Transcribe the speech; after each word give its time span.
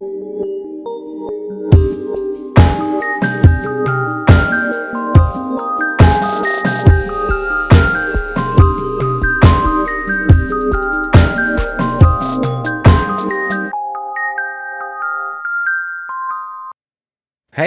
Hey 0.00 0.06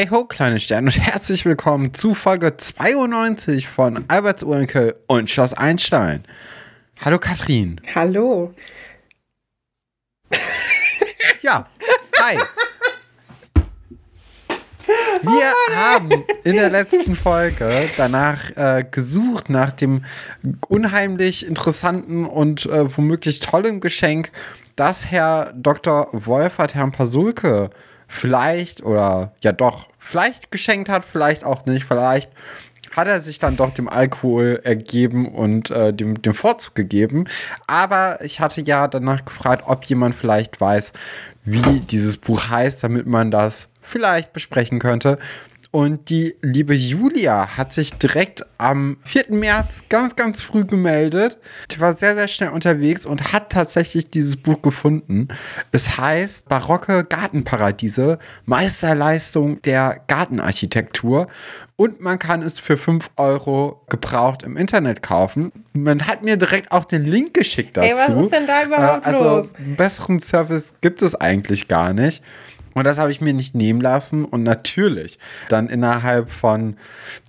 ho, 0.10 0.26
kleine 0.26 0.60
Sterne 0.60 0.88
und 0.88 1.00
herzlich 1.00 1.46
willkommen 1.46 1.94
zu 1.94 2.16
Folge 2.16 2.58
92 2.58 3.68
von 3.68 4.06
Alberts 4.08 4.42
Urenkel 4.42 4.96
und 5.06 5.30
Schloss 5.30 5.54
Einstein. 5.54 6.26
Hallo 7.06 7.20
Katrin. 7.20 7.80
Hallo. 7.94 8.56
Ja, 11.44 11.70
hi. 12.24 12.38
Wir 15.22 15.54
oh 15.54 15.76
haben 15.76 16.10
in 16.44 16.56
der 16.56 16.70
letzten 16.70 17.16
Folge 17.16 17.90
danach 17.98 18.50
äh, 18.56 18.86
gesucht, 18.90 19.50
nach 19.50 19.72
dem 19.72 20.04
unheimlich 20.68 21.46
interessanten 21.46 22.26
und 22.26 22.66
äh, 22.66 22.96
womöglich 22.98 23.40
tollen 23.40 23.80
Geschenk, 23.80 24.32
das 24.76 25.06
Herr 25.12 25.54
Dr. 25.56 26.10
Wolfert 26.12 26.76
Herrn 26.76 26.92
Pasulke 26.92 27.70
vielleicht 28.08 28.84
oder 28.84 29.34
ja 29.42 29.52
doch, 29.52 29.88
vielleicht 30.00 30.52
geschenkt 30.52 30.90
hat, 30.90 31.06
vielleicht 31.06 31.44
auch 31.44 31.66
nicht, 31.66 31.86
vielleicht 31.86 32.32
hat 32.96 33.08
er 33.08 33.20
sich 33.20 33.40
dann 33.40 33.58
doch 33.58 33.72
dem 33.72 33.90
Alkohol 33.90 34.62
ergeben 34.64 35.28
und 35.28 35.72
äh, 35.72 35.94
dem, 35.94 36.22
dem 36.22 36.34
Vorzug 36.34 36.76
gegeben. 36.76 37.26
Aber 37.68 38.20
ich 38.24 38.40
hatte 38.40 38.62
ja 38.62 38.88
danach 38.88 39.26
gefragt, 39.26 39.64
ob 39.68 39.84
jemand 39.86 40.16
vielleicht 40.16 40.62
weiß, 40.62 40.94
wie 41.44 41.80
dieses 41.80 42.18
Buch 42.18 42.50
heißt, 42.50 42.84
damit 42.84 43.08
man 43.08 43.32
das 43.32 43.68
vielleicht 43.82 44.32
besprechen 44.32 44.80
könnte. 44.80 45.18
Und 45.76 46.12
die 46.12 46.36
liebe 46.44 46.76
Julia 46.76 47.58
hat 47.58 47.74
sich 47.74 47.96
direkt 47.96 48.46
am 48.60 48.98
4. 49.06 49.26
März 49.30 49.82
ganz, 49.90 50.16
ganz 50.16 50.40
früh 50.40 50.66
gemeldet. 50.66 51.40
Die 51.72 51.80
war 51.80 51.94
sehr, 51.94 52.14
sehr 52.14 52.28
schnell 52.28 52.52
unterwegs 52.52 53.08
und 53.08 53.34
hat 53.34 53.52
tatsächlich 53.52 54.12
dieses 54.12 54.38
Buch 54.38 54.62
gefunden. 54.62 55.30
Es 55.72 55.98
heißt 55.98 56.48
Barocke 56.48 57.04
Gartenparadiese, 57.04 58.20
Meisterleistung 58.46 59.64
der 59.64 60.00
Gartenarchitektur. 60.06 61.26
Und 61.76 62.02
man 62.02 62.20
kann 62.20 62.44
es 62.44 62.60
für 62.60 62.78
5 62.78 63.10
Euro 63.18 63.82
gebraucht 63.90 64.44
im 64.44 64.58
Internet 64.58 65.02
kaufen. 65.02 65.52
Man 65.74 66.06
hat 66.06 66.22
mir 66.22 66.38
direkt 66.38 66.72
auch 66.72 66.86
den 66.86 67.04
Link 67.04 67.34
geschickt 67.34 67.78
dazu. 67.78 67.88
Ey, 67.88 67.96
was 67.96 68.24
ist 68.26 68.32
denn 68.32 68.46
da 68.46 68.64
überhaupt 68.64 69.08
äh, 69.08 69.10
also, 69.10 69.24
los? 69.24 69.54
Besseren 69.76 70.20
Service 70.20 70.76
gibt 70.82 71.02
es 71.02 71.16
eigentlich 71.16 71.68
gar 71.68 71.94
nicht. 71.94 72.22
Und 72.74 72.86
das 72.86 72.98
habe 72.98 73.12
ich 73.12 73.22
mir 73.22 73.34
nicht 73.34 73.56
nehmen 73.56 73.82
lassen 73.82 74.26
und 74.26 74.44
natürlich 74.44 75.20
dann 75.50 75.68
innerhalb 75.68 76.30
von 76.30 76.78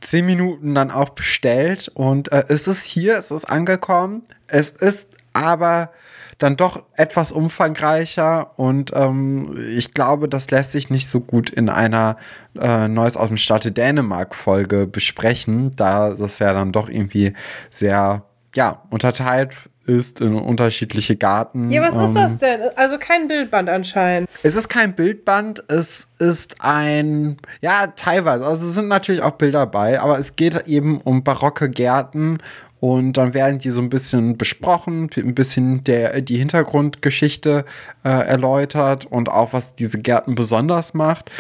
zehn 0.01 0.27
Minuten 0.27 0.75
dann 0.75 0.91
auch 0.91 1.11
bestellt. 1.11 1.91
Und 1.95 2.33
äh, 2.33 2.45
es 2.49 2.67
ist 2.67 2.85
hier, 2.85 3.19
es 3.19 3.31
ist 3.31 3.45
angekommen. 3.45 4.23
Es 4.47 4.71
ist 4.71 5.07
aber 5.33 5.91
dann 6.39 6.57
doch 6.57 6.83
etwas 6.95 7.33
umfangreicher 7.33 8.59
und 8.59 8.93
ähm, 8.95 9.57
ich 9.77 9.95
glaube, 9.95 10.29
das 10.29 10.51
lässt 10.51 10.73
sich 10.73 10.91
nicht 10.91 11.09
so 11.09 11.21
gut 11.21 11.51
in 11.51 11.69
einer 11.69 12.17
äh, 12.59 12.89
Neues 12.89 13.17
aus 13.17 13.29
dem 13.29 13.37
Staate 13.37 13.73
Dänemark 13.73 14.35
Folge 14.35 14.87
besprechen, 14.87 15.71
da 15.77 16.15
das 16.15 16.41
ja 16.41 16.53
dann 16.53 16.73
doch 16.73 16.89
irgendwie 16.89 17.35
sehr 17.71 18.25
ja, 18.55 18.83
unterteilt 18.91 19.55
ist 19.87 20.21
in 20.21 20.35
unterschiedliche 20.35 21.17
Garten. 21.17 21.71
Ja, 21.71 21.83
was 21.83 21.95
ähm, 21.95 22.01
ist 22.01 22.15
das 22.15 22.33
ähm, 22.33 22.39
denn? 22.39 22.61
Also 22.77 22.99
kein 22.99 23.29
Bildband 23.29 23.69
anscheinend. 23.69 24.29
Es 24.43 24.57
ist 24.57 24.69
kein 24.69 24.95
Bildband, 24.95 25.65
es 25.69 26.09
ist 26.19 26.57
ein, 26.61 27.37
ja, 27.61 27.89
teilweise. 27.89 28.47
Also 28.47 28.69
es 28.69 28.75
sind 28.75 28.89
natürlich 28.89 29.23
auch 29.23 29.33
Bilder 29.33 29.67
bei, 29.67 30.01
aber 30.01 30.19
es 30.19 30.37
geht 30.37 30.67
eben 30.69 31.01
um 31.01 31.23
barocke 31.25 31.69
Gärten 31.69 32.39
und 32.81 33.15
dann 33.15 33.33
werden 33.33 33.59
die 33.59 33.71
so 33.71 33.81
ein 33.81 33.89
bisschen 33.89 34.37
besprochen, 34.37 35.09
ein 35.17 35.35
bisschen 35.35 35.85
der, 35.85 36.21
die 36.21 36.37
Hintergrundgeschichte 36.37 37.65
äh, 38.05 38.09
erläutert 38.11 39.07
und 39.07 39.31
auch 39.31 39.55
was 39.55 39.75
diese 39.75 39.99
Gärten 39.99 40.35
besonders 40.35 40.93
macht. 40.93 41.31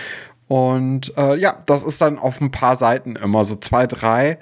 Und 0.48 1.12
äh, 1.18 1.36
ja, 1.36 1.62
das 1.66 1.82
ist 1.82 2.00
dann 2.00 2.18
auf 2.18 2.40
ein 2.40 2.50
paar 2.50 2.76
Seiten 2.76 3.16
immer, 3.16 3.44
so 3.44 3.56
zwei, 3.56 3.86
drei 3.86 4.38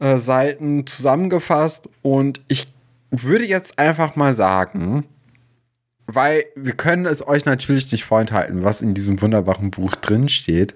äh, 0.00 0.16
Seiten 0.16 0.86
zusammengefasst. 0.86 1.88
Und 2.02 2.40
ich 2.48 2.66
würde 3.10 3.44
jetzt 3.44 3.78
einfach 3.78 4.16
mal 4.16 4.34
sagen, 4.34 5.04
weil 6.06 6.44
wir 6.56 6.72
können 6.72 7.06
es 7.06 7.26
euch 7.26 7.44
natürlich 7.44 7.90
nicht 7.92 8.04
vorenthalten, 8.04 8.64
was 8.64 8.82
in 8.82 8.94
diesem 8.94 9.20
wunderbaren 9.20 9.70
Buch 9.70 9.94
drin 9.94 10.28
steht. 10.28 10.74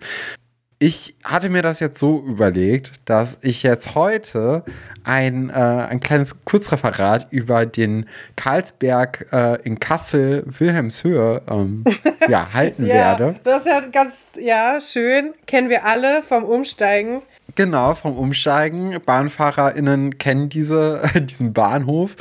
Ich 0.79 1.15
hatte 1.25 1.51
mir 1.51 1.63
das 1.63 1.81
jetzt 1.81 1.99
so 1.99 2.21
überlegt, 2.21 2.93
dass 3.05 3.39
ich 3.43 3.63
jetzt 3.63 3.95
heute 3.95 4.65
ein, 5.05 5.51
äh, 5.51 5.53
ein 5.53 6.01
kleines 6.01 6.45
Kurzreferat 6.45 7.29
über 7.31 7.65
den 7.65 8.07
Karlsberg 8.37 9.27
äh, 9.33 9.63
in 9.63 9.79
Kassel, 9.79 10.45
Wilhelmshöhe, 10.47 11.43
ähm, 11.49 11.85
ja, 12.29 12.53
halten 12.53 12.87
ja, 12.87 12.95
werde. 12.95 13.37
Das 13.45 13.61
ist 13.61 13.67
ja 13.67 13.81
ganz, 13.81 14.27
ja, 14.39 14.81
schön. 14.81 15.35
Kennen 15.47 15.69
wir 15.69 15.85
alle 15.85 16.23
vom 16.23 16.45
Umsteigen. 16.45 17.23
Genau, 17.55 17.95
vom 17.95 18.17
Umsteigen. 18.17 18.97
BahnfahrerInnen 19.05 20.19
kennen 20.19 20.49
diese, 20.49 21.03
diesen 21.21 21.53
Bahnhof. 21.53 22.17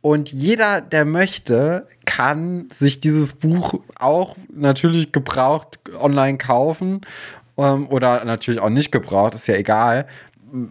Und 0.00 0.32
jeder, 0.32 0.80
der 0.80 1.04
möchte, 1.04 1.86
kann 2.04 2.68
sich 2.70 3.00
dieses 3.00 3.32
Buch 3.32 3.80
auch 3.98 4.36
natürlich 4.52 5.10
gebraucht 5.12 5.78
online 5.98 6.38
kaufen. 6.38 7.00
Ähm, 7.56 7.88
oder 7.88 8.24
natürlich 8.24 8.60
auch 8.60 8.68
nicht 8.68 8.92
gebraucht, 8.92 9.34
ist 9.34 9.48
ja 9.48 9.54
egal. 9.54 10.06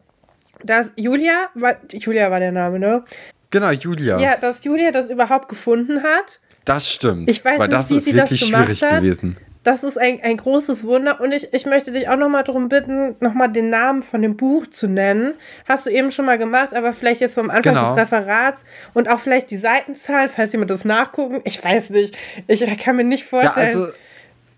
dass 0.63 0.93
Julia, 0.95 1.47
war, 1.53 1.77
Julia 1.91 2.29
war 2.31 2.39
der 2.39 2.51
Name, 2.51 2.79
ne? 2.79 3.03
Genau, 3.49 3.71
Julia. 3.71 4.19
Ja, 4.19 4.37
dass 4.37 4.63
Julia 4.63 4.91
das 4.91 5.09
überhaupt 5.09 5.49
gefunden 5.49 6.03
hat. 6.03 6.39
Das 6.65 6.89
stimmt. 6.89 7.29
Ich 7.29 7.43
weiß 7.43 7.67
nicht, 7.67 7.89
wie 7.89 7.99
sie 7.99 8.13
das 8.13 8.29
gemacht 8.29 8.81
hat. 8.81 9.01
Gewesen. 9.01 9.37
Das 9.63 9.83
ist 9.83 9.97
ein, 9.97 10.21
ein 10.21 10.37
großes 10.37 10.83
Wunder. 10.83 11.19
Und 11.19 11.33
ich, 11.33 11.53
ich 11.53 11.65
möchte 11.65 11.91
dich 11.91 12.07
auch 12.07 12.15
nochmal 12.15 12.43
darum 12.43 12.69
bitten, 12.69 13.15
nochmal 13.19 13.51
den 13.51 13.69
Namen 13.69 14.03
von 14.03 14.21
dem 14.21 14.37
Buch 14.37 14.67
zu 14.67 14.87
nennen. 14.87 15.33
Hast 15.67 15.85
du 15.85 15.89
eben 15.89 16.11
schon 16.11 16.25
mal 16.25 16.37
gemacht, 16.37 16.73
aber 16.73 16.93
vielleicht 16.93 17.21
jetzt 17.21 17.33
vom 17.33 17.49
Anfang 17.49 17.75
genau. 17.75 17.89
des 17.89 18.03
Referats 18.03 18.63
und 18.93 19.09
auch 19.09 19.19
vielleicht 19.19 19.51
die 19.51 19.57
Seitenzahl, 19.57 20.29
falls 20.29 20.53
jemand 20.53 20.71
das 20.71 20.85
nachgucken. 20.85 21.41
Ich 21.43 21.63
weiß 21.63 21.89
nicht. 21.89 22.15
Ich 22.47 22.65
kann 22.77 22.95
mir 22.95 23.03
nicht 23.03 23.25
vorstellen. 23.25 23.71
Ja, 23.71 23.79
also 23.79 23.93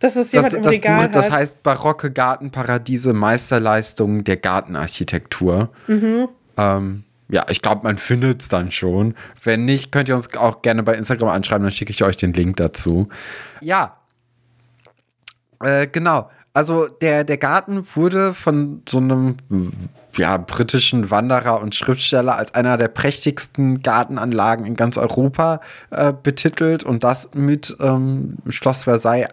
dass 0.02 0.16
es 0.16 0.32
jemand 0.32 0.48
das, 0.48 0.58
im 0.58 0.64
das 0.64 0.72
Regal 0.74 0.96
Buch, 0.96 1.04
hat. 1.04 1.16
Das 1.16 1.32
heißt 1.32 1.64
barocke 1.64 2.12
Gartenparadiese, 2.12 3.14
Meisterleistung 3.14 4.24
der 4.24 4.36
Gartenarchitektur. 4.38 5.70
Mhm. 5.88 6.28
Ähm, 6.58 7.04
ja, 7.30 7.46
ich 7.50 7.62
glaube, 7.62 7.84
man 7.84 7.98
findet 7.98 8.42
es 8.42 8.50
dann 8.50 8.72
schon. 8.72 9.14
Wenn 9.44 9.64
nicht, 9.64 9.92
könnt 9.92 10.10
ihr 10.10 10.16
uns 10.16 10.36
auch 10.36 10.64
gerne 10.64 10.84
bei 10.84 10.96
Instagram 10.96 11.30
anschreiben, 11.30 11.64
dann 11.64 11.72
schicke 11.72 11.92
ich 11.92 12.04
euch 12.04 12.18
den 12.18 12.34
Link 12.34 12.58
dazu. 12.58 13.08
Ja, 13.62 13.98
äh, 15.62 15.88
genau. 15.88 16.30
also 16.52 16.88
der, 16.88 17.24
der 17.24 17.38
Garten 17.38 17.86
wurde 17.94 18.34
von 18.34 18.82
so 18.90 18.98
einem 18.98 19.38
ja, 20.18 20.38
britischen 20.38 21.12
Wanderer 21.12 21.62
und 21.62 21.76
Schriftsteller 21.76 22.36
als 22.36 22.56
einer 22.56 22.78
der 22.78 22.88
prächtigsten 22.88 23.84
Gartenanlagen 23.84 24.66
in 24.66 24.76
ganz 24.76 24.98
Europa 24.98 25.62
äh, 25.92 26.12
betitelt 26.12 26.84
und 26.84 27.04
das 27.04 27.30
mit 27.36 27.78
ähm, 27.80 28.38
Schloss 28.50 28.84
Versailles 28.84 29.30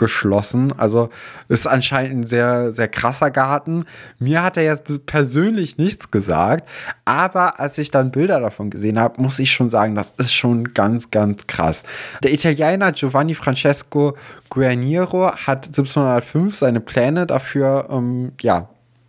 eingeschlossen. 0.00 0.72
Also 0.76 1.10
ist 1.48 1.66
anscheinend 1.66 2.24
ein 2.24 2.26
sehr, 2.26 2.72
sehr 2.72 2.88
krasser 2.88 3.30
Garten. 3.30 3.84
Mir 4.18 4.42
hat 4.42 4.56
er 4.56 4.64
jetzt 4.64 4.84
persönlich 5.06 5.78
nichts 5.78 6.10
gesagt, 6.10 6.68
aber 7.04 7.60
als 7.60 7.78
ich 7.78 7.90
dann 7.90 8.10
Bilder 8.10 8.40
davon 8.40 8.70
gesehen 8.70 8.98
habe, 8.98 9.20
muss 9.20 9.38
ich 9.38 9.52
schon 9.52 9.68
sagen, 9.68 9.94
das 9.94 10.12
ist 10.16 10.32
schon 10.32 10.74
ganz, 10.74 11.10
ganz 11.10 11.46
krass. 11.46 11.82
Der 12.22 12.32
Italiener 12.32 12.92
Giovanni 12.92 13.34
Francesco 13.34 14.16
Guarniero 14.48 15.32
hat 15.32 15.66
1705 15.66 16.56
seine 16.56 16.80
Pläne 16.80 17.26
dafür, 17.26 17.88
ähm, 17.90 18.32
ja, 18.40 18.68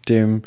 dem 0.10 0.44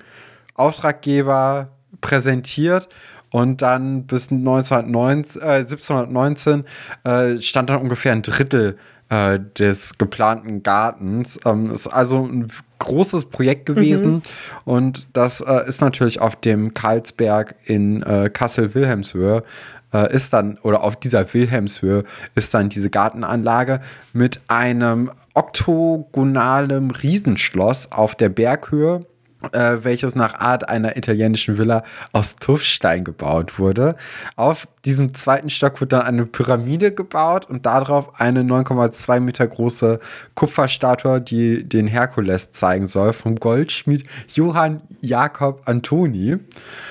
Auftraggeber 0.54 1.68
präsentiert 2.00 2.88
und 3.30 3.62
dann 3.62 4.06
bis 4.06 4.30
1919, 4.30 5.42
äh, 5.42 5.44
1719 5.56 6.64
äh, 7.02 7.40
stand 7.40 7.70
dann 7.70 7.80
ungefähr 7.80 8.12
ein 8.12 8.22
Drittel 8.22 8.78
äh, 9.14 9.38
des 9.58 9.96
geplanten 9.96 10.62
Gartens. 10.62 11.38
Ähm, 11.44 11.70
ist 11.70 11.86
also 11.86 12.26
ein 12.26 12.48
großes 12.80 13.26
Projekt 13.26 13.66
gewesen 13.66 14.14
mhm. 14.14 14.22
und 14.64 15.06
das 15.12 15.40
äh, 15.40 15.66
ist 15.68 15.80
natürlich 15.80 16.20
auf 16.20 16.36
dem 16.36 16.74
Karlsberg 16.74 17.54
in 17.64 18.02
äh, 18.02 18.28
Kassel-Wilhelmshöhe 18.28 19.44
äh, 19.92 20.12
ist 20.12 20.32
dann, 20.32 20.58
oder 20.62 20.82
auf 20.82 20.96
dieser 20.96 21.32
Wilhelmshöhe 21.32 22.04
ist 22.34 22.52
dann 22.52 22.68
diese 22.68 22.90
Gartenanlage 22.90 23.80
mit 24.12 24.40
einem 24.48 25.10
oktogonalen 25.34 26.90
Riesenschloss 26.90 27.92
auf 27.92 28.14
der 28.16 28.28
Berghöhe 28.28 29.06
äh, 29.52 29.84
welches 29.84 30.14
nach 30.14 30.34
Art 30.34 30.68
einer 30.68 30.96
italienischen 30.96 31.58
Villa 31.58 31.84
aus 32.12 32.36
Tuffstein 32.36 33.04
gebaut 33.04 33.58
wurde. 33.58 33.96
Auf 34.36 34.66
diesem 34.84 35.14
zweiten 35.14 35.50
Stock 35.50 35.80
wird 35.80 35.92
dann 35.92 36.02
eine 36.02 36.26
Pyramide 36.26 36.92
gebaut 36.92 37.48
und 37.48 37.66
darauf 37.66 38.20
eine 38.20 38.42
9,2 38.42 39.20
Meter 39.20 39.46
große 39.46 40.00
Kupferstatue, 40.34 41.20
die 41.20 41.64
den 41.68 41.86
Herkules 41.86 42.52
zeigen 42.52 42.86
soll, 42.86 43.12
vom 43.12 43.36
Goldschmied 43.36 44.04
Johann 44.34 44.82
Jakob 45.00 45.62
Antoni. 45.66 46.38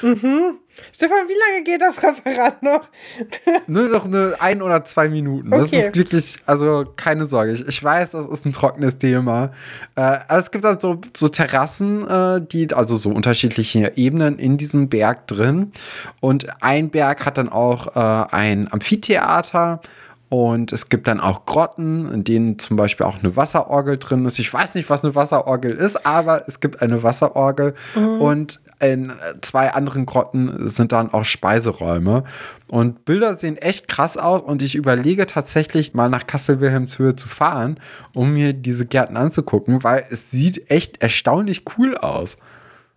Mhm. 0.01 0.59
Stefan, 0.91 1.27
wie 1.27 1.51
lange 1.51 1.63
geht 1.63 1.81
das 1.81 2.01
Referat 2.01 2.63
noch? 2.63 2.89
Nur 3.67 3.89
noch 3.89 4.05
eine 4.05 4.35
ein 4.39 4.61
oder 4.61 4.83
zwei 4.85 5.07
Minuten. 5.07 5.53
Okay. 5.53 5.69
Das 5.71 5.87
ist 5.87 5.95
wirklich, 5.95 6.39
also 6.45 6.85
keine 6.95 7.25
Sorge. 7.25 7.53
Ich, 7.53 7.67
ich 7.67 7.83
weiß, 7.83 8.11
das 8.11 8.27
ist 8.27 8.45
ein 8.45 8.53
trockenes 8.53 8.97
Thema. 8.97 9.51
Äh, 9.95 10.01
aber 10.01 10.39
es 10.39 10.49
gibt 10.49 10.65
dann 10.65 10.79
so, 10.79 10.99
so 11.15 11.27
Terrassen, 11.27 12.07
äh, 12.07 12.41
die, 12.41 12.73
also 12.73 12.97
so 12.97 13.11
unterschiedliche 13.11 13.93
Ebenen 13.95 14.39
in 14.39 14.57
diesem 14.57 14.89
Berg 14.89 15.27
drin. 15.27 15.73
Und 16.21 16.47
ein 16.63 16.89
Berg 16.89 17.25
hat 17.25 17.37
dann 17.37 17.49
auch 17.49 17.95
äh, 17.95 18.35
ein 18.35 18.71
Amphitheater. 18.71 19.81
Und 20.29 20.73
es 20.73 20.89
gibt 20.89 21.07
dann 21.07 21.19
auch 21.19 21.45
Grotten, 21.45 22.11
in 22.11 22.23
denen 22.23 22.57
zum 22.57 22.75
Beispiel 22.75 23.05
auch 23.05 23.19
eine 23.21 23.35
Wasserorgel 23.35 23.97
drin 23.97 24.25
ist. 24.25 24.39
Ich 24.39 24.51
weiß 24.51 24.73
nicht, 24.73 24.89
was 24.89 25.03
eine 25.03 25.13
Wasserorgel 25.13 25.73
ist, 25.73 26.07
aber 26.07 26.47
es 26.47 26.59
gibt 26.59 26.81
eine 26.81 27.03
Wasserorgel. 27.03 27.75
Mhm. 27.93 28.19
Und 28.19 28.59
in 28.79 29.13
zwei 29.41 29.71
anderen 29.71 30.05
Grotten 30.05 30.69
sind 30.69 30.91
dann 30.91 31.13
auch 31.13 31.25
Speiseräume. 31.25 32.23
Und 32.69 33.05
Bilder 33.05 33.35
sehen 33.35 33.57
echt 33.57 33.87
krass 33.87 34.17
aus 34.17 34.41
und 34.41 34.61
ich 34.61 34.75
überlege 34.75 35.25
tatsächlich 35.25 35.93
mal 35.93 36.09
nach 36.09 36.27
Kassel-Wilhelmshöhe 36.27 37.15
zu 37.15 37.27
fahren, 37.27 37.79
um 38.15 38.33
mir 38.33 38.53
diese 38.53 38.85
Gärten 38.85 39.17
anzugucken, 39.17 39.83
weil 39.83 40.03
es 40.09 40.31
sieht 40.31 40.69
echt 40.69 41.01
erstaunlich 41.01 41.63
cool 41.77 41.97
aus. 41.97 42.37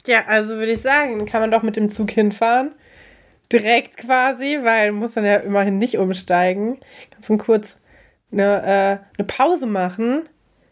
Ja, 0.07 0.21
also 0.27 0.57
würde 0.57 0.73
ich 0.73 0.81
sagen, 0.81 1.27
kann 1.27 1.41
man 1.41 1.51
doch 1.51 1.63
mit 1.63 1.77
dem 1.77 1.91
Zug 1.91 2.11
hinfahren. 2.11 2.73
Direkt 3.53 3.97
quasi, 3.97 4.59
weil 4.63 4.93
muss 4.93 5.13
dann 5.13 5.25
ja 5.25 5.37
immerhin 5.37 5.79
nicht 5.79 5.99
umsteigen. 5.99 6.79
Kannst 7.11 7.29
du 7.29 7.37
kurz 7.39 7.79
eine, 8.33 8.63
äh, 8.63 8.99
eine 9.19 9.27
Pause 9.27 9.67
machen 9.67 10.29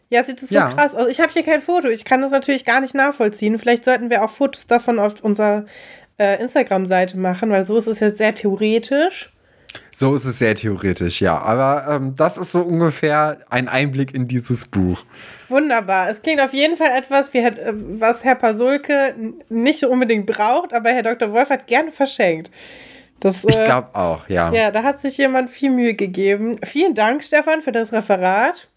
ja, 0.09 0.23
sieht 0.23 0.41
das 0.41 0.49
ja. 0.49 0.69
so 0.69 0.75
krass 0.75 0.95
aus. 0.95 1.07
Ich 1.07 1.19
habe 1.19 1.31
hier 1.31 1.43
kein 1.43 1.61
Foto. 1.61 1.87
Ich 1.87 2.05
kann 2.05 2.21
das 2.21 2.31
natürlich 2.31 2.65
gar 2.65 2.81
nicht 2.81 2.93
nachvollziehen. 2.93 3.57
Vielleicht 3.57 3.85
sollten 3.85 4.09
wir 4.09 4.23
auch 4.23 4.29
Fotos 4.29 4.67
davon 4.67 4.99
auf 4.99 5.21
unserer 5.21 5.65
äh, 6.17 6.41
Instagram-Seite 6.41 7.17
machen, 7.17 7.49
weil 7.49 7.65
so 7.65 7.77
ist 7.77 7.87
es 7.87 7.99
jetzt 7.99 8.17
sehr 8.17 8.33
theoretisch. 8.33 9.31
So 9.95 10.13
ist 10.15 10.25
es 10.25 10.39
sehr 10.39 10.55
theoretisch, 10.55 11.21
ja. 11.21 11.37
Aber 11.37 11.87
ähm, 11.89 12.15
das 12.15 12.37
ist 12.37 12.51
so 12.51 12.61
ungefähr 12.61 13.39
ein 13.49 13.67
Einblick 13.67 14.13
in 14.13 14.27
dieses 14.27 14.65
Buch. 14.65 15.03
Wunderbar. 15.49 16.09
Es 16.09 16.21
klingt 16.21 16.41
auf 16.41 16.53
jeden 16.53 16.77
Fall 16.77 16.91
etwas, 16.95 17.33
wie, 17.33 17.39
äh, 17.39 17.73
was 17.73 18.23
Herr 18.23 18.35
Pasulke 18.35 19.15
nicht 19.49 19.79
so 19.79 19.89
unbedingt 19.89 20.25
braucht, 20.27 20.73
aber 20.73 20.89
Herr 20.91 21.03
Dr. 21.03 21.31
Wolf 21.31 21.49
hat 21.49 21.67
gerne 21.67 21.91
verschenkt. 21.91 22.51
Das, 23.19 23.43
ich 23.43 23.57
äh, 23.57 23.65
glaube 23.65 23.89
auch, 23.93 24.27
ja. 24.29 24.53
Ja, 24.53 24.71
da 24.71 24.83
hat 24.83 24.99
sich 25.01 25.17
jemand 25.17 25.49
viel 25.49 25.71
Mühe 25.71 25.93
gegeben. 25.93 26.59
Vielen 26.63 26.93
Dank, 26.93 27.23
Stefan, 27.23 27.61
für 27.61 27.71
das 27.71 27.91
Referat. 27.91 28.67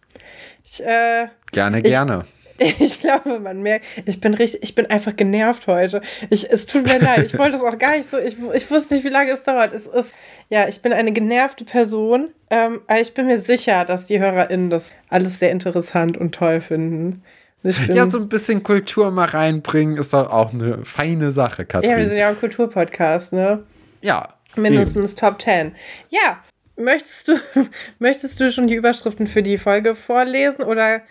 Ich, 0.70 0.84
äh, 0.84 1.28
gerne, 1.52 1.82
gerne. 1.82 2.24
Ich, 2.58 2.80
ich 2.80 3.00
glaube, 3.00 3.38
man 3.40 3.62
merkt, 3.62 3.86
ich 4.04 4.20
bin 4.20 4.34
richtig, 4.34 4.62
ich 4.62 4.74
bin 4.74 4.86
einfach 4.86 5.16
genervt 5.16 5.66
heute. 5.66 6.02
Ich, 6.28 6.50
es 6.50 6.66
tut 6.66 6.86
mir 6.86 6.98
leid, 6.98 7.24
ich 7.24 7.38
wollte 7.38 7.56
es 7.56 7.62
auch 7.62 7.78
gar 7.78 7.96
nicht 7.96 8.10
so, 8.10 8.18
ich, 8.18 8.36
ich 8.54 8.70
wusste 8.70 8.94
nicht, 8.94 9.04
wie 9.04 9.10
lange 9.10 9.30
es 9.30 9.42
dauert. 9.44 9.72
Es 9.72 9.86
ist, 9.86 10.12
ja, 10.48 10.68
ich 10.68 10.82
bin 10.82 10.92
eine 10.92 11.12
genervte 11.12 11.64
Person, 11.64 12.30
ähm, 12.50 12.80
aber 12.86 13.00
ich 13.00 13.14
bin 13.14 13.26
mir 13.26 13.40
sicher, 13.40 13.84
dass 13.84 14.06
die 14.06 14.18
HörerInnen 14.18 14.70
das 14.70 14.90
alles 15.08 15.38
sehr 15.38 15.52
interessant 15.52 16.18
und 16.18 16.34
toll 16.34 16.60
finden. 16.60 17.22
ja, 17.62 18.08
so 18.08 18.18
ein 18.18 18.28
bisschen 18.28 18.62
Kultur 18.62 19.10
mal 19.10 19.28
reinbringen, 19.28 19.96
ist 19.96 20.12
doch 20.12 20.30
auch 20.30 20.52
eine 20.52 20.84
feine 20.84 21.30
Sache, 21.30 21.64
Katrin. 21.64 21.90
Ja, 21.90 21.96
wir 21.96 22.08
sind 22.08 22.18
ja 22.18 22.28
ein 22.28 22.38
Kulturpodcast, 22.38 23.32
ne? 23.32 23.64
Ja. 24.02 24.34
Mindestens 24.56 25.12
eben. 25.12 25.20
Top 25.20 25.42
10. 25.42 25.72
Ja, 26.10 26.42
Möchtest 26.78 27.28
du, 27.28 27.34
möchtest 27.98 28.40
du 28.40 28.50
schon 28.50 28.66
die 28.66 28.74
Überschriften 28.74 29.26
für 29.26 29.42
die 29.42 29.58
Folge 29.58 29.94
vorlesen 29.94 30.62
oder 30.62 31.02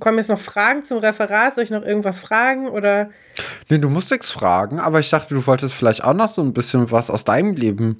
kommen 0.00 0.18
jetzt 0.18 0.28
noch 0.28 0.38
Fragen 0.38 0.84
zum 0.84 0.98
Referat? 0.98 1.54
Soll 1.54 1.64
ich 1.64 1.70
noch 1.70 1.84
irgendwas 1.84 2.20
fragen 2.20 2.68
oder? 2.68 3.10
Nee, 3.68 3.78
du 3.78 3.88
musst 3.88 4.10
nichts 4.10 4.30
fragen, 4.30 4.80
aber 4.80 5.00
ich 5.00 5.10
dachte, 5.10 5.34
du 5.34 5.46
wolltest 5.46 5.74
vielleicht 5.74 6.04
auch 6.04 6.14
noch 6.14 6.28
so 6.28 6.42
ein 6.42 6.52
bisschen 6.52 6.90
was 6.90 7.10
aus 7.10 7.24
deinem 7.24 7.54
Leben 7.54 7.98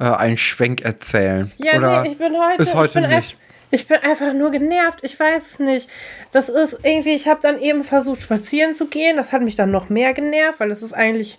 äh, 0.00 0.04
einen 0.04 0.36
Schwenk 0.36 0.80
erzählen. 0.80 1.50
Ja, 1.56 1.76
oder 1.78 2.02
nee, 2.02 2.10
ich 2.10 2.18
bin 2.18 2.36
heute, 2.38 2.62
ist 2.62 2.74
heute 2.74 2.98
ich 3.00 3.06
bin 3.06 3.16
nicht. 3.16 3.38
Ich 3.70 3.86
bin 3.86 3.98
einfach 3.98 4.32
nur 4.32 4.50
genervt. 4.50 5.00
Ich 5.02 5.18
weiß 5.20 5.42
es 5.52 5.58
nicht. 5.58 5.90
Das 6.32 6.48
ist 6.48 6.78
irgendwie, 6.82 7.14
ich 7.14 7.28
habe 7.28 7.40
dann 7.42 7.60
eben 7.60 7.84
versucht, 7.84 8.22
spazieren 8.22 8.72
zu 8.72 8.86
gehen. 8.86 9.16
Das 9.18 9.32
hat 9.32 9.42
mich 9.42 9.56
dann 9.56 9.70
noch 9.70 9.90
mehr 9.90 10.14
genervt, 10.14 10.60
weil 10.60 10.70
es 10.70 10.82
ist 10.82 10.94
eigentlich 10.94 11.38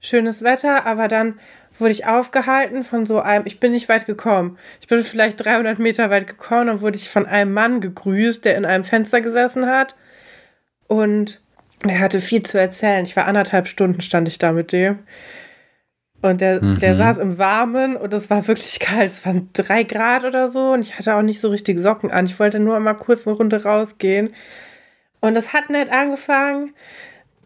schönes 0.00 0.42
Wetter, 0.42 0.86
aber 0.86 1.06
dann 1.06 1.38
wurde 1.80 1.92
ich 1.92 2.06
aufgehalten 2.06 2.84
von 2.84 3.06
so 3.06 3.20
einem, 3.20 3.46
ich 3.46 3.60
bin 3.60 3.72
nicht 3.72 3.88
weit 3.88 4.06
gekommen. 4.06 4.58
Ich 4.80 4.88
bin 4.88 5.02
vielleicht 5.02 5.44
300 5.44 5.78
Meter 5.78 6.10
weit 6.10 6.26
gekommen 6.26 6.68
und 6.68 6.80
wurde 6.80 6.96
ich 6.96 7.08
von 7.08 7.26
einem 7.26 7.52
Mann 7.52 7.80
gegrüßt, 7.80 8.44
der 8.44 8.56
in 8.56 8.64
einem 8.64 8.84
Fenster 8.84 9.20
gesessen 9.20 9.66
hat. 9.66 9.96
Und 10.88 11.42
der 11.84 12.00
hatte 12.00 12.20
viel 12.20 12.42
zu 12.42 12.58
erzählen. 12.58 13.04
Ich 13.04 13.16
war 13.16 13.26
anderthalb 13.26 13.68
Stunden, 13.68 14.00
stand 14.00 14.28
ich 14.28 14.38
da 14.38 14.52
mit 14.52 14.72
dem. 14.72 14.98
Und 16.22 16.42
der, 16.42 16.62
mhm. 16.62 16.78
der 16.78 16.94
saß 16.94 17.18
im 17.18 17.38
Warmen 17.38 17.96
und 17.96 18.12
es 18.12 18.28
war 18.28 18.46
wirklich 18.46 18.78
kalt. 18.80 19.10
Es 19.10 19.24
waren 19.24 19.48
drei 19.52 19.84
Grad 19.84 20.24
oder 20.24 20.48
so 20.48 20.72
und 20.72 20.80
ich 20.80 20.98
hatte 20.98 21.14
auch 21.14 21.22
nicht 21.22 21.40
so 21.40 21.48
richtig 21.48 21.78
Socken 21.78 22.10
an. 22.10 22.26
Ich 22.26 22.38
wollte 22.38 22.60
nur 22.60 22.78
mal 22.80 22.94
kurz 22.94 23.26
eine 23.26 23.36
Runde 23.36 23.62
rausgehen. 23.62 24.34
Und 25.20 25.36
es 25.36 25.52
hat 25.52 25.70
nett 25.70 25.90
angefangen 25.90 26.74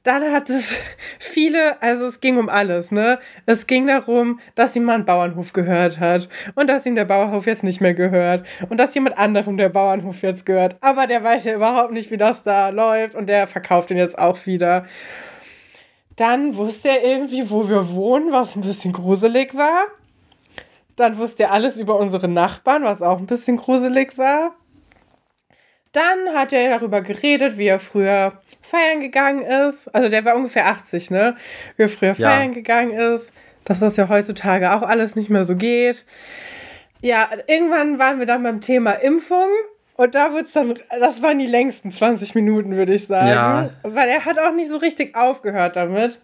dann 0.04 0.32
hat 0.32 0.49
es 0.50 0.76
viele, 1.18 1.82
also 1.82 2.06
es 2.06 2.20
ging 2.20 2.37
um 2.38 2.49
alles, 2.49 2.92
ne? 2.92 3.18
Es 3.46 3.66
ging 3.66 3.87
darum, 3.87 4.38
dass 4.54 4.76
ihm 4.76 4.84
mal 4.84 4.94
ein 4.94 5.04
Bauernhof 5.04 5.52
gehört 5.52 5.99
hat 5.99 6.28
und 6.54 6.68
dass 6.68 6.87
ihm 6.87 6.94
der 6.94 7.06
Bauernhof 7.06 7.46
jetzt 7.46 7.64
nicht 7.64 7.80
mehr 7.80 7.94
gehört 7.94 8.46
und 8.68 8.78
dass 8.78 8.94
jemand 8.94 9.18
anderem 9.18 9.56
der 9.56 9.70
Bauernhof 9.70 10.23
jetzt 10.23 10.46
gehört. 10.46 10.76
Aber 10.80 11.06
der 11.06 11.25
weiß 11.25 11.44
ja 11.44 11.54
überhaupt 11.54 11.92
nicht, 11.92 12.11
wie 12.11 12.18
das 12.18 12.42
da 12.42 12.68
läuft 12.68 13.16
und 13.16 13.28
der 13.28 13.49
verkauft 13.49 13.90
ihn 13.90 13.96
jetzt 13.96 14.18
auch 14.18 14.46
wieder. 14.46 14.84
Dann 16.16 16.54
wusste 16.54 16.90
er 16.90 17.02
irgendwie, 17.02 17.50
wo 17.50 17.68
wir 17.68 17.90
wohnen, 17.92 18.30
was 18.30 18.54
ein 18.54 18.61
bisschen 18.61 18.92
gruselig 18.92 19.54
war. 19.56 19.87
Dann 20.96 21.18
wusste 21.18 21.44
er 21.44 21.52
alles 21.52 21.76
über 21.78 21.99
unsere 21.99 22.28
Nachbarn, 22.28 22.84
was 22.84 23.02
auch 23.02 23.18
ein 23.18 23.26
bisschen 23.26 23.56
gruselig 23.56 24.16
war. 24.16 24.54
Dann 25.94 26.34
hat 26.34 26.52
er 26.52 26.70
darüber 26.70 27.02
geredet, 27.02 27.56
wie 27.56 27.68
er 27.68 27.78
früher 27.78 28.32
feiern 28.60 29.00
gegangen 29.00 29.42
ist. 29.42 29.86
Also 29.94 30.08
der 30.08 30.24
war 30.24 30.34
ungefähr 30.34 30.66
80, 30.66 31.12
ne? 31.12 31.36
Wie 31.76 31.84
er 31.84 31.88
früher 31.88 32.14
ja. 32.18 32.30
feiern 32.30 32.52
gegangen 32.52 32.92
ist. 32.92 33.32
Dass 33.64 33.78
das 33.78 33.96
ja 33.96 34.08
heutzutage 34.08 34.74
auch 34.74 34.82
alles 34.82 35.14
nicht 35.14 35.30
mehr 35.30 35.44
so 35.44 35.54
geht. 35.54 36.04
Ja, 37.00 37.28
irgendwann 37.46 38.00
waren 38.00 38.18
wir 38.18 38.26
dann 38.26 38.42
beim 38.42 38.60
Thema 38.60 38.90
Impfung. 38.90 39.48
Und 39.96 40.16
da 40.16 40.34
wird's 40.34 40.52
dann, 40.52 40.74
das 40.98 41.22
waren 41.22 41.38
die 41.38 41.46
längsten 41.46 41.92
20 41.92 42.34
Minuten, 42.34 42.72
würde 42.72 42.92
ich 42.92 43.06
sagen. 43.06 43.28
Ja. 43.28 43.68
Weil 43.84 44.08
er 44.08 44.24
hat 44.24 44.40
auch 44.40 44.52
nicht 44.52 44.70
so 44.70 44.78
richtig 44.78 45.16
aufgehört 45.16 45.76
damit. 45.76 46.20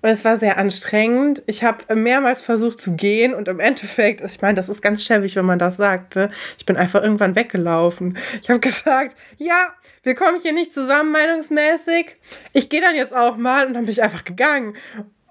Und 0.00 0.10
es 0.10 0.24
war 0.24 0.36
sehr 0.36 0.58
anstrengend. 0.58 1.42
Ich 1.46 1.64
habe 1.64 1.94
mehrmals 1.94 2.42
versucht 2.42 2.80
zu 2.80 2.92
gehen 2.92 3.34
und 3.34 3.48
im 3.48 3.58
Endeffekt, 3.58 4.20
ich 4.20 4.40
meine, 4.40 4.54
das 4.54 4.68
ist 4.68 4.80
ganz 4.80 5.02
schäbig, 5.02 5.34
wenn 5.34 5.44
man 5.44 5.58
das 5.58 5.76
sagte. 5.76 6.30
Ich 6.56 6.66
bin 6.66 6.76
einfach 6.76 7.02
irgendwann 7.02 7.34
weggelaufen. 7.34 8.16
Ich 8.40 8.48
habe 8.48 8.60
gesagt, 8.68 9.16
ja, 9.38 9.68
wir 10.04 10.14
kommen 10.14 10.38
hier 10.40 10.52
nicht 10.52 10.72
zusammen 10.72 11.10
meinungsmäßig. 11.10 12.16
Ich 12.52 12.68
gehe 12.68 12.80
dann 12.80 12.94
jetzt 12.94 13.14
auch 13.14 13.36
mal 13.36 13.66
und 13.66 13.74
dann 13.74 13.84
bin 13.84 13.92
ich 13.92 14.02
einfach 14.02 14.24
gegangen. 14.24 14.74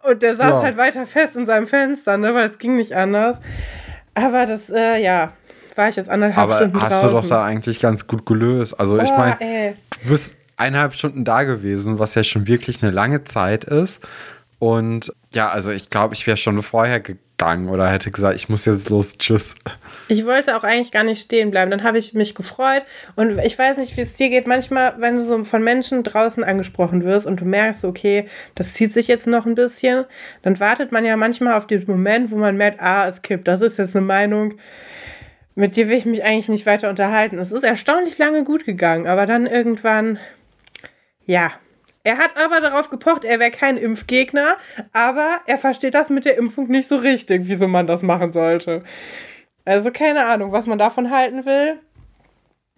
Und 0.04 0.22
der 0.22 0.36
saß 0.36 0.52
ja. 0.52 0.64
halt 0.64 0.78
weiter 0.78 1.06
fest 1.06 1.36
in 1.36 1.46
seinem 1.46 1.68
Fenster, 1.68 2.18
ne, 2.18 2.34
weil 2.34 2.50
es 2.50 2.58
ging 2.58 2.76
nicht 2.76 2.94
anders. 2.94 3.40
Aber 4.14 4.46
das, 4.46 4.70
äh, 4.70 5.02
ja, 5.02 5.34
war 5.76 5.90
ich 5.90 5.96
jetzt 5.96 6.10
anderthalb 6.10 6.38
Aber 6.38 6.56
Stunden 6.58 6.82
hast 6.82 6.92
draußen. 6.92 7.10
du 7.10 7.16
doch 7.16 7.28
da 7.28 7.46
eigentlich 7.46 7.80
ganz 7.80 8.08
gut 8.08 8.26
gelöst. 8.26 8.80
Also 8.80 8.96
oh, 8.96 9.02
ich 9.02 9.12
meine, 9.12 9.76
du 10.04 10.10
bist 10.10 10.36
eineinhalb 10.58 10.94
Stunden 10.96 11.24
da 11.24 11.44
gewesen, 11.44 12.00
was 12.00 12.16
ja 12.16 12.24
schon 12.24 12.48
wirklich 12.48 12.82
eine 12.82 12.92
lange 12.92 13.24
Zeit 13.24 13.64
ist. 13.64 14.02
Und 14.60 15.14
ja, 15.34 15.50
also 15.50 15.72
ich 15.72 15.90
glaube, 15.90 16.16
ich 16.16 16.26
wäre 16.26 16.38
schon 16.38 16.62
vorher 16.64 17.00
gegangen 17.00 17.70
oder 17.70 17.88
hätte 17.88 18.10
gesagt, 18.10 18.36
ich 18.36 18.50
muss 18.50 18.66
jetzt 18.66 18.90
los, 18.90 19.18
tschüss. 19.18 19.56
Ich 20.08 20.26
wollte 20.26 20.58
auch 20.58 20.64
eigentlich 20.64 20.92
gar 20.92 21.04
nicht 21.04 21.22
stehen 21.22 21.52
bleiben. 21.52 21.70
Dann 21.70 21.84
habe 21.84 22.00
ich 22.00 22.14
mich 22.14 22.34
gefreut. 22.34 22.84
Und 23.16 23.38
ich 23.40 23.58
weiß 23.58 23.78
nicht, 23.78 23.96
wie 23.98 24.02
es 24.02 24.14
dir 24.14 24.30
geht. 24.30 24.48
Manchmal, 24.48 24.96
wenn 25.00 25.18
du 25.18 25.24
so 25.24 25.44
von 25.44 25.64
Menschen 25.64 26.04
draußen 26.04 26.44
angesprochen 26.44 27.04
wirst 27.04 27.28
und 27.28 27.42
du 27.42 27.46
merkst, 27.46 27.86
okay, 27.86 28.28
das 28.56 28.74
zieht 28.74 28.94
sich 28.94 29.08
jetzt 29.08 29.28
noch 29.28 29.46
ein 29.46 29.56
bisschen, 29.56 30.06
dann 30.42 30.60
wartet 30.60 30.92
man 30.92 31.06
ja 31.06 31.16
manchmal 31.18 31.54
auf 31.54 31.68
den 31.68 31.84
Moment, 31.86 32.32
wo 32.32 32.38
man 32.38 32.58
merkt, 32.58 32.82
ah, 32.82 33.08
es 33.08 33.22
kippt. 33.22 33.48
Das 33.48 33.62
ist 33.62 33.78
jetzt 33.78 33.96
eine 33.96 34.06
Meinung, 34.06 34.56
mit 35.54 35.76
dir 35.76 35.90
will 35.90 35.98
ich 35.98 36.06
mich 36.06 36.24
eigentlich 36.24 36.50
nicht 36.50 36.66
weiter 36.66 36.90
unterhalten. 36.90 37.38
Es 37.38 37.52
ist 37.52 37.64
erstaunlich 37.64 38.18
lange 38.18 38.44
gut 38.44 38.66
gegangen, 38.66 39.08
aber 39.08 39.26
dann 39.26 39.46
irgendwann, 39.46 40.18
ja, 41.26 41.52
er 42.08 42.20
hat 42.20 42.38
aber 42.38 42.62
darauf 42.62 42.90
gepocht, 42.90 43.26
er 43.26 43.38
wäre 43.42 43.52
kein 43.52 43.76
Impfgegner, 43.76 44.56
aber 44.94 45.42
er 45.46 45.58
versteht 45.58 45.94
das 45.94 46.10
mit 46.10 46.24
der 46.24 46.38
Impfung 46.38 46.70
nicht 46.70 46.88
so 46.88 46.96
richtig, 46.96 47.42
wieso 47.48 47.68
man 47.68 47.86
das 47.86 48.02
machen 48.02 48.32
sollte. 48.32 48.82
Also 49.66 49.92
keine 49.92 50.26
Ahnung, 50.26 50.54
was 50.54 50.68
man 50.68 50.78
davon 50.78 51.12
halten 51.12 51.46
will. 51.46 51.82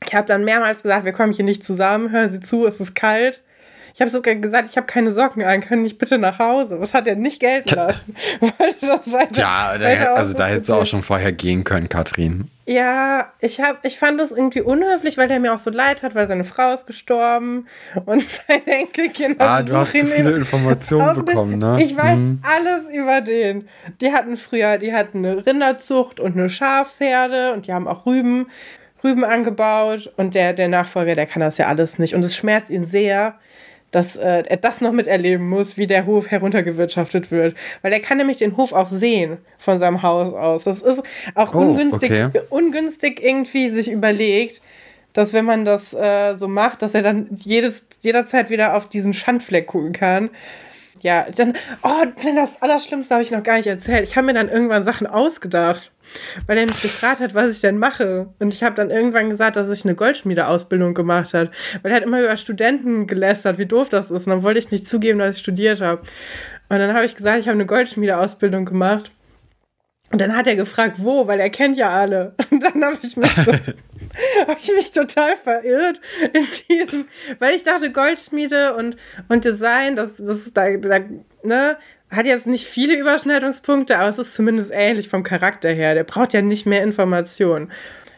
Ich 0.03 0.15
habe 0.15 0.25
dann 0.25 0.45
mehrmals 0.45 0.81
gesagt, 0.81 1.05
wir 1.05 1.11
kommen 1.11 1.31
hier 1.31 1.45
nicht 1.45 1.63
zusammen, 1.63 2.09
hören 2.09 2.29
Sie 2.29 2.39
zu, 2.39 2.65
es 2.65 2.79
ist 2.79 2.95
kalt. 2.95 3.43
Ich 3.93 4.01
habe 4.01 4.09
sogar 4.09 4.35
gesagt, 4.35 4.69
ich 4.69 4.77
habe 4.77 4.87
keine 4.87 5.11
Socken 5.11 5.43
an, 5.43 5.61
können 5.61 5.83
nicht 5.83 5.97
bitte 5.97 6.17
nach 6.17 6.39
Hause. 6.39 6.79
Was 6.79 6.93
hat 6.93 7.07
er 7.07 7.15
nicht 7.15 7.39
gelten 7.39 7.75
lassen? 7.75 8.15
Wollte 8.39 8.85
das 8.85 9.11
weiter. 9.11 9.41
Ja, 9.41 9.75
weiter 9.79 10.15
also 10.15 10.33
da 10.33 10.47
hättest 10.47 10.69
du 10.69 10.73
auch 10.73 10.85
schon 10.85 11.03
vorher 11.03 11.31
gehen 11.31 11.63
können, 11.63 11.89
Katrin. 11.89 12.49
Ja, 12.69 13.33
ich, 13.39 13.59
hab, 13.59 13.83
ich 13.83 13.97
fand 13.97 14.19
das 14.19 14.31
irgendwie 14.31 14.61
unhöflich, 14.61 15.17
weil 15.17 15.27
der 15.27 15.39
mir 15.39 15.55
auch 15.55 15.59
so 15.59 15.71
leid 15.71 16.03
hat, 16.03 16.13
weil 16.13 16.27
seine 16.27 16.43
Frau 16.43 16.71
ist 16.71 16.85
gestorben 16.85 17.65
und 18.05 18.21
sein 18.47 18.61
Enkelkind 18.67 19.41
Ah, 19.41 19.63
du 19.63 19.75
hast 19.75 19.91
so 19.91 20.05
viele 20.05 20.33
Informationen 20.33 21.25
bekommen, 21.25 21.57
ne? 21.57 21.81
Ich 21.81 21.97
weiß 21.97 22.19
mhm. 22.19 22.43
alles 22.43 22.91
über 22.93 23.21
den. 23.21 23.67
Die 24.01 24.13
hatten 24.13 24.37
früher, 24.37 24.77
die 24.77 24.93
hatten 24.93 25.25
eine 25.25 25.47
Rinderzucht 25.47 26.19
und 26.19 26.33
eine 26.33 26.47
Schafsherde 26.47 27.53
und 27.53 27.65
die 27.65 27.73
haben 27.73 27.87
auch 27.87 28.05
Rüben, 28.05 28.45
Rüben 29.03 29.23
angebaut 29.25 30.13
und 30.17 30.35
der, 30.35 30.53
der 30.53 30.67
Nachfolger, 30.67 31.15
der 31.15 31.25
kann 31.25 31.39
das 31.39 31.57
ja 31.57 31.65
alles 31.65 31.97
nicht 31.97 32.13
und 32.13 32.23
es 32.23 32.35
schmerzt 32.35 32.69
ihn 32.69 32.85
sehr, 32.85 33.33
dass 33.91 34.15
äh, 34.15 34.43
er 34.47 34.57
das 34.57 34.81
noch 34.81 34.91
miterleben 34.91 35.47
muss, 35.47 35.77
wie 35.77 35.87
der 35.87 36.05
Hof 36.05 36.29
heruntergewirtschaftet 36.29 37.31
wird. 37.31 37.55
Weil 37.81 37.93
er 37.93 37.99
kann 37.99 38.17
nämlich 38.17 38.37
den 38.37 38.57
Hof 38.57 38.73
auch 38.73 38.87
sehen 38.87 39.37
von 39.57 39.79
seinem 39.79 40.03
Haus 40.03 40.33
aus. 40.33 40.63
Das 40.63 40.81
ist 40.81 41.01
auch 41.35 41.53
oh, 41.53 41.59
ungünstig, 41.59 42.11
okay. 42.11 42.41
ungünstig 42.49 43.23
irgendwie 43.23 43.69
sich 43.69 43.91
überlegt, 43.91 44.61
dass 45.13 45.33
wenn 45.33 45.45
man 45.45 45.65
das 45.65 45.93
äh, 45.93 46.35
so 46.35 46.47
macht, 46.47 46.81
dass 46.81 46.93
er 46.93 47.01
dann 47.01 47.27
jedes, 47.35 47.83
jederzeit 48.01 48.49
wieder 48.49 48.75
auf 48.75 48.87
diesen 48.87 49.13
Schandfleck 49.13 49.67
gucken 49.67 49.93
kann. 49.93 50.29
Ja, 51.01 51.27
dann, 51.35 51.53
oh, 51.81 52.05
das 52.35 52.61
Allerschlimmste 52.61 53.15
habe 53.15 53.23
ich 53.23 53.31
noch 53.31 53.43
gar 53.43 53.57
nicht 53.57 53.67
erzählt. 53.67 54.03
Ich 54.03 54.17
habe 54.17 54.27
mir 54.27 54.33
dann 54.33 54.49
irgendwann 54.49 54.83
Sachen 54.83 55.07
ausgedacht 55.07 55.91
weil 56.47 56.57
er 56.57 56.65
mich 56.65 56.81
gefragt 56.81 57.19
hat, 57.19 57.35
was 57.35 57.51
ich 57.51 57.61
denn 57.61 57.77
mache. 57.77 58.29
Und 58.39 58.53
ich 58.53 58.63
habe 58.63 58.75
dann 58.75 58.89
irgendwann 58.89 59.29
gesagt, 59.29 59.55
dass 59.55 59.69
ich 59.69 59.85
eine 59.85 59.95
Goldschmiedeausbildung 59.95 60.93
gemacht 60.93 61.33
habe. 61.33 61.51
Weil 61.81 61.91
er 61.91 61.97
hat 61.97 62.03
immer 62.03 62.21
über 62.21 62.37
Studenten 62.37 63.07
gelästert, 63.07 63.57
wie 63.57 63.65
doof 63.65 63.89
das 63.89 64.11
ist. 64.11 64.25
Und 64.25 64.31
dann 64.31 64.43
wollte 64.43 64.59
ich 64.59 64.71
nicht 64.71 64.87
zugeben, 64.87 65.19
dass 65.19 65.35
ich 65.35 65.41
studiert 65.41 65.81
habe. 65.81 66.01
Und 66.69 66.79
dann 66.79 66.93
habe 66.93 67.05
ich 67.05 67.15
gesagt, 67.15 67.39
ich 67.39 67.47
habe 67.47 67.55
eine 67.55 67.65
Goldschmiedeausbildung 67.65 68.65
gemacht. 68.65 69.11
Und 70.11 70.19
dann 70.21 70.35
hat 70.35 70.47
er 70.47 70.55
gefragt, 70.55 70.97
wo, 70.99 71.27
weil 71.27 71.39
er 71.39 71.49
kennt 71.49 71.77
ja 71.77 71.91
alle. 71.91 72.33
Und 72.51 72.63
dann 72.63 72.83
habe 72.83 72.97
ich 73.01 73.15
mich 73.15 73.31
so, 73.31 73.51
habe 74.41 74.57
ich 74.61 74.71
mich 74.71 74.91
total 74.91 75.35
verirrt 75.35 76.01
in 76.33 76.45
diesem, 76.67 77.05
weil 77.37 77.55
ich 77.55 77.63
dachte, 77.63 77.91
Goldschmiede 77.91 78.75
und, 78.75 78.97
und 79.27 79.45
Design, 79.45 79.95
das, 79.95 80.15
das 80.15 80.51
da, 80.51 80.77
da, 80.77 80.99
ne, 81.43 81.77
hat 82.11 82.25
jetzt 82.25 82.47
nicht 82.47 82.65
viele 82.65 82.97
Überschneidungspunkte, 82.97 83.97
aber 83.97 84.09
es 84.09 84.17
ist 84.17 84.33
zumindest 84.33 84.71
ähnlich 84.73 85.09
vom 85.09 85.23
Charakter 85.23 85.69
her. 85.69 85.93
Der 85.93 86.03
braucht 86.03 86.33
ja 86.33 86.41
nicht 86.41 86.65
mehr 86.65 86.83
Informationen. 86.83 87.71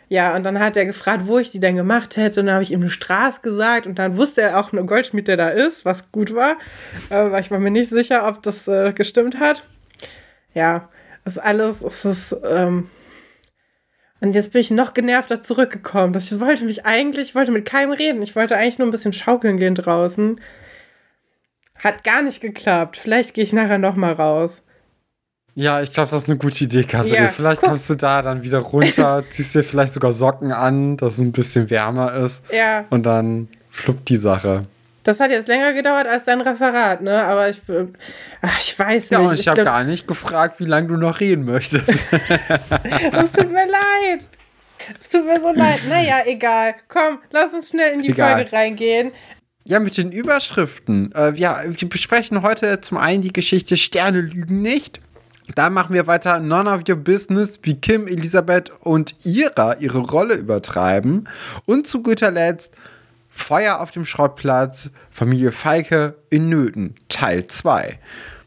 Ja, 0.07 0.35
und 0.35 0.43
dann 0.43 0.59
hat 0.59 0.75
er 0.75 0.85
gefragt, 0.85 1.23
wo 1.25 1.39
ich 1.39 1.51
die 1.51 1.59
denn 1.59 1.77
gemacht 1.77 2.17
hätte. 2.17 2.41
Und 2.41 2.47
dann 2.47 2.55
habe 2.55 2.63
ich 2.63 2.71
ihm 2.71 2.81
eine 2.81 2.89
Straße 2.89 3.39
gesagt. 3.41 3.87
Und 3.87 3.97
dann 3.97 4.17
wusste 4.17 4.41
er 4.41 4.59
auch 4.59 4.73
eine 4.73 4.83
Goldschmied, 4.83 5.27
der 5.27 5.37
da 5.37 5.49
ist, 5.49 5.85
was 5.85 6.11
gut 6.11 6.35
war. 6.35 6.57
Aber 7.09 7.39
ich 7.39 7.49
war 7.49 7.59
mir 7.59 7.71
nicht 7.71 7.89
sicher, 7.89 8.27
ob 8.27 8.41
das 8.41 8.67
äh, 8.67 8.91
gestimmt 8.93 9.39
hat. 9.39 9.63
Ja, 10.53 10.89
ist 11.23 11.41
alles, 11.41 11.81
es 11.81 12.03
ist, 12.05 12.35
ähm 12.45 12.89
und 14.21 14.35
jetzt 14.35 14.53
bin 14.53 14.61
ich 14.61 14.69
noch 14.69 14.93
genervter 14.93 15.41
zurückgekommen. 15.41 16.15
ich 16.15 16.39
wollte 16.39 16.63
mich 16.63 16.85
eigentlich, 16.85 17.29
ich 17.29 17.35
wollte 17.35 17.51
mit 17.51 17.65
keinem 17.65 17.91
reden. 17.91 18.21
Ich 18.21 18.35
wollte 18.35 18.55
eigentlich 18.55 18.77
nur 18.77 18.87
ein 18.87 18.91
bisschen 18.91 19.13
schaukeln 19.13 19.57
gehen 19.57 19.73
draußen. 19.73 20.39
Hat 21.83 22.03
gar 22.03 22.21
nicht 22.21 22.41
geklappt. 22.41 22.97
Vielleicht 22.97 23.33
gehe 23.33 23.43
ich 23.43 23.53
nachher 23.53 23.77
noch 23.77 23.95
mal 23.95 24.13
raus. 24.13 24.61
Ja, 25.53 25.81
ich 25.81 25.93
glaube, 25.93 26.11
das 26.11 26.23
ist 26.23 26.29
eine 26.29 26.37
gute 26.37 26.63
Idee, 26.63 26.83
Katrin. 26.83 27.13
Ja, 27.13 27.27
vielleicht 27.27 27.59
guck. 27.59 27.69
kommst 27.69 27.89
du 27.89 27.95
da 27.95 28.21
dann 28.21 28.41
wieder 28.43 28.59
runter, 28.59 29.23
ziehst 29.29 29.53
dir 29.53 29.63
vielleicht 29.63 29.93
sogar 29.93 30.13
Socken 30.13 30.51
an, 30.51 30.95
dass 30.95 31.13
es 31.13 31.19
ein 31.19 31.33
bisschen 31.33 31.69
wärmer 31.69 32.13
ist. 32.13 32.43
Ja. 32.53 32.85
Und 32.89 33.05
dann 33.05 33.49
fluppt 33.69 34.07
die 34.09 34.17
Sache. 34.17 34.61
Das 35.03 35.19
hat 35.19 35.31
jetzt 35.31 35.47
länger 35.47 35.73
gedauert 35.73 36.07
als 36.07 36.25
dein 36.25 36.41
Referat, 36.41 37.01
ne? 37.01 37.23
Aber 37.23 37.49
ich, 37.49 37.59
ach, 38.41 38.59
ich 38.59 38.77
weiß 38.77 39.09
nicht. 39.09 39.11
Ja, 39.11 39.19
und 39.19 39.33
ich, 39.33 39.41
ich 39.41 39.47
habe 39.47 39.63
gar 39.63 39.83
nicht 39.83 40.07
gefragt, 40.07 40.59
wie 40.59 40.65
lange 40.65 40.89
du 40.89 40.97
noch 40.97 41.19
reden 41.19 41.43
möchtest. 41.43 41.87
das 43.11 43.31
tut 43.31 43.51
mir 43.51 43.65
leid. 43.65 44.27
Es 44.99 45.09
tut 45.09 45.25
mir 45.25 45.39
so 45.39 45.51
leid. 45.53 45.79
Naja, 45.89 46.21
egal. 46.25 46.75
Komm, 46.87 47.19
lass 47.31 47.51
uns 47.53 47.69
schnell 47.69 47.93
in 47.93 48.03
die 48.03 48.09
egal. 48.09 48.35
Folge 48.35 48.53
reingehen. 48.53 49.11
Ja, 49.63 49.79
mit 49.79 49.97
den 49.97 50.11
Überschriften. 50.11 51.11
Äh, 51.13 51.33
ja, 51.35 51.61
wir 51.67 51.89
besprechen 51.89 52.41
heute 52.41 52.81
zum 52.81 52.97
einen 52.97 53.21
die 53.21 53.33
Geschichte 53.33 53.77
Sterne 53.77 54.21
lügen 54.21 54.61
nicht. 54.61 54.99
Da 55.55 55.69
machen 55.69 55.93
wir 55.93 56.07
weiter 56.07 56.39
None 56.39 56.69
of 56.69 56.81
Your 56.87 56.95
Business, 56.95 57.59
wie 57.63 57.75
Kim, 57.75 58.07
Elisabeth 58.07 58.71
und 58.79 59.15
Ira 59.25 59.75
ihre 59.79 59.99
Rolle 59.99 60.35
übertreiben. 60.35 61.27
Und 61.65 61.87
zu 61.87 62.01
guter 62.01 62.31
Letzt 62.31 62.73
Feuer 63.29 63.79
auf 63.79 63.91
dem 63.91 64.05
Schrottplatz, 64.05 64.89
Familie 65.09 65.51
Feike 65.51 66.15
in 66.29 66.49
Nöten, 66.49 66.95
Teil 67.07 67.47
2. 67.47 67.97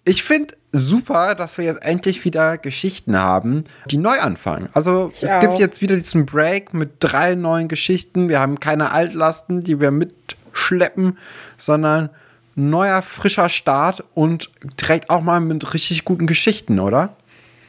Ich 0.05 0.23
finde 0.23 0.55
super, 0.73 1.35
dass 1.35 1.57
wir 1.57 1.65
jetzt 1.65 1.83
endlich 1.83 2.25
wieder 2.25 2.59
Geschichten 2.59 3.17
haben, 3.17 3.65
die 3.91 3.97
neu 3.97 4.19
anfangen. 4.19 4.69
Also 4.73 5.11
ich 5.13 5.23
es 5.23 5.31
auch. 5.31 5.41
gibt 5.41 5.59
jetzt 5.59 5.81
wieder 5.81 5.97
diesen 5.97 6.27
Break 6.27 6.75
mit 6.75 6.97
drei 7.01 7.35
neuen 7.35 7.69
Geschichten. 7.69 8.29
Wir 8.29 8.41
haben 8.41 8.61
keine 8.61 8.91
Altlasten, 8.91 9.63
die 9.63 9.81
wir 9.81 9.91
mit 9.91 10.34
schleppen, 10.55 11.19
sondern 11.59 12.11
neuer, 12.55 13.03
frischer 13.03 13.49
Start 13.49 14.05
und 14.15 14.51
direkt 14.81 15.11
auch 15.11 15.21
mal 15.21 15.41
mit 15.41 15.75
richtig 15.75 16.05
guten 16.05 16.27
Geschichten, 16.27 16.79
oder? 16.79 17.17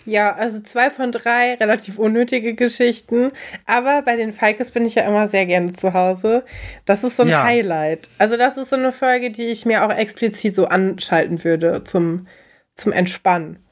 Ja, 0.06 0.36
also 0.36 0.60
zwei 0.60 0.92
von 0.92 1.12
drei 1.12 1.56
relativ 1.56 1.98
unnötige 1.98 2.54
Geschichten. 2.54 3.32
Aber 3.66 4.04
bei 4.04 4.16
den 4.16 4.32
Falkes 4.32 4.72
bin 4.72 4.86
ich 4.86 4.96
ja 4.96 5.04
immer 5.04 5.28
sehr 5.28 5.48
gerne 5.48 5.74
zu 5.74 5.94
Hause. 5.94 6.46
Das 6.86 7.04
ist 7.04 7.18
so 7.18 7.24
ein 7.24 7.30
ja. 7.30 7.44
Highlight. 7.44 8.10
Also, 8.20 8.38
das 8.38 8.58
ist 8.58 8.70
so 8.70 8.76
eine 8.76 8.92
Folge, 8.92 9.32
die 9.32 9.48
ich 9.48 9.66
mir 9.66 9.84
auch 9.84 9.92
explizit 9.92 10.56
so 10.56 10.68
anschalten 10.68 11.44
würde 11.44 11.84
zum, 11.84 12.28
zum 12.76 12.92
Entspannen. 12.92 13.65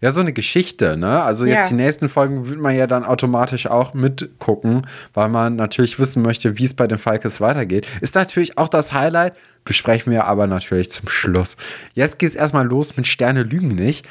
Ja, 0.00 0.12
so 0.12 0.20
eine 0.20 0.32
Geschichte, 0.32 0.96
ne? 0.96 1.22
Also 1.22 1.44
jetzt 1.44 1.54
ja. 1.54 1.68
die 1.68 1.74
nächsten 1.74 2.08
Folgen 2.08 2.48
wird 2.48 2.60
man 2.60 2.76
ja 2.76 2.86
dann 2.86 3.04
automatisch 3.04 3.66
auch 3.66 3.94
mitgucken, 3.94 4.86
weil 5.14 5.28
man 5.28 5.56
natürlich 5.56 5.98
wissen 5.98 6.22
möchte, 6.22 6.58
wie 6.58 6.64
es 6.64 6.74
bei 6.74 6.86
den 6.86 6.98
Falkes 6.98 7.40
weitergeht. 7.40 7.86
Ist 8.00 8.14
natürlich 8.14 8.58
auch 8.58 8.68
das 8.68 8.92
Highlight, 8.92 9.34
besprechen 9.64 10.12
wir 10.12 10.24
aber 10.24 10.46
natürlich 10.46 10.90
zum 10.90 11.08
Schluss. 11.08 11.56
Jetzt 11.94 12.18
geht 12.18 12.30
es 12.30 12.36
erstmal 12.36 12.66
los 12.66 12.96
mit 12.96 13.06
Sterne 13.06 13.42
lügen 13.42 13.68
nicht. 13.68 14.06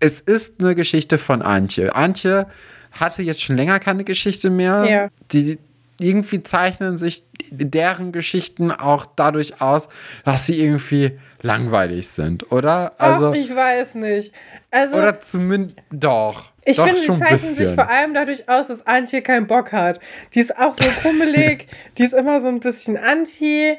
Es 0.00 0.20
ist 0.20 0.60
eine 0.60 0.74
Geschichte 0.74 1.18
von 1.18 1.42
Antje. 1.42 1.94
Antje 1.94 2.46
hatte 2.92 3.22
jetzt 3.22 3.40
schon 3.40 3.56
länger 3.56 3.78
keine 3.78 4.04
Geschichte 4.04 4.50
mehr. 4.50 4.84
Ja. 4.84 5.08
Die, 5.32 5.58
irgendwie 6.02 6.42
zeichnen 6.42 6.98
sich 6.98 7.24
deren 7.50 8.12
Geschichten 8.12 8.70
auch 8.70 9.06
dadurch 9.16 9.60
aus, 9.60 9.88
dass 10.24 10.46
sie 10.46 10.60
irgendwie 10.60 11.18
langweilig 11.42 12.08
sind, 12.08 12.50
oder? 12.52 12.92
Also, 12.98 13.30
Ach, 13.30 13.34
ich 13.34 13.54
weiß 13.54 13.96
nicht. 13.96 14.32
Also, 14.70 14.96
oder 14.96 15.20
zumindest 15.20 15.76
doch. 15.90 16.52
Ich 16.64 16.76
doch 16.76 16.86
finde, 16.86 17.00
sie 17.00 17.14
zeichnen 17.14 17.54
sich 17.54 17.68
vor 17.74 17.88
allem 17.88 18.14
dadurch 18.14 18.48
aus, 18.48 18.68
dass 18.68 18.86
Antje 18.86 19.22
keinen 19.22 19.46
Bock 19.46 19.72
hat. 19.72 19.98
Die 20.34 20.40
ist 20.40 20.56
auch 20.56 20.74
so 20.74 20.84
kummelig, 21.02 21.66
die 21.98 22.04
ist 22.04 22.14
immer 22.14 22.40
so 22.40 22.48
ein 22.48 22.60
bisschen 22.60 22.96
anti, 22.96 23.76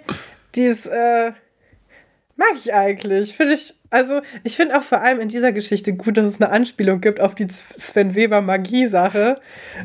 die 0.56 0.64
ist, 0.64 0.86
äh, 0.86 1.32
Mag 2.36 2.54
ich 2.56 2.74
eigentlich. 2.74 3.36
Finde 3.36 3.54
ich, 3.54 3.74
also 3.92 4.22
ich 4.44 4.56
finde 4.56 4.78
auch 4.78 4.84
vor 4.84 5.02
allem 5.02 5.20
in 5.20 5.30
dieser 5.30 5.52
Geschichte 5.52 5.94
gut, 5.94 6.18
dass 6.18 6.28
es 6.28 6.42
eine 6.42 6.50
Anspielung 6.52 7.00
gibt 7.00 7.20
auf 7.20 7.36
die 7.36 7.48
Sven 7.48 8.16
Weber 8.16 8.42
Magie-Sache. 8.42 9.40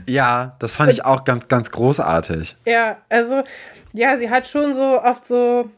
Ja, 0.09 0.57
das 0.59 0.76
fand 0.76 0.90
ich 0.90 1.05
auch 1.05 1.25
ganz, 1.25 1.49
ganz 1.49 1.71
großartig. 1.71 2.57
Ja, 2.67 2.99
also, 3.11 3.43
ja, 3.93 4.17
sie 4.17 4.31
hat 4.31 4.47
schon 4.47 4.73
so 4.73 5.02
oft 5.02 5.26
so. 5.26 5.71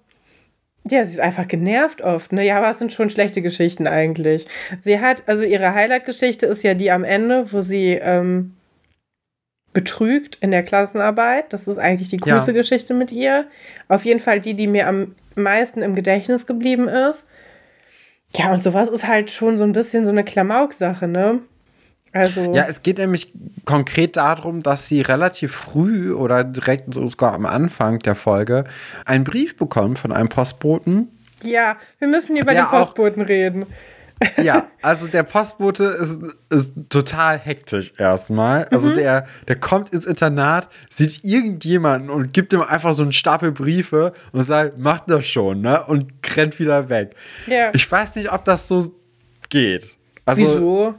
Ja, 0.88 1.04
sie 1.04 1.12
ist 1.12 1.20
einfach 1.20 1.46
genervt 1.46 2.00
oft, 2.02 2.32
ne? 2.32 2.46
Ja, 2.46 2.56
aber 2.56 2.70
es 2.70 2.78
sind 2.78 2.92
schon 2.92 3.10
schlechte 3.10 3.42
Geschichten 3.42 3.86
eigentlich. 3.86 4.46
Sie 4.80 4.98
hat, 4.98 5.24
also 5.26 5.44
ihre 5.44 5.74
Highlight-Geschichte 5.74 6.46
ist 6.46 6.62
ja 6.62 6.72
die 6.72 6.90
am 6.90 7.04
Ende, 7.04 7.52
wo 7.52 7.60
sie 7.60 7.98
ähm, 8.00 8.56
betrügt 9.72 10.36
in 10.40 10.50
der 10.50 10.62
Klassenarbeit. 10.62 11.52
Das 11.52 11.68
ist 11.68 11.78
eigentlich 11.78 12.10
die 12.10 12.16
große 12.16 12.50
ja. 12.50 12.52
Geschichte 12.52 12.94
mit 12.94 13.12
ihr. 13.12 13.46
Auf 13.88 14.04
jeden 14.04 14.20
Fall 14.20 14.40
die, 14.40 14.54
die 14.54 14.66
mir 14.66 14.88
am 14.88 15.14
meisten 15.36 15.82
im 15.82 15.94
Gedächtnis 15.94 16.46
geblieben 16.46 16.88
ist. 16.88 17.26
Ja, 18.34 18.52
und 18.52 18.62
sowas 18.62 18.88
ist 18.88 19.06
halt 19.06 19.30
schon 19.30 19.58
so 19.58 19.64
ein 19.64 19.72
bisschen 19.72 20.04
so 20.04 20.10
eine 20.10 20.24
Klamauk-Sache, 20.24 21.08
ne? 21.08 21.40
Also. 22.12 22.54
Ja, 22.54 22.66
es 22.68 22.82
geht 22.82 22.98
nämlich 22.98 23.32
konkret 23.64 24.16
darum, 24.16 24.62
dass 24.62 24.88
sie 24.88 25.00
relativ 25.00 25.54
früh 25.54 26.12
oder 26.12 26.42
direkt 26.42 26.92
sogar 26.94 27.34
am 27.34 27.46
Anfang 27.46 28.00
der 28.00 28.16
Folge 28.16 28.64
einen 29.04 29.24
Brief 29.24 29.56
bekommt 29.56 29.98
von 29.98 30.12
einem 30.12 30.28
Postboten. 30.28 31.08
Ja, 31.42 31.76
wir 31.98 32.08
müssen 32.08 32.36
über 32.36 32.52
den 32.52 32.66
Postboten 32.66 33.22
reden. 33.22 33.66
Ja, 34.42 34.66
also 34.82 35.06
der 35.06 35.22
Postbote 35.22 35.84
ist, 35.84 36.36
ist 36.50 36.72
total 36.90 37.38
hektisch 37.38 37.92
erstmal. 37.96 38.66
Also 38.66 38.90
mhm. 38.90 38.96
der, 38.96 39.26
der 39.48 39.56
kommt 39.56 39.90
ins 39.90 40.04
Internat, 40.04 40.68
sieht 40.90 41.24
irgendjemanden 41.24 42.10
und 42.10 42.32
gibt 42.32 42.52
ihm 42.52 42.60
einfach 42.60 42.92
so 42.92 43.02
einen 43.02 43.12
Stapel 43.12 43.52
Briefe 43.52 44.12
und 44.32 44.44
sagt, 44.44 44.74
mach 44.78 45.00
das 45.00 45.26
schon, 45.26 45.62
ne? 45.62 45.84
Und 45.86 46.12
rennt 46.36 46.58
wieder 46.58 46.88
weg. 46.88 47.14
Ja. 47.46 47.70
Ich 47.72 47.90
weiß 47.90 48.16
nicht, 48.16 48.32
ob 48.32 48.44
das 48.44 48.68
so 48.68 48.94
geht. 49.48 49.96
Also, 50.26 50.40
Wieso? 50.40 50.94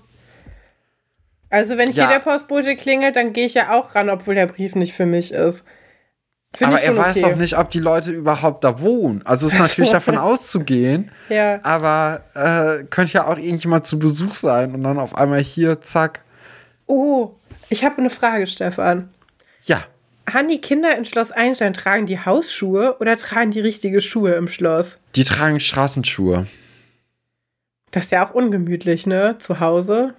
Also 1.49 1.77
wenn 1.77 1.91
ja. 1.91 2.07
hier 2.07 2.17
der 2.17 2.23
Postbote 2.23 2.75
klingelt, 2.75 3.15
dann 3.15 3.33
gehe 3.33 3.45
ich 3.45 3.53
ja 3.53 3.73
auch 3.73 3.93
ran, 3.93 4.09
obwohl 4.09 4.35
der 4.35 4.47
Brief 4.47 4.73
nicht 4.73 4.93
für 4.93 5.05
mich 5.05 5.31
ist. 5.33 5.63
Find 6.53 6.69
aber 6.69 6.81
er 6.81 6.97
weiß 6.97 7.17
okay. 7.17 7.29
doch 7.29 7.37
nicht, 7.37 7.57
ob 7.57 7.69
die 7.69 7.79
Leute 7.79 8.11
überhaupt 8.11 8.63
da 8.63 8.81
wohnen. 8.81 9.21
Also 9.25 9.47
ist 9.47 9.57
natürlich 9.59 9.91
davon 9.91 10.17
auszugehen. 10.17 11.11
Ja. 11.29 11.59
Aber 11.63 12.21
äh, 12.33 12.83
könnte 12.85 13.13
ja 13.13 13.27
auch 13.27 13.37
irgendjemand 13.37 13.87
zu 13.87 13.97
Besuch 13.99 14.33
sein 14.33 14.73
und 14.75 14.83
dann 14.83 14.99
auf 14.99 15.15
einmal 15.15 15.39
hier, 15.39 15.81
zack. 15.81 16.21
Oh, 16.87 17.35
ich 17.69 17.85
habe 17.85 17.99
eine 17.99 18.09
Frage, 18.09 18.47
Stefan. 18.47 19.09
Ja. 19.63 19.85
Haben 20.29 20.49
die 20.49 20.59
Kinder 20.59 20.97
in 20.97 21.05
Schloss 21.05 21.31
Einstein, 21.31 21.73
tragen 21.73 22.05
die 22.05 22.19
Hausschuhe 22.19 22.97
oder 22.99 23.15
tragen 23.15 23.51
die 23.51 23.61
richtige 23.61 24.01
Schuhe 24.01 24.33
im 24.33 24.49
Schloss? 24.49 24.97
Die 25.15 25.23
tragen 25.23 25.59
Straßenschuhe. 25.59 26.47
Das 27.91 28.05
ist 28.05 28.11
ja 28.11 28.27
auch 28.27 28.33
ungemütlich, 28.33 29.07
ne? 29.07 29.37
Zu 29.39 29.59
Hause. 29.61 30.15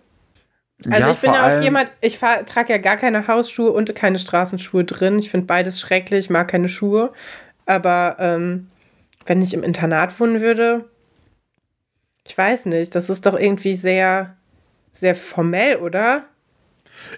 Also 0.90 1.08
ja, 1.08 1.12
ich 1.12 1.18
bin 1.18 1.32
ja 1.32 1.58
auch 1.58 1.62
jemand, 1.62 1.92
ich 2.00 2.18
trage 2.18 2.72
ja 2.72 2.78
gar 2.78 2.96
keine 2.96 3.28
Hausschuhe 3.28 3.70
und 3.70 3.94
keine 3.94 4.18
Straßenschuhe 4.18 4.84
drin. 4.84 5.18
Ich 5.18 5.30
finde 5.30 5.46
beides 5.46 5.80
schrecklich, 5.80 6.30
mag 6.30 6.48
keine 6.48 6.68
Schuhe. 6.68 7.12
Aber 7.66 8.16
ähm, 8.18 8.70
wenn 9.26 9.42
ich 9.42 9.54
im 9.54 9.62
Internat 9.62 10.18
wohnen 10.18 10.40
würde, 10.40 10.88
ich 12.26 12.36
weiß 12.36 12.66
nicht, 12.66 12.94
das 12.94 13.10
ist 13.10 13.26
doch 13.26 13.38
irgendwie 13.38 13.74
sehr, 13.74 14.36
sehr 14.92 15.14
formell, 15.14 15.76
oder? 15.76 16.24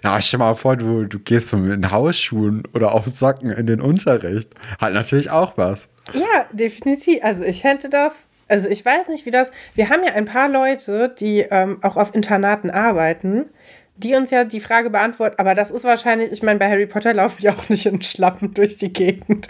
Ja, 0.03 0.19
stell 0.21 0.39
mal 0.39 0.55
vor, 0.55 0.75
du, 0.75 1.05
du 1.05 1.19
gehst 1.19 1.49
so 1.49 1.57
mit 1.57 1.91
Hausschuhen 1.91 2.63
oder 2.73 2.93
auf 2.93 3.05
Socken 3.05 3.51
in 3.51 3.67
den 3.67 3.81
Unterricht. 3.81 4.49
Hat 4.79 4.93
natürlich 4.93 5.29
auch 5.29 5.57
was. 5.57 5.87
Ja, 6.13 6.45
definitiv. 6.51 7.23
Also 7.23 7.43
ich 7.43 7.63
hätte 7.63 7.89
das 7.89 8.27
also 8.47 8.69
ich 8.69 8.85
weiß 8.85 9.07
nicht, 9.07 9.25
wie 9.25 9.31
das. 9.31 9.51
Wir 9.73 9.89
haben 9.89 10.03
ja 10.05 10.13
ein 10.13 10.25
paar 10.25 10.49
Leute, 10.49 11.09
die 11.09 11.39
ähm, 11.39 11.79
auch 11.81 11.97
auf 11.97 12.13
Internaten 12.13 12.69
arbeiten, 12.69 13.49
die 13.97 14.13
uns 14.15 14.29
ja 14.29 14.43
die 14.43 14.59
Frage 14.59 14.89
beantworten, 14.89 15.35
aber 15.37 15.55
das 15.55 15.71
ist 15.71 15.85
wahrscheinlich, 15.85 16.31
ich 16.31 16.43
meine, 16.43 16.59
bei 16.59 16.69
Harry 16.69 16.85
Potter 16.85 17.13
laufe 17.13 17.37
ich 17.39 17.49
auch 17.49 17.69
nicht 17.69 17.85
in 17.85 18.01
Schlappen 18.01 18.53
durch 18.53 18.77
die 18.77 18.91
Gegend. 18.91 19.47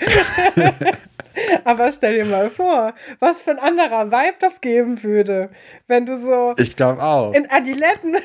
aber 1.63 1.91
stell 1.91 2.15
dir 2.15 2.25
mal 2.25 2.49
vor, 2.49 2.93
was 3.19 3.41
für 3.41 3.51
ein 3.51 3.59
anderer 3.59 4.11
Vibe 4.11 4.37
das 4.39 4.61
geben 4.61 5.03
würde, 5.03 5.49
wenn 5.87 6.05
du 6.05 6.21
so. 6.21 6.53
Ich 6.57 6.75
glaube 6.75 7.01
auch. 7.01 7.33
In 7.33 7.49
Adiletten. 7.49 8.17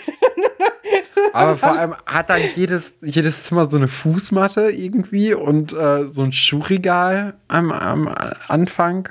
aber 1.33 1.57
vor 1.57 1.79
allem 1.79 1.95
hat 2.07 2.31
dann 2.31 2.41
jedes, 2.55 2.95
jedes 3.00 3.45
Zimmer 3.45 3.69
so 3.69 3.79
eine 3.79 3.89
Fußmatte 3.89 4.71
irgendwie 4.71 5.35
und 5.35 5.73
äh, 5.73 6.04
so 6.04 6.23
ein 6.23 6.33
Schuhregal 6.33 7.35
am, 7.49 7.73
am 7.73 8.15
Anfang 8.49 9.09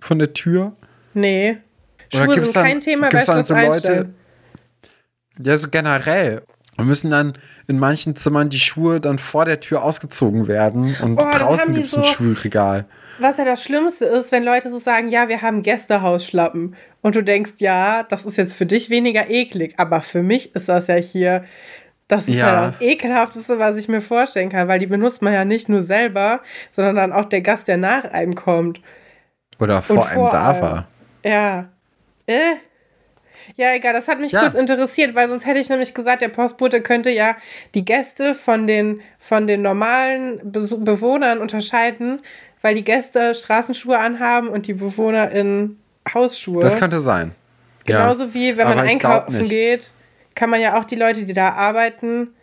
von 0.00 0.18
der 0.18 0.32
Tür. 0.32 0.74
Nee. 1.16 1.56
Schuhe 2.12 2.34
sind 2.34 2.54
dann, 2.54 2.64
kein 2.64 2.80
Thema 2.80 3.08
bei 3.08 3.24
dann 3.24 3.44
so 3.44 3.54
Leute, 3.54 4.10
Ja, 5.42 5.56
so 5.56 5.68
generell. 5.68 6.42
Und 6.76 6.86
müssen 6.86 7.10
dann 7.10 7.38
in 7.66 7.78
manchen 7.78 8.16
Zimmern 8.16 8.50
die 8.50 8.60
Schuhe 8.60 9.00
dann 9.00 9.18
vor 9.18 9.46
der 9.46 9.60
Tür 9.60 9.82
ausgezogen 9.82 10.46
werden 10.46 10.94
und 11.00 11.18
oh, 11.18 11.24
draußen 11.32 11.72
gibt 11.72 11.86
es 11.86 11.92
so, 11.92 12.02
ein 12.02 12.04
Schuhregal. 12.04 12.84
Was 13.18 13.38
ja 13.38 13.46
das 13.46 13.64
Schlimmste 13.64 14.04
ist, 14.04 14.30
wenn 14.30 14.44
Leute 14.44 14.70
so 14.70 14.78
sagen, 14.78 15.08
ja, 15.08 15.30
wir 15.30 15.40
haben 15.40 15.62
Gästehausschlappen. 15.62 16.76
Und 17.00 17.16
du 17.16 17.22
denkst, 17.22 17.54
ja, 17.60 18.02
das 18.02 18.26
ist 18.26 18.36
jetzt 18.36 18.54
für 18.54 18.66
dich 18.66 18.90
weniger 18.90 19.30
eklig. 19.30 19.72
Aber 19.78 20.02
für 20.02 20.22
mich 20.22 20.54
ist 20.54 20.68
das 20.68 20.88
ja 20.88 20.96
hier, 20.96 21.44
das 22.08 22.28
ist 22.28 22.34
ja, 22.34 22.46
ja 22.46 22.60
das 22.66 22.80
Ekelhafteste, 22.80 23.58
was 23.58 23.78
ich 23.78 23.88
mir 23.88 24.02
vorstellen 24.02 24.50
kann. 24.50 24.68
Weil 24.68 24.80
die 24.80 24.86
benutzt 24.86 25.22
man 25.22 25.32
ja 25.32 25.46
nicht 25.46 25.70
nur 25.70 25.80
selber, 25.80 26.42
sondern 26.70 26.96
dann 26.96 27.12
auch 27.14 27.24
der 27.24 27.40
Gast, 27.40 27.68
der 27.68 27.78
nach 27.78 28.04
einem 28.04 28.34
kommt. 28.34 28.82
Oder 29.58 29.80
vor, 29.80 30.06
einem 30.06 30.28
da 30.30 30.60
war. 30.60 30.88
Ja. 31.26 31.68
Äh. 32.26 32.56
Ja, 33.56 33.74
egal, 33.74 33.92
das 33.92 34.08
hat 34.08 34.20
mich 34.20 34.32
ja. 34.32 34.40
kurz 34.40 34.54
interessiert, 34.54 35.14
weil 35.14 35.28
sonst 35.28 35.46
hätte 35.46 35.60
ich 35.60 35.68
nämlich 35.68 35.94
gesagt, 35.94 36.20
der 36.20 36.28
Postbote 36.28 36.80
könnte 36.80 37.10
ja 37.10 37.36
die 37.74 37.84
Gäste 37.84 38.34
von 38.34 38.66
den, 38.66 39.00
von 39.20 39.46
den 39.46 39.62
normalen 39.62 40.40
Be 40.50 40.66
Bewohnern 40.78 41.38
unterscheiden, 41.38 42.20
weil 42.62 42.74
die 42.74 42.82
Gäste 42.82 43.34
Straßenschuhe 43.34 43.98
anhaben 43.98 44.48
und 44.48 44.66
die 44.66 44.74
Bewohner 44.74 45.30
in 45.30 45.78
Hausschuhe. 46.12 46.60
Das 46.60 46.76
könnte 46.76 46.98
sein. 46.98 47.34
Genauso 47.84 48.24
ja. 48.24 48.34
wie 48.34 48.56
wenn 48.56 48.66
man 48.66 48.80
einkaufen 48.80 49.48
geht, 49.48 49.92
kann 50.34 50.50
man 50.50 50.60
ja 50.60 50.78
auch 50.78 50.84
die 50.84 50.96
Leute, 50.96 51.24
die 51.24 51.32
da 51.32 51.50
arbeiten, 51.50 52.34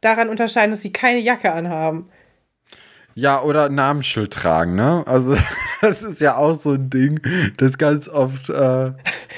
daran 0.00 0.28
unterscheiden, 0.28 0.70
dass 0.70 0.82
sie 0.82 0.92
keine 0.92 1.18
Jacke 1.18 1.52
anhaben. 1.52 2.08
Ja, 3.14 3.42
oder 3.42 3.68
Namensschild 3.68 4.32
tragen, 4.32 4.74
ne? 4.74 5.04
Also, 5.06 5.36
das 5.84 6.02
ist 6.02 6.20
ja 6.20 6.36
auch 6.36 6.58
so 6.58 6.72
ein 6.72 6.88
Ding, 6.88 7.20
das 7.58 7.76
ganz 7.78 8.08
oft 8.08 8.48
äh, 8.48 8.54
ein 8.54 8.94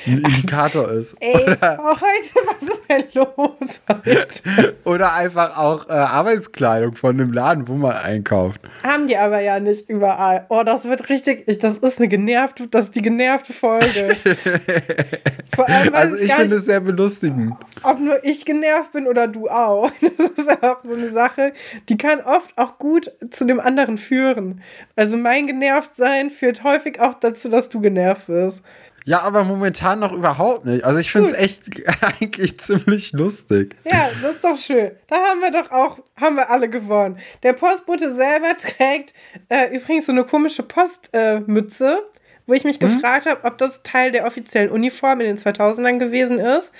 Indikator 0.06 0.90
ist. 0.90 1.16
Ey, 1.20 1.42
oder, 1.42 1.78
oh, 1.82 1.94
heute, 1.94 2.46
was 2.46 2.62
ist 2.62 2.88
denn 2.88 3.04
los? 3.14 3.80
Heute? 3.88 4.76
oder 4.84 5.14
einfach 5.14 5.58
auch 5.58 5.88
äh, 5.88 5.92
Arbeitskleidung 5.92 6.94
von 6.94 7.18
dem 7.18 7.32
Laden, 7.32 7.66
wo 7.68 7.74
man 7.74 7.96
einkauft. 7.96 8.60
Haben 8.84 9.06
die 9.08 9.16
aber 9.16 9.40
ja 9.40 9.58
nicht 9.58 9.88
überall. 9.88 10.46
Oh, 10.48 10.62
das 10.64 10.84
wird 10.84 11.08
richtig, 11.08 11.44
ich, 11.48 11.58
das 11.58 11.78
ist 11.78 11.98
eine 11.98 12.08
genervte, 12.08 12.68
das 12.68 12.86
ist 12.86 12.96
die 12.96 13.02
genervte 13.02 13.52
Folge. 13.52 14.16
Vor 15.54 15.68
allem, 15.68 15.94
also, 15.94 16.16
ich, 16.16 16.28
ich 16.28 16.32
finde 16.32 16.56
es 16.56 16.66
sehr 16.66 16.80
belustigend. 16.80 17.54
Ob 17.82 17.98
nur 17.98 18.24
ich 18.24 18.44
genervt 18.44 18.92
bin 18.92 19.06
oder 19.06 19.26
du 19.26 19.48
auch. 19.48 19.90
Das 20.16 20.30
ist 20.30 20.62
auch 20.62 20.80
so 20.82 20.94
eine 20.94 21.10
Sache, 21.10 21.52
die 21.88 21.96
kann 21.96 22.20
oft 22.20 22.56
auch 22.56 22.78
gut 22.78 23.10
zu 23.30 23.44
dem 23.44 23.60
anderen 23.60 23.98
führen. 23.98 24.62
Also 24.94 25.16
mein 25.16 25.46
Genervtsein 25.46 26.30
führt 26.36 26.62
häufig 26.64 27.00
auch 27.00 27.14
dazu, 27.14 27.48
dass 27.48 27.68
du 27.68 27.80
genervt 27.80 28.28
wirst. 28.28 28.62
Ja, 29.06 29.20
aber 29.20 29.44
momentan 29.44 30.00
noch 30.00 30.12
überhaupt 30.12 30.64
nicht. 30.64 30.84
Also 30.84 30.98
ich 30.98 31.12
finde 31.12 31.28
es 31.28 31.38
echt 31.38 31.62
eigentlich 32.00 32.58
ziemlich 32.58 33.12
lustig. 33.12 33.76
Ja, 33.84 34.10
das 34.20 34.32
ist 34.32 34.44
doch 34.44 34.58
schön. 34.58 34.90
Da 35.06 35.16
haben 35.16 35.40
wir 35.40 35.52
doch 35.52 35.70
auch, 35.70 35.98
haben 36.20 36.34
wir 36.34 36.50
alle 36.50 36.68
gewonnen. 36.68 37.16
Der 37.44 37.52
Postbote 37.52 38.12
selber 38.12 38.56
trägt 38.58 39.14
äh, 39.48 39.76
übrigens 39.76 40.06
so 40.06 40.12
eine 40.12 40.24
komische 40.24 40.64
Postmütze, 40.64 41.88
äh, 41.88 42.18
wo 42.48 42.54
ich 42.54 42.64
mich 42.64 42.80
mhm. 42.80 42.86
gefragt 42.86 43.26
habe, 43.26 43.44
ob 43.44 43.58
das 43.58 43.84
Teil 43.84 44.10
der 44.10 44.26
offiziellen 44.26 44.70
Uniform 44.70 45.20
in 45.20 45.26
den 45.26 45.38
2000ern 45.38 45.98
gewesen 45.98 46.40
ist. 46.40 46.72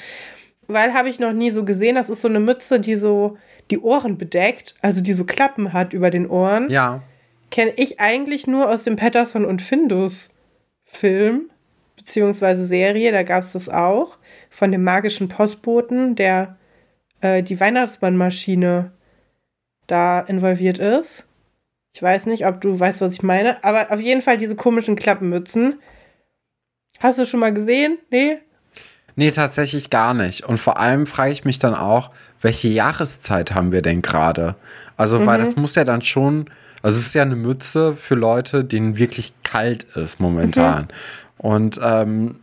Weil 0.66 0.94
habe 0.94 1.08
ich 1.08 1.20
noch 1.20 1.32
nie 1.32 1.52
so 1.52 1.64
gesehen. 1.64 1.94
Das 1.94 2.10
ist 2.10 2.22
so 2.22 2.28
eine 2.28 2.40
Mütze, 2.40 2.80
die 2.80 2.96
so 2.96 3.38
die 3.70 3.78
Ohren 3.78 4.18
bedeckt, 4.18 4.74
also 4.82 5.00
die 5.00 5.12
so 5.12 5.24
Klappen 5.24 5.72
hat 5.72 5.92
über 5.92 6.10
den 6.10 6.28
Ohren. 6.28 6.70
Ja. 6.70 7.02
Kenne 7.50 7.72
ich 7.76 8.00
eigentlich 8.00 8.46
nur 8.46 8.68
aus 8.68 8.84
dem 8.84 8.96
Patterson 8.96 9.44
und 9.44 9.62
Findus 9.62 10.28
Film 10.84 11.50
beziehungsweise 11.96 12.66
Serie. 12.66 13.12
Da 13.12 13.22
gab 13.22 13.42
es 13.42 13.52
das 13.52 13.68
auch 13.68 14.18
von 14.50 14.72
dem 14.72 14.84
magischen 14.84 15.28
Postboten, 15.28 16.14
der 16.14 16.56
äh, 17.20 17.42
die 17.42 17.58
Weihnachtsmannmaschine 17.58 18.92
da 19.86 20.20
involviert 20.20 20.78
ist. 20.78 21.24
Ich 21.92 22.02
weiß 22.02 22.26
nicht, 22.26 22.46
ob 22.46 22.60
du 22.60 22.78
weißt, 22.78 23.00
was 23.00 23.14
ich 23.14 23.22
meine, 23.22 23.62
aber 23.64 23.90
auf 23.90 24.00
jeden 24.00 24.22
Fall 24.22 24.36
diese 24.36 24.54
komischen 24.54 24.96
Klappenmützen. 24.96 25.80
Hast 26.98 27.18
du 27.18 27.26
schon 27.26 27.40
mal 27.40 27.54
gesehen? 27.54 27.98
Nee? 28.10 28.38
Nee, 29.14 29.30
tatsächlich 29.30 29.88
gar 29.88 30.12
nicht. 30.12 30.44
Und 30.44 30.58
vor 30.58 30.78
allem 30.78 31.06
frage 31.06 31.32
ich 31.32 31.44
mich 31.44 31.58
dann 31.58 31.74
auch, 31.74 32.10
welche 32.42 32.68
Jahreszeit 32.68 33.54
haben 33.54 33.72
wir 33.72 33.80
denn 33.80 34.02
gerade? 34.02 34.56
Also, 34.96 35.20
mhm. 35.20 35.26
weil 35.26 35.38
das 35.38 35.56
muss 35.56 35.74
ja 35.74 35.84
dann 35.84 36.02
schon, 36.02 36.50
also 36.86 37.00
es 37.00 37.06
ist 37.06 37.14
ja 37.16 37.22
eine 37.22 37.34
Mütze 37.34 37.96
für 37.96 38.14
Leute, 38.14 38.64
denen 38.64 38.96
wirklich 38.96 39.32
kalt 39.42 39.82
ist 39.96 40.20
momentan. 40.20 40.82
Mhm. 40.82 40.88
Und 41.38 41.80
ähm, 41.82 42.38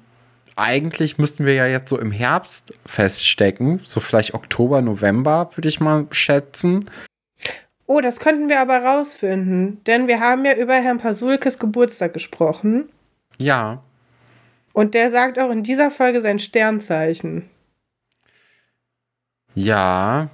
eigentlich 0.57 1.17
müssten 1.17 1.45
wir 1.45 1.53
ja 1.53 1.65
jetzt 1.65 1.87
so 1.87 1.97
im 1.97 2.11
Herbst 2.11 2.73
feststecken, 2.85 3.79
so 3.85 4.01
vielleicht 4.01 4.33
Oktober, 4.33 4.81
November, 4.81 5.49
würde 5.55 5.69
ich 5.69 5.79
mal 5.79 6.07
schätzen. 6.11 6.89
Oh, 7.85 8.01
das 8.01 8.19
könnten 8.19 8.49
wir 8.49 8.59
aber 8.59 8.79
rausfinden, 8.79 9.81
denn 9.85 10.09
wir 10.09 10.19
haben 10.19 10.43
ja 10.43 10.57
über 10.57 10.73
Herrn 10.73 10.97
Pasulkes 10.97 11.57
Geburtstag 11.57 12.11
gesprochen. 12.13 12.89
Ja. 13.37 13.81
Und 14.73 14.93
der 14.93 15.09
sagt 15.09 15.39
auch 15.39 15.51
in 15.51 15.63
dieser 15.63 15.89
Folge 15.89 16.19
sein 16.19 16.39
Sternzeichen. 16.39 17.49
Ja. 19.55 20.29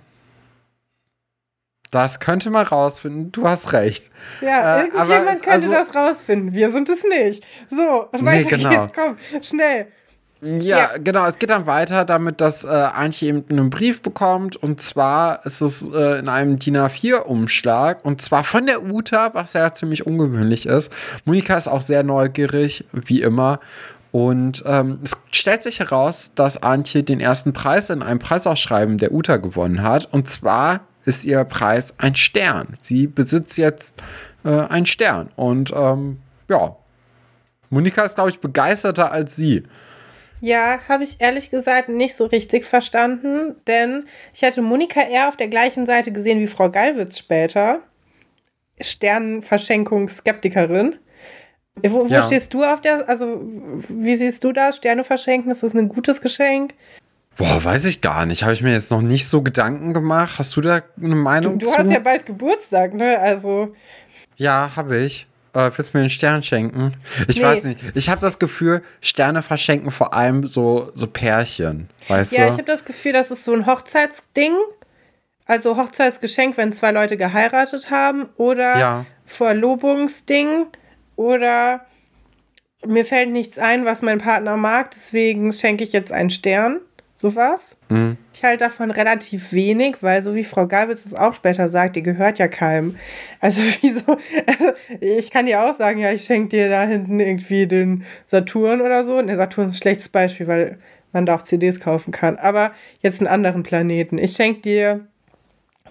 Das 1.92 2.20
könnte 2.20 2.52
man 2.52 2.68
rausfinden. 2.68 3.32
Du 3.32 3.48
hast 3.48 3.74
recht. 3.74 4.12
Ja, 4.42 4.78
äh, 4.78 4.86
irgendjemand 4.86 5.44
könnte 5.44 5.52
also, 5.52 5.72
das 5.72 5.96
rausfinden. 5.96 6.54
Wir 6.54 6.72
sind 6.72 6.88
es 6.88 7.04
nicht. 7.04 7.44
So, 7.68 8.08
weiter 8.12 8.22
nee, 8.22 8.44
genau. 8.44 8.70
geht's. 8.70 8.94
Komm, 8.94 9.18
schnell. 9.42 9.88
Ja, 10.42 10.78
ja, 10.78 10.90
genau. 11.04 11.26
Es 11.26 11.38
geht 11.38 11.50
dann 11.50 11.66
weiter 11.66 12.06
damit, 12.06 12.40
dass 12.40 12.64
äh, 12.64 12.68
Antje 12.68 13.30
eben 13.30 13.44
einen 13.50 13.70
Brief 13.70 14.02
bekommt. 14.02 14.56
Und 14.56 14.82
zwar 14.82 15.46
ist 15.46 15.62
es 15.62 15.90
äh, 15.90 16.20
in 16.20 16.30
einem 16.30 16.60
DIN 16.60 16.78
A4-Umschlag. 16.78 18.06
Und 18.06 18.22
zwar 18.22 18.44
von 18.44 18.66
der 18.66 18.84
Uta, 18.84 19.34
was 19.34 19.54
ja 19.54 19.74
ziemlich 19.74 20.06
ungewöhnlich 20.06 20.66
ist. 20.66 20.94
Monika 21.26 21.58
ist 21.58 21.68
auch 21.68 21.82
sehr 21.82 22.04
neugierig, 22.04 22.86
wie 22.94 23.22
immer. 23.22 23.60
Und 24.12 24.64
ähm, 24.66 25.00
es 25.04 25.18
stellt 25.32 25.64
sich 25.64 25.80
heraus, 25.80 26.32
dass 26.36 26.62
Antje 26.62 27.04
den 27.04 27.20
ersten 27.20 27.52
Preis 27.52 27.90
in 27.90 28.02
einem 28.02 28.20
Preisausschreiben 28.20 28.98
der 28.98 29.12
Uta 29.12 29.38
gewonnen 29.38 29.84
hat. 29.84 30.08
Und 30.12 30.30
zwar 30.30 30.82
ist 31.10 31.26
ihr 31.26 31.44
Preis 31.44 31.94
ein 31.98 32.16
Stern. 32.16 32.78
Sie 32.82 33.08
besitzt 33.08 33.58
jetzt 33.58 33.96
äh, 34.46 34.50
einen 34.50 34.86
Stern. 34.86 35.30
Und 35.36 35.74
ähm, 35.76 36.20
ja, 36.48 36.78
Monika 37.72 38.04
ist, 38.04 38.16
glaube 38.16 38.30
ich, 38.30 38.40
begeisterter 38.40 39.12
als 39.12 39.36
sie. 39.36 39.64
Ja, 40.40 40.80
habe 40.88 41.04
ich 41.04 41.20
ehrlich 41.20 41.50
gesagt 41.50 41.90
nicht 41.90 42.16
so 42.16 42.28
richtig 42.28 42.64
verstanden, 42.64 43.56
denn 43.68 44.06
ich 44.34 44.44
hatte 44.44 44.62
Monika 44.62 45.02
eher 45.02 45.28
auf 45.28 45.36
der 45.36 45.50
gleichen 45.50 45.88
Seite 45.88 46.14
gesehen 46.14 46.40
wie 46.40 46.48
Frau 46.48 46.70
Gallwitz 46.70 47.18
später. 47.18 47.82
Sternenverschenkungsskeptikerin. 48.80 50.96
Wo, 51.88 52.10
wo 52.10 52.14
ja. 52.14 52.22
stehst 52.22 52.54
du 52.54 52.64
auf 52.64 52.82
der, 52.82 53.10
also 53.10 53.42
wie 53.90 54.16
siehst 54.16 54.44
du 54.44 54.52
das? 54.52 54.76
Sterne 54.78 55.04
verschenken, 55.04 55.52
ist 55.52 55.64
das 55.64 55.74
ein 55.74 55.90
gutes 55.90 56.22
Geschenk? 56.22 56.76
Boah, 57.40 57.64
weiß 57.64 57.86
ich 57.86 58.02
gar 58.02 58.26
nicht. 58.26 58.44
Habe 58.44 58.52
ich 58.52 58.62
mir 58.62 58.74
jetzt 58.74 58.92
noch 58.92 59.02
nicht 59.02 59.30
so 59.30 59.42
Gedanken 59.42 59.94
gemacht. 59.94 60.38
Hast 60.38 60.58
du 60.58 60.62
da 60.62 60.82
eine 61.02 61.16
Meinung 61.16 61.58
du, 61.58 61.66
du 61.66 61.72
zu? 61.72 61.78
Du 61.78 61.84
hast 61.86 61.90
ja 61.90 62.00
bald 62.00 62.26
Geburtstag, 62.26 62.94
ne? 62.94 63.18
Also. 63.18 63.74
Ja, 64.36 64.74
habe 64.76 64.98
ich. 64.98 65.26
Äh, 65.54 65.72
willst 65.74 65.94
du 65.94 65.98
mir 65.98 66.02
einen 66.02 66.10
Stern 66.10 66.44
schenken? 66.44 66.96
Ich 67.30 67.38
nee. 67.38 67.44
weiß 67.44 67.64
nicht. 67.64 67.80
Ich 67.96 68.10
habe 68.10 68.20
das 68.20 68.40
Gefühl, 68.40 68.84
Sterne 69.00 69.42
verschenken 69.42 69.90
vor 69.90 70.14
allem 70.14 70.48
so, 70.48 70.92
so 70.94 71.08
Pärchen. 71.08 71.90
Weißt 72.10 72.34
ja, 72.34 72.44
du? 72.44 72.50
ich 72.50 72.54
habe 72.56 72.66
das 72.66 72.84
Gefühl, 72.84 73.14
das 73.14 73.32
ist 73.32 73.46
so 73.46 73.54
ein 73.54 73.66
Hochzeitsding. 73.66 74.52
Also 75.46 75.78
Hochzeitsgeschenk, 75.78 76.58
wenn 76.58 76.74
zwei 76.74 76.92
Leute 76.92 77.16
geheiratet 77.16 77.90
haben. 77.90 78.28
Oder 78.36 78.78
ja. 78.78 79.06
Verlobungsding. 79.26 80.66
Oder 81.16 81.86
mir 82.86 83.06
fällt 83.06 83.30
nichts 83.30 83.58
ein, 83.58 83.86
was 83.86 84.02
mein 84.02 84.18
Partner 84.18 84.58
mag. 84.58 84.92
Deswegen 84.92 85.54
schenke 85.54 85.86
ich 85.86 85.94
jetzt 85.94 86.12
einen 86.12 86.32
Stern 86.32 86.82
sowas. 87.20 87.76
Mhm. 87.90 88.18
Ich 88.34 88.44
halte 88.44 88.64
davon 88.64 88.92
relativ 88.92 89.52
wenig, 89.52 89.98
weil 90.02 90.24
so 90.24 90.36
wie 90.36 90.46
Frau 90.46 90.68
Galwitz 90.68 91.06
es 91.06 91.14
auch 91.14 91.34
später 91.34 91.68
sagt, 91.68 91.98
die 91.98 92.04
gehört 92.04 92.40
ja 92.40 92.48
keinem. 92.48 92.96
Also 93.42 93.62
wieso, 93.82 94.18
also 94.48 94.72
ich 95.02 95.30
kann 95.30 95.46
dir 95.46 95.62
auch 95.62 95.76
sagen, 95.76 96.00
ja, 96.00 96.12
ich 96.12 96.24
schenke 96.24 96.50
dir 96.50 96.70
da 96.70 96.84
hinten 96.84 97.20
irgendwie 97.20 97.68
den 97.68 98.06
Saturn 98.26 98.80
oder 98.82 99.04
so. 99.04 99.22
Der 99.22 99.36
Saturn 99.36 99.68
ist 99.68 99.76
ein 99.76 99.82
schlechtes 99.82 100.10
Beispiel, 100.10 100.48
weil 100.48 100.78
man 101.12 101.26
da 101.26 101.36
auch 101.36 101.42
CDs 101.42 101.82
kaufen 101.82 102.12
kann. 102.12 102.38
Aber 102.38 102.72
jetzt 103.02 103.20
einen 103.20 103.28
anderen 103.28 103.64
Planeten. 103.64 104.18
Ich 104.18 104.34
schenke 104.34 104.62
dir 104.62 105.08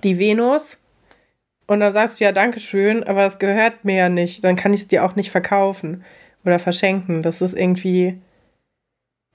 die 0.03 0.19
Venus 0.19 0.79
und 1.67 1.81
dann 1.81 1.93
sagst 1.93 2.21
du 2.21 2.25
ja, 2.25 2.33
Dankeschön, 2.33 3.05
aber 3.05 3.27
es 3.27 3.39
gehört 3.39 3.85
mir 3.85 3.97
ja 3.97 4.09
nicht. 4.09 4.43
Dann 4.45 4.57
kann 4.57 4.73
ich 4.73 4.83
es 4.83 4.89
dir 4.89 5.05
auch 5.05 5.15
nicht 5.15 5.31
verkaufen 5.31 6.05
oder 6.45 6.59
verschenken. 6.59 7.23
Das 7.23 7.43
ist 7.43 7.53
irgendwie 7.53 8.19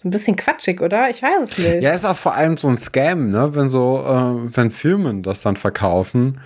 so 0.04 0.10
ein 0.10 0.12
bisschen 0.12 0.36
quatschig, 0.36 0.82
oder? 0.82 1.10
Ich 1.10 1.24
weiß 1.24 1.44
es 1.44 1.58
nicht. 1.58 1.82
Ja, 1.82 1.92
ist 1.92 2.04
auch 2.04 2.18
vor 2.18 2.36
allem 2.36 2.58
so 2.58 2.68
ein 2.68 2.78
Scam, 2.78 3.32
ne? 3.32 3.56
Wenn 3.56 3.70
so, 3.70 4.04
äh, 4.06 4.56
wenn 4.56 4.72
Firmen 4.72 5.24
das 5.24 5.42
dann 5.42 5.56
verkaufen. 5.56 6.42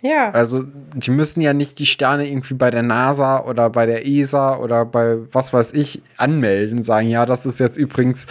Ja. 0.00 0.30
Also, 0.30 0.64
die 0.94 1.10
müssen 1.10 1.40
ja 1.40 1.52
nicht 1.52 1.80
die 1.80 1.86
Sterne 1.86 2.26
irgendwie 2.28 2.54
bei 2.54 2.70
der 2.70 2.82
NASA 2.82 3.40
oder 3.44 3.68
bei 3.68 3.84
der 3.84 4.06
ESA 4.06 4.56
oder 4.56 4.86
bei 4.86 5.16
was 5.32 5.52
weiß 5.52 5.72
ich 5.72 6.02
anmelden, 6.16 6.84
sagen, 6.84 7.10
ja, 7.10 7.26
das 7.26 7.44
ist 7.44 7.58
jetzt 7.58 7.76
übrigens 7.76 8.26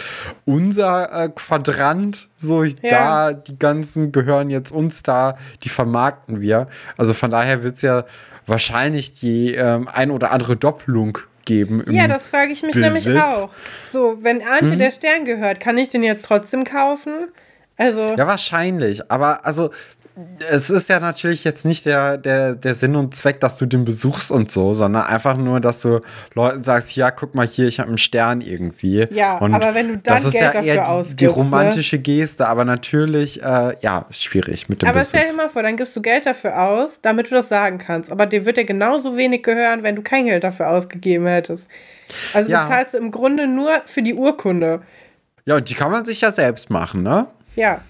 unser 0.46 1.12
äh, 1.12 1.28
Quadrant, 1.28 2.28
so 2.36 2.64
ja. 2.64 2.74
da, 2.82 3.32
die 3.34 3.58
ganzen 3.58 4.12
gehören 4.12 4.48
jetzt 4.48 4.72
uns 4.72 5.02
da, 5.02 5.36
die 5.62 5.68
vermarkten 5.68 6.40
wir. 6.40 6.68
Also 6.96 7.12
von 7.12 7.30
daher 7.30 7.62
wird 7.62 7.76
es 7.76 7.82
ja 7.82 8.04
wahrscheinlich 8.46 9.12
die 9.12 9.54
ähm, 9.54 9.86
ein 9.92 10.10
oder 10.10 10.32
andere 10.32 10.56
Doppelung 10.56 11.18
geben. 11.50 11.84
ja, 11.90 12.06
das 12.06 12.28
frage 12.28 12.52
ich 12.52 12.62
mich 12.62 12.74
Besitz. 12.74 13.06
nämlich 13.06 13.22
auch. 13.22 13.50
So, 13.86 14.18
wenn 14.20 14.40
Antje 14.42 14.72
hm? 14.72 14.78
der 14.78 14.90
Stern 14.92 15.24
gehört, 15.24 15.58
kann 15.58 15.76
ich 15.78 15.88
den 15.88 16.04
jetzt 16.04 16.24
trotzdem 16.24 16.62
kaufen? 16.62 17.28
Also. 17.76 18.14
Ja, 18.16 18.26
wahrscheinlich. 18.26 19.10
Aber 19.10 19.44
also, 19.44 19.70
es 20.50 20.70
ist 20.70 20.88
ja 20.88 21.00
natürlich 21.00 21.44
jetzt 21.44 21.64
nicht 21.64 21.86
der, 21.86 22.18
der, 22.18 22.54
der 22.54 22.74
Sinn 22.74 22.96
und 22.96 23.14
Zweck, 23.14 23.40
dass 23.40 23.56
du 23.56 23.66
den 23.66 23.84
besuchst 23.84 24.30
und 24.30 24.50
so, 24.50 24.74
sondern 24.74 25.04
einfach 25.04 25.36
nur, 25.36 25.60
dass 25.60 25.80
du 25.80 26.00
Leuten 26.34 26.62
sagst, 26.62 26.94
ja, 26.96 27.10
guck 27.10 27.34
mal 27.34 27.46
hier, 27.46 27.68
ich 27.68 27.78
habe 27.78 27.88
einen 27.88 27.98
Stern 27.98 28.40
irgendwie. 28.40 29.06
Ja, 29.10 29.38
und 29.38 29.54
aber 29.54 29.74
wenn 29.74 29.88
du 29.88 29.98
dann 29.98 30.22
Geld 30.22 30.34
ja 30.34 30.52
dafür 30.52 30.88
ausgibst. 30.88 31.20
Die, 31.20 31.26
die 31.26 31.26
romantische 31.26 31.96
ne? 31.96 32.02
Geste, 32.02 32.48
aber 32.48 32.64
natürlich, 32.64 33.42
äh, 33.42 33.76
ja, 33.80 34.06
ist 34.10 34.22
schwierig 34.22 34.68
mit 34.68 34.82
dem 34.82 34.88
Aber 34.88 35.00
Besitz. 35.00 35.20
stell 35.20 35.30
dir 35.30 35.36
mal 35.36 35.48
vor, 35.48 35.62
dann 35.62 35.76
gibst 35.76 35.96
du 35.96 36.02
Geld 36.02 36.26
dafür 36.26 36.60
aus, 36.60 37.00
damit 37.00 37.30
du 37.30 37.34
das 37.34 37.48
sagen 37.48 37.78
kannst. 37.78 38.10
Aber 38.10 38.26
dir 38.26 38.44
wird 38.44 38.56
ja 38.56 38.64
genauso 38.64 39.16
wenig 39.16 39.42
gehören, 39.42 39.82
wenn 39.82 39.96
du 39.96 40.02
kein 40.02 40.26
Geld 40.26 40.44
dafür 40.44 40.70
ausgegeben 40.70 41.26
hättest. 41.26 41.68
Also 42.34 42.50
ja. 42.50 42.62
bezahlst 42.62 42.94
du 42.94 42.98
im 42.98 43.10
Grunde 43.10 43.46
nur 43.46 43.70
für 43.86 44.02
die 44.02 44.14
Urkunde. 44.14 44.82
Ja, 45.44 45.56
und 45.56 45.68
die 45.68 45.74
kann 45.74 45.90
man 45.90 46.04
sich 46.04 46.20
ja 46.20 46.32
selbst 46.32 46.70
machen, 46.70 47.02
ne? 47.02 47.26
Ja. 47.56 47.80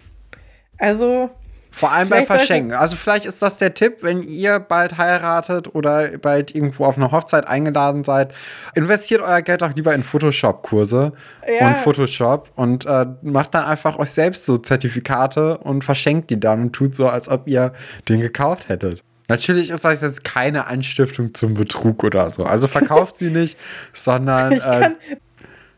Also, 0.78 1.30
vor 1.70 1.92
allem 1.92 2.08
beim 2.08 2.26
Verschenken. 2.26 2.72
Also 2.72 2.96
vielleicht 2.96 3.24
ist 3.24 3.40
das 3.42 3.58
der 3.58 3.74
Tipp, 3.74 3.98
wenn 4.02 4.22
ihr 4.22 4.58
bald 4.58 4.98
heiratet 4.98 5.74
oder 5.74 6.18
bald 6.18 6.54
irgendwo 6.54 6.84
auf 6.84 6.96
eine 6.96 7.12
Hochzeit 7.12 7.46
eingeladen 7.46 8.04
seid. 8.04 8.34
Investiert 8.74 9.22
euer 9.22 9.42
Geld 9.42 9.62
auch 9.62 9.74
lieber 9.74 9.94
in 9.94 10.02
Photoshop-Kurse 10.02 11.12
ja. 11.48 11.68
und 11.68 11.78
Photoshop 11.78 12.50
und 12.56 12.86
äh, 12.86 13.06
macht 13.22 13.54
dann 13.54 13.64
einfach 13.64 13.98
euch 13.98 14.10
selbst 14.10 14.44
so 14.46 14.56
Zertifikate 14.58 15.58
und 15.58 15.84
verschenkt 15.84 16.30
die 16.30 16.40
dann 16.40 16.62
und 16.62 16.72
tut 16.72 16.94
so, 16.94 17.08
als 17.08 17.28
ob 17.28 17.48
ihr 17.48 17.72
den 18.08 18.20
gekauft 18.20 18.68
hättet. 18.68 19.02
Natürlich 19.28 19.70
ist 19.70 19.84
das 19.84 20.00
jetzt 20.00 20.24
keine 20.24 20.66
Anstiftung 20.66 21.34
zum 21.34 21.54
Betrug 21.54 22.02
oder 22.02 22.30
so. 22.30 22.42
Also 22.42 22.66
verkauft 22.66 23.16
sie 23.16 23.30
nicht, 23.30 23.56
sondern 23.92 24.52
äh, 24.52 24.90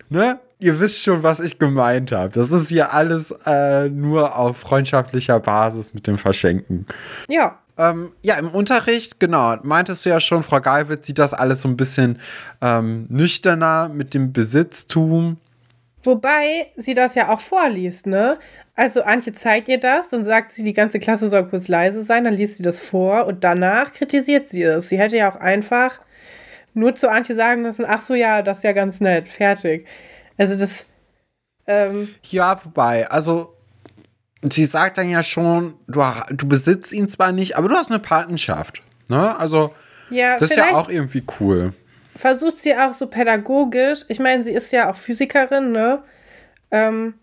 ne? 0.08 0.40
Ihr 0.62 0.78
wisst 0.78 1.02
schon, 1.02 1.22
was 1.22 1.40
ich 1.40 1.58
gemeint 1.58 2.12
habe. 2.12 2.30
Das 2.30 2.50
ist 2.50 2.68
hier 2.68 2.94
alles 2.94 3.34
äh, 3.46 3.88
nur 3.88 4.36
auf 4.36 4.58
freundschaftlicher 4.58 5.40
Basis 5.40 5.92
mit 5.92 6.06
dem 6.06 6.18
Verschenken. 6.18 6.86
Ja. 7.28 7.58
Ähm, 7.78 8.12
ja, 8.22 8.36
im 8.36 8.48
Unterricht, 8.50 9.18
genau, 9.18 9.56
meintest 9.62 10.04
du 10.04 10.10
ja 10.10 10.20
schon, 10.20 10.42
Frau 10.42 10.60
Galwitz 10.60 11.06
sieht 11.06 11.18
das 11.18 11.32
alles 11.34 11.62
so 11.62 11.68
ein 11.68 11.76
bisschen 11.76 12.20
ähm, 12.60 13.06
nüchterner 13.08 13.88
mit 13.88 14.14
dem 14.14 14.32
Besitztum. 14.32 15.38
Wobei 16.02 16.70
sie 16.76 16.94
das 16.94 17.14
ja 17.14 17.32
auch 17.32 17.40
vorliest, 17.40 18.06
ne? 18.06 18.38
Also 18.76 19.02
Antje 19.02 19.32
zeigt 19.32 19.68
ihr 19.68 19.78
das, 19.78 20.10
dann 20.10 20.24
sagt 20.24 20.52
sie, 20.52 20.64
die 20.64 20.72
ganze 20.72 20.98
Klasse 20.98 21.28
soll 21.28 21.46
kurz 21.48 21.68
leise 21.68 22.02
sein, 22.02 22.24
dann 22.24 22.34
liest 22.34 22.58
sie 22.58 22.62
das 22.62 22.80
vor 22.80 23.26
und 23.26 23.42
danach 23.42 23.92
kritisiert 23.92 24.48
sie 24.48 24.62
es. 24.62 24.88
Sie 24.88 24.98
hätte 24.98 25.16
ja 25.16 25.32
auch 25.32 25.36
einfach 25.36 26.00
nur 26.74 26.94
zu 26.94 27.10
Antje 27.10 27.34
sagen 27.34 27.62
müssen, 27.62 27.84
ach 27.86 28.00
so, 28.00 28.14
ja, 28.14 28.42
das 28.42 28.58
ist 28.58 28.64
ja 28.64 28.72
ganz 28.72 29.00
nett, 29.00 29.28
fertig. 29.28 29.86
Also 30.38 30.58
das. 30.58 30.86
Ähm 31.66 32.08
ja, 32.28 32.60
wobei, 32.64 33.08
also 33.08 33.54
sie 34.50 34.64
sagt 34.64 34.98
dann 34.98 35.08
ja 35.08 35.22
schon, 35.22 35.74
du, 35.86 36.02
du 36.30 36.48
besitzt 36.48 36.92
ihn 36.92 37.08
zwar 37.08 37.32
nicht, 37.32 37.56
aber 37.56 37.68
du 37.68 37.74
hast 37.74 37.90
eine 37.90 38.00
Patenschaft. 38.00 38.82
Ne? 39.08 39.38
Also, 39.38 39.72
ja, 40.10 40.36
das 40.36 40.50
ist 40.50 40.56
ja 40.56 40.74
auch 40.74 40.88
irgendwie 40.88 41.22
cool. 41.40 41.72
Versucht 42.16 42.58
sie 42.58 42.74
auch 42.74 42.94
so 42.94 43.06
pädagogisch. 43.06 44.00
Ich 44.08 44.18
meine, 44.18 44.44
sie 44.44 44.50
ist 44.50 44.72
ja 44.72 44.90
auch 44.90 44.96
Physikerin, 44.96 45.72
ne? 45.72 46.02
Ähm, 46.70 47.14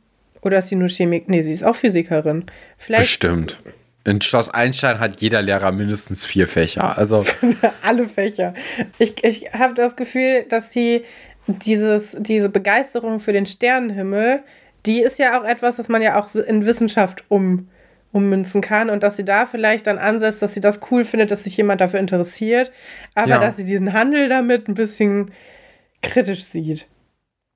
oder 0.41 0.60
ist 0.60 0.69
sie 0.69 0.76
nur 0.76 0.89
Chemik? 0.89 1.30
Nee, 1.30 1.43
sie 1.43 1.54
ist 1.54 1.63
auch 1.63 1.76
Physikerin. 1.76 2.45
Vielleicht 2.78 3.04
Bestimmt. 3.04 3.60
In 4.06 4.22
Schloss 4.22 4.50
Einstein 4.50 5.00
hat 5.00 5.19
jeder 5.22 5.41
Lehrer 5.41 5.72
mindestens 5.72 6.26
vier 6.26 6.48
Fächer. 6.48 6.98
Also 6.98 7.24
alle 7.84 8.08
Fächer. 8.08 8.54
Ich, 8.98 9.24
ich 9.24 9.54
habe 9.54 9.74
das 9.74 9.95
Gefühl, 9.95 10.45
dass 10.50 10.72
sie 10.72 11.04
dieses, 11.50 12.16
diese 12.20 12.50
Begeisterung 12.50 13.20
für 13.20 13.34
den 13.34 13.46
Sternenhimmel, 13.46 14.44
die 14.86 15.02
ist 15.02 15.20
ja 15.20 15.40
auch 15.40 15.46
etwas, 15.46 15.80
was 15.80 15.90
man 15.90 16.02
ja 16.02 16.20
auch 16.20 16.34
in 16.36 16.66
Wissenschaft 16.66 17.24
um, 17.28 17.68
ummünzen 18.12 18.62
kann 18.62 18.90
und 18.90 19.04
dass 19.04 19.18
sie 19.18 19.26
da 19.26 19.46
vielleicht 19.46 19.88
dann 19.88 19.98
ansetzt, 19.98 20.42
dass 20.42 20.54
sie 20.54 20.62
das 20.62 20.80
cool 20.92 21.04
findet, 21.04 21.32
dass 21.32 21.44
sich 21.44 21.58
jemand 21.58 21.82
dafür 21.82 22.00
interessiert, 22.00 22.72
aber 23.16 23.30
ja. 23.30 23.40
dass 23.40 23.58
sie 23.58 23.66
diesen 23.66 23.94
Handel 23.94 24.30
damit 24.30 24.68
ein 24.68 24.74
bisschen 24.74 25.32
kritisch 26.02 26.46
sieht. 26.46 26.88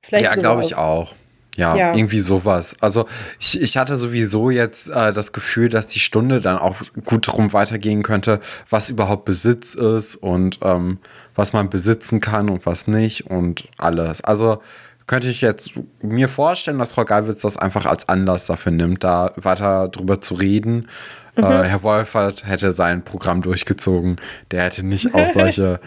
Vielleicht 0.02 0.26
ja, 0.26 0.36
glaube 0.36 0.64
ich 0.64 0.76
auch. 0.76 1.14
Ja, 1.56 1.76
ja, 1.76 1.94
irgendwie 1.94 2.20
sowas. 2.20 2.76
Also 2.82 3.06
ich, 3.40 3.62
ich 3.62 3.78
hatte 3.78 3.96
sowieso 3.96 4.50
jetzt 4.50 4.90
äh, 4.90 5.14
das 5.14 5.34
Gefühl, 5.34 5.70
dass 5.70 5.86
die 5.86 6.00
Stunde 6.00 6.42
dann 6.42 6.58
auch 6.58 6.78
gut 7.06 7.28
drum 7.28 7.54
weitergehen 7.54 8.02
könnte, 8.02 8.40
was 8.70 8.90
überhaupt 8.90 9.26
Besitz 9.26 9.76
ist 9.76 10.16
und 10.16 10.60
ähm, 10.64 10.98
was 11.36 11.54
man 11.54 11.70
besitzen 11.70 12.20
kann 12.20 12.50
und 12.50 12.66
was 12.66 12.88
nicht 12.88 13.28
und 13.28 13.66
alles. 13.78 14.24
Also 14.24 14.62
könnte 15.06 15.30
ich 15.30 15.42
jetzt 15.42 15.72
mir 16.02 16.30
vorstellen, 16.30 16.80
dass 16.80 16.94
Frau 16.94 17.06
Galwitz 17.06 17.42
das 17.42 17.58
einfach 17.58 17.86
als 17.86 18.08
Anlass 18.10 18.48
dafür 18.48 18.72
nimmt, 18.72 19.04
da 19.04 19.32
weiter 19.36 19.90
drüber 19.90 20.22
zu 20.22 20.34
reden. 20.34 20.88
Mhm. 21.36 21.44
Äh, 21.44 21.64
Herr 21.64 21.84
Wolfert 21.84 22.46
hätte 22.48 22.72
sein 22.72 23.04
Programm 23.04 23.42
durchgezogen. 23.42 24.16
Der 24.52 24.64
hätte 24.64 24.84
nicht 24.86 25.14
auf 25.14 25.30
solche 25.34 25.80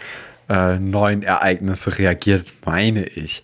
äh, 0.49 0.77
neuen 0.79 1.23
Ereignisse 1.23 1.97
reagiert, 1.97 2.45
meine 2.65 3.05
ich. 3.05 3.43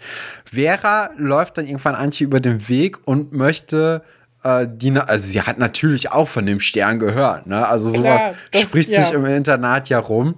Vera 0.54 1.10
läuft 1.18 1.58
dann 1.58 1.66
irgendwann 1.66 1.96
Antje 1.96 2.26
über 2.26 2.40
den 2.40 2.68
Weg 2.70 3.08
und 3.08 3.34
möchte 3.34 4.04
äh, 4.44 4.68
die, 4.70 4.92
also 4.92 5.26
sie 5.26 5.42
hat 5.42 5.58
natürlich 5.58 6.12
auch 6.12 6.28
von 6.28 6.46
dem 6.46 6.60
Stern 6.60 7.00
gehört, 7.00 7.48
ne? 7.48 7.68
Also 7.68 7.90
sowas 7.90 8.22
Klar, 8.22 8.36
das, 8.52 8.62
spricht 8.62 8.90
ja. 8.90 9.04
sich 9.04 9.14
im 9.14 9.26
Internat 9.26 9.90
ja 9.90 10.00
rum. 10.00 10.36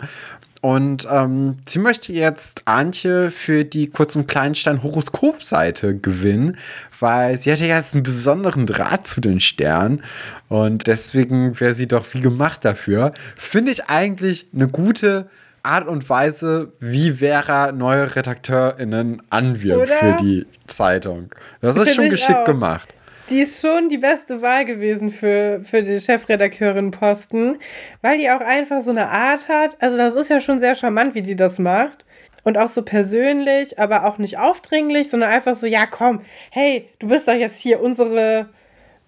Und 0.62 1.08
ähm, 1.12 1.58
sie 1.68 1.78
möchte 1.78 2.12
jetzt 2.12 2.64
Antje 2.66 3.30
für 3.30 3.64
die 3.66 3.88
Kurz- 3.88 4.16
und 4.16 4.28
Kleinstein-Horoskop-Seite 4.28 5.96
gewinnen, 5.98 6.58
weil 7.00 7.38
sie 7.38 7.52
hätte 7.52 7.66
jetzt 7.66 7.94
einen 7.94 8.02
besonderen 8.02 8.66
Draht 8.66 9.06
zu 9.06 9.22
den 9.22 9.40
Sternen. 9.40 10.02
Und 10.48 10.88
deswegen 10.88 11.60
wäre 11.60 11.76
sie 11.76 11.88
doch 11.88 12.06
wie 12.14 12.22
gemacht 12.22 12.66
dafür. 12.66 13.14
Finde 13.36 13.74
ich 13.74 13.90
eigentlich 13.90 14.48
eine 14.56 14.68
gute 14.68 15.30
Art 15.66 15.88
und 15.88 16.08
Weise, 16.10 16.74
wie 16.80 17.12
Vera 17.12 17.72
neue 17.72 18.16
RedakteurInnen 18.16 19.22
anwirbt 19.30 19.90
Oder? 19.90 19.96
für 19.98 20.18
die 20.22 20.46
Zeitung. 20.68 21.30
Das 21.62 21.76
ist 21.76 21.96
schon 21.96 22.10
geschickt 22.10 22.40
auch. 22.40 22.46
gemacht. 22.46 22.88
Die 23.30 23.40
ist 23.40 23.60
schon 23.60 23.90
die 23.90 23.98
beste 23.98 24.44
Wahl 24.44 24.66
gewesen 24.66 25.10
für, 25.10 25.60
für 25.64 25.82
die 25.82 26.00
Chefredakteurin-Posten, 26.00 27.58
weil 28.04 28.20
die 28.20 28.30
auch 28.30 28.42
einfach 28.42 28.82
so 28.82 28.92
eine 28.92 29.10
Art 29.10 29.50
hat. 29.50 29.76
Also, 29.82 29.98
das 29.98 30.16
ist 30.16 30.30
ja 30.30 30.40
schon 30.40 30.60
sehr 30.60 30.76
charmant, 30.76 31.16
wie 31.16 31.24
die 31.24 31.36
das 31.36 31.58
macht. 31.58 32.06
Und 32.44 32.60
auch 32.60 32.68
so 32.68 32.84
persönlich, 32.84 33.80
aber 33.80 34.06
auch 34.06 34.20
nicht 34.20 34.38
aufdringlich, 34.38 35.10
sondern 35.10 35.32
einfach 35.32 35.56
so: 35.56 35.66
Ja, 35.66 35.88
komm, 35.88 36.22
hey, 36.52 36.88
du 37.00 37.08
bist 37.08 37.28
doch 37.28 37.34
jetzt 37.34 37.60
hier 37.60 37.82
unsere, 37.82 38.50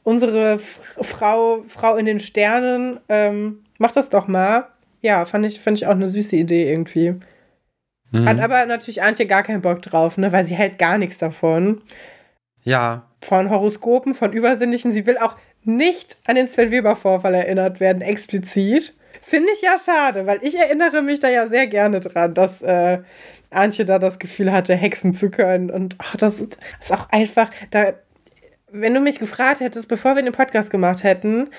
unsere 0.02 0.58
Frau, 0.58 1.64
Frau 1.68 1.96
in 1.98 2.08
den 2.08 2.20
Sternen. 2.20 3.00
Ähm, 3.10 3.64
mach 3.78 3.92
das 3.92 4.10
doch 4.10 4.28
mal. 4.28 4.68
Ja, 5.02 5.26
fand 5.26 5.46
ich, 5.46 5.60
fand 5.60 5.78
ich 5.78 5.88
auch 5.88 5.92
eine 5.92 6.08
süße 6.08 6.36
Idee 6.36 6.72
irgendwie. 6.72 7.16
Mhm. 8.12 8.28
Hat 8.28 8.40
aber 8.40 8.66
natürlich 8.66 9.04
Antje 9.04 9.26
gar 9.26 9.44
keinen 9.44 9.62
Bock 9.62 9.82
drauf, 9.82 10.18
ne, 10.18 10.32
weil 10.32 10.46
sie 10.46 10.56
hält 10.56 10.80
gar 10.80 10.98
nichts 10.98 11.18
davon. 11.18 11.82
Ja, 12.64 13.08
von 13.22 13.50
Horoskopen, 13.50 14.14
von 14.14 14.34
Übersinnlichen. 14.34 14.92
Sie 14.92 15.06
will 15.06 15.18
auch 15.18 15.36
nicht 15.64 16.18
an 16.26 16.36
den 16.36 16.48
Sven 16.48 16.72
Weber-Vorfall 16.72 17.34
erinnert 17.34 17.80
werden, 17.80 18.02
explizit. 18.02 18.94
Finde 19.22 19.50
ich 19.54 19.62
ja 19.62 19.78
schade, 19.78 20.26
weil 20.26 20.40
ich 20.44 20.56
erinnere 20.58 21.02
mich 21.02 21.20
da 21.20 21.30
ja 21.30 21.48
sehr 21.48 21.68
gerne 21.68 22.00
dran, 22.00 22.34
dass 22.34 22.62
äh, 22.62 23.00
Antje 23.50 23.86
da 23.86 24.00
das 24.00 24.20
Gefühl 24.20 24.52
hatte, 24.52 24.76
hexen 24.76 25.14
zu 25.14 25.30
können. 25.30 25.70
Und 25.72 25.96
ach, 25.98 26.16
das, 26.16 26.36
ist, 26.36 26.58
das 26.80 26.90
ist 26.90 26.94
auch 26.94 27.10
einfach, 27.10 27.50
da, 27.72 27.94
wenn 28.72 28.94
du 28.94 29.02
mich 29.02 29.20
gefragt 29.20 29.60
hättest, 29.60 29.88
bevor 29.88 30.16
wir 30.16 30.24
den 30.24 30.34
Podcast 30.34 30.70
gemacht 30.70 31.04
hätten, 31.04 31.50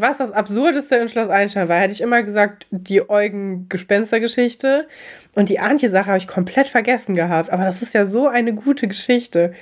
was 0.00 0.18
das 0.18 0.32
Absurdeste 0.32 0.96
in 0.96 1.08
Schloss 1.08 1.28
Einstein 1.28 1.68
war, 1.68 1.76
hätte 1.76 1.92
ich 1.92 2.00
immer 2.00 2.22
gesagt, 2.22 2.66
die 2.70 3.08
Eugen-Gespenster-Geschichte. 3.08 4.86
Und 5.34 5.48
die 5.48 5.60
Antje-Sache 5.60 6.06
habe 6.06 6.18
ich 6.18 6.26
komplett 6.26 6.68
vergessen 6.68 7.14
gehabt. 7.14 7.50
Aber 7.50 7.64
das 7.64 7.82
ist 7.82 7.94
ja 7.94 8.06
so 8.06 8.28
eine 8.28 8.54
gute 8.54 8.88
Geschichte. 8.88 9.52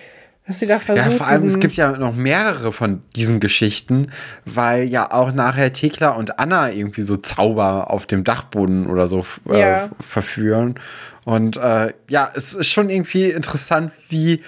Dass 0.47 0.61
sie 0.61 0.67
da 0.67 0.79
versucht, 0.79 1.05
ja, 1.05 1.11
vor 1.11 1.27
allem, 1.27 1.49
es 1.49 1.59
gibt 1.59 1.75
ja 1.75 1.91
noch 1.93 2.15
mehrere 2.15 2.73
von 2.73 3.03
diesen 3.17 3.41
Geschichten, 3.41 4.13
weil 4.45 4.85
ja 4.85 5.11
auch 5.11 5.33
nachher 5.33 5.73
Thekla 5.73 6.11
und 6.11 6.39
Anna 6.39 6.71
irgendwie 6.71 7.03
so 7.03 7.17
Zauber 7.17 7.91
auf 7.91 8.07
dem 8.07 8.23
Dachboden 8.23 8.87
oder 8.87 9.09
so 9.09 9.27
äh, 9.51 9.61
ja. 9.61 9.91
verführen. 10.09 10.77
Und 11.25 11.57
äh, 11.57 11.93
ja, 12.09 12.31
es 12.37 12.55
ist 12.55 12.69
schon 12.69 12.91
irgendwie 12.91 13.31
interessant, 13.31 13.91
wie 14.09 14.41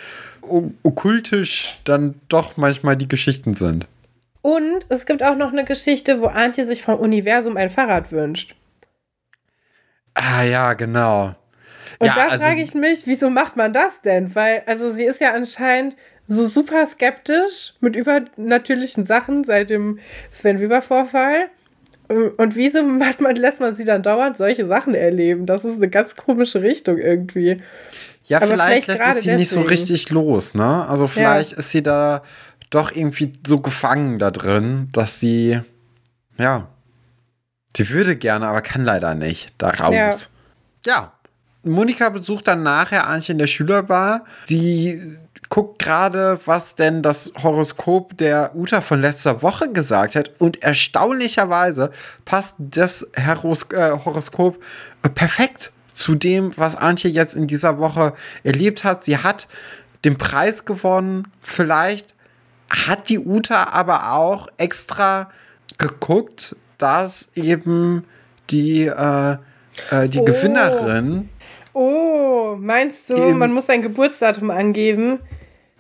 okkultisch 0.85 1.81
dann 1.85 2.15
doch 2.29 2.57
manchmal 2.57 2.97
die 2.97 3.09
Geschichten 3.09 3.55
sind. 3.55 3.89
Und 4.43 4.87
es 4.89 5.07
gibt 5.07 5.23
auch 5.23 5.37
noch 5.37 5.53
eine 5.53 5.65
Geschichte, 5.65 6.21
wo 6.21 6.27
Antje 6.27 6.65
sich 6.65 6.83
vom 6.83 6.99
Universum 6.99 7.57
ein 7.57 7.71
Fahrrad 7.71 8.13
wünscht. 8.13 8.55
Ah 10.15 10.43
ja, 10.43 10.75
genau. 10.75 11.35
Und 11.99 12.07
ja, 12.07 12.15
da 12.15 12.29
also, 12.29 12.39
frage 12.39 12.63
ich 12.63 12.75
mich, 12.75 13.07
wieso 13.07 13.31
macht 13.31 13.57
man 13.57 13.73
das 13.73 14.01
denn? 14.01 14.35
Weil, 14.35 14.63
also 14.67 14.91
sie 14.91 15.05
ist 15.05 15.21
ja 15.21 15.35
anscheinend 15.35 15.97
so 16.27 16.47
super 16.47 16.87
skeptisch 16.87 17.75
mit 17.81 17.97
übernatürlichen 17.97 19.07
Sachen 19.07 19.45
seit 19.45 19.71
dem 19.71 19.99
Sven 20.31 20.61
Weber-Vorfall. 20.61 21.51
Und 22.09 22.57
wieso 22.57 22.83
macht 22.83 23.21
man, 23.21 23.37
lässt 23.37 23.61
man 23.61 23.75
sie 23.75 23.85
dann 23.85 24.03
dauernd 24.03 24.37
solche 24.37 24.65
Sachen 24.65 24.95
erleben? 24.95 25.47
Das 25.47 25.65
ist 25.65 25.77
eine 25.77 25.89
ganz 25.89 26.17
komische 26.17 26.63
Richtung 26.63 26.99
irgendwie. 26.99 27.61
Ja, 28.25 28.41
vielleicht, 28.41 28.85
vielleicht 28.85 28.87
lässt 28.89 29.01
es 29.01 29.09
sie 29.09 29.15
deswegen. 29.15 29.37
nicht 29.37 29.51
so 29.51 29.63
richtig 29.63 30.11
los, 30.11 30.55
ne? 30.55 30.87
Also 30.87 31.09
vielleicht 31.09 31.53
ja. 31.53 31.59
ist 31.59 31.71
sie 31.71 31.83
da 31.83 32.23
doch 32.71 32.93
irgendwie 32.93 33.33
so 33.47 33.61
gefangen 33.61 34.19
da 34.19 34.31
drin, 34.31 34.89
dass 34.93 35.21
sie, 35.21 35.61
ja, 36.39 36.69
sie 37.77 37.91
würde 37.91 38.17
gerne, 38.17 38.47
aber 38.49 38.63
kann 38.63 38.85
leider 38.85 39.15
nicht 39.15 39.53
da 39.59 39.71
raus. 39.71 40.31
Ja. 40.85 40.93
ja. 40.93 41.13
Monika 41.65 42.09
besucht 42.09 42.47
dann 42.47 42.63
nachher 42.63 43.09
Anche 43.09 43.33
in 43.33 43.39
der 43.39 43.47
Schülerbar. 43.47 44.25
Sie 44.45 45.01
guckt 45.49 45.79
gerade, 45.81 46.39
was 46.45 46.75
denn 46.75 47.03
das 47.03 47.33
Horoskop 47.43 48.17
der 48.17 48.55
Uta 48.55 48.81
von 48.81 49.01
letzter 49.01 49.43
Woche 49.43 49.73
gesagt 49.73 50.15
hat. 50.15 50.31
Und 50.39 50.63
erstaunlicherweise 50.63 51.91
passt 52.25 52.57
das 52.59 53.09
Heros 53.15 53.71
äh, 53.73 53.93
Horoskop 54.05 54.63
äh, 55.03 55.09
perfekt 55.09 55.73
zu 55.93 56.15
dem, 56.15 56.53
was 56.57 56.77
Antje 56.77 57.11
jetzt 57.11 57.35
in 57.35 57.47
dieser 57.47 57.79
Woche 57.79 58.15
erlebt 58.45 58.85
hat. 58.85 59.05
Sie 59.05 59.19
hat 59.19 59.49
den 60.05 60.17
Preis 60.17 60.65
gewonnen. 60.65 61.29
Vielleicht 61.41 62.15
hat 62.71 63.09
die 63.09 63.19
Uta 63.19 63.69
aber 63.73 64.13
auch 64.13 64.49
extra 64.57 65.31
geguckt, 65.79 66.57
dass 66.79 67.29
eben 67.35 68.05
die, 68.51 68.87
äh, 68.87 69.37
äh 69.91 70.09
die 70.09 70.21
oh. 70.21 70.25
Gewinnerin 70.25 71.29
Oh, 71.81 72.57
meinst 72.59 73.09
du, 73.09 73.17
man 73.35 73.53
muss 73.53 73.69
ein 73.71 73.83
Geburtsdatum 73.83 74.51
angeben? 74.51 75.21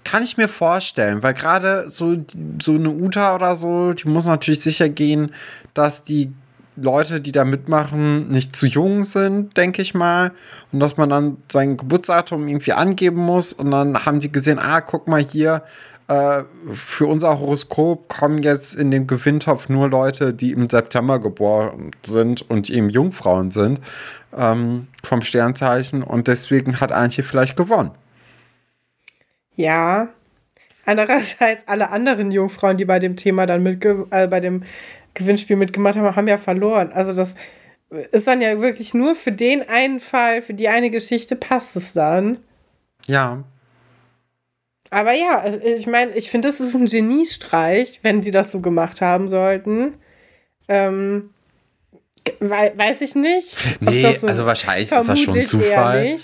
Kann 0.05 0.22
ich 0.22 0.37
mir 0.37 0.46
vorstellen, 0.46 1.24
weil 1.24 1.35
gerade 1.35 1.90
so, 1.90 2.16
so 2.62 2.74
eine 2.74 2.90
Uta 2.90 3.35
oder 3.35 3.57
so, 3.57 3.94
die 3.94 4.07
muss 4.07 4.27
natürlich 4.27 4.61
sicher 4.61 4.88
gehen, 4.88 5.33
dass 5.74 6.05
die 6.05 6.33
Leute, 6.77 7.20
die 7.20 7.33
da 7.33 7.44
mitmachen, 7.44 8.29
nicht 8.29 8.55
zu 8.55 8.66
jung 8.66 9.05
sind, 9.05 9.57
denke 9.57 9.83
ich 9.83 9.92
mal. 9.92 10.31
Und 10.70 10.79
dass 10.79 10.96
man 10.96 11.11
dann 11.11 11.38
sein 11.51 11.77
Geburtsdatum 11.77 12.46
irgendwie 12.46 12.74
angeben 12.74 13.20
muss. 13.20 13.53
Und 13.53 13.72
dann 13.72 14.07
haben 14.07 14.20
sie 14.20 14.31
gesehen, 14.31 14.61
ah, 14.61 14.81
guck 14.81 15.09
mal 15.09 15.20
hier, 15.20 15.64
äh, 16.09 16.44
für 16.75 17.07
unser 17.07 17.38
Horoskop 17.38 18.09
kommen 18.09 18.42
jetzt 18.42 18.75
in 18.75 18.90
den 18.90 19.07
Gewinntopf 19.07 19.68
nur 19.68 19.88
Leute, 19.88 20.33
die 20.33 20.53
im 20.53 20.68
September 20.68 21.18
geboren 21.18 21.90
sind 22.05 22.49
und 22.51 22.71
eben 22.71 22.88
Jungfrauen 22.88 23.51
sind 23.51 23.81
ähm, 24.37 24.88
vom 25.03 25.23
Sternzeichen 25.23 26.03
und 26.03 26.27
deswegen 26.27 26.81
hat 26.81 26.92
Antje 26.92 27.25
vielleicht 27.25 27.57
gewonnen. 27.57 27.90
Ja. 29.55 30.09
Andererseits 30.87 31.64
alle 31.66 31.90
anderen 31.90 32.31
Jungfrauen, 32.31 32.79
die 32.79 32.87
bei 32.87 32.99
dem 32.99 33.16
Thema 33.16 33.44
dann 33.44 33.62
mit 33.62 33.85
äh, 33.85 34.27
bei 34.29 34.40
dem 34.40 34.62
Gewinnspiel 35.12 35.57
mitgemacht 35.57 35.97
haben, 35.97 36.16
haben 36.16 36.27
ja 36.27 36.38
verloren. 36.38 36.90
Also 36.92 37.12
das 37.12 37.35
ist 38.12 38.27
dann 38.27 38.40
ja 38.40 38.61
wirklich 38.61 38.94
nur 38.94 39.14
für 39.14 39.33
den 39.33 39.68
einen 39.68 40.01
Fall, 40.01 40.40
für 40.40 40.55
die 40.55 40.68
eine 40.68 40.90
Geschichte 40.90 41.37
passt 41.37 41.77
es 41.77 41.92
dann. 41.92 42.38
Ja. 43.07 43.44
Aber 44.90 45.12
ja, 45.12 45.44
ich 45.46 45.87
meine, 45.87 46.12
ich 46.12 46.31
finde, 46.31 46.48
das 46.48 46.61
ist 46.61 46.74
ein 46.74 46.87
Geniestreich, 46.87 48.01
wenn 48.03 48.20
die 48.20 48.31
das 48.31 48.51
so 48.51 48.61
gemacht 48.61 49.01
haben 49.01 49.29
sollten. 49.29 49.94
Ähm, 50.68 51.31
We 52.40 52.72
weiß 52.77 53.01
ich 53.01 53.14
nicht. 53.14 53.57
Nee, 53.81 54.16
so 54.20 54.27
also 54.27 54.46
wahrscheinlich 54.46 54.90
ist 54.90 55.09
das 55.09 55.20
schon 55.20 55.44
Zufall. 55.46 56.16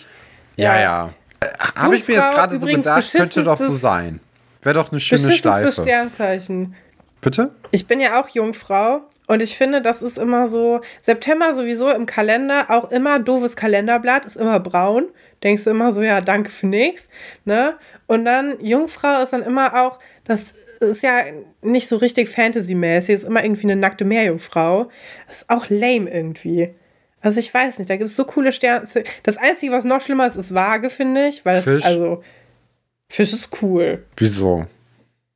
Ja, 0.56 0.74
ja. 0.74 0.80
ja. 0.80 1.14
Äh, 1.40 1.46
Habe 1.76 1.96
ich 1.96 2.06
mir 2.06 2.14
jetzt 2.14 2.30
gerade 2.30 2.60
so 2.60 2.66
gedacht, 2.66 3.12
könnte 3.12 3.42
doch 3.42 3.58
so 3.58 3.70
sein. 3.70 4.20
Wäre 4.62 4.74
doch 4.74 4.92
eine 4.92 5.00
schöne 5.00 5.32
Schleife. 5.32 5.72
Sternzeichen. 5.72 6.74
Bitte? 7.20 7.54
Ich 7.70 7.86
bin 7.86 8.00
ja 8.00 8.20
auch 8.20 8.28
Jungfrau 8.28 9.00
und 9.26 9.40
ich 9.40 9.56
finde, 9.56 9.80
das 9.80 10.02
ist 10.02 10.18
immer 10.18 10.46
so. 10.46 10.82
September 11.02 11.54
sowieso 11.54 11.90
im 11.90 12.06
Kalender 12.06 12.66
auch 12.68 12.90
immer 12.90 13.18
doofes 13.18 13.56
Kalenderblatt, 13.56 14.26
ist 14.26 14.36
immer 14.36 14.60
braun. 14.60 15.06
Denkst 15.44 15.64
du 15.64 15.70
immer 15.70 15.92
so, 15.92 16.02
ja, 16.02 16.20
danke 16.20 16.50
für 16.50 16.66
nichts. 16.66 17.08
Ne? 17.44 17.76
Und 18.06 18.24
dann 18.24 18.58
Jungfrau 18.64 19.22
ist 19.22 19.32
dann 19.32 19.42
immer 19.42 19.84
auch, 19.84 20.00
das 20.24 20.54
ist 20.80 21.02
ja 21.02 21.22
nicht 21.62 21.86
so 21.86 21.96
richtig 21.96 22.28
Fantasy-mäßig, 22.28 23.14
ist 23.14 23.24
immer 23.24 23.44
irgendwie 23.44 23.64
eine 23.64 23.76
nackte 23.76 24.04
Meerjungfrau. 24.04 24.88
Das 25.28 25.42
ist 25.42 25.50
auch 25.50 25.68
lame 25.68 26.10
irgendwie. 26.10 26.74
Also 27.20 27.40
ich 27.40 27.52
weiß 27.52 27.78
nicht, 27.78 27.88
da 27.88 27.96
gibt 27.96 28.10
es 28.10 28.16
so 28.16 28.24
coole 28.24 28.52
Sterne. 28.52 28.86
Das 29.22 29.36
Einzige, 29.36 29.72
was 29.72 29.84
noch 29.84 30.00
schlimmer 30.00 30.26
ist, 30.26 30.36
ist 30.36 30.54
Waage, 30.54 30.90
finde 30.90 31.28
ich. 31.28 31.44
Weil 31.44 31.62
Fisch. 31.62 31.84
Also. 31.84 32.22
Fisch 33.08 33.32
ist 33.32 33.48
cool. 33.62 34.04
Wieso? 34.16 34.66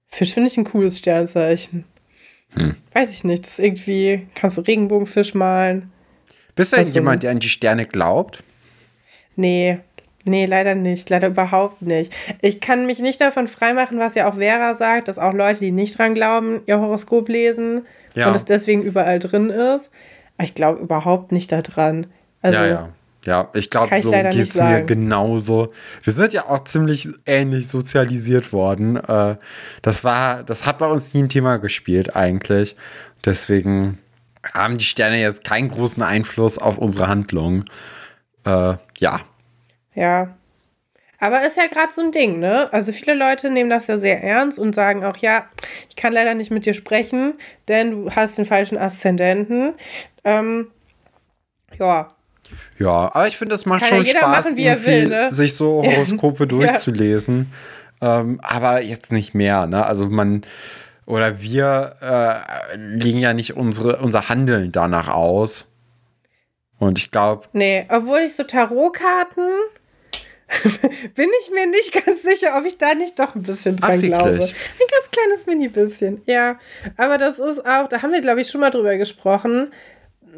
Fisch 0.07 0.35
finde 0.35 0.49
ich 0.49 0.57
ein 0.57 0.65
cooles 0.65 0.99
Sternzeichen. 0.99 1.85
Hm. 2.51 2.77
Weiß 2.93 3.13
ich 3.13 3.25
nicht. 3.25 3.45
Das 3.45 3.53
ist 3.53 3.59
irgendwie, 3.59 4.27
kannst 4.35 4.59
du 4.59 4.63
Regenbogenfisch 4.63 5.35
malen. 5.35 5.93
Bist 6.55 6.73
du 6.73 6.77
denn 6.77 6.89
jemand, 6.89 7.23
der 7.23 7.31
an 7.31 7.39
die 7.39 7.49
Sterne 7.49 7.87
glaubt? 7.87 8.43
Nee, 9.37 9.79
nee, 10.29 10.47
leider 10.47 10.75
nicht. 10.75 11.11
Leider 11.11 11.29
überhaupt 11.29 11.83
nicht. 11.83 12.15
Ich 12.41 12.61
kann 12.61 12.87
mich 12.87 13.01
nicht 13.01 13.21
davon 13.21 13.49
freimachen, 13.49 13.99
was 13.99 14.15
ja 14.15 14.29
auch 14.31 14.37
Vera 14.37 14.75
sagt, 14.75 15.09
dass 15.09 15.19
auch 15.19 15.33
Leute, 15.33 15.61
die 15.61 15.71
nicht 15.71 15.99
dran 15.99 16.15
glauben, 16.15 16.63
ihr 16.67 16.79
Horoskop 16.79 17.29
lesen 17.29 17.87
ja. 18.15 18.29
und 18.29 18.37
es 18.37 18.45
deswegen 18.45 18.83
überall 18.83 19.19
drin 19.19 19.51
ist. 19.51 19.91
Aber 20.37 20.45
ich 20.45 20.55
glaube 20.55 20.81
überhaupt 20.81 21.33
nicht 21.33 21.53
daran. 21.53 22.07
Also, 22.43 22.59
ja, 22.59 22.67
ja. 22.67 22.89
Ja, 23.25 23.51
ich 23.53 23.69
glaube, 23.69 24.01
so 24.01 24.11
geht 24.11 24.35
es 24.37 24.55
mir 24.55 24.85
genauso. 24.85 25.73
Wir 26.03 26.13
sind 26.13 26.33
ja 26.33 26.49
auch 26.49 26.65
ziemlich 26.65 27.09
ähnlich 27.27 27.69
sozialisiert 27.69 28.53
worden. 28.53 28.97
Äh, 28.97 29.37
das 29.83 30.05
war, 30.05 30.45
das 30.45 30.65
hat 30.65 30.79
bei 30.79 30.87
uns 30.87 31.13
nie 31.13 31.25
ein 31.25 31.29
Thema 31.29 31.59
gespielt 31.59 32.17
eigentlich. 32.17 32.77
Deswegen 33.25 33.99
haben 34.55 34.79
die 34.79 34.85
Sterne 34.85 35.21
jetzt 35.21 35.45
keinen 35.45 35.69
großen 35.69 36.03
Einfluss 36.03 36.59
auf 36.59 36.79
unsere 36.79 37.09
Handlung. 37.09 37.65
Äh, 38.47 38.75
ja. 38.99 39.21
Ja. 39.99 40.37
Aber 41.21 41.45
ist 41.45 41.57
ja 41.57 41.67
gerade 41.67 41.93
so 41.93 42.01
ein 42.01 42.13
Ding, 42.13 42.39
ne? 42.39 42.73
Also 42.73 42.93
viele 42.93 43.15
Leute 43.15 43.51
nehmen 43.51 43.71
das 43.71 43.89
ja 43.89 43.99
sehr 43.99 44.23
ernst 44.23 44.59
und 44.59 44.75
sagen 44.75 45.05
auch, 45.05 45.17
ja, 45.17 45.47
ich 45.89 45.97
kann 45.97 46.13
leider 46.13 46.35
nicht 46.35 46.53
mit 46.53 46.65
dir 46.65 46.75
sprechen, 46.75 47.35
denn 47.67 47.91
du 47.91 48.11
hast 48.13 48.39
den 48.39 48.45
falschen 48.45 48.79
Aszendenten. 48.79 49.75
Ähm, 50.23 50.69
ja, 51.79 52.11
ja, 52.79 53.11
aber 53.13 53.29
ich 53.29 53.37
finde, 53.37 53.55
es 53.55 53.67
macht 53.67 53.81
Kann 53.81 53.89
schon 53.89 54.05
ja 54.07 54.21
Spaß, 54.21 54.45
machen, 54.47 54.57
will, 54.57 55.09
ne? 55.09 55.33
sich 55.33 55.55
so 55.55 55.83
Horoskope 55.87 56.47
durchzulesen. 56.47 57.53
Ja. 58.01 58.21
Ähm, 58.21 58.41
aber 58.43 58.81
jetzt 58.81 59.13
nicht 59.13 59.35
mehr, 59.35 59.67
ne? 59.67 59.85
Also 59.85 60.09
man 60.09 60.43
oder 61.05 61.41
wir 61.41 61.97
äh, 62.01 62.77
legen 62.77 63.19
ja 63.19 63.33
nicht 63.33 63.57
unsere, 63.57 63.97
unser 63.97 64.29
Handeln 64.29 64.73
danach 64.73 65.09
aus. 65.09 65.67
Und 66.79 66.99
ich 66.99 67.11
glaube. 67.11 67.47
Nee, 67.53 67.87
obwohl 67.89 68.21
ich 68.21 68.37
so 68.37 68.45
Tarotkarten 68.45 69.49
bin 71.15 71.29
ich 71.41 71.51
mir 71.53 71.67
nicht 71.67 72.05
ganz 72.05 72.23
sicher, 72.23 72.57
ob 72.59 72.65
ich 72.65 72.79
da 72.79 72.95
nicht 72.95 73.19
doch 73.19 73.35
ein 73.35 73.43
bisschen 73.43 73.77
dran 73.77 73.99
Ach, 73.99 74.03
glaube. 74.03 74.31
Ein 74.31 74.39
ganz 74.39 75.11
kleines 75.11 75.47
Mini-bisschen, 75.47 76.23
ja. 76.27 76.59
Aber 76.97 77.19
das 77.19 77.39
ist 77.39 77.67
auch, 77.67 77.89
da 77.89 78.03
haben 78.03 78.13
wir, 78.13 78.21
glaube 78.21 78.41
ich, 78.41 78.49
schon 78.49 78.61
mal 78.61 78.71
drüber 78.71 78.97
gesprochen 78.97 79.71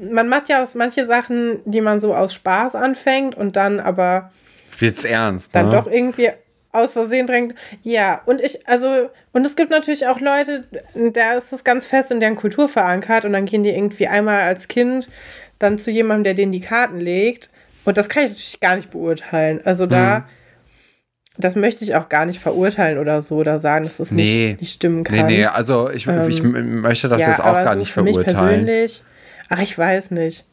man 0.01 0.29
macht 0.29 0.49
ja 0.49 0.63
aus 0.63 0.75
manche 0.75 1.07
Sachen, 1.07 1.61
die 1.65 1.81
man 1.81 2.01
so 2.01 2.15
aus 2.15 2.35
Spaß 2.35 2.75
anfängt 2.75 3.35
und 3.35 3.57
dann 3.57 3.81
aber 3.81 4.31
wird's 4.79 5.05
ernst, 5.05 5.55
dann 5.55 5.69
ne? 5.69 5.73
doch 5.73 5.87
irgendwie 5.87 6.31
aus 6.73 6.93
Versehen 6.93 7.27
drängt. 7.27 7.55
Ja, 7.83 8.23
und 8.27 8.41
ich, 8.41 8.67
also, 8.69 9.11
und 9.33 9.45
es 9.45 9.57
gibt 9.57 9.71
natürlich 9.71 10.07
auch 10.07 10.21
Leute, 10.21 10.65
da 10.95 11.33
ist 11.33 11.53
es 11.53 11.65
ganz 11.65 11.87
fest 11.87 12.11
in 12.11 12.21
deren 12.21 12.37
Kultur 12.37 12.69
verankert 12.69 13.25
und 13.25 13.33
dann 13.33 13.45
gehen 13.45 13.63
die 13.63 13.71
irgendwie 13.71 14.07
einmal 14.07 14.43
als 14.43 14.69
Kind 14.69 15.11
dann 15.59 15.79
zu 15.79 15.91
jemandem, 15.91 16.25
der 16.25 16.35
denen 16.35 16.53
die 16.53 16.61
Karten 16.61 17.01
legt. 17.01 17.51
Und 17.85 17.97
das 17.97 18.09
kann 18.09 18.25
ich 18.25 18.31
natürlich 18.31 18.61
gar 18.61 18.77
nicht 18.77 18.91
beurteilen. 18.91 19.61
Also 19.65 19.87
da, 19.87 20.17
hm. 20.17 20.25
das 21.39 21.57
möchte 21.57 21.85
ich 21.85 21.95
auch 21.95 22.09
gar 22.09 22.27
nicht 22.27 22.39
verurteilen 22.39 22.99
oder 22.99 23.23
so 23.23 23.37
oder 23.37 23.59
sagen, 23.59 23.85
dass 23.85 23.99
das 23.99 24.11
nee. 24.11 24.49
nicht, 24.49 24.61
nicht 24.61 24.73
stimmen 24.75 25.05
kann. 25.05 25.27
Nee, 25.27 25.39
nee, 25.39 25.45
also 25.47 25.91
ich, 25.91 26.07
ähm, 26.07 26.29
ich 26.29 26.43
möchte 26.43 27.09
das 27.09 27.21
ja, 27.21 27.29
jetzt 27.29 27.41
auch 27.41 27.53
gar 27.53 27.73
so 27.73 27.79
nicht 27.79 27.93
verurteilen. 27.93 28.25
Für 28.25 28.31
mich 28.31 28.37
persönlich 28.37 29.03
Ach, 29.51 29.59
ich 29.59 29.77
weiß 29.77 30.13
nicht. 30.13 30.45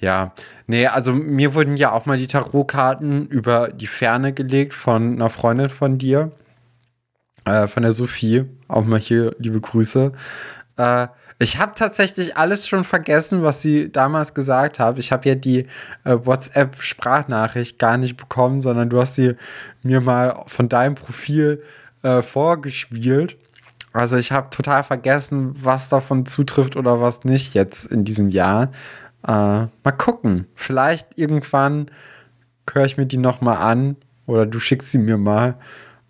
Ja, 0.00 0.32
nee, 0.68 0.86
also 0.86 1.12
mir 1.12 1.54
wurden 1.54 1.76
ja 1.76 1.90
auch 1.90 2.06
mal 2.06 2.16
die 2.16 2.28
Tarotkarten 2.28 3.26
über 3.26 3.68
die 3.68 3.88
Ferne 3.88 4.32
gelegt 4.32 4.72
von 4.72 5.14
einer 5.14 5.30
Freundin 5.30 5.68
von 5.68 5.98
dir, 5.98 6.30
äh, 7.44 7.66
von 7.66 7.82
der 7.82 7.92
Sophie. 7.92 8.44
Auch 8.68 8.84
mal 8.84 9.00
hier 9.00 9.34
liebe 9.38 9.60
Grüße. 9.60 10.12
Äh, 10.76 11.08
ich 11.38 11.58
habe 11.58 11.72
tatsächlich 11.74 12.36
alles 12.36 12.66
schon 12.66 12.84
vergessen, 12.84 13.42
was 13.42 13.60
sie 13.60 13.92
damals 13.92 14.32
gesagt 14.32 14.78
hat. 14.78 14.98
Ich 14.98 15.12
habe 15.12 15.28
ja 15.28 15.34
die 15.34 15.66
äh, 16.04 16.16
WhatsApp-Sprachnachricht 16.22 17.78
gar 17.78 17.98
nicht 17.98 18.16
bekommen, 18.16 18.62
sondern 18.62 18.88
du 18.88 19.00
hast 19.00 19.16
sie 19.16 19.34
mir 19.82 20.00
mal 20.00 20.44
von 20.46 20.68
deinem 20.68 20.94
Profil 20.94 21.62
äh, 22.02 22.22
vorgespielt. 22.22 23.36
Also 23.92 24.16
ich 24.16 24.32
habe 24.32 24.50
total 24.50 24.84
vergessen, 24.84 25.54
was 25.62 25.88
davon 25.88 26.26
zutrifft 26.26 26.76
oder 26.76 27.00
was 27.00 27.24
nicht 27.24 27.54
jetzt 27.54 27.84
in 27.86 28.04
diesem 28.04 28.30
Jahr. 28.30 28.70
Äh, 29.26 29.30
mal 29.30 29.92
gucken. 29.96 30.46
Vielleicht 30.54 31.18
irgendwann 31.18 31.90
höre 32.70 32.84
ich 32.84 32.96
mir 32.96 33.06
die 33.06 33.18
noch 33.18 33.40
mal 33.40 33.56
an 33.56 33.96
oder 34.26 34.46
du 34.46 34.58
schickst 34.58 34.90
sie 34.90 34.98
mir 34.98 35.18
mal 35.18 35.54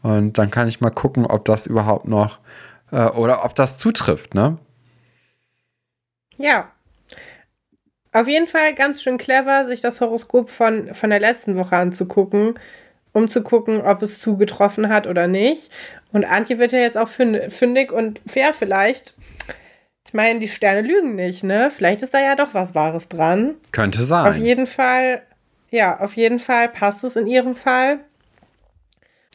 und 0.03 0.39
dann 0.39 0.51
kann 0.51 0.69
ich 0.69 0.81
mal 0.81 0.91
gucken, 0.91 1.27
ob 1.27 1.45
das 1.45 1.67
überhaupt 1.67 2.07
noch 2.07 2.39
äh, 2.93 3.07
oder 3.07 3.45
ob 3.45 3.55
das 3.55 3.79
zutrifft, 3.79 4.35
ne? 4.35 4.59
Ja. 6.39 6.71
Auf 8.13 8.29
jeden 8.29 8.47
Fall 8.47 8.75
ganz 8.75 9.03
schön 9.03 9.19
clever, 9.19 9.67
sich 9.67 9.81
das 9.81 10.01
Horoskop 10.01 10.51
von, 10.51 10.95
von 10.95 11.11
der 11.11 11.21
letzten 11.21 11.57
Woche 11.57 11.77
anzugucken 11.77 12.55
um 13.17 13.29
zu 13.29 13.43
gucken, 13.43 13.81
ob 13.81 14.03
es 14.03 14.21
zugetroffen 14.21 14.91
hat 14.91 15.07
oder 15.07 15.27
nicht. 15.27 15.73
Und 16.13 16.27
Antje 16.27 16.59
wird 16.59 16.73
ja 16.73 16.81
jetzt 16.81 16.99
auch 16.99 17.09
fündig 17.09 17.91
und 17.91 18.21
fair 18.27 18.53
vielleicht. 18.53 19.15
Ich 20.07 20.13
meine, 20.13 20.39
die 20.39 20.49
Sterne 20.49 20.83
lügen 20.83 21.15
nicht, 21.15 21.43
ne? 21.43 21.71
Vielleicht 21.75 22.03
ist 22.03 22.13
da 22.13 22.21
ja 22.21 22.37
doch 22.37 22.53
was 22.53 22.75
Wahres 22.75 23.09
dran. 23.09 23.55
Könnte 23.73 24.03
sein. 24.03 24.27
Auf 24.27 24.37
jeden 24.37 24.67
Fall, 24.67 25.23
ja, 25.71 25.99
auf 25.99 26.13
jeden 26.13 26.39
Fall 26.39 26.69
passt 26.69 27.05
es 27.05 27.17
in 27.17 27.27
ihrem 27.27 27.57
Fall. 27.57 28.01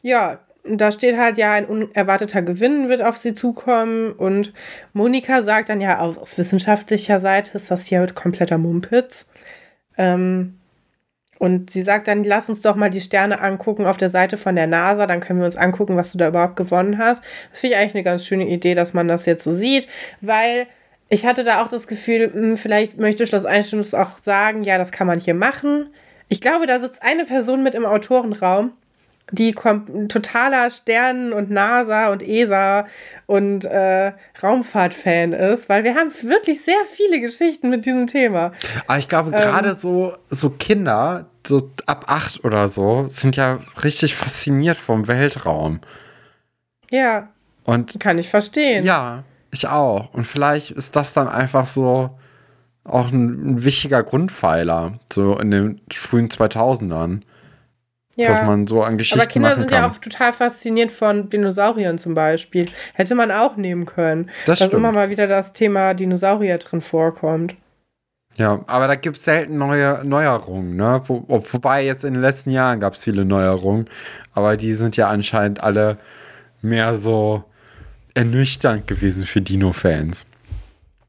Ja, 0.04 0.42
da 0.64 0.92
steht 0.92 1.18
halt 1.18 1.38
ja, 1.38 1.54
ein 1.54 1.66
unerwarteter 1.66 2.42
Gewinn 2.42 2.88
wird 2.90 3.02
auf 3.02 3.18
sie 3.18 3.34
zukommen. 3.34 4.12
Und 4.12 4.54
Monika 4.94 5.42
sagt 5.42 5.70
dann 5.70 5.82
ja, 5.82 6.00
aus 6.00 6.38
wissenschaftlicher 6.38 7.20
Seite 7.20 7.58
ist 7.58 7.72
das 7.72 7.86
hier 7.86 8.06
kompletter 8.14 8.58
Mumpitz. 8.58 9.26
Ähm, 9.98 10.58
und 11.40 11.72
sie 11.72 11.82
sagt 11.82 12.08
dann, 12.08 12.24
lass 12.24 12.50
uns 12.50 12.62
doch 12.62 12.76
mal 12.76 12.92
die 12.92 13.02
Sterne 13.02 13.42
angucken 13.42 13.88
auf 13.88 13.98
der 13.98 14.10
Seite 14.10 14.38
von 14.38 14.56
der 14.56 14.68
NASA, 14.68 15.08
dann 15.08 15.22
können 15.22 15.40
wir 15.40 15.48
uns 15.48 15.56
angucken, 15.56 15.96
was 15.96 16.12
du 16.12 16.20
da 16.20 16.28
überhaupt 16.28 16.56
gewonnen 16.56 17.00
hast. 17.00 17.24
Das 17.50 17.62
finde 17.62 17.76
ich 17.76 17.82
eigentlich 17.82 17.96
eine 17.96 18.04
ganz 18.04 18.28
schöne 18.28 18.48
Idee, 18.48 18.76
dass 18.76 18.94
man 18.94 19.08
das 19.08 19.26
jetzt 19.26 19.44
so 19.44 19.52
sieht, 19.52 19.88
weil 20.22 20.68
ich 21.10 21.26
hatte 21.26 21.44
da 21.44 21.64
auch 21.64 21.68
das 21.68 21.88
Gefühl, 21.88 22.32
hm, 22.32 22.58
vielleicht 22.58 23.00
möchte 23.00 23.26
Schloss 23.26 23.46
Einstein 23.46 23.84
auch 23.94 24.20
sagen, 24.20 24.64
ja, 24.64 24.78
das 24.78 24.92
kann 24.92 25.08
man 25.08 25.20
hier 25.20 25.34
machen. 25.34 25.90
Ich 26.30 26.42
glaube, 26.42 26.68
da 26.68 26.80
sitzt 26.80 27.02
eine 27.02 27.26
Person 27.26 27.64
mit 27.64 27.74
im 27.74 27.86
Autorenraum 27.86 28.74
die 29.32 29.54
totaler 29.54 30.70
Sternen- 30.70 31.34
und 31.34 31.50
NASA 31.50 32.10
und 32.10 32.22
ESA 32.22 32.86
und 33.26 33.66
äh, 33.66 34.12
Raumfahrt-Fan 34.44 35.34
ist, 35.34 35.70
weil 35.70 35.84
wir 35.84 35.96
haben 35.96 36.12
wirklich 36.24 36.62
sehr 36.62 36.86
viele 36.86 37.20
Geschichten 37.22 37.70
mit 37.70 37.86
diesem 37.86 38.08
Thema. 38.08 38.52
Aber 38.88 39.00
ich 39.00 39.08
glaube, 39.08 39.32
ähm, 39.32 39.38
gerade 39.38 39.76
so, 39.76 40.14
so 40.30 40.50
Kinder, 40.50 41.28
so 41.48 41.72
ab 41.86 42.06
acht 42.08 42.44
oder 42.44 42.70
so, 42.70 43.06
sind 43.08 43.36
ja 43.36 43.60
richtig 43.84 44.16
fasziniert 44.16 44.78
vom 44.78 45.08
Weltraum. 45.08 45.80
Ja. 46.92 47.30
Und 47.64 48.00
kann 48.00 48.18
ich 48.18 48.30
verstehen. 48.30 48.86
Ja, 48.86 49.24
ich 49.52 49.68
auch. 49.68 50.14
Und 50.14 50.26
vielleicht 50.26 50.72
ist 50.72 50.96
das 50.96 51.14
dann 51.14 51.28
einfach 51.28 51.68
so 51.68 52.12
auch 52.84 53.12
ein, 53.12 53.54
ein 53.56 53.64
wichtiger 53.64 54.04
Grundpfeiler, 54.04 55.00
so 55.12 55.38
in 55.38 55.52
den 55.52 55.82
frühen 55.92 56.30
2000ern. 56.30 57.22
Ja. 58.16 58.32
Was 58.32 58.42
man 58.44 58.68
so 58.68 58.84
an 58.84 58.98
Geschichten 58.98 59.22
Aber 59.22 59.30
Kinder 59.30 59.56
sind 59.56 59.72
ja 59.72 59.90
auch 59.90 59.98
total 59.98 60.34
fasziniert 60.34 60.92
von 60.92 61.30
Dinosauriern 61.30 61.98
zum 61.98 62.14
Beispiel. 62.14 62.66
Hätte 62.94 63.16
man 63.16 63.32
auch 63.32 63.56
nehmen 63.56 63.86
können. 63.86 64.30
Das 64.46 64.60
dass 64.60 64.68
stimmt. 64.68 64.74
immer 64.74 64.92
mal 64.92 65.10
wieder 65.10 65.28
das 65.28 65.54
Thema 65.54 65.94
Dinosaurier 65.94 66.58
drin 66.58 66.82
vorkommt. 66.82 67.56
Ja, 68.36 68.64
aber 68.68 68.88
da 68.88 68.96
gibt 68.96 69.18
es 69.18 69.26
selten 69.26 69.58
neue 69.58 70.02
Neuerungen, 70.04 70.76
ne? 70.76 71.02
Wo, 71.06 71.26
wobei 71.28 71.86
jetzt 71.86 72.04
in 72.04 72.14
den 72.14 72.22
letzten 72.22 72.52
Jahren 72.52 72.80
gab 72.80 72.94
es 72.94 73.04
viele 73.04 73.26
Neuerungen, 73.26 73.86
aber 74.34 74.56
die 74.56 74.74
sind 74.74 74.96
ja 74.98 75.10
anscheinend 75.10 75.62
alle 75.62 75.98
mehr 76.62 76.96
so 76.96 77.44
ernüchternd 78.14 78.88
gewesen 78.88 79.24
für 79.26 79.42
Dino-Fans. 79.42 80.26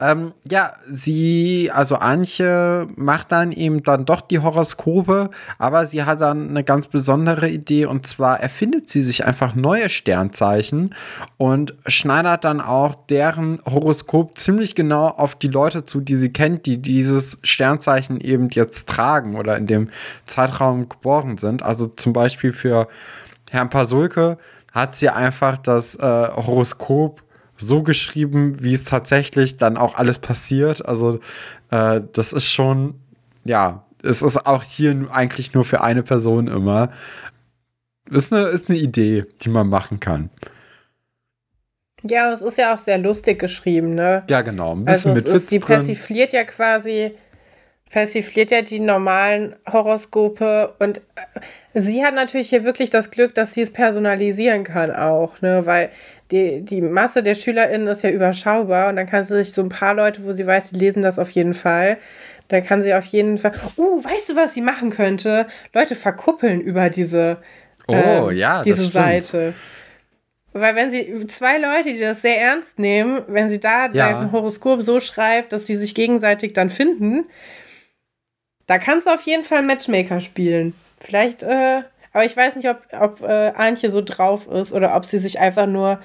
Ähm, 0.02 0.32
ja, 0.50 0.72
sie, 0.92 1.70
also 1.72 1.94
Antje 1.94 2.88
macht 2.96 3.30
dann 3.30 3.52
eben 3.52 3.84
dann 3.84 4.04
doch 4.04 4.20
die 4.20 4.40
Horoskope, 4.40 5.30
aber 5.58 5.86
sie 5.86 6.02
hat 6.02 6.20
dann 6.20 6.48
eine 6.48 6.64
ganz 6.64 6.88
besondere 6.88 7.48
Idee 7.48 7.86
und 7.86 8.04
zwar 8.08 8.40
erfindet 8.40 8.88
sie 8.88 9.02
sich 9.02 9.24
einfach 9.24 9.54
neue 9.54 9.88
Sternzeichen 9.88 10.96
und 11.36 11.74
schneidert 11.86 12.42
dann 12.42 12.60
auch 12.60 12.96
deren 12.96 13.60
Horoskop 13.64 14.36
ziemlich 14.36 14.74
genau 14.74 15.06
auf 15.06 15.36
die 15.36 15.46
Leute 15.46 15.84
zu, 15.84 16.00
die 16.00 16.16
sie 16.16 16.32
kennt, 16.32 16.66
die 16.66 16.78
dieses 16.78 17.38
Sternzeichen 17.44 18.20
eben 18.20 18.48
jetzt 18.50 18.88
tragen 18.88 19.36
oder 19.36 19.56
in 19.56 19.68
dem 19.68 19.88
Zeitraum 20.24 20.88
geboren 20.88 21.38
sind. 21.38 21.62
Also 21.62 21.86
zum 21.86 22.12
Beispiel 22.12 22.52
für 22.52 22.88
Herrn 23.52 23.70
Pasulke 23.70 24.36
hat 24.72 24.96
sie 24.96 25.10
einfach 25.10 25.58
das 25.58 25.94
äh, 25.94 26.00
Horoskop 26.02 27.22
so 27.66 27.82
geschrieben, 27.82 28.62
wie 28.62 28.74
es 28.74 28.84
tatsächlich 28.84 29.56
dann 29.56 29.76
auch 29.76 29.96
alles 29.96 30.18
passiert. 30.18 30.84
Also 30.84 31.20
äh, 31.70 32.00
das 32.12 32.32
ist 32.32 32.46
schon, 32.46 32.94
ja, 33.44 33.84
es 34.02 34.22
ist 34.22 34.46
auch 34.46 34.62
hier 34.62 35.08
eigentlich 35.10 35.54
nur 35.54 35.64
für 35.64 35.80
eine 35.80 36.02
Person 36.02 36.48
immer. 36.48 36.90
Ist 38.10 38.32
eine, 38.32 38.46
ist 38.46 38.68
eine 38.68 38.78
Idee, 38.78 39.24
die 39.42 39.48
man 39.48 39.68
machen 39.68 40.00
kann. 40.00 40.30
Ja, 42.04 42.32
es 42.32 42.42
ist 42.42 42.58
ja 42.58 42.74
auch 42.74 42.78
sehr 42.78 42.98
lustig 42.98 43.38
geschrieben, 43.38 43.94
ne? 43.94 44.24
Ja, 44.28 44.42
genau. 44.42 44.74
Ein 44.74 44.84
bisschen 44.84 45.12
also 45.12 45.22
mit 45.22 45.28
ist, 45.28 45.42
Witz 45.44 45.46
Die 45.50 45.60
drin. 45.60 45.76
persifliert 45.76 46.32
ja 46.32 46.42
quasi, 46.42 47.12
persifliert 47.90 48.50
ja 48.50 48.62
die 48.62 48.80
normalen 48.80 49.54
Horoskope 49.70 50.74
und 50.80 50.98
äh, 50.98 51.80
sie 51.80 52.04
hat 52.04 52.14
natürlich 52.14 52.50
hier 52.50 52.64
wirklich 52.64 52.90
das 52.90 53.10
Glück, 53.12 53.34
dass 53.36 53.54
sie 53.54 53.62
es 53.62 53.72
personalisieren 53.72 54.64
kann 54.64 54.90
auch, 54.90 55.40
ne? 55.42 55.64
Weil 55.64 55.90
die, 56.32 56.62
die 56.62 56.80
Masse 56.80 57.22
der 57.22 57.34
SchülerInnen 57.34 57.86
ist 57.86 58.02
ja 58.02 58.10
überschaubar 58.10 58.88
und 58.88 58.96
dann 58.96 59.06
kann 59.06 59.24
sie 59.24 59.36
sich 59.36 59.52
so 59.52 59.62
ein 59.62 59.68
paar 59.68 59.94
Leute, 59.94 60.24
wo 60.24 60.32
sie 60.32 60.46
weiß, 60.46 60.70
die 60.70 60.78
lesen 60.78 61.02
das 61.02 61.18
auf 61.18 61.30
jeden 61.30 61.54
Fall. 61.54 61.98
Da 62.48 62.60
kann 62.60 62.82
sie 62.82 62.94
auf 62.94 63.04
jeden 63.04 63.38
Fall. 63.38 63.52
Uh, 63.76 64.02
weißt 64.02 64.30
du, 64.30 64.36
was 64.36 64.54
sie 64.54 64.62
machen 64.62 64.90
könnte? 64.90 65.46
Leute 65.74 65.94
verkuppeln 65.94 66.60
über 66.60 66.90
diese, 66.90 67.38
oh, 67.86 67.94
ähm, 67.94 68.36
ja, 68.36 68.62
diese 68.62 68.82
Seite. 68.84 69.54
Weil 70.54 70.74
wenn 70.74 70.90
sie 70.90 71.26
zwei 71.26 71.58
Leute, 71.58 71.92
die 71.92 72.00
das 72.00 72.22
sehr 72.22 72.40
ernst 72.40 72.78
nehmen, 72.78 73.22
wenn 73.28 73.50
sie 73.50 73.60
da 73.60 73.90
ja. 73.92 74.12
dein 74.12 74.32
Horoskop 74.32 74.82
so 74.82 75.00
schreibt, 75.00 75.52
dass 75.52 75.66
sie 75.66 75.76
sich 75.76 75.94
gegenseitig 75.94 76.52
dann 76.52 76.68
finden, 76.68 77.26
da 78.66 78.78
kannst 78.78 79.06
du 79.06 79.10
auf 79.10 79.22
jeden 79.22 79.44
Fall 79.44 79.62
Matchmaker 79.62 80.20
spielen. 80.20 80.74
Vielleicht, 81.00 81.42
äh, 81.42 81.82
aber 82.12 82.24
ich 82.24 82.36
weiß 82.36 82.56
nicht, 82.56 82.68
ob, 82.68 82.78
ob 82.98 83.22
äh, 83.22 83.52
Antje 83.56 83.90
so 83.90 84.02
drauf 84.02 84.46
ist 84.46 84.72
oder 84.72 84.94
ob 84.96 85.04
sie 85.04 85.18
sich 85.18 85.40
einfach 85.40 85.66
nur 85.66 85.98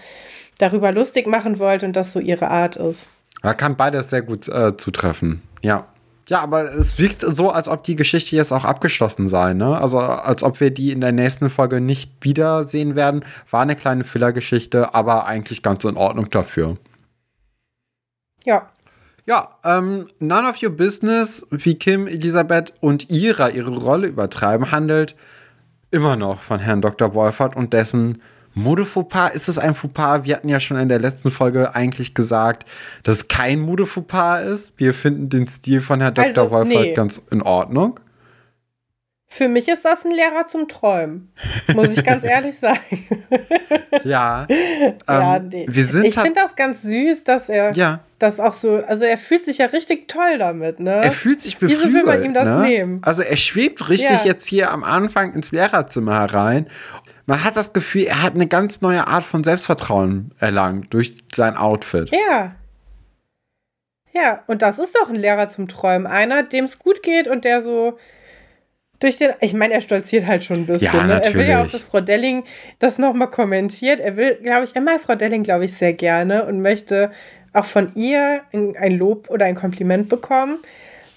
darüber 0.57 0.91
lustig 0.91 1.27
machen 1.27 1.59
wollte 1.59 1.85
und 1.85 1.95
das 1.95 2.13
so 2.13 2.19
ihre 2.19 2.49
Art 2.49 2.75
ist. 2.75 3.07
Da 3.41 3.53
kann 3.53 3.75
beides 3.75 4.09
sehr 4.09 4.21
gut 4.21 4.47
äh, 4.47 4.75
zutreffen. 4.77 5.41
Ja. 5.61 5.87
Ja, 6.29 6.41
aber 6.41 6.73
es 6.73 6.99
wirkt 6.99 7.21
so, 7.21 7.51
als 7.51 7.69
ob 7.69 7.85
die 7.85 7.95
Geschichte 7.95 8.35
jetzt 8.35 8.51
auch 8.51 8.65
abgeschlossen 8.65 9.29
sei, 9.29 9.53
ne? 9.53 9.79
Also 9.79 9.99
als 9.99 10.43
ob 10.43 10.59
wir 10.59 10.71
die 10.71 10.91
in 10.91 10.99
der 10.99 11.13
nächsten 11.13 11.49
Folge 11.49 11.79
nicht 11.79 12.11
wiedersehen 12.19 12.97
werden. 12.97 13.23
War 13.49 13.61
eine 13.61 13.77
kleine 13.77 14.03
Füllergeschichte, 14.03 14.93
aber 14.93 15.25
eigentlich 15.25 15.63
ganz 15.63 15.85
in 15.85 15.95
Ordnung 15.95 16.29
dafür. 16.29 16.77
Ja. 18.43 18.69
Ja, 19.25 19.57
ähm, 19.63 20.07
None 20.19 20.49
of 20.49 20.61
Your 20.61 20.71
Business, 20.71 21.45
wie 21.49 21.75
Kim, 21.75 22.07
Elisabeth 22.07 22.73
und 22.81 23.09
Ira 23.09 23.49
ihre 23.49 23.77
Rolle 23.77 24.07
übertreiben, 24.07 24.71
handelt 24.71 25.15
immer 25.91 26.15
noch 26.15 26.41
von 26.41 26.59
Herrn 26.59 26.81
Dr. 26.81 27.13
Wolfert 27.13 27.55
und 27.55 27.73
dessen 27.73 28.21
Modefauxpas, 28.53 29.29
ist 29.29 29.49
es 29.49 29.59
ein 29.59 29.75
Fauxpas? 29.75 30.21
Wir 30.23 30.35
hatten 30.35 30.49
ja 30.49 30.59
schon 30.59 30.77
in 30.77 30.89
der 30.89 30.99
letzten 30.99 31.29
Folge 31.31 31.75
eigentlich 31.75 32.13
gesagt, 32.13 32.67
dass 33.03 33.17
es 33.17 33.27
kein 33.27 33.59
Modefauxpas 33.59 34.41
ist. 34.41 34.73
Wir 34.77 34.93
finden 34.93 35.29
den 35.29 35.47
Stil 35.47 35.81
von 35.81 36.01
Herrn 36.01 36.15
Dr. 36.15 36.27
Also, 36.27 36.51
Wolfert 36.51 36.81
nee. 36.81 36.93
ganz 36.93 37.21
in 37.29 37.41
Ordnung. 37.41 37.99
Für 39.30 39.49
mich 39.49 39.67
ist 39.67 39.84
das 39.84 40.05
ein 40.05 40.11
Lehrer 40.11 40.47
zum 40.47 40.67
Träumen, 40.69 41.32
muss 41.73 41.97
ich 41.97 42.03
ganz 42.03 42.23
ehrlich 42.25 42.57
sagen. 42.57 43.07
ja. 44.03 44.47
ja 45.07 45.36
ähm, 45.36 45.49
nee. 45.49 45.65
wir 45.69 45.86
sind 45.86 46.05
ich 46.05 46.15
finde 46.17 46.39
das 46.41 46.55
ganz 46.55 46.82
süß, 46.84 47.25
dass 47.25 47.49
er 47.49 47.73
ja. 47.73 47.99
das 48.19 48.39
auch 48.39 48.53
so, 48.53 48.78
also 48.78 49.03
er 49.03 49.17
fühlt 49.17 49.43
sich 49.43 49.57
ja 49.57 49.65
richtig 49.67 50.07
toll 50.07 50.38
damit, 50.38 50.80
ne? 50.80 51.01
Er 51.03 51.11
fühlt 51.11 51.41
sich 51.41 51.57
beflügelt. 51.57 51.88
Wieso 51.88 51.93
will 51.93 52.05
man 52.05 52.23
ihm 52.23 52.34
das 52.34 52.45
ne? 52.45 52.61
nehmen? 52.61 53.01
Also 53.03 53.21
er 53.21 53.38
schwebt 53.38 53.89
richtig 53.89 54.09
ja. 54.09 54.25
jetzt 54.25 54.47
hier 54.47 54.71
am 54.71 54.84
Anfang 54.84 55.34
ins 55.34 55.51
Lehrerzimmer 55.51 56.19
herein 56.19 56.69
man 57.28 57.43
hat 57.43 57.57
das 57.57 57.73
Gefühl, 57.73 58.03
er 58.03 58.23
hat 58.23 58.34
eine 58.34 58.47
ganz 58.47 58.82
neue 58.82 59.05
Art 59.05 59.25
von 59.25 59.43
Selbstvertrauen 59.43 60.34
erlangt 60.39 60.93
durch 60.93 61.13
sein 61.36 61.57
Outfit. 61.57 62.09
Ja. 62.09 62.55
Ja, 64.13 64.43
und 64.47 64.61
das 64.61 64.80
ist 64.80 64.95
doch 64.95 65.09
ein 65.09 65.15
Lehrer 65.15 65.49
zum 65.49 65.67
Träumen. 65.67 66.07
Einer, 66.07 66.41
dem 66.41 66.65
es 66.65 66.80
gut 66.80 67.03
geht 67.03 67.28
und 67.28 67.43
der 67.45 67.61
so 67.61 67.99
durch 68.99 69.17
den. 69.17 69.31
Ich 69.41 69.53
meine, 69.53 69.73
er 69.73 69.81
stolziert 69.81 70.25
halt 70.25 70.43
schon 70.43 70.57
ein 70.57 70.65
bisschen. 70.65 70.93
Ja, 70.93 71.07
ne? 71.07 71.21
Er 71.23 71.33
will 71.33 71.47
ja 71.47 71.63
auch, 71.63 71.67
dass 71.69 71.81
Frau 71.81 72.01
Delling 72.01 72.43
das 72.79 72.97
nochmal 72.97 73.29
kommentiert. 73.29 73.99
Er 73.99 74.17
will, 74.17 74.35
glaube 74.35 74.65
ich, 74.65 74.75
er 74.75 74.81
mag 74.81 75.01
Frau 75.01 75.15
Delling, 75.15 75.43
glaube 75.43 75.65
ich, 75.65 75.73
sehr 75.73 75.93
gerne 75.93 76.45
und 76.45 76.61
möchte 76.61 77.11
auch 77.53 77.65
von 77.65 77.91
ihr 77.95 78.41
ein 78.51 78.97
Lob 78.97 79.29
oder 79.29 79.45
ein 79.45 79.55
Kompliment 79.55 80.09
bekommen. 80.09 80.59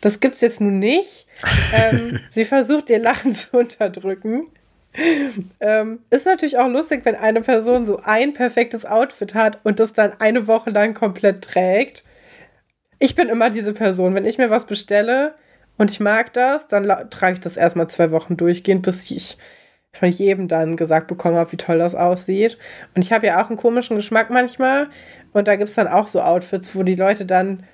Das 0.01 0.21
gibt 0.21 0.37
es 0.37 0.41
jetzt 0.41 0.61
nun 0.61 0.79
nicht. 0.79 1.27
ähm, 1.75 2.21
sie 2.31 2.45
versucht, 2.45 2.91
ihr 2.91 2.99
Lachen 2.99 3.35
zu 3.35 3.59
unterdrücken 3.59 4.47
ähm, 5.61 6.01
ist 6.11 6.27
natürlich 6.27 6.59
auch 6.59 6.69
lustig, 6.69 7.05
wenn 7.05 7.15
eine 7.15 7.41
Person 7.43 7.87
so 7.87 8.01
ein 8.03 8.33
perfektes 8.33 8.85
Outfit 8.85 9.35
hat 9.35 9.61
und 9.63 9.79
das 9.79 9.93
dann 9.93 10.15
eine 10.19 10.47
Woche 10.47 10.71
lang 10.71 10.95
komplett 10.95 11.43
trägt. 11.43 12.05
Ich 12.99 13.15
bin 13.15 13.29
immer 13.29 13.51
diese 13.51 13.73
Person. 13.73 14.15
Wenn 14.15 14.25
ich 14.25 14.39
mir 14.39 14.51
was 14.51 14.67
bestelle 14.67 15.35
und 15.81 15.91
ich 15.91 15.99
mag 16.01 16.33
das, 16.33 16.69
dann 16.69 16.85
trage 17.11 17.33
ich 17.35 17.41
das 17.41 17.57
erstmal 17.57 17.89
zwei 17.89 18.11
Wochen 18.11 18.37
durchgehend, 18.37 18.83
bis 18.83 19.11
ich 19.11 19.37
von 19.93 20.09
jedem 20.09 20.47
dann 20.47 20.77
gesagt 20.77 21.09
bekommen 21.09 21.37
habe, 21.37 21.51
wie 21.51 21.57
toll 21.57 21.79
das 21.79 21.97
aussieht. 21.97 22.59
Und 22.95 23.05
ich 23.05 23.13
habe 23.13 23.27
ja 23.27 23.43
auch 23.43 23.49
einen 23.49 23.57
komischen 23.57 23.97
Geschmack 23.97 24.31
manchmal. 24.31 24.89
Und 25.33 25.49
da 25.49 25.57
gibt 25.57 25.69
es 25.69 25.75
dann 25.75 25.89
auch 25.89 26.07
so 26.07 26.21
Outfits, 26.21 26.77
wo 26.77 26.85
die 26.85 26.95
Leute 26.95 27.27
dann 27.27 27.65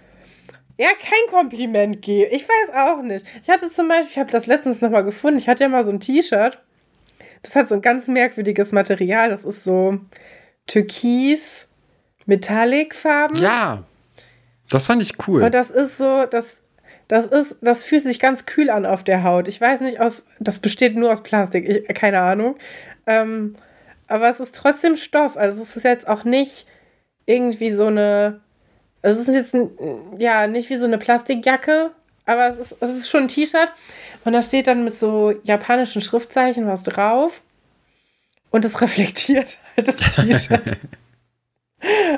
ja, 0.79 0.89
kein 0.99 1.31
Kompliment 1.31 2.01
geben. 2.01 2.31
Ich 2.33 2.47
weiß 2.49 2.75
auch 2.75 3.03
nicht. 3.03 3.27
Ich 3.43 3.51
hatte 3.51 3.69
zum 3.69 3.89
Beispiel, 3.89 4.11
ich 4.11 4.19
habe 4.19 4.31
das 4.31 4.47
letztens 4.47 4.81
nochmal 4.81 5.05
gefunden, 5.05 5.39
ich 5.39 5.49
hatte 5.49 5.65
ja 5.65 5.69
mal 5.69 5.85
so 5.85 5.91
ein 5.91 6.01
T-Shirt 6.01 6.59
das 7.47 7.55
hat 7.55 7.69
so 7.69 7.77
ein 7.77 7.81
ganz 7.81 8.09
merkwürdiges 8.09 8.73
Material. 8.73 9.31
Das 9.31 9.45
ist 9.45 9.65
so 9.65 10.01
türkis, 10.67 11.69
Metallic-Farben. 12.27 13.37
Ja, 13.39 13.85
das 14.69 14.87
fand 14.87 15.03
ich 15.03 15.13
cool. 15.29 15.45
Und 15.45 15.55
das 15.55 15.71
ist 15.71 15.97
so, 15.97 16.27
das, 16.27 16.65
das 17.09 17.27
ist, 17.27 17.57
das 17.61 17.85
fühlt 17.85 18.03
sich 18.03 18.19
ganz 18.19 18.47
kühl 18.47 18.71
an 18.71 18.85
auf 18.85 19.05
der 19.05 19.23
Haut. 19.23 19.49
Ich 19.49 19.61
weiß 19.61 19.81
nicht, 19.83 20.01
aus, 20.01 20.25
das 20.41 20.59
besteht 20.59 20.97
nur 20.97 21.13
aus 21.13 21.23
Plastik, 21.23 21.69
ich, 21.69 21.95
keine 21.95 22.21
Ahnung. 22.21 22.57
Ähm, 23.07 23.55
aber 24.09 24.29
es 24.29 24.41
ist 24.41 24.55
trotzdem 24.55 24.97
Stoff. 24.97 25.37
Also 25.37 25.63
es 25.63 25.77
ist 25.77 25.85
jetzt 25.85 26.09
auch 26.09 26.25
nicht 26.25 26.67
irgendwie 27.27 27.71
so 27.71 27.87
eine, 27.87 28.41
es 29.03 29.19
ist 29.19 29.35
jetzt, 29.35 29.57
ja, 30.19 30.47
nicht 30.47 30.71
wie 30.71 30.77
so 30.77 30.87
eine 30.87 30.99
Plastikjacke, 30.99 31.93
aber 32.25 32.49
es 32.49 32.59
ist, 32.59 32.77
es 32.81 32.91
ist 32.91 33.09
schon 33.09 33.23
ein 33.25 33.29
T-Shirt. 33.29 33.69
Und 34.25 34.33
da 34.33 34.43
steht 34.43 34.67
dann 34.67 34.85
mit 34.85 34.97
so 34.97 35.33
japanischen 35.45 36.03
Schriftzeichen 36.03 36.67
was 36.67 36.83
drauf. 36.83 37.41
Und 38.51 38.65
es 38.65 38.81
reflektiert 38.81 39.59
halt 39.77 39.89
das 39.89 39.97
T-Shirt. 39.97 40.79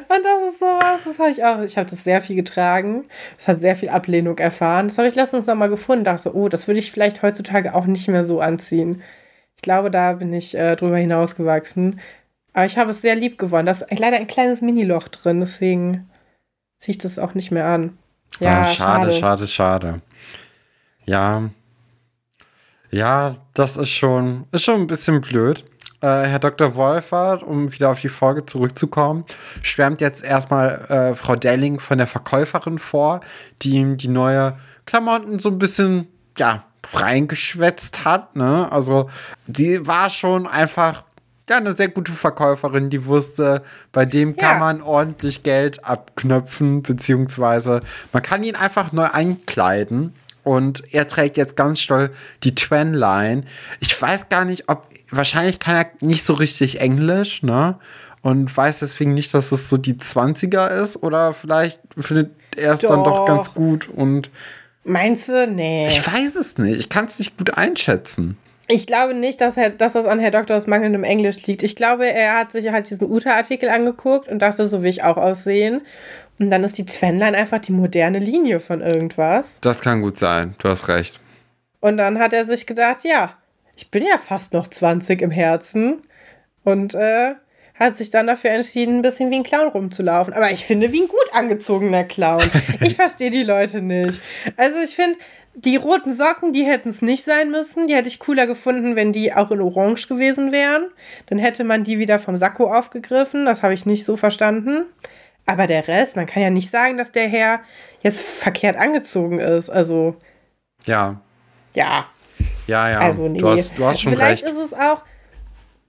Und 0.08 0.24
das 0.24 0.42
ist 0.52 0.60
sowas, 0.60 1.04
das 1.04 1.18
habe 1.18 1.30
ich 1.30 1.44
auch. 1.44 1.60
Ich 1.60 1.76
habe 1.76 1.88
das 1.88 2.02
sehr 2.02 2.22
viel 2.22 2.36
getragen. 2.36 3.04
Es 3.36 3.46
hat 3.46 3.60
sehr 3.60 3.76
viel 3.76 3.90
Ablehnung 3.90 4.38
erfahren. 4.38 4.88
Das 4.88 4.98
habe 4.98 5.08
ich 5.08 5.14
letztens 5.14 5.46
nochmal 5.46 5.68
gefunden. 5.68 6.04
Dachte, 6.04 6.34
oh, 6.34 6.48
das 6.48 6.66
würde 6.66 6.80
ich 6.80 6.90
vielleicht 6.90 7.22
heutzutage 7.22 7.74
auch 7.74 7.86
nicht 7.86 8.08
mehr 8.08 8.22
so 8.22 8.40
anziehen. 8.40 9.02
Ich 9.56 9.62
glaube, 9.62 9.90
da 9.90 10.14
bin 10.14 10.32
ich 10.32 10.56
äh, 10.56 10.76
drüber 10.76 10.96
hinausgewachsen. 10.96 12.00
Aber 12.54 12.64
ich 12.64 12.78
habe 12.78 12.90
es 12.90 13.02
sehr 13.02 13.16
lieb 13.16 13.38
gewonnen. 13.38 13.66
Da 13.66 13.72
ist 13.72 13.84
leider 13.98 14.16
ein 14.16 14.26
kleines 14.26 14.62
Miniloch 14.62 15.08
drin, 15.08 15.40
deswegen 15.40 16.08
ziehe 16.78 16.92
ich 16.92 16.98
das 16.98 17.18
auch 17.18 17.34
nicht 17.34 17.50
mehr 17.50 17.66
an. 17.66 17.98
Ja, 18.40 18.62
ah, 18.62 18.64
schade, 18.64 19.12
schade, 19.12 19.12
schade, 19.12 19.46
schade. 19.46 20.02
Ja. 21.04 21.50
Ja, 22.90 23.36
das 23.54 23.76
ist 23.76 23.90
schon, 23.90 24.46
ist 24.52 24.64
schon 24.64 24.80
ein 24.80 24.86
bisschen 24.86 25.20
blöd. 25.20 25.64
Äh, 26.00 26.06
Herr 26.06 26.38
Dr. 26.38 26.74
Wolfert, 26.76 27.42
um 27.42 27.72
wieder 27.72 27.90
auf 27.90 28.00
die 28.00 28.08
Folge 28.08 28.46
zurückzukommen, 28.46 29.24
schwärmt 29.62 30.00
jetzt 30.00 30.22
erstmal 30.22 30.84
äh, 30.88 31.16
Frau 31.16 31.34
Delling 31.34 31.80
von 31.80 31.98
der 31.98 32.06
Verkäuferin 32.06 32.78
vor, 32.78 33.20
die 33.62 33.72
ihm 33.72 33.96
die 33.96 34.08
neue 34.08 34.56
Klamotten 34.86 35.38
so 35.38 35.48
ein 35.48 35.58
bisschen, 35.58 36.06
ja, 36.38 36.64
reingeschwätzt 36.92 38.04
hat. 38.04 38.36
Ne? 38.36 38.70
Also, 38.70 39.10
die 39.46 39.86
war 39.86 40.08
schon 40.10 40.46
einfach 40.46 41.02
ja, 41.48 41.56
eine 41.56 41.72
sehr 41.74 41.88
gute 41.88 42.12
Verkäuferin, 42.12 42.90
die 42.90 43.06
wusste, 43.06 43.62
bei 43.92 44.04
dem 44.04 44.34
ja. 44.34 44.36
kann 44.36 44.60
man 44.60 44.82
ordentlich 44.82 45.42
Geld 45.42 45.84
abknöpfen, 45.84 46.82
beziehungsweise 46.82 47.80
man 48.12 48.22
kann 48.22 48.44
ihn 48.44 48.54
einfach 48.54 48.92
neu 48.92 49.06
einkleiden. 49.06 50.14
Und 50.44 50.94
er 50.94 51.06
trägt 51.06 51.36
jetzt 51.36 51.56
ganz 51.56 51.78
stolz 51.78 52.10
die 52.42 52.54
Twenline. 52.54 53.42
Ich 53.80 54.00
weiß 54.00 54.30
gar 54.30 54.46
nicht, 54.46 54.70
ob, 54.70 54.86
wahrscheinlich 55.10 55.58
kann 55.58 55.76
er 55.76 55.86
nicht 56.00 56.24
so 56.24 56.34
richtig 56.34 56.80
Englisch, 56.80 57.42
ne? 57.42 57.78
Und 58.22 58.54
weiß 58.54 58.80
deswegen 58.80 59.14
nicht, 59.14 59.32
dass 59.32 59.52
es 59.52 59.68
so 59.68 59.76
die 59.76 59.94
20er 59.94 60.82
ist. 60.82 61.02
Oder 61.02 61.34
vielleicht 61.34 61.80
findet 61.96 62.32
er 62.56 62.74
es 62.74 62.80
dann 62.80 63.04
doch 63.04 63.26
ganz 63.26 63.54
gut 63.54 63.88
und. 63.88 64.30
Meinst 64.84 65.28
du? 65.28 65.46
Nee. 65.46 65.88
Ich 65.88 66.06
weiß 66.06 66.36
es 66.36 66.58
nicht. 66.58 66.80
Ich 66.80 66.88
kann 66.88 67.06
es 67.06 67.18
nicht 67.18 67.36
gut 67.36 67.54
einschätzen. 67.54 68.36
Ich 68.70 68.86
glaube 68.86 69.14
nicht, 69.14 69.40
dass, 69.40 69.56
er, 69.56 69.70
dass 69.70 69.94
das 69.94 70.04
an 70.04 70.18
Herr 70.18 70.30
Doktor 70.30 70.56
aus 70.56 70.66
mangelndem 70.66 71.02
Englisch 71.02 71.46
liegt. 71.46 71.62
Ich 71.62 71.74
glaube, 71.74 72.06
er 72.06 72.36
hat 72.36 72.52
sich 72.52 72.70
halt 72.70 72.90
diesen 72.90 73.10
Uta-Artikel 73.10 73.70
angeguckt 73.70 74.28
und 74.28 74.40
dachte, 74.40 74.66
so 74.66 74.82
will 74.82 74.90
ich 74.90 75.02
auch 75.04 75.16
aussehen. 75.16 75.80
Und 76.38 76.50
dann 76.50 76.62
ist 76.62 76.76
die 76.76 76.84
Twinline 76.84 77.36
einfach 77.36 77.60
die 77.60 77.72
moderne 77.72 78.18
Linie 78.18 78.60
von 78.60 78.82
irgendwas. 78.82 79.58
Das 79.62 79.80
kann 79.80 80.02
gut 80.02 80.18
sein, 80.18 80.54
du 80.58 80.68
hast 80.68 80.88
recht. 80.88 81.18
Und 81.80 81.96
dann 81.96 82.18
hat 82.18 82.34
er 82.34 82.44
sich 82.44 82.66
gedacht, 82.66 83.04
ja, 83.04 83.36
ich 83.78 83.92
bin 83.92 84.04
ja 84.04 84.18
fast 84.18 84.52
noch 84.52 84.66
20 84.66 85.22
im 85.22 85.30
Herzen. 85.30 86.02
Und 86.64 86.94
äh, 86.94 87.34
hat 87.78 87.96
sich 87.96 88.10
dann 88.10 88.26
dafür 88.26 88.50
entschieden, 88.50 88.96
ein 88.96 89.02
bisschen 89.02 89.30
wie 89.30 89.36
ein 89.36 89.44
Clown 89.44 89.68
rumzulaufen. 89.68 90.34
Aber 90.34 90.50
ich 90.50 90.64
finde, 90.64 90.92
wie 90.92 91.02
ein 91.02 91.08
gut 91.08 91.28
angezogener 91.32 92.02
Clown. 92.02 92.42
ich 92.80 92.96
verstehe 92.96 93.30
die 93.30 93.44
Leute 93.44 93.80
nicht. 93.80 94.20
Also 94.56 94.80
ich 94.80 94.96
finde, 94.96 95.16
die 95.54 95.76
roten 95.76 96.12
Socken, 96.12 96.52
die 96.52 96.64
hätten 96.64 96.88
es 96.88 97.02
nicht 97.02 97.24
sein 97.24 97.52
müssen. 97.52 97.86
Die 97.86 97.94
hätte 97.94 98.08
ich 98.08 98.18
cooler 98.18 98.48
gefunden, 98.48 98.96
wenn 98.96 99.12
die 99.12 99.32
auch 99.32 99.52
in 99.52 99.60
Orange 99.60 100.08
gewesen 100.08 100.50
wären. 100.50 100.88
Dann 101.26 101.38
hätte 101.38 101.62
man 101.62 101.84
die 101.84 102.00
wieder 102.00 102.18
vom 102.18 102.36
Sakko 102.36 102.72
aufgegriffen. 102.72 103.46
Das 103.46 103.62
habe 103.62 103.74
ich 103.74 103.86
nicht 103.86 104.04
so 104.04 104.16
verstanden. 104.16 104.86
Aber 105.46 105.68
der 105.68 105.86
Rest, 105.86 106.16
man 106.16 106.26
kann 106.26 106.42
ja 106.42 106.50
nicht 106.50 106.70
sagen, 106.70 106.96
dass 106.96 107.12
der 107.12 107.28
Herr 107.28 107.60
jetzt 108.02 108.22
verkehrt 108.22 108.76
angezogen 108.76 109.38
ist. 109.38 109.70
Also. 109.70 110.16
Ja. 110.84 111.20
Ja. 111.74 112.08
Ja, 112.66 112.90
ja. 112.90 112.98
Also, 112.98 113.28
nee. 113.28 113.38
Du 113.38 113.48
hast, 113.48 113.76
du 113.76 113.84
hast 113.84 114.00
schon 114.00 114.12
Vielleicht 114.12 114.44
recht. 114.44 114.54
ist 114.54 114.60
es 114.60 114.72
auch. 114.74 115.02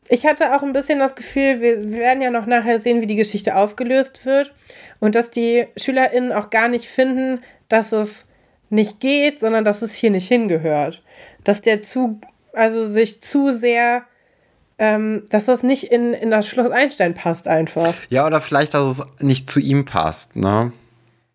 Ich 0.08 0.26
hatte 0.26 0.56
auch 0.56 0.64
ein 0.64 0.74
bisschen 0.74 0.98
das 0.98 1.16
Gefühl, 1.16 1.62
wir, 1.62 1.84
wir 1.92 2.00
werden 2.00 2.22
ja 2.22 2.32
noch 2.32 2.48
nachher 2.48 2.80
sehen, 2.80 3.02
wie 3.02 3.06
die 3.06 3.16
Geschichte 3.16 3.56
aufgelöst 3.56 4.26
wird. 4.26 4.54
Und 5.00 5.16
dass 5.16 5.30
die 5.30 5.68
SchülerInnen 5.78 6.32
auch 6.32 6.50
gar 6.50 6.68
nicht 6.68 6.86
finden, 6.88 7.42
dass 7.68 7.92
es 7.92 8.26
nicht 8.70 9.00
geht, 9.00 9.40
sondern 9.40 9.66
dass 9.66 9.82
es 9.82 9.96
hier 9.96 10.10
nicht 10.10 10.28
hingehört. 10.28 11.04
Dass 11.44 11.62
der 11.62 11.82
zu, 11.82 12.20
also 12.54 12.88
sich 12.88 13.22
zu 13.22 13.52
sehr, 13.52 14.04
ähm, 14.78 15.26
dass 15.30 15.46
das 15.46 15.64
nicht 15.64 15.86
in, 15.86 16.14
in 16.14 16.32
das 16.32 16.48
Schloss 16.48 16.72
Einstein 16.72 17.14
passt 17.14 17.48
einfach. 17.48 17.94
Ja, 18.10 18.26
oder 18.26 18.42
vielleicht, 18.42 18.74
dass 18.74 19.00
es 19.00 19.04
nicht 19.22 19.50
zu 19.50 19.60
ihm 19.60 19.86
passt, 19.86 20.36
ne? 20.36 20.72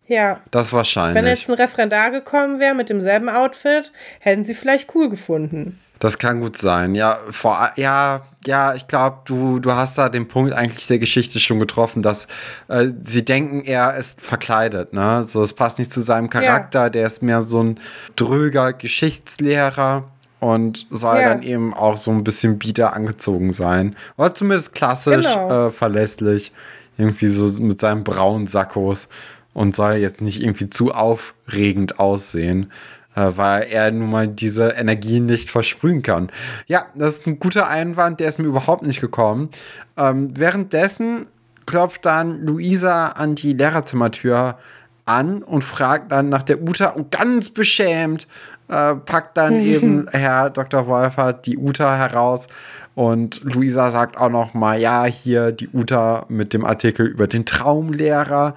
Ja. 0.07 0.39
Das 0.51 0.71
wahrscheinlich. 0.73 1.15
Wenn 1.15 1.27
jetzt 1.27 1.49
ein 1.49 1.55
Referendar 1.55 2.11
gekommen 2.11 2.59
wäre 2.59 2.75
mit 2.75 2.89
demselben 2.89 3.29
Outfit, 3.29 3.91
hätten 4.19 4.45
sie 4.45 4.53
vielleicht 4.53 4.93
cool 4.95 5.09
gefunden. 5.09 5.79
Das 5.99 6.19
kann 6.19 6.41
gut 6.41 6.57
sein. 6.57 6.93
Ja, 6.93 7.17
vor, 7.31 7.71
ja, 7.77 8.23
ja, 8.45 8.75
ich 8.75 8.87
glaube, 8.87 9.19
du, 9.25 9.59
du 9.59 9.71
hast 9.71 9.97
da 9.97 10.09
den 10.09 10.27
Punkt 10.27 10.53
eigentlich 10.53 10.87
der 10.87 10.99
Geschichte 10.99 11.39
schon 11.39 11.59
getroffen, 11.59 12.01
dass 12.01 12.27
äh, 12.67 12.87
sie 13.01 13.23
denken, 13.23 13.63
er 13.63 13.95
ist 13.95 14.19
verkleidet, 14.21 14.93
ne? 14.93 15.25
So, 15.27 15.41
es 15.41 15.53
passt 15.53 15.79
nicht 15.79 15.93
zu 15.93 16.01
seinem 16.01 16.29
Charakter, 16.29 16.83
ja. 16.83 16.89
der 16.89 17.07
ist 17.07 17.23
mehr 17.23 17.41
so 17.41 17.63
ein 17.63 17.79
dröger 18.17 18.73
Geschichtslehrer 18.73 20.03
und 20.41 20.85
soll 20.89 21.17
ja. 21.17 21.29
dann 21.29 21.43
eben 21.43 21.73
auch 21.73 21.97
so 21.97 22.11
ein 22.11 22.23
bisschen 22.23 22.59
bieder 22.59 22.93
angezogen 22.93 23.53
sein. 23.53 23.95
Oder 24.17 24.33
zumindest 24.33 24.75
klassisch 24.75 25.25
genau. 25.25 25.67
äh, 25.67 25.71
verlässlich. 25.71 26.51
Irgendwie 26.97 27.27
so 27.27 27.61
mit 27.61 27.81
seinen 27.81 28.03
braunen 28.03 28.47
Sackos 28.47 29.09
und 29.55 29.75
soll 29.75 29.93
jetzt 29.93 30.21
nicht 30.21 30.43
irgendwie 30.43 30.69
zu 30.69 30.91
aufregend 30.93 31.97
aussehen. 31.99 32.71
Äh, 33.15 33.31
weil 33.35 33.67
er 33.71 33.91
nun 33.91 34.09
mal 34.09 34.27
diese 34.27 34.69
Energie 34.71 35.21
nicht 35.21 35.49
versprühen 35.49 36.01
kann. 36.01 36.29
Ja, 36.67 36.85
das 36.95 37.15
ist 37.15 37.27
ein 37.27 37.39
guter 37.39 37.69
Einwand, 37.69 38.19
der 38.19 38.27
ist 38.27 38.39
mir 38.39 38.45
überhaupt 38.45 38.83
nicht 38.83 38.99
gekommen. 38.99 39.49
Ähm, 39.95 40.31
währenddessen 40.35 41.27
klopft 41.65 42.05
dann 42.05 42.45
Luisa 42.45 43.07
an 43.07 43.35
die 43.35 43.53
Lehrerzimmertür 43.53 44.57
an 45.05 45.43
und 45.43 45.63
fragt 45.63 46.11
dann 46.11 46.27
nach 46.29 46.43
der 46.43 46.61
Uta 46.61 46.89
und 46.89 47.09
ganz 47.11 47.49
beschämt 47.49 48.27
äh, 48.67 48.95
packt 48.95 49.37
dann 49.37 49.53
eben 49.61 50.07
Herr 50.09 50.49
Dr. 50.49 50.85
Wolfert 50.87 51.45
die 51.45 51.57
Uta 51.57 51.95
heraus 51.95 52.47
und 52.95 53.41
Luisa 53.43 53.91
sagt 53.91 54.17
auch 54.17 54.29
noch 54.29 54.53
mal, 54.53 54.79
ja, 54.79 55.03
hier 55.03 55.51
die 55.51 55.67
Uta 55.67 56.25
mit 56.29 56.53
dem 56.53 56.63
Artikel 56.63 57.05
über 57.05 57.27
den 57.27 57.45
Traumlehrer. 57.45 58.55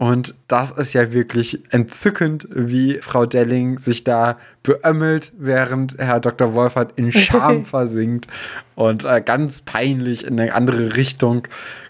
Und 0.00 0.34
das 0.48 0.70
ist 0.70 0.94
ja 0.94 1.12
wirklich 1.12 1.60
entzückend, 1.74 2.48
wie 2.50 2.94
Frau 3.02 3.26
Delling 3.26 3.76
sich 3.76 4.02
da 4.02 4.38
beömmelt, 4.62 5.30
während 5.36 5.98
Herr 5.98 6.20
Dr. 6.20 6.54
Wolfert 6.54 6.94
in 6.96 7.12
Scham 7.12 7.64
versinkt 7.66 8.26
und 8.76 9.04
äh, 9.04 9.20
ganz 9.20 9.60
peinlich 9.60 10.26
in 10.26 10.40
eine 10.40 10.54
andere 10.54 10.96
Richtung 10.96 11.46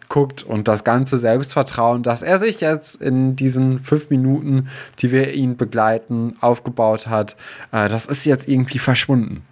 guckt 0.08 0.42
und 0.42 0.66
das 0.66 0.82
ganze 0.82 1.18
Selbstvertrauen, 1.18 2.02
das 2.02 2.22
er 2.22 2.40
sich 2.40 2.60
jetzt 2.60 3.00
in 3.00 3.36
diesen 3.36 3.78
fünf 3.78 4.10
Minuten, 4.10 4.70
die 4.98 5.12
wir 5.12 5.32
ihn 5.32 5.56
begleiten, 5.56 6.34
aufgebaut 6.40 7.06
hat, 7.06 7.36
äh, 7.70 7.88
das 7.88 8.06
ist 8.06 8.26
jetzt 8.26 8.48
irgendwie 8.48 8.80
verschwunden. 8.80 9.44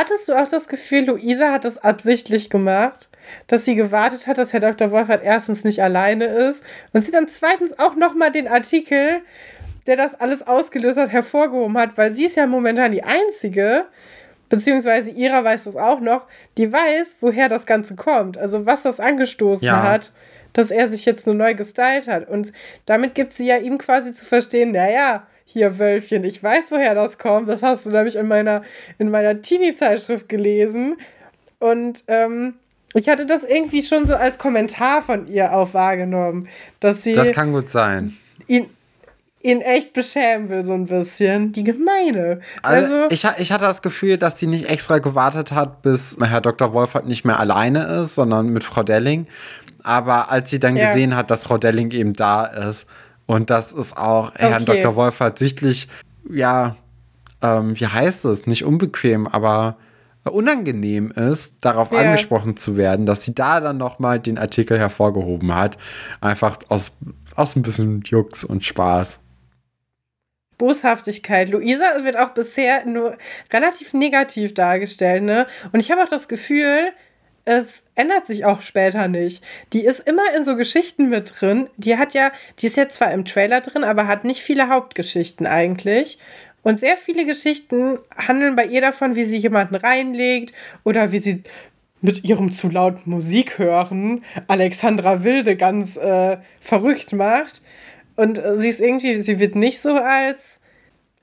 Hattest 0.00 0.30
du 0.30 0.32
auch 0.32 0.48
das 0.48 0.66
Gefühl, 0.66 1.04
Luisa 1.04 1.52
hat 1.52 1.66
das 1.66 1.76
absichtlich 1.76 2.48
gemacht, 2.48 3.10
dass 3.48 3.66
sie 3.66 3.74
gewartet 3.74 4.26
hat, 4.26 4.38
dass 4.38 4.54
Herr 4.54 4.60
Dr. 4.60 4.90
Wolfert 4.92 5.22
erstens 5.22 5.62
nicht 5.62 5.82
alleine 5.82 6.24
ist 6.24 6.64
und 6.94 7.04
sie 7.04 7.12
dann 7.12 7.28
zweitens 7.28 7.78
auch 7.78 7.96
nochmal 7.96 8.32
den 8.32 8.48
Artikel, 8.48 9.20
der 9.86 9.96
das 9.96 10.18
alles 10.18 10.46
ausgelöst 10.46 10.96
hat, 10.96 11.10
hervorgehoben 11.10 11.76
hat, 11.76 11.98
weil 11.98 12.14
sie 12.14 12.24
ist 12.24 12.36
ja 12.36 12.46
momentan 12.46 12.92
die 12.92 13.02
Einzige, 13.02 13.84
beziehungsweise 14.48 15.10
Ira 15.10 15.44
weiß 15.44 15.64
das 15.64 15.76
auch 15.76 16.00
noch, 16.00 16.26
die 16.56 16.72
weiß, 16.72 17.16
woher 17.20 17.50
das 17.50 17.66
Ganze 17.66 17.94
kommt, 17.94 18.38
also 18.38 18.64
was 18.64 18.80
das 18.80 19.00
angestoßen 19.00 19.66
ja. 19.66 19.82
hat, 19.82 20.12
dass 20.54 20.70
er 20.70 20.88
sich 20.88 21.04
jetzt 21.04 21.26
so 21.26 21.34
neu 21.34 21.54
gestylt 21.54 22.08
hat. 22.08 22.26
Und 22.26 22.54
damit 22.86 23.14
gibt 23.14 23.34
sie 23.34 23.48
ja 23.48 23.58
ihm 23.58 23.76
quasi 23.76 24.14
zu 24.14 24.24
verstehen, 24.24 24.72
naja, 24.72 25.26
hier 25.50 25.78
Wölfchen, 25.78 26.24
ich 26.24 26.42
weiß, 26.42 26.70
woher 26.70 26.94
das 26.94 27.18
kommt. 27.18 27.48
Das 27.48 27.62
hast 27.62 27.86
du 27.86 27.90
nämlich 27.90 28.16
in 28.16 28.28
meiner, 28.28 28.62
in 28.98 29.10
meiner 29.10 29.40
Teenie-Zeitschrift 29.40 30.28
gelesen. 30.28 30.96
Und 31.58 32.04
ähm, 32.06 32.54
ich 32.94 33.08
hatte 33.08 33.26
das 33.26 33.44
irgendwie 33.44 33.82
schon 33.82 34.06
so 34.06 34.14
als 34.14 34.38
Kommentar 34.38 35.02
von 35.02 35.26
ihr 35.26 35.52
auch 35.52 35.74
wahrgenommen, 35.74 36.48
dass 36.80 37.02
sie. 37.02 37.12
Das 37.12 37.32
kann 37.32 37.52
gut 37.52 37.70
sein. 37.70 38.16
Ihn, 38.46 38.68
ihn 39.42 39.60
echt 39.60 39.92
beschämen 39.92 40.48
will, 40.48 40.64
so 40.64 40.72
ein 40.72 40.86
bisschen. 40.86 41.52
Die 41.52 41.64
Gemeine. 41.64 42.40
Also, 42.62 42.94
also 42.94 43.10
ich, 43.10 43.24
ich 43.38 43.52
hatte 43.52 43.64
das 43.64 43.82
Gefühl, 43.82 44.16
dass 44.18 44.38
sie 44.38 44.46
nicht 44.46 44.68
extra 44.68 44.98
gewartet 44.98 45.52
hat, 45.52 45.82
bis 45.82 46.16
Herr 46.20 46.40
Dr. 46.40 46.72
Wolfert 46.72 47.06
nicht 47.06 47.24
mehr 47.24 47.38
alleine 47.38 47.84
ist, 48.02 48.14
sondern 48.16 48.48
mit 48.48 48.64
Frau 48.64 48.82
Delling. 48.82 49.26
Aber 49.82 50.30
als 50.30 50.50
sie 50.50 50.58
dann 50.58 50.76
ja. 50.76 50.88
gesehen 50.88 51.16
hat, 51.16 51.30
dass 51.30 51.44
Frau 51.44 51.58
Delling 51.58 51.90
eben 51.92 52.12
da 52.12 52.44
ist, 52.44 52.86
und 53.30 53.48
das 53.48 53.72
ist 53.72 53.96
auch 53.96 54.30
okay. 54.30 54.48
Herrn 54.48 54.64
Dr. 54.64 54.96
Wolfert 54.96 55.38
sichtlich, 55.38 55.86
ja, 56.28 56.74
ähm, 57.40 57.78
wie 57.78 57.86
heißt 57.86 58.24
es, 58.24 58.46
nicht 58.46 58.64
unbequem, 58.64 59.28
aber 59.28 59.76
unangenehm 60.24 61.12
ist, 61.12 61.54
darauf 61.60 61.92
ja. 61.92 62.00
angesprochen 62.00 62.56
zu 62.56 62.76
werden, 62.76 63.06
dass 63.06 63.24
sie 63.24 63.32
da 63.32 63.60
dann 63.60 63.78
nochmal 63.78 64.18
den 64.18 64.36
Artikel 64.36 64.80
hervorgehoben 64.80 65.54
hat. 65.54 65.78
Einfach 66.20 66.58
aus, 66.70 66.90
aus 67.36 67.54
ein 67.54 67.62
bisschen 67.62 68.02
Jux 68.04 68.42
und 68.42 68.64
Spaß. 68.64 69.20
Boshaftigkeit. 70.58 71.50
Luisa 71.50 72.02
wird 72.02 72.18
auch 72.18 72.30
bisher 72.30 72.84
nur 72.84 73.16
relativ 73.52 73.94
negativ 73.94 74.54
dargestellt, 74.54 75.22
ne? 75.22 75.46
Und 75.70 75.78
ich 75.78 75.92
habe 75.92 76.02
auch 76.02 76.08
das 76.08 76.26
Gefühl, 76.26 76.92
es 77.50 77.82
ändert 77.96 78.26
sich 78.26 78.44
auch 78.44 78.60
später 78.60 79.08
nicht. 79.08 79.42
Die 79.72 79.84
ist 79.84 80.00
immer 80.00 80.22
in 80.36 80.44
so 80.44 80.54
Geschichten 80.54 81.08
mit 81.08 81.40
drin. 81.40 81.68
Die 81.76 81.98
hat 81.98 82.14
ja, 82.14 82.30
die 82.58 82.66
ist 82.66 82.76
jetzt 82.76 82.94
zwar 82.94 83.10
im 83.10 83.24
Trailer 83.24 83.60
drin, 83.60 83.82
aber 83.82 84.06
hat 84.06 84.24
nicht 84.24 84.40
viele 84.40 84.68
Hauptgeschichten 84.68 85.46
eigentlich. 85.46 86.18
Und 86.62 86.78
sehr 86.78 86.96
viele 86.96 87.26
Geschichten 87.26 87.98
handeln 88.16 88.54
bei 88.54 88.66
ihr 88.66 88.80
davon, 88.80 89.16
wie 89.16 89.24
sie 89.24 89.38
jemanden 89.38 89.74
reinlegt 89.74 90.54
oder 90.84 91.10
wie 91.10 91.18
sie 91.18 91.42
mit 92.02 92.22
ihrem 92.22 92.52
zu 92.52 92.68
lauten 92.68 93.10
Musik 93.10 93.58
hören 93.58 94.24
Alexandra 94.46 95.24
Wilde 95.24 95.56
ganz 95.56 95.96
äh, 95.96 96.36
verrückt 96.60 97.12
macht. 97.12 97.62
Und 98.14 98.38
äh, 98.38 98.56
sie 98.56 98.68
ist 98.68 98.80
irgendwie, 98.80 99.16
sie 99.16 99.40
wird 99.40 99.56
nicht 99.56 99.80
so 99.80 99.94
als 99.96 100.59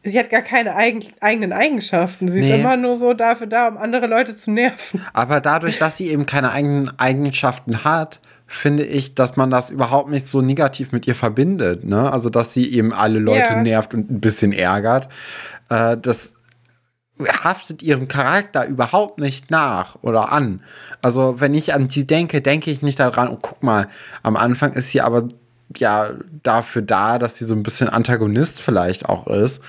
sie 0.03 0.19
hat 0.19 0.29
gar 0.29 0.41
keine 0.41 0.75
eigen, 0.75 1.01
eigenen 1.19 1.53
Eigenschaften. 1.53 2.27
Sie 2.27 2.39
nee. 2.39 2.49
ist 2.49 2.59
immer 2.59 2.77
nur 2.77 2.95
so 2.95 3.13
dafür 3.13 3.47
da, 3.47 3.67
um 3.67 3.77
andere 3.77 4.07
Leute 4.07 4.35
zu 4.35 4.51
nerven. 4.51 5.01
Aber 5.13 5.41
dadurch, 5.41 5.79
dass 5.79 5.97
sie 5.97 6.09
eben 6.09 6.25
keine 6.25 6.51
eigenen 6.51 6.97
Eigenschaften 6.99 7.83
hat, 7.83 8.19
finde 8.47 8.85
ich, 8.85 9.13
dass 9.13 9.35
man 9.35 9.49
das 9.49 9.69
überhaupt 9.69 10.09
nicht 10.09 10.27
so 10.27 10.41
negativ 10.41 10.91
mit 10.91 11.05
ihr 11.05 11.15
verbindet. 11.15 11.83
Ne? 11.83 12.11
Also, 12.11 12.29
dass 12.29 12.53
sie 12.53 12.71
eben 12.73 12.93
alle 12.93 13.19
Leute 13.19 13.53
ja. 13.53 13.61
nervt 13.61 13.93
und 13.93 14.09
ein 14.09 14.21
bisschen 14.21 14.53
ärgert. 14.53 15.09
Äh, 15.69 15.97
das 15.97 16.33
haftet 17.19 17.81
ihrem 17.81 18.07
Charakter 18.07 18.65
überhaupt 18.65 19.19
nicht 19.19 19.51
nach 19.51 19.97
oder 20.01 20.31
an. 20.31 20.61
Also, 21.01 21.41
wenn 21.41 21.53
ich 21.53 21.73
an 21.73 21.89
sie 21.89 22.07
denke, 22.07 22.41
denke 22.41 22.71
ich 22.71 22.81
nicht 22.81 22.99
daran, 22.99 23.27
oh, 23.27 23.39
guck 23.41 23.63
mal, 23.63 23.87
am 24.23 24.37
Anfang 24.37 24.73
ist 24.73 24.91
sie 24.91 25.01
aber 25.01 25.27
ja 25.75 26.11
dafür 26.43 26.81
da, 26.81 27.19
dass 27.19 27.37
sie 27.37 27.45
so 27.45 27.55
ein 27.55 27.63
bisschen 27.63 27.89
Antagonist 27.89 28.61
vielleicht 28.61 29.07
auch 29.07 29.27
ist. 29.27 29.61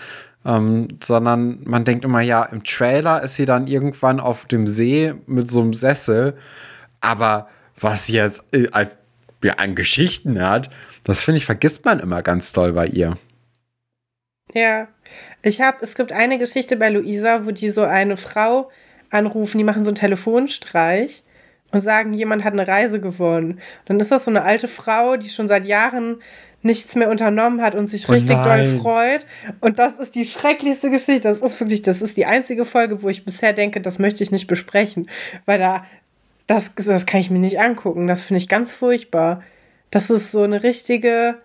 Ähm, 0.45 0.89
sondern 1.03 1.61
man 1.65 1.85
denkt 1.85 2.05
immer, 2.05 2.21
ja, 2.21 2.45
im 2.45 2.63
Trailer 2.63 3.23
ist 3.23 3.35
sie 3.35 3.45
dann 3.45 3.67
irgendwann 3.67 4.21
auf 4.21 4.47
dem 4.47 4.67
See 4.67 5.15
mit 5.27 5.51
so 5.51 5.61
einem 5.61 5.75
Sessel. 5.75 6.37
Aber 7.01 7.49
was 7.79 8.07
sie 8.07 8.15
jetzt 8.15 8.45
äh, 8.53 8.69
als, 8.71 8.97
ja, 9.43 9.55
an 9.55 9.75
Geschichten 9.75 10.41
hat, 10.41 10.71
das 11.05 11.21
finde 11.21 11.39
ich, 11.39 11.47
vergisst 11.47 11.85
man 11.85 12.01
immer 12.01 12.23
ganz 12.23 12.53
doll 12.53 12.73
bei 12.73 12.87
ihr. 12.87 13.15
Ja, 14.55 14.89
ich 15.43 15.61
habe, 15.61 15.79
es 15.83 15.95
gibt 15.95 16.13
eine 16.13 16.39
Geschichte 16.39 16.77
bei 16.77 16.89
Luisa, 16.89 17.45
wo 17.45 17.51
die 17.51 17.69
so 17.69 17.83
eine 17.83 18.17
Frau 18.17 18.71
anrufen, 19.11 19.59
die 19.59 19.65
machen 19.65 19.85
so 19.85 19.91
einen 19.91 19.97
Telefonstreich 19.97 21.23
und 21.71 21.81
sagen, 21.81 22.15
jemand 22.15 22.45
hat 22.45 22.53
eine 22.53 22.67
Reise 22.67 23.01
gewonnen. 23.01 23.61
Dann 23.85 24.01
ist 24.01 24.11
das 24.11 24.25
so 24.25 24.31
eine 24.31 24.43
alte 24.43 24.69
Frau, 24.69 25.17
die 25.17 25.29
schon 25.29 25.49
seit 25.49 25.67
Jahren 25.67 26.23
nichts 26.63 26.97
mehr 26.97 27.11
unternommen 27.11 27.63
hat 27.63 27.75
und 27.75 27.89
sich 27.89 28.09
oh 28.09 28.13
richtig 28.13 28.37
doll 28.37 28.79
freut. 28.81 29.27
Und 29.61 29.79
das 29.79 29.99
ist 29.99 30.15
die 30.15 30.25
schrecklichste 30.25 30.91
Geschichte. 30.91 31.29
Das 31.29 31.41
ist 31.41 31.61
wirklich, 31.61 31.83
das 31.83 32.03
ist 32.03 32.17
die 32.17 32.27
einzige 32.27 32.65
Folge, 32.65 33.03
wo 33.03 33.09
ich 33.09 33.25
bisher 33.25 33.53
denke, 33.53 33.81
das 33.81 33.99
möchte 33.99 34.25
ich 34.25 34.33
nicht 34.33 34.47
besprechen. 34.47 35.09
Weil 35.47 35.59
da, 35.59 35.85
das, 36.47 36.73
das 36.75 37.07
kann 37.07 37.21
ich 37.21 37.31
mir 37.31 37.39
nicht 37.39 37.61
angucken. 37.61 38.07
Das 38.07 38.23
finde 38.23 38.39
ich 38.39 38.49
ganz 38.49 38.73
furchtbar. 38.73 39.43
Das 39.91 40.11
ist 40.11 40.33
so 40.33 40.43
eine 40.43 40.63
richtige, 40.63 41.37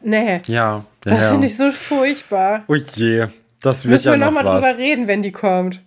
Nee. 0.00 0.40
Ja. 0.46 0.46
ja 0.46 0.84
das 1.00 1.30
finde 1.30 1.46
ich 1.46 1.56
so 1.56 1.70
furchtbar. 1.70 2.64
Oh 2.68 2.74
je. 2.74 3.26
Das 3.60 3.84
wird 3.84 3.92
Müssen 3.92 4.06
ja 4.06 4.12
wir 4.12 4.18
nochmal 4.18 4.44
noch 4.44 4.54
drüber 4.54 4.78
reden, 4.78 5.08
wenn 5.08 5.22
die 5.22 5.32
kommt. 5.32 5.80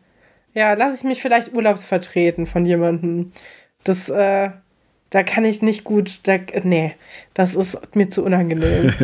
Ja, 0.53 0.73
lasse 0.73 0.95
ich 0.95 1.03
mich 1.03 1.21
vielleicht 1.21 1.53
urlaubsvertreten 1.53 2.45
von 2.45 2.65
jemandem. 2.65 3.31
Das, 3.83 4.09
äh, 4.09 4.49
da 5.09 5.23
kann 5.23 5.45
ich 5.45 5.61
nicht 5.61 5.83
gut, 5.83 6.21
da, 6.23 6.37
nee, 6.63 6.95
das 7.33 7.55
ist 7.55 7.95
mir 7.95 8.09
zu 8.09 8.23
unangenehm. 8.23 8.93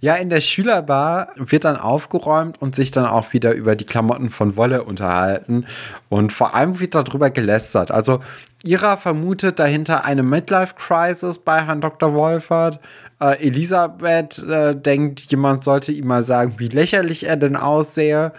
Ja, 0.00 0.14
in 0.14 0.30
der 0.30 0.40
Schülerbar 0.40 1.28
wird 1.36 1.64
dann 1.64 1.76
aufgeräumt 1.76 2.60
und 2.60 2.74
sich 2.74 2.90
dann 2.90 3.06
auch 3.06 3.32
wieder 3.32 3.52
über 3.54 3.76
die 3.76 3.86
Klamotten 3.86 4.30
von 4.30 4.56
Wolle 4.56 4.84
unterhalten. 4.84 5.66
Und 6.08 6.32
vor 6.32 6.54
allem 6.54 6.80
wird 6.80 6.94
darüber 6.94 7.30
gelästert. 7.30 7.90
Also 7.90 8.20
Ira 8.64 8.96
vermutet 8.96 9.58
dahinter 9.58 10.04
eine 10.04 10.22
Midlife-Crisis 10.22 11.38
bei 11.38 11.64
Herrn 11.64 11.80
Dr. 11.80 12.14
Wolfert. 12.14 12.80
Äh, 13.20 13.46
Elisabeth 13.46 14.38
äh, 14.46 14.76
denkt, 14.76 15.20
jemand 15.30 15.64
sollte 15.64 15.92
ihm 15.92 16.06
mal 16.06 16.22
sagen, 16.22 16.54
wie 16.58 16.68
lächerlich 16.68 17.26
er 17.26 17.36
denn 17.36 17.56
aussehe. 17.56 18.32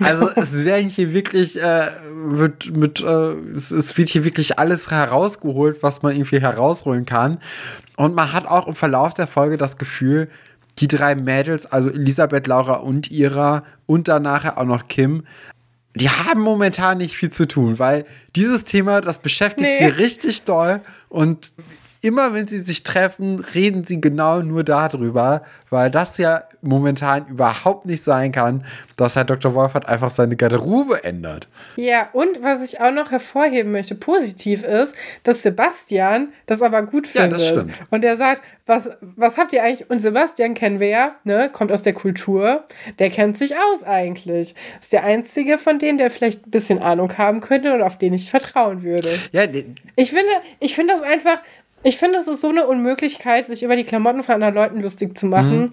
Also 0.00 0.28
es 0.36 0.64
werden 0.64 0.88
hier 0.88 1.12
wirklich 1.12 1.60
äh, 1.60 1.88
mit, 2.14 2.76
mit 2.76 3.00
äh, 3.00 3.32
es, 3.54 3.70
es, 3.70 3.96
wird 3.96 4.08
hier 4.08 4.24
wirklich 4.24 4.58
alles 4.58 4.90
herausgeholt, 4.90 5.82
was 5.82 6.02
man 6.02 6.14
irgendwie 6.14 6.40
herausholen 6.40 7.06
kann. 7.06 7.38
Und 7.96 8.14
man 8.14 8.32
hat 8.32 8.46
auch 8.46 8.66
im 8.66 8.74
Verlauf 8.74 9.14
der 9.14 9.26
Folge 9.26 9.56
das 9.56 9.76
Gefühl, 9.76 10.28
die 10.78 10.88
drei 10.88 11.14
Mädels, 11.14 11.66
also 11.66 11.90
Elisabeth, 11.90 12.46
Laura 12.46 12.74
und 12.74 13.10
Ira 13.10 13.64
und 13.86 14.08
dann 14.08 14.22
nachher 14.22 14.58
auch 14.58 14.64
noch 14.64 14.88
Kim, 14.88 15.24
die 15.94 16.08
haben 16.08 16.40
momentan 16.40 16.98
nicht 16.98 17.16
viel 17.16 17.30
zu 17.30 17.46
tun, 17.48 17.78
weil 17.78 18.06
dieses 18.36 18.64
Thema, 18.64 19.00
das 19.00 19.18
beschäftigt 19.18 19.68
nee. 19.68 19.78
sie 19.78 19.86
richtig 19.86 20.44
doll 20.44 20.80
und 21.08 21.52
immer 22.02 22.32
wenn 22.34 22.46
sie 22.46 22.60
sich 22.60 22.82
treffen, 22.82 23.40
reden 23.54 23.84
sie 23.84 24.00
genau 24.00 24.40
nur 24.40 24.64
darüber, 24.64 25.42
weil 25.68 25.90
das 25.90 26.18
ja 26.18 26.42
momentan 26.62 27.26
überhaupt 27.26 27.86
nicht 27.86 28.02
sein 28.02 28.32
kann, 28.32 28.64
dass 28.96 29.16
Herr 29.16 29.24
Dr. 29.24 29.54
Wolfert 29.54 29.88
einfach 29.88 30.10
seine 30.10 30.36
Garderobe 30.36 31.04
ändert. 31.04 31.48
Ja, 31.76 32.08
und 32.12 32.42
was 32.42 32.62
ich 32.62 32.80
auch 32.80 32.92
noch 32.92 33.10
hervorheben 33.10 33.72
möchte, 33.72 33.94
positiv 33.94 34.62
ist, 34.62 34.94
dass 35.22 35.42
Sebastian 35.42 36.32
das 36.46 36.60
aber 36.60 36.82
gut 36.82 37.06
findet. 37.06 37.32
Ja, 37.32 37.38
das 37.38 37.48
stimmt. 37.48 37.72
Und 37.90 38.04
er 38.04 38.16
sagt, 38.16 38.42
was, 38.66 38.90
was 39.00 39.36
habt 39.36 39.52
ihr 39.52 39.62
eigentlich? 39.62 39.88
Und 39.90 40.00
Sebastian 40.00 40.54
kennen 40.54 40.80
wir 40.80 40.88
ja, 40.88 41.16
ne, 41.24 41.48
kommt 41.50 41.72
aus 41.72 41.82
der 41.82 41.94
Kultur, 41.94 42.64
der 42.98 43.10
kennt 43.10 43.38
sich 43.38 43.56
aus 43.56 43.82
eigentlich. 43.82 44.54
Ist 44.80 44.92
der 44.92 45.04
einzige 45.04 45.58
von 45.58 45.78
denen, 45.78 45.98
der 45.98 46.10
vielleicht 46.10 46.46
ein 46.46 46.50
bisschen 46.50 46.78
Ahnung 46.78 47.16
haben 47.16 47.40
könnte 47.40 47.74
und 47.74 47.82
auf 47.82 47.96
den 47.96 48.12
ich 48.12 48.30
vertrauen 48.30 48.82
würde. 48.82 49.18
Ja, 49.32 49.44
ich 49.96 50.10
finde, 50.10 50.32
ich 50.60 50.74
finde 50.74 50.94
das 50.94 51.02
einfach, 51.02 51.40
ich 51.82 51.96
finde, 51.96 52.18
es 52.18 52.28
ist 52.28 52.40
so 52.40 52.48
eine 52.48 52.66
Unmöglichkeit, 52.66 53.46
sich 53.46 53.62
über 53.62 53.76
die 53.76 53.84
Klamotten 53.84 54.22
von 54.22 54.34
anderen 54.34 54.54
Leuten 54.54 54.82
lustig 54.82 55.16
zu 55.16 55.26
machen. 55.26 55.60
Mhm. 55.60 55.72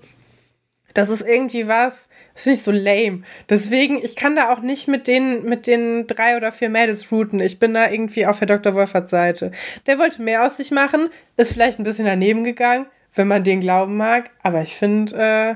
Das 0.93 1.09
ist 1.09 1.21
irgendwie 1.21 1.67
was, 1.67 2.07
das 2.33 2.43
finde 2.43 2.55
ich 2.55 2.63
so 2.63 2.71
lame. 2.71 3.21
Deswegen, 3.49 3.99
ich 4.03 4.15
kann 4.15 4.35
da 4.35 4.51
auch 4.51 4.61
nicht 4.61 4.87
mit 4.87 5.07
den, 5.07 5.43
mit 5.43 5.67
den 5.67 6.07
drei 6.07 6.37
oder 6.37 6.51
vier 6.51 6.69
Mädels 6.69 7.11
routen. 7.11 7.39
Ich 7.39 7.59
bin 7.59 7.73
da 7.73 7.89
irgendwie 7.89 8.25
auf 8.25 8.39
Herr 8.39 8.47
Dr. 8.47 8.73
Wolferts 8.73 9.11
Seite. 9.11 9.51
Der 9.85 9.99
wollte 9.99 10.21
mehr 10.21 10.45
aus 10.45 10.57
sich 10.57 10.71
machen, 10.71 11.09
ist 11.35 11.53
vielleicht 11.53 11.79
ein 11.79 11.83
bisschen 11.83 12.05
daneben 12.05 12.43
gegangen, 12.43 12.87
wenn 13.13 13.27
man 13.27 13.43
den 13.43 13.59
glauben 13.59 13.95
mag. 13.95 14.31
Aber 14.41 14.61
ich 14.61 14.75
finde, 14.75 15.15
äh, 15.15 15.55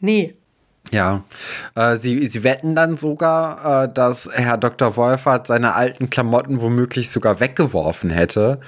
nee. 0.00 0.36
Ja, 0.90 1.24
äh, 1.74 1.96
sie, 1.96 2.26
sie 2.28 2.42
wetten 2.42 2.74
dann 2.74 2.96
sogar, 2.96 3.84
äh, 3.84 3.92
dass 3.92 4.28
Herr 4.32 4.56
Dr. 4.56 4.96
Wolfert 4.96 5.48
seine 5.48 5.74
alten 5.74 6.08
Klamotten 6.08 6.62
womöglich 6.62 7.10
sogar 7.10 7.40
weggeworfen 7.40 8.10
hätte. 8.10 8.60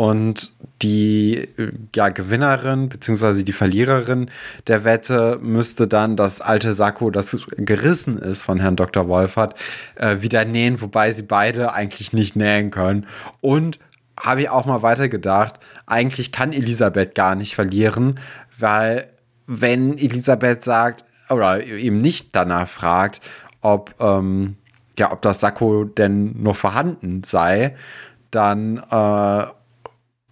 Und 0.00 0.54
die 0.80 1.46
ja, 1.94 2.08
Gewinnerin 2.08 2.88
bzw. 2.88 3.42
die 3.42 3.52
Verliererin 3.52 4.30
der 4.66 4.84
Wette 4.84 5.38
müsste 5.42 5.86
dann 5.86 6.16
das 6.16 6.40
alte 6.40 6.72
Sakko, 6.72 7.10
das 7.10 7.36
gerissen 7.58 8.16
ist 8.16 8.40
von 8.40 8.60
Herrn 8.60 8.76
Dr. 8.76 9.08
Wolfert, 9.08 9.56
äh, 9.96 10.22
wieder 10.22 10.46
nähen, 10.46 10.80
wobei 10.80 11.12
sie 11.12 11.24
beide 11.24 11.74
eigentlich 11.74 12.14
nicht 12.14 12.34
nähen 12.34 12.70
können. 12.70 13.06
Und 13.42 13.78
habe 14.18 14.40
ich 14.40 14.48
auch 14.48 14.64
mal 14.64 14.80
weitergedacht, 14.80 15.60
eigentlich 15.84 16.32
kann 16.32 16.54
Elisabeth 16.54 17.14
gar 17.14 17.34
nicht 17.34 17.54
verlieren, 17.54 18.18
weil 18.58 19.06
wenn 19.46 19.98
Elisabeth 19.98 20.64
sagt 20.64 21.04
oder 21.28 21.62
eben 21.62 22.00
nicht 22.00 22.34
danach 22.34 22.70
fragt, 22.70 23.20
ob, 23.60 23.94
ähm, 24.00 24.56
ja, 24.98 25.12
ob 25.12 25.20
das 25.20 25.40
Sakko 25.40 25.84
denn 25.84 26.42
noch 26.42 26.56
vorhanden 26.56 27.22
sei, 27.22 27.76
dann 28.30 28.78
äh, 28.90 29.59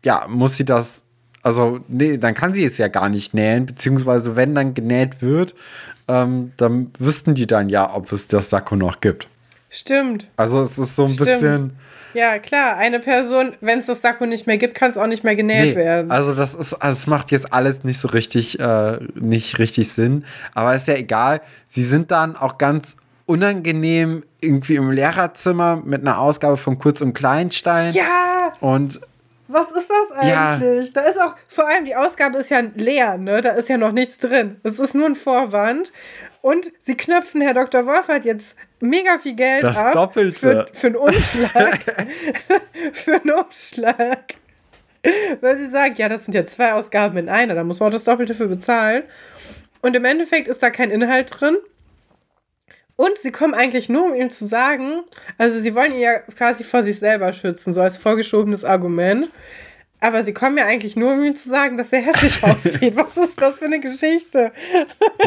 ja, 0.09 0.25
muss 0.27 0.57
sie 0.57 0.65
das, 0.65 1.05
also, 1.43 1.81
nee, 1.87 2.17
dann 2.17 2.35
kann 2.35 2.55
sie 2.55 2.65
es 2.65 2.79
ja 2.79 2.89
gar 2.89 3.11
nicht 3.11 3.35
nähen, 3.35 3.67
beziehungsweise 3.67 4.37
wenn 4.37 4.55
dann 4.55 4.73
genäht 4.73 5.21
wird, 5.21 5.55
ähm, 6.09 6.53
dann 6.57 6.91
wüssten 6.99 7.35
die 7.35 7.47
dann 7.47 7.69
ja, 7.69 7.95
ob 7.95 8.11
es 8.11 8.27
das 8.27 8.49
Sakko 8.49 8.75
noch 8.75 9.03
gibt. 9.03 9.29
Stimmt. 9.69 10.31
Also 10.37 10.63
es 10.63 10.79
ist 10.79 10.97
so 10.97 11.05
ein 11.05 11.11
Stimmt. 11.11 11.29
bisschen. 11.29 11.77
Ja, 12.15 12.39
klar, 12.39 12.79
eine 12.79 13.01
Person, 13.01 13.53
wenn 13.61 13.81
es 13.81 13.87
das 13.87 14.01
Sakko 14.01 14.25
nicht 14.25 14.47
mehr 14.47 14.57
gibt, 14.57 14.75
kann 14.75 14.91
es 14.91 14.97
auch 14.97 15.07
nicht 15.07 15.25
mehr 15.25 15.37
genäht 15.37 15.77
nee, 15.77 15.77
werden. 15.77 16.11
Also 16.11 16.35
das 16.35 16.55
ist, 16.55 16.73
also 16.73 16.97
es 16.97 17.07
macht 17.07 17.31
jetzt 17.31 17.53
alles 17.53 17.85
nicht 17.85 18.01
so 18.01 18.09
richtig, 18.09 18.59
äh, 18.59 18.99
nicht 19.15 19.59
richtig 19.59 19.93
Sinn. 19.93 20.25
Aber 20.55 20.75
ist 20.75 20.89
ja 20.89 20.95
egal. 20.95 21.43
Sie 21.69 21.85
sind 21.85 22.11
dann 22.11 22.35
auch 22.35 22.57
ganz 22.57 22.97
unangenehm 23.27 24.25
irgendwie 24.41 24.77
im 24.77 24.91
Lehrerzimmer 24.91 25.83
mit 25.85 26.01
einer 26.01 26.19
Ausgabe 26.19 26.57
von 26.57 26.79
Kurz 26.79 27.03
und 27.03 27.13
Kleinstein. 27.13 27.93
Ja! 27.93 28.55
Und 28.61 29.03
was 29.49 29.71
ist 29.73 29.89
das 29.89 30.19
eigentlich? 30.19 30.87
Ja. 30.87 30.93
Da 30.93 31.01
ist 31.09 31.21
auch, 31.21 31.35
vor 31.49 31.67
allem 31.67 31.85
die 31.85 31.97
Ausgabe 31.97 32.39
ist 32.39 32.51
ja 32.51 32.63
leer, 32.75 33.17
ne? 33.17 33.41
Da 33.41 33.51
ist 33.51 33.69
ja 33.69 33.79
noch 33.79 33.93
nichts 33.93 34.19
drin. 34.19 34.61
Es 34.63 34.79
ist 34.79 34.95
nur 34.95 35.07
ein 35.07 35.17
Vorwand. 35.17 35.93
Und 36.41 36.71
sie 36.79 36.97
knöpfen, 36.97 37.41
Herr 37.41 37.55
Dr. 37.55 37.85
Wolf 37.87 38.09
hat 38.09 38.25
jetzt 38.25 38.57
mega 38.81 39.19
viel 39.19 39.35
Geld 39.35 39.65
das 39.65 39.79
ab. 39.79 39.93
Doppelte. 39.93 40.39
Für, 40.39 40.69
für 40.73 40.87
einen 40.89 40.97
Umschlag. 40.97 41.81
für 42.93 43.15
einen 43.15 43.31
Umschlag. 43.33 44.35
Weil 45.41 45.59
sie 45.59 45.71
sagen, 45.71 45.95
ja, 45.97 46.09
das 46.09 46.27
sind 46.27 46.35
ja 46.35 46.47
zwei 46.47 46.75
Ausgaben 46.75 47.17
in 47.17 47.29
einer, 47.29 47.55
da 47.55 47.65
muss 47.65 47.81
man 47.81 47.89
auch 47.89 47.93
das 47.93 48.05
Doppelte 48.05 48.35
für 48.35 48.49
bezahlen. 48.49 49.05
Und 49.81 49.97
im 49.97 50.05
Endeffekt 50.05 50.49
ist 50.49 50.63
da 50.63 50.71
kein 50.71 50.91
Inhalt 50.91 51.41
drin. 51.41 51.57
Und 53.01 53.17
sie 53.17 53.31
kommen 53.31 53.55
eigentlich 53.55 53.89
nur, 53.89 54.07
um 54.07 54.15
ihm 54.17 54.29
zu 54.29 54.45
sagen, 54.45 55.05
also 55.39 55.61
sie 55.61 55.73
wollen 55.77 55.95
ihn 55.95 56.01
ja 56.01 56.19
quasi 56.19 56.65
vor 56.65 56.83
sich 56.83 56.99
selber 56.99 57.33
schützen, 57.33 57.73
so 57.73 57.81
als 57.81 57.97
vorgeschobenes 57.97 58.65
Argument. 58.65 59.31
Aber 60.01 60.25
sie 60.25 60.35
kommen 60.35 60.59
ja 60.59 60.65
eigentlich 60.65 60.97
nur, 60.97 61.13
um 61.13 61.23
ihm 61.25 61.37
zu 61.37 61.49
sagen, 61.49 61.77
dass 61.77 61.93
er 61.93 62.01
hässlich 62.01 62.43
aussieht. 62.43 62.97
Was 62.97 63.17
ist 63.17 63.41
das 63.41 63.61
für 63.61 63.67
eine 63.67 63.79
Geschichte? 63.79 64.51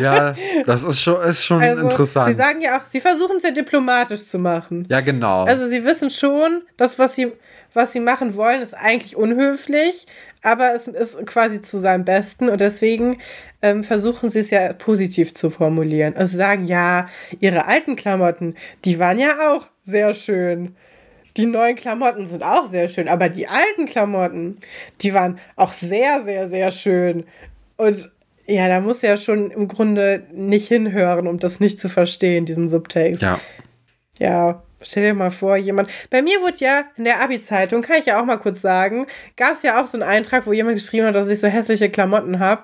Ja, 0.02 0.36
das 0.66 0.84
ist 0.84 1.02
schon, 1.02 1.22
ist 1.24 1.46
schon 1.46 1.62
also, 1.62 1.84
interessant. 1.84 2.32
Sie 2.32 2.36
sagen 2.36 2.60
ja 2.60 2.78
auch, 2.78 2.84
sie 2.90 3.00
versuchen 3.00 3.38
es 3.38 3.44
ja 3.44 3.52
diplomatisch 3.52 4.26
zu 4.26 4.38
machen. 4.38 4.86
Ja, 4.90 5.00
genau. 5.00 5.46
Also 5.46 5.70
sie 5.70 5.86
wissen 5.86 6.10
schon, 6.10 6.64
dass 6.76 7.00
was 7.00 7.16
sie, 7.16 7.32
was 7.74 7.94
sie 7.94 8.02
machen 8.02 8.36
wollen, 8.36 8.62
ist 8.62 8.74
eigentlich 8.74 9.16
unhöflich, 9.16 10.08
aber 10.44 10.74
es 10.74 10.88
ist 10.88 11.26
quasi 11.26 11.62
zu 11.62 11.78
seinem 11.78 12.06
Besten 12.06 12.50
und 12.50 12.62
deswegen 12.62 13.20
ähm, 13.62 13.84
versuchen 13.84 14.30
sie 14.30 14.40
es 14.40 14.50
ja 14.50 14.74
positiv 14.74 15.34
zu 15.34 15.50
formulieren. 15.50 16.16
Also 16.16 16.38
sagen, 16.38 16.64
ja, 16.66 17.08
ihre 17.40 17.68
alten 17.68 17.96
Klamotten, 17.96 18.56
die 18.86 19.00
waren 19.00 19.20
ja 19.20 19.52
auch 19.52 19.68
sehr 19.84 20.14
schön. 20.14 20.76
Die 21.38 21.46
neuen 21.46 21.76
Klamotten 21.76 22.26
sind 22.26 22.44
auch 22.44 22.66
sehr 22.68 22.88
schön, 22.88 23.08
aber 23.08 23.30
die 23.30 23.48
alten 23.48 23.86
Klamotten, 23.86 24.58
die 25.02 25.14
waren 25.14 25.40
auch 25.56 25.72
sehr, 25.72 26.24
sehr, 26.24 26.50
sehr 26.50 26.72
schön. 26.72 27.24
Und 27.78 28.12
ja, 28.48 28.68
da 28.68 28.82
muss 28.82 29.02
ja 29.02 29.16
schon 29.16 29.52
im 29.52 29.68
Grunde 29.68 30.24
nicht 30.34 30.68
hinhören, 30.68 31.28
um 31.28 31.40
das 31.40 31.60
nicht 31.60 31.80
zu 31.80 31.88
verstehen, 31.88 32.46
diesen 32.46 32.68
Subtext. 32.68 33.22
Ja. 33.22 33.40
Ja, 34.20 34.64
stell 34.84 35.04
dir 35.04 35.14
mal 35.14 35.32
vor, 35.32 35.58
jemand. 35.58 35.90
Bei 36.10 36.22
mir 36.22 36.42
wurde 36.42 36.58
ja 36.58 36.84
in 36.98 37.06
der 37.06 37.22
Abi-Zeitung, 37.22 37.82
kann 37.82 37.98
ich 38.00 38.06
ja 38.06 38.20
auch 38.20 38.26
mal 38.26 38.38
kurz 38.38 38.62
sagen, 38.62 39.08
gab 39.38 39.54
es 39.54 39.64
ja 39.64 39.82
auch 39.82 39.88
so 39.88 39.98
einen 39.98 40.08
Eintrag, 40.08 40.46
wo 40.48 40.54
jemand 40.54 40.78
geschrieben 40.78 41.08
hat, 41.08 41.16
dass 41.16 41.30
ich 41.30 41.40
so 41.40 41.48
hässliche 41.48 41.90
Klamotten 41.90 42.40
habe. 42.40 42.64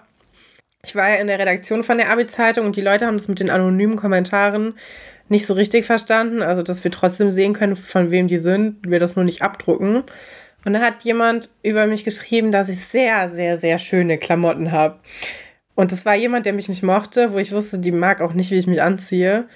Ich 0.83 0.95
war 0.95 1.09
ja 1.09 1.15
in 1.15 1.27
der 1.27 1.39
Redaktion 1.39 1.83
von 1.83 1.97
der 1.97 2.09
Abi-Zeitung 2.09 2.65
und 2.65 2.75
die 2.75 2.81
Leute 2.81 3.05
haben 3.05 3.17
das 3.17 3.27
mit 3.27 3.39
den 3.39 3.49
anonymen 3.49 3.95
Kommentaren 3.95 4.75
nicht 5.29 5.45
so 5.45 5.53
richtig 5.53 5.85
verstanden. 5.85 6.41
Also, 6.41 6.63
dass 6.63 6.83
wir 6.83 6.91
trotzdem 6.91 7.31
sehen 7.31 7.53
können, 7.53 7.75
von 7.75 8.11
wem 8.11 8.27
die 8.27 8.37
sind, 8.37 8.77
wir 8.83 8.99
das 8.99 9.15
nur 9.15 9.25
nicht 9.25 9.41
abdrucken. 9.41 10.03
Und 10.65 10.73
da 10.73 10.81
hat 10.81 11.03
jemand 11.03 11.49
über 11.63 11.87
mich 11.87 12.03
geschrieben, 12.03 12.51
dass 12.51 12.69
ich 12.69 12.85
sehr, 12.85 13.29
sehr, 13.29 13.57
sehr 13.57 13.77
schöne 13.77 14.17
Klamotten 14.17 14.71
habe. 14.71 14.99
Und 15.75 15.91
das 15.91 16.05
war 16.05 16.15
jemand, 16.15 16.45
der 16.45 16.53
mich 16.53 16.69
nicht 16.69 16.83
mochte, 16.83 17.33
wo 17.33 17.37
ich 17.37 17.51
wusste, 17.51 17.79
die 17.79 17.91
mag 17.91 18.21
auch 18.21 18.33
nicht, 18.33 18.51
wie 18.51 18.57
ich 18.57 18.67
mich 18.67 18.81
anziehe. 18.81 19.47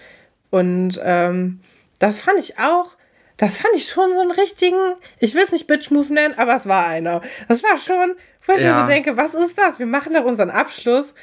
Und 0.51 0.99
ähm, 1.03 1.61
das 2.01 2.21
fand 2.21 2.39
ich 2.39 2.57
auch, 2.57 2.97
das 3.37 3.57
fand 3.57 3.75
ich 3.75 3.87
schon 3.87 4.13
so 4.13 4.21
einen 4.21 4.31
richtigen, 4.31 4.95
ich 5.19 5.35
will 5.35 5.43
es 5.43 5.51
nicht 5.51 5.67
Bitch-Move 5.67 6.13
nennen, 6.13 6.33
aber 6.37 6.55
es 6.55 6.67
war 6.67 6.87
einer. 6.87 7.21
Das 7.47 7.63
war 7.63 7.77
schon, 7.77 8.15
wo 8.45 8.53
ich 8.53 8.61
ja. 8.61 8.73
mir 8.73 8.81
so 8.81 8.87
denke, 8.87 9.17
was 9.17 9.33
ist 9.33 9.57
das? 9.57 9.79
Wir 9.79 9.85
machen 9.85 10.13
doch 10.13 10.25
unseren 10.25 10.49
Abschluss. 10.49 11.13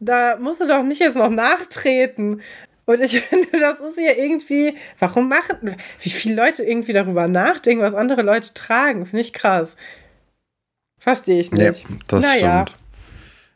Da 0.00 0.36
musst 0.36 0.60
du 0.60 0.66
doch 0.66 0.82
nicht 0.82 1.00
jetzt 1.00 1.16
noch 1.16 1.30
nachtreten. 1.30 2.40
Und 2.86 3.00
ich 3.00 3.20
finde, 3.22 3.60
das 3.60 3.80
ist 3.80 3.98
ja 3.98 4.12
irgendwie, 4.12 4.76
warum 4.98 5.28
machen, 5.28 5.76
wie 6.00 6.10
viele 6.10 6.34
Leute 6.34 6.64
irgendwie 6.64 6.92
darüber 6.94 7.28
nachdenken, 7.28 7.82
was 7.82 7.94
andere 7.94 8.22
Leute 8.22 8.54
tragen, 8.54 9.04
finde 9.04 9.20
ich 9.20 9.32
krass. 9.32 9.76
Verstehe 10.98 11.40
ich 11.40 11.52
nicht. 11.52 11.88
Nee, 11.90 11.96
das 12.08 12.22
naja. 12.22 12.64
stimmt. 12.66 12.78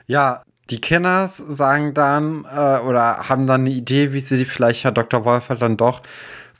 Ja, 0.07 0.43
die 0.71 0.81
Kenners 0.81 1.37
sagen 1.37 1.95
dann 1.95 2.45
äh, 2.45 2.81
oder 2.81 3.29
haben 3.29 3.47
dann 3.47 3.63
eine 3.63 3.71
Idee, 3.71 4.13
wie 4.13 4.21
sie 4.21 4.45
vielleicht 4.45 4.85
Herr 4.85 4.93
Dr. 4.93 5.25
Wolfert 5.25 5.63
dann 5.63 5.77
doch 5.77 6.03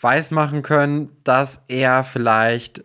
weismachen 0.01 0.63
können, 0.63 1.11
dass 1.25 1.61
er 1.69 2.05
vielleicht, 2.05 2.85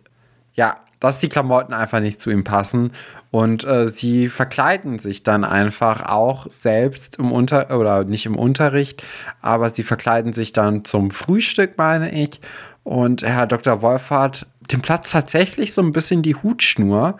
ja, 0.54 0.76
dass 1.00 1.18
die 1.18 1.28
Klamotten 1.28 1.72
einfach 1.72 2.00
nicht 2.00 2.20
zu 2.20 2.30
ihm 2.30 2.44
passen. 2.44 2.92
Und 3.30 3.64
äh, 3.64 3.88
sie 3.88 4.28
verkleiden 4.28 4.98
sich 4.98 5.22
dann 5.22 5.44
einfach 5.44 6.08
auch 6.08 6.46
selbst 6.50 7.18
im 7.18 7.32
Unter 7.32 7.76
oder 7.76 8.04
nicht 8.04 8.26
im 8.26 8.36
Unterricht, 8.36 9.02
aber 9.40 9.70
sie 9.70 9.82
verkleiden 9.82 10.32
sich 10.32 10.52
dann 10.52 10.84
zum 10.84 11.10
Frühstück, 11.10 11.78
meine 11.78 12.12
ich. 12.12 12.40
Und 12.84 13.22
Herr 13.22 13.46
Dr. 13.46 13.82
Wolfert 13.82 14.46
dem 14.70 14.80
Platz 14.80 15.10
tatsächlich 15.10 15.74
so 15.74 15.82
ein 15.82 15.92
bisschen 15.92 16.22
die 16.22 16.36
Hutschnur 16.36 17.18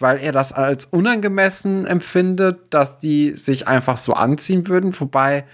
weil 0.00 0.18
er 0.18 0.32
das 0.32 0.52
als 0.52 0.86
unangemessen 0.86 1.86
empfindet, 1.86 2.58
dass 2.70 2.98
die 2.98 3.32
sich 3.32 3.66
einfach 3.66 3.98
so 3.98 4.12
anziehen 4.14 4.68
würden. 4.68 4.98
Wobei, 4.98 5.44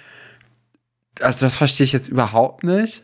also 1.20 1.44
das 1.44 1.56
verstehe 1.56 1.84
ich 1.84 1.92
jetzt 1.92 2.08
überhaupt 2.08 2.64
nicht. 2.64 3.02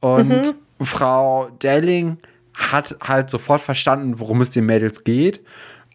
Und 0.00 0.28
mhm. 0.28 0.84
Frau 0.84 1.48
Delling 1.62 2.18
hat 2.54 2.96
halt 3.06 3.30
sofort 3.30 3.60
verstanden, 3.60 4.18
worum 4.18 4.40
es 4.40 4.50
den 4.50 4.66
Mädels 4.66 5.04
geht 5.04 5.42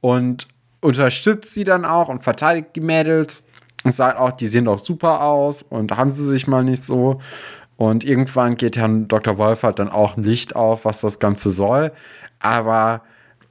und 0.02 0.48
unterstützt 0.80 1.54
sie 1.54 1.64
dann 1.64 1.86
auch 1.86 2.10
und 2.10 2.24
verteidigt 2.24 2.76
die 2.76 2.82
Mädels 2.82 3.44
und 3.84 3.94
sagt 3.94 4.20
auch, 4.20 4.32
die 4.32 4.48
sehen 4.48 4.66
doch 4.66 4.80
super 4.80 5.24
aus 5.24 5.64
und 5.64 5.96
haben 5.96 6.12
sie 6.12 6.26
sich 6.28 6.48
mal 6.48 6.64
nicht 6.64 6.84
so. 6.84 7.20
Und 7.78 8.04
irgendwann 8.04 8.58
geht 8.58 8.78
Herrn 8.78 9.08
Dr. 9.08 9.38
Wolfert 9.38 9.80
dann 9.80 9.90
auch 9.90 10.18
ein 10.18 10.24
Licht 10.24 10.56
auf, 10.56 10.86
was 10.86 11.02
das 11.02 11.18
Ganze 11.18 11.50
soll. 11.50 11.92
Aber 12.40 13.02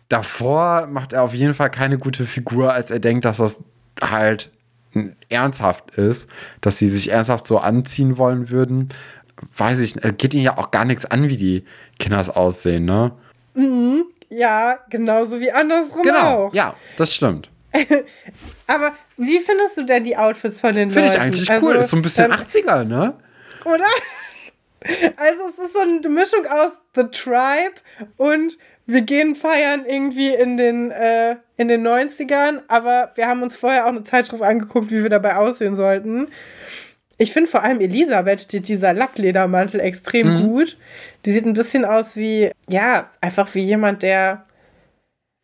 davor 0.09 0.87
macht 0.87 1.13
er 1.13 1.23
auf 1.23 1.35
jeden 1.35 1.55
Fall 1.55 1.71
keine 1.71 1.99
gute 1.99 2.27
Figur, 2.27 2.73
als 2.73 2.91
er 2.91 3.01
denkt, 3.01 3.25
dass 3.25 3.39
das 3.39 3.61
halt 4.01 4.53
ernsthaft 5.29 5.93
ist, 5.93 6.29
dass 6.61 6.79
sie 6.79 6.89
sich 6.89 7.11
ernsthaft 7.11 7.47
so 7.47 7.59
anziehen 7.59 8.19
wollen 8.19 8.51
würden. 8.51 8.89
Weiß 9.57 9.79
ich, 9.81 9.97
es 9.97 10.17
geht 10.17 10.35
ihnen 10.35 10.45
ja 10.45 10.59
auch 10.59 10.71
gar 10.71 10.85
nichts 10.85 11.05
an, 11.07 11.29
wie 11.29 11.37
die 11.37 11.65
Kinders 11.99 12.29
aussehen, 12.29 12.85
ne? 12.85 13.13
Mhm, 13.55 14.05
ja, 14.29 14.79
genauso 14.89 15.41
wie 15.41 15.51
andersrum 15.51 16.03
genau, 16.03 16.47
auch. 16.47 16.55
Ja, 16.55 16.75
das 16.97 17.15
stimmt. 17.15 17.51
Aber 18.67 18.93
wie 19.17 19.39
findest 19.41 19.79
du 19.79 19.85
denn 19.85 20.05
die 20.05 20.17
Outfits 20.17 20.61
von 20.61 20.75
den 20.75 20.91
Find 20.91 21.07
Leuten? 21.07 21.13
Finde 21.13 21.17
ich 21.17 21.21
eigentlich 21.21 21.51
also, 21.51 21.67
cool. 21.67 21.77
Ist 21.77 21.91
so 21.91 21.97
ein 21.97 22.03
bisschen 22.03 22.33
ähm, 22.33 22.39
80er, 22.39 22.85
ne? 22.85 23.15
Oder? 23.65 23.85
Also 24.83 25.43
es 25.51 25.67
ist 25.67 25.75
so 25.75 25.81
eine 25.81 26.09
Mischung 26.09 26.47
aus 26.47 26.71
The 26.95 27.03
Tribe 27.11 27.75
und 28.17 28.57
wir 28.87 29.03
gehen 29.03 29.35
feiern 29.35 29.85
irgendwie 29.87 30.31
in 30.31 30.57
den, 30.57 30.91
äh, 30.91 31.37
in 31.59 31.69
den 31.69 31.87
90ern, 31.87 32.63
aber 32.69 33.13
wir 33.15 33.27
haben 33.27 33.43
uns 33.43 33.57
vorher 33.57 33.85
auch 33.85 33.91
eine 33.91 34.05
Zeitschrift 34.05 34.43
angeguckt, 34.43 34.91
wie 34.91 35.03
wir 35.03 35.11
dabei 35.11 35.37
aussehen 35.37 35.75
sollten. 35.75 36.29
Ich 37.21 37.33
finde 37.33 37.51
vor 37.51 37.63
allem 37.63 37.81
Elisabeth 37.81 38.41
steht 38.41 38.67
dieser 38.67 38.95
Lackledermantel 38.95 39.79
extrem 39.79 40.27
mhm. 40.27 40.47
gut. 40.49 40.79
Die 41.27 41.33
sieht 41.33 41.45
ein 41.45 41.53
bisschen 41.53 41.85
aus 41.85 42.17
wie, 42.17 42.51
ja, 42.67 43.11
einfach 43.21 43.55
wie 43.55 43.63
jemand, 43.63 44.03
der. 44.03 44.47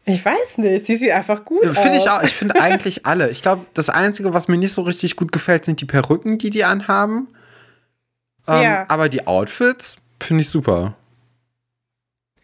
Ich 0.06 0.24
weiß 0.24 0.56
nicht, 0.56 0.86
sie 0.86 0.96
sieht 0.96 1.10
einfach 1.10 1.44
gut 1.44 1.60
find 1.60 1.76
aus. 1.76 1.82
Finde 1.82 1.98
ich 1.98 2.08
auch. 2.08 2.22
Ich 2.22 2.34
finde 2.34 2.54
eigentlich 2.62 3.04
alle. 3.04 3.28
Ich 3.28 3.42
glaube, 3.42 3.66
das 3.74 3.90
Einzige, 3.90 4.32
was 4.32 4.48
mir 4.48 4.56
nicht 4.56 4.72
so 4.72 4.80
richtig 4.82 5.16
gut 5.16 5.32
gefällt, 5.32 5.66
sind 5.66 5.82
die 5.82 5.84
Perücken, 5.84 6.38
die 6.38 6.48
die 6.48 6.64
anhaben. 6.64 7.28
Ähm, 8.48 8.62
ja. 8.62 8.84
Aber 8.88 9.10
die 9.10 9.26
Outfits 9.26 9.96
finde 10.18 10.44
ich 10.44 10.48
super. 10.48 10.94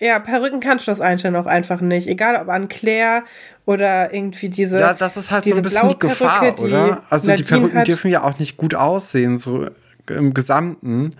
Ja, 0.03 0.18
Perücken 0.18 0.59
kannst 0.59 0.88
du 0.88 0.90
das 0.90 1.00
einstellen 1.00 1.36
auch 1.36 1.46
einfach 1.46 1.80
nicht. 1.80 2.09
Egal 2.09 2.34
ob 2.34 2.48
an 2.48 2.68
Claire 2.68 3.22
oder 3.66 4.12
irgendwie 4.12 4.48
diese. 4.48 4.80
Ja, 4.80 4.94
das 4.94 5.16
ist 5.16 5.30
halt 5.30 5.44
so 5.44 5.55
ein 5.55 5.62
bisschen 5.62 5.90
die 5.90 5.98
Gefahr, 6.00 6.40
Perücke, 6.40 6.62
oder? 6.64 7.03
Also 7.09 7.28
Nadine 7.28 7.36
die 7.36 7.48
Perücken 7.48 7.78
hat. 7.78 7.86
dürfen 7.86 8.11
ja 8.11 8.24
auch 8.24 8.36
nicht 8.40 8.57
gut 8.57 8.74
aussehen, 8.74 9.38
so 9.38 9.68
im 10.09 10.34
Gesamten. 10.34 11.14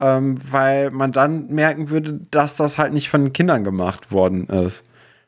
Ähm, 0.00 0.38
weil 0.50 0.90
man 0.90 1.12
dann 1.12 1.46
merken 1.50 1.88
würde, 1.88 2.18
dass 2.32 2.56
das 2.56 2.78
halt 2.78 2.92
nicht 2.92 3.10
von 3.10 3.22
den 3.22 3.32
Kindern 3.32 3.62
gemacht 3.62 4.10
worden 4.10 4.48
ist. 4.48 4.82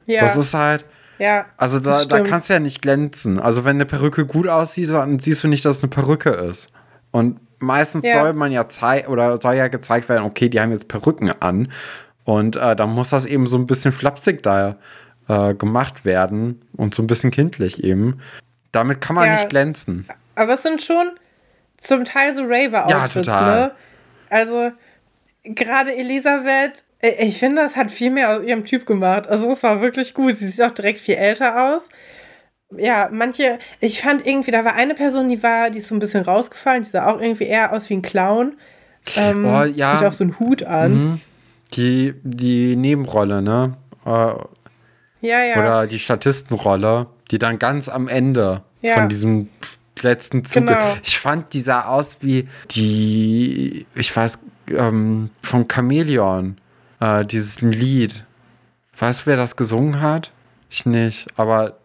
Ja. 0.07 0.23
Das 0.23 0.37
ist 0.37 0.53
halt. 0.53 0.85
Ja. 1.21 1.47
Also 1.57 1.79
da, 1.79 2.05
da 2.05 2.21
kannst 2.21 2.49
du 2.49 2.55
ja 2.55 2.61
nicht 2.61 2.83
glänzen. 2.83 3.39
Also 3.39 3.65
wenn 3.65 3.77
eine 3.77 3.87
Perücke 3.87 4.27
gut 4.27 4.49
aussieht, 4.49 4.91
dann 4.91 5.21
siehst 5.21 5.45
du 5.45 5.49
nicht, 5.49 5.65
dass 5.65 5.77
es 5.77 5.85
eine 5.85 5.91
Perücke 5.91 6.31
ist. 6.31 6.67
Und 7.13 7.39
meistens 7.61 8.05
ja. 8.05 8.21
soll 8.21 8.33
man 8.33 8.51
ja 8.51 8.69
zeigen, 8.69 9.07
oder 9.07 9.41
soll 9.41 9.55
ja 9.55 9.69
gezeigt 9.69 10.09
werden, 10.09 10.25
okay, 10.25 10.49
die 10.49 10.61
haben 10.61 10.73
jetzt 10.73 10.89
Perücken 10.89 11.33
an. 11.41 11.69
Und 12.29 12.57
äh, 12.57 12.77
da 12.77 12.87
muss 12.87 13.09
das 13.09 13.25
eben 13.25 13.47
so 13.47 13.57
ein 13.57 13.67
bisschen 13.67 13.91
flapsig 13.91 14.43
da 14.43 14.77
äh, 15.29 15.55
gemacht 15.55 16.05
werden 16.05 16.61
und 16.77 16.95
so 16.95 17.03
ein 17.03 17.07
bisschen 17.07 17.31
kindlich 17.31 17.83
eben. 17.83 18.21
Damit 18.71 19.01
kann 19.01 19.17
man 19.17 19.25
ja, 19.25 19.33
nicht 19.33 19.49
glänzen. 19.49 20.07
Aber 20.35 20.53
es 20.53 20.63
sind 20.63 20.83
schon 20.83 21.13
zum 21.79 22.05
Teil 22.05 22.35
so 22.35 22.43
Raver-Outfits, 22.43 23.27
ja, 23.29 23.41
ne? 23.41 23.71
Also 24.29 24.73
gerade 25.43 25.97
Elisabeth, 25.97 26.85
äh, 27.01 27.13
ich 27.25 27.39
finde, 27.39 27.63
das 27.63 27.77
hat 27.77 27.91
viel 27.91 28.11
mehr 28.11 28.37
aus 28.37 28.45
ihrem 28.45 28.67
Typ 28.67 28.85
gemacht. 28.85 29.27
Also 29.27 29.51
es 29.51 29.63
war 29.63 29.81
wirklich 29.81 30.13
gut. 30.13 30.35
Sie 30.35 30.51
sieht 30.51 30.63
auch 30.63 30.75
direkt 30.75 30.99
viel 30.99 31.15
älter 31.15 31.73
aus. 31.73 31.89
Ja, 32.77 33.09
manche, 33.11 33.59
ich 33.81 34.03
fand 34.03 34.27
irgendwie, 34.27 34.51
da 34.51 34.67
war 34.67 34.75
eine 34.75 34.93
Person, 34.93 35.31
die 35.31 35.43
war, 35.43 35.71
die 35.71 35.79
ist 35.79 35.89
so 35.89 35.95
ein 35.95 35.99
bisschen 35.99 36.25
rausgefallen, 36.25 36.83
die 36.83 36.91
sah 36.91 37.07
auch 37.07 37.23
irgendwie 37.23 37.45
eher 37.45 37.73
aus 37.73 37.89
wie 37.89 37.95
ein 37.95 38.03
Clown. 38.03 38.59
Ähm, 39.17 39.47
oh, 39.47 39.65
ja. 39.65 39.95
Hat 39.95 40.05
auch 40.05 40.13
so 40.13 40.25
einen 40.25 40.39
Hut 40.39 40.63
an. 40.63 40.93
Mhm. 40.93 41.21
Die, 41.75 42.15
die 42.23 42.77
Nebenrolle, 42.77 43.43
ne? 43.43 43.77
Äh, 44.05 44.35
ja, 45.21 45.43
ja. 45.43 45.59
Oder 45.59 45.87
die 45.87 45.99
Statistenrolle, 45.99 47.07
die 47.31 47.39
dann 47.39 47.59
ganz 47.59 47.89
am 47.89 48.09
Ende 48.09 48.63
ja. 48.81 48.95
von 48.95 49.09
diesem 49.09 49.49
letzten 50.03 50.45
Zug. 50.45 50.67
Genau. 50.67 50.97
Ich 51.03 51.19
fand, 51.19 51.53
die 51.53 51.61
sah 51.61 51.87
aus 51.87 52.19
wie 52.21 52.49
die, 52.71 53.87
ich 53.95 54.17
weiß, 54.17 54.39
ähm, 54.71 55.31
von 55.43 55.67
Chameleon, 55.67 56.59
äh, 57.01 57.25
dieses 57.25 57.61
Lied. 57.61 58.25
Weißt 58.99 59.23
du, 59.23 59.27
wer 59.27 59.37
das 59.37 59.57
gesungen 59.57 60.01
hat? 60.01 60.33
Ich 60.71 60.87
nicht, 60.87 61.27
aber. 61.37 61.79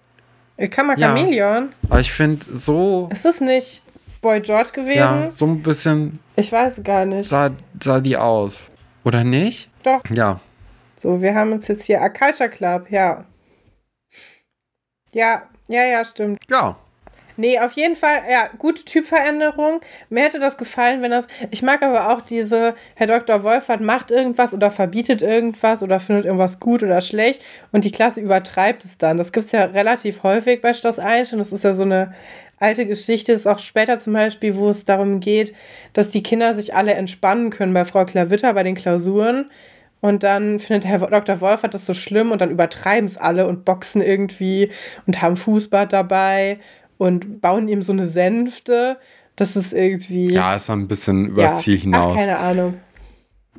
Ich 0.58 0.70
kann 0.70 0.88
mal 0.88 1.00
ja. 1.00 1.08
Chameleon. 1.08 1.70
Aber 1.90 2.00
ich 2.00 2.12
finde 2.12 2.46
so. 2.52 3.10
Ist 3.12 3.26
das 3.26 3.42
nicht 3.42 3.84
Boy 4.22 4.42
George 4.42 4.70
gewesen? 4.74 4.98
Ja, 4.98 5.32
so 5.32 5.46
ein 5.46 5.62
bisschen. 5.62 6.20
Ich 6.36 6.52
weiß 6.52 6.82
gar 6.84 7.06
nicht. 7.06 7.30
Sah, 7.30 7.52
sah 7.82 8.00
die 8.00 8.18
aus. 8.18 8.60
Oder 9.04 9.24
nicht? 9.24 9.70
Doch. 9.84 10.02
Ja. 10.10 10.40
So, 10.96 11.22
wir 11.22 11.36
haben 11.36 11.52
uns 11.52 11.68
jetzt 11.68 11.86
hier 11.86 12.02
A 12.02 12.10
Culture 12.10 12.50
Club, 12.50 12.90
ja. 12.90 13.26
Ja, 15.14 15.44
ja, 15.68 15.84
ja, 15.84 16.06
stimmt. 16.06 16.40
Ja. 16.50 16.78
Nee, 17.36 17.60
auf 17.60 17.72
jeden 17.74 17.96
Fall, 17.96 18.22
ja, 18.30 18.50
gute 18.60 18.86
Typveränderung. 18.86 19.82
Mir 20.10 20.24
hätte 20.24 20.40
das 20.40 20.58
gefallen, 20.58 21.02
wenn 21.02 21.12
das. 21.12 21.28
Ich 21.50 21.64
mag 21.64 21.82
aber 21.82 22.14
auch 22.14 22.22
diese, 22.22 22.76
Herr 22.96 23.08
Dr. 23.08 23.44
Wolfert 23.44 23.82
macht 23.82 24.12
irgendwas 24.12 24.54
oder 24.54 24.70
verbietet 24.70 25.24
irgendwas 25.24 25.82
oder 25.82 26.00
findet 26.00 26.26
irgendwas 26.26 26.60
gut 26.60 26.84
oder 26.84 27.02
schlecht 27.02 27.44
und 27.72 27.86
die 27.86 27.92
Klasse 27.92 28.22
übertreibt 28.22 28.86
es 28.86 29.00
dann. 29.00 29.18
Das 29.18 29.32
gibt 29.32 29.48
es 29.48 29.52
ja 29.52 29.64
relativ 29.64 30.22
häufig 30.22 30.62
bei 30.62 30.74
Schloss 30.74 31.00
Einstein. 31.00 31.40
Das 31.40 31.52
ist 31.52 31.64
ja 31.64 31.74
so 31.74 31.84
eine 31.84 32.14
alte 32.64 32.88
Geschichte. 32.88 33.34
Ist 33.34 33.48
auch 33.48 33.60
später 33.60 34.00
zum 34.00 34.14
Beispiel, 34.14 34.56
wo 34.56 34.70
es 34.70 34.86
darum 34.86 35.20
geht, 35.20 35.54
dass 35.94 36.10
die 36.10 36.24
Kinder 36.24 36.56
sich 36.56 36.74
alle 36.74 36.94
entspannen 36.94 37.50
können 37.50 37.74
bei 37.74 37.86
Frau 37.86 38.06
Klavitter 38.06 38.54
bei 38.54 38.64
den 38.64 38.76
Klausuren. 38.76 39.52
Und 40.00 40.24
dann 40.24 40.60
findet 40.60 40.86
Herr 40.86 41.00
Dr. 41.00 41.40
Wolfert 41.40 41.74
das 41.74 41.86
so 41.86 41.94
schlimm 41.94 42.32
und 42.32 42.42
dann 42.42 42.52
übertreiben 42.52 43.06
es 43.06 43.18
alle 43.18 43.48
und 43.48 43.64
boxen 43.64 44.02
irgendwie 44.02 44.70
und 45.06 45.22
haben 45.22 45.38
Fußbad 45.38 45.94
dabei 45.94 46.60
und 46.98 47.42
bauen 47.42 47.68
ihm 47.68 47.82
so 47.82 47.94
eine 47.94 48.08
Sänfte. 48.08 48.98
Das 49.36 49.56
ist 49.56 49.74
irgendwie. 49.74 50.34
Ja, 50.34 50.56
ist 50.56 50.70
ein 50.70 50.88
bisschen 50.88 51.28
übers 51.28 51.52
ja. 51.52 51.58
Ziel 51.58 51.78
hinaus. 51.78 52.14
Ach, 52.14 52.18
keine 52.18 52.38
Ahnung. 52.38 52.74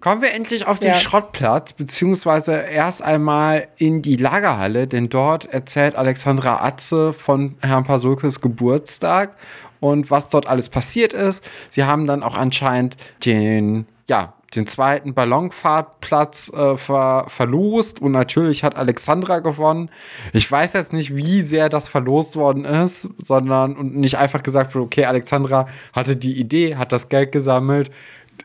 Kommen 0.01 0.21
wir 0.21 0.35
endlich 0.35 0.67
auf 0.67 0.81
den 0.81 0.89
ja. 0.89 0.95
Schrottplatz, 0.95 1.73
beziehungsweise 1.73 2.53
erst 2.53 3.03
einmal 3.03 3.69
in 3.77 4.03
die 4.03 4.17
Lagerhalle, 4.17 4.87
denn 4.87 5.09
dort 5.09 5.47
erzählt 5.47 5.95
Alexandra 5.97 6.65
Atze 6.65 7.13
von 7.13 7.57
Herrn 7.61 7.85
Pasulkes 7.85 8.41
Geburtstag 8.41 9.37
und 9.81 10.11
was 10.11 10.29
dort 10.29 10.47
alles 10.47 10.69
passiert 10.69 11.13
ist. 11.13 11.45
Sie 11.71 11.85
haben 11.85 12.07
dann 12.07 12.23
auch 12.23 12.37
anscheinend 12.37 12.97
den, 13.25 13.87
ja, 14.09 14.35
den 14.55 14.67
zweiten 14.67 15.15
Ballonfahrtplatz 15.15 16.53
äh, 16.55 16.77
ver 16.77 17.27
verlost 17.29 18.01
und 18.01 18.13
natürlich 18.13 18.65
hat 18.65 18.77
Alexandra 18.77 19.41
gewonnen. 19.41 19.91
Ich 20.33 20.51
weiß 20.51 20.75
jetzt 20.75 20.93
nicht, 20.93 21.15
wie 21.17 21.43
sehr 21.43 21.69
das 21.69 21.89
verlost 21.89 22.37
worden 22.37 22.65
ist, 22.65 23.09
sondern 23.19 23.77
und 23.77 23.97
nicht 23.97 24.17
einfach 24.19 24.43
gesagt 24.43 24.75
wurde, 24.75 24.85
okay, 24.85 25.05
Alexandra 25.07 25.67
hatte 25.93 26.17
die 26.17 26.39
Idee, 26.39 26.77
hat 26.77 26.93
das 26.93 27.09
Geld 27.09 27.33
gesammelt, 27.33 27.91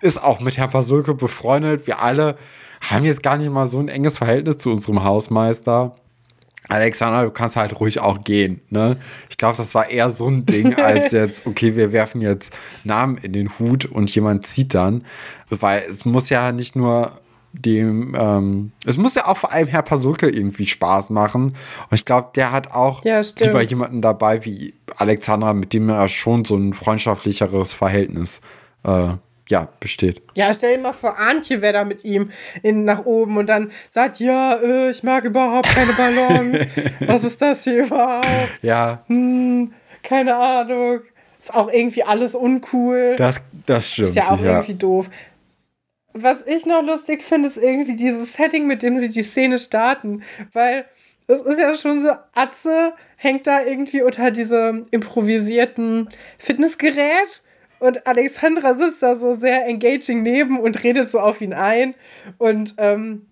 ist 0.02 0.24
auch 0.24 0.40
mit 0.40 0.58
Herrn 0.58 0.70
Pasulke 0.70 1.14
befreundet. 1.14 1.88
Wir 1.88 2.02
alle 2.02 2.38
haben 2.82 3.06
jetzt 3.06 3.24
gar 3.24 3.38
nicht 3.38 3.52
mal 3.52 3.68
so 3.68 3.80
ein 3.80 3.90
enges 3.90 4.18
Verhältnis 4.18 4.58
zu 4.58 4.72
unserem 4.72 5.04
Hausmeister. 5.04 5.96
Alexander, 6.70 7.24
du 7.24 7.32
kannst 7.32 7.56
halt 7.56 7.80
ruhig 7.80 8.00
auch 8.00 8.24
gehen. 8.24 8.62
Ne? 8.70 8.98
Ich 9.30 9.38
glaube, 9.38 9.58
das 9.58 9.74
war 9.74 9.90
eher 9.90 10.12
so 10.12 10.28
ein 10.28 10.46
Ding, 10.46 10.76
als 10.80 11.12
jetzt, 11.12 11.48
okay, 11.48 11.76
wir 11.76 11.92
werfen 11.92 12.22
jetzt 12.22 12.58
Namen 12.84 13.18
in 13.18 13.34
den 13.34 13.58
Hut 13.58 13.86
und 13.86 14.14
jemand 14.14 14.46
zieht 14.46 14.76
dann. 14.76 15.04
Weil 15.50 15.82
es 15.90 16.06
muss 16.06 16.30
ja 16.30 16.52
nicht 16.52 16.76
nur 16.76 17.20
dem, 17.54 18.16
ähm, 18.16 18.72
es 18.86 18.98
muss 18.98 19.16
ja 19.16 19.26
auch 19.28 19.38
vor 19.38 19.52
allem 19.52 19.68
Herr 19.68 19.82
Pasulke 19.82 20.30
irgendwie 20.30 20.68
Spaß 20.68 21.10
machen. 21.10 21.56
Und 21.90 21.96
ich 21.96 22.06
glaube, 22.06 22.30
der 22.36 22.52
hat 22.52 22.72
auch 22.72 23.04
ja, 23.04 23.22
lieber 23.40 23.64
jemanden 23.64 24.04
dabei 24.04 24.46
wie 24.46 24.76
Alexandra, 24.96 25.54
mit 25.54 25.74
dem 25.74 25.90
er 25.90 26.08
schon 26.08 26.46
so 26.46 26.56
ein 26.56 26.74
freundschaftlicheres 26.74 27.74
Verhältnis 27.74 28.42
äh, 28.84 29.14
ja, 29.50 29.68
besteht. 29.80 30.22
Ja, 30.36 30.54
stell 30.54 30.78
dir 30.78 30.82
mal 30.84 30.94
vor, 30.94 31.18
Antje 31.18 31.62
wäre 31.62 31.74
da 31.74 31.84
mit 31.84 32.06
ihm 32.06 32.30
in, 32.62 32.86
nach 32.86 33.06
oben 33.06 33.38
und 33.38 33.48
dann 33.48 33.72
sagt, 33.90 34.20
ja, 34.20 34.56
äh, 34.56 34.92
ich 34.92 35.04
mag 35.04 35.24
überhaupt 35.26 35.68
keine 35.68 35.94
Ballons. 35.94 36.68
Was 37.00 37.24
ist 37.24 37.42
das 37.42 37.64
hier 37.64 37.86
überhaupt? 37.86 38.28
Ja. 38.62 39.04
Hm, 39.08 39.74
keine 40.04 40.36
Ahnung. 40.36 41.02
Ist 41.40 41.54
auch 41.54 41.72
irgendwie 41.72 42.04
alles 42.04 42.36
uncool. 42.36 43.16
Das, 43.18 43.42
das 43.66 43.90
stimmt. 43.90 44.10
Ist 44.10 44.16
ja 44.16 44.32
auch 44.32 44.40
ja. 44.40 44.52
irgendwie 44.52 44.76
doof. 44.76 45.10
Was 46.14 46.46
ich 46.46 46.66
noch 46.66 46.84
lustig 46.84 47.24
finde, 47.24 47.48
ist 47.48 47.58
irgendwie 47.58 47.96
dieses 47.96 48.34
Setting, 48.34 48.68
mit 48.68 48.84
dem 48.84 48.98
sie 48.98 49.10
die 49.10 49.24
Szene 49.24 49.58
starten. 49.58 50.22
Weil 50.54 50.86
es 51.28 51.42
ist 51.42 51.60
ja 51.60 51.76
schon 51.76 52.02
so, 52.02 52.10
Atze 52.36 52.94
hängt 53.16 53.48
da 53.48 53.64
irgendwie 53.64 54.02
unter 54.02 54.32
diesem 54.32 54.86
improvisierten 54.92 56.10
Fitnessgerät 56.38 57.42
und 57.80 58.06
Alexandra 58.06 58.74
sitzt 58.74 59.02
da 59.02 59.16
so 59.16 59.36
sehr 59.36 59.66
engaging 59.66 60.24
neben 60.24 60.60
und 60.60 60.84
redet 60.84 61.12
so 61.12 61.20
auf 61.20 61.42
ihn 61.42 61.54
ein. 61.54 61.96
Und 62.38 62.76
ähm, 62.78 63.26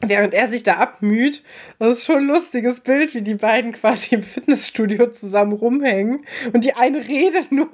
während 0.00 0.34
er 0.34 0.48
sich 0.48 0.62
da 0.62 0.74
abmüht, 0.74 1.42
das 1.78 1.98
ist 1.98 2.06
schon 2.06 2.18
ein 2.18 2.26
lustiges 2.26 2.80
Bild, 2.80 3.14
wie 3.14 3.22
die 3.22 3.34
beiden 3.34 3.72
quasi 3.72 4.14
im 4.14 4.22
Fitnessstudio 4.22 5.06
zusammen 5.10 5.52
rumhängen. 5.52 6.24
Und 6.52 6.64
die 6.64 6.74
eine 6.74 6.98
redet 6.98 7.52
nur 7.52 7.68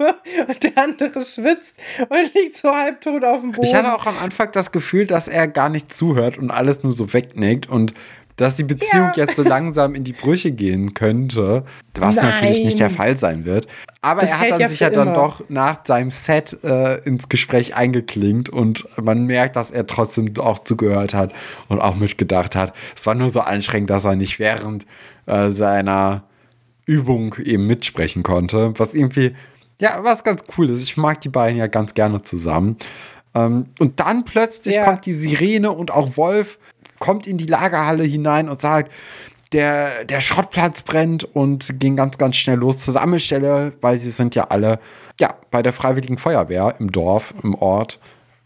und 0.47 0.63
der 0.63 0.77
andere 0.77 1.23
schwitzt 1.23 1.79
und 2.07 2.33
liegt 2.33 2.57
so 2.57 2.69
halbtot 2.69 3.23
auf 3.23 3.41
dem 3.41 3.51
Boden. 3.51 3.67
Ich 3.67 3.73
hatte 3.73 3.93
auch 3.93 4.05
am 4.05 4.17
Anfang 4.19 4.51
das 4.51 4.71
Gefühl, 4.71 5.05
dass 5.05 5.27
er 5.27 5.47
gar 5.47 5.69
nicht 5.69 5.93
zuhört 5.93 6.37
und 6.37 6.51
alles 6.51 6.83
nur 6.83 6.91
so 6.91 7.13
wegnickt 7.13 7.67
und 7.67 7.93
dass 8.39 8.55
die 8.55 8.63
Beziehung 8.63 9.11
ja. 9.15 9.25
jetzt 9.25 9.35
so 9.35 9.43
langsam 9.43 9.95
in 9.95 10.05
die 10.05 10.13
Brüche 10.13 10.51
gehen 10.51 10.93
könnte, 10.93 11.65
was 11.99 12.15
Nein. 12.15 12.29
natürlich 12.29 12.63
nicht 12.63 12.79
der 12.79 12.89
Fall 12.89 13.17
sein 13.17 13.43
wird. 13.43 13.67
Aber 14.01 14.21
das 14.21 14.29
er 14.29 14.39
hat 14.39 14.51
dann 14.51 14.61
ja 14.61 14.67
sich 14.69 14.79
ja 14.79 14.89
dann 14.89 15.13
doch 15.13 15.43
nach 15.49 15.85
seinem 15.85 16.09
Set 16.09 16.57
äh, 16.63 16.99
ins 17.03 17.27
Gespräch 17.27 17.75
eingeklinkt 17.75 18.47
und 18.47 18.87
man 19.01 19.25
merkt, 19.25 19.57
dass 19.57 19.71
er 19.71 19.85
trotzdem 19.87 20.31
auch 20.37 20.59
zugehört 20.59 21.13
hat 21.13 21.33
und 21.67 21.81
auch 21.81 21.95
mitgedacht 21.95 22.55
hat. 22.55 22.73
Es 22.95 23.05
war 23.05 23.13
nur 23.13 23.29
so 23.29 23.41
anstrengend, 23.41 23.89
dass 23.89 24.05
er 24.05 24.15
nicht 24.15 24.39
während 24.39 24.85
äh, 25.25 25.49
seiner 25.49 26.23
Übung 26.85 27.35
eben 27.43 27.67
mitsprechen 27.67 28.23
konnte, 28.23 28.73
was 28.77 28.93
irgendwie, 28.93 29.35
ja, 29.81 29.99
was 30.03 30.23
ganz 30.23 30.43
cool 30.57 30.69
ist. 30.69 30.81
Ich 30.81 30.95
mag 30.95 31.19
die 31.19 31.29
beiden 31.29 31.57
ja 31.57 31.67
ganz 31.67 31.93
gerne 31.93 32.21
zusammen. 32.21 32.77
Ähm, 33.35 33.65
und 33.79 33.99
dann 33.99 34.23
plötzlich 34.23 34.75
ja. 34.75 34.85
kommt 34.85 35.05
die 35.05 35.13
Sirene 35.13 35.71
und 35.71 35.91
auch 35.91 36.15
Wolf 36.15 36.57
kommt 36.99 37.27
in 37.27 37.37
die 37.37 37.45
Lagerhalle 37.45 38.03
hinein 38.03 38.49
und 38.49 38.61
sagt, 38.61 38.91
der, 39.51 40.05
der 40.05 40.21
Schrottplatz 40.21 40.83
brennt 40.83 41.23
und 41.23 41.79
ging 41.79 41.95
ganz, 41.95 42.17
ganz 42.17 42.35
schnell 42.35 42.57
los 42.57 42.79
zur 42.79 42.93
Sammelstelle, 42.93 43.73
weil 43.81 43.99
sie 43.99 44.11
sind 44.11 44.35
ja 44.35 44.45
alle 44.49 44.79
ja, 45.19 45.33
bei 45.49 45.61
der 45.61 45.73
Freiwilligen 45.73 46.17
Feuerwehr 46.17 46.75
im 46.79 46.91
Dorf, 46.91 47.33
im 47.41 47.55
Ort 47.55 47.99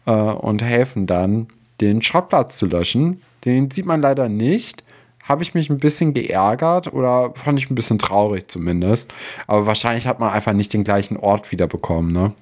äh, 0.06 0.12
und 0.12 0.62
helfen 0.62 1.06
dann, 1.06 1.48
den 1.80 2.02
Schrottplatz 2.02 2.56
zu 2.56 2.66
löschen. 2.66 3.22
Den 3.44 3.70
sieht 3.70 3.86
man 3.86 4.00
leider 4.00 4.28
nicht. 4.28 4.82
Habe 5.24 5.42
ich 5.42 5.54
mich 5.54 5.70
ein 5.70 5.78
bisschen 5.78 6.12
geärgert 6.12 6.92
oder 6.92 7.32
fand 7.34 7.58
ich 7.58 7.70
ein 7.70 7.74
bisschen 7.74 7.98
traurig 7.98 8.48
zumindest. 8.48 9.12
Aber 9.46 9.66
wahrscheinlich 9.66 10.06
hat 10.06 10.20
man 10.20 10.30
einfach 10.30 10.52
nicht 10.52 10.72
den 10.72 10.84
gleichen 10.84 11.16
Ort 11.16 11.50
wiederbekommen, 11.50 12.12
ne? 12.12 12.32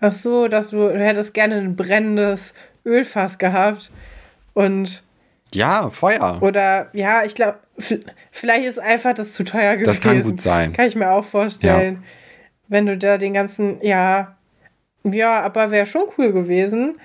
Ach 0.00 0.12
so, 0.12 0.48
dass 0.48 0.70
du, 0.70 0.88
du 0.88 0.98
hättest 0.98 1.32
gerne 1.32 1.56
ein 1.56 1.76
brennendes 1.76 2.54
Ölfass 2.84 3.38
gehabt 3.38 3.92
und 4.52 5.04
ja, 5.54 5.90
Feuer. 5.90 6.38
Oder 6.40 6.88
ja, 6.92 7.24
ich 7.24 7.34
glaube, 7.34 7.58
vielleicht 8.30 8.64
ist 8.64 8.78
einfach 8.78 9.14
das 9.14 9.32
zu 9.32 9.44
teuer 9.44 9.74
gewesen. 9.74 9.86
Das 9.86 10.00
kann 10.00 10.22
gut 10.22 10.40
sein. 10.40 10.72
Kann 10.72 10.88
ich 10.88 10.96
mir 10.96 11.10
auch 11.10 11.24
vorstellen. 11.24 11.94
Ja. 11.94 12.08
Wenn 12.68 12.86
du 12.86 12.96
da 12.96 13.18
den 13.18 13.34
ganzen, 13.34 13.82
ja, 13.82 14.36
ja, 15.04 15.40
aber 15.40 15.70
wäre 15.70 15.86
schon 15.86 16.04
cool 16.16 16.32
gewesen. 16.32 16.98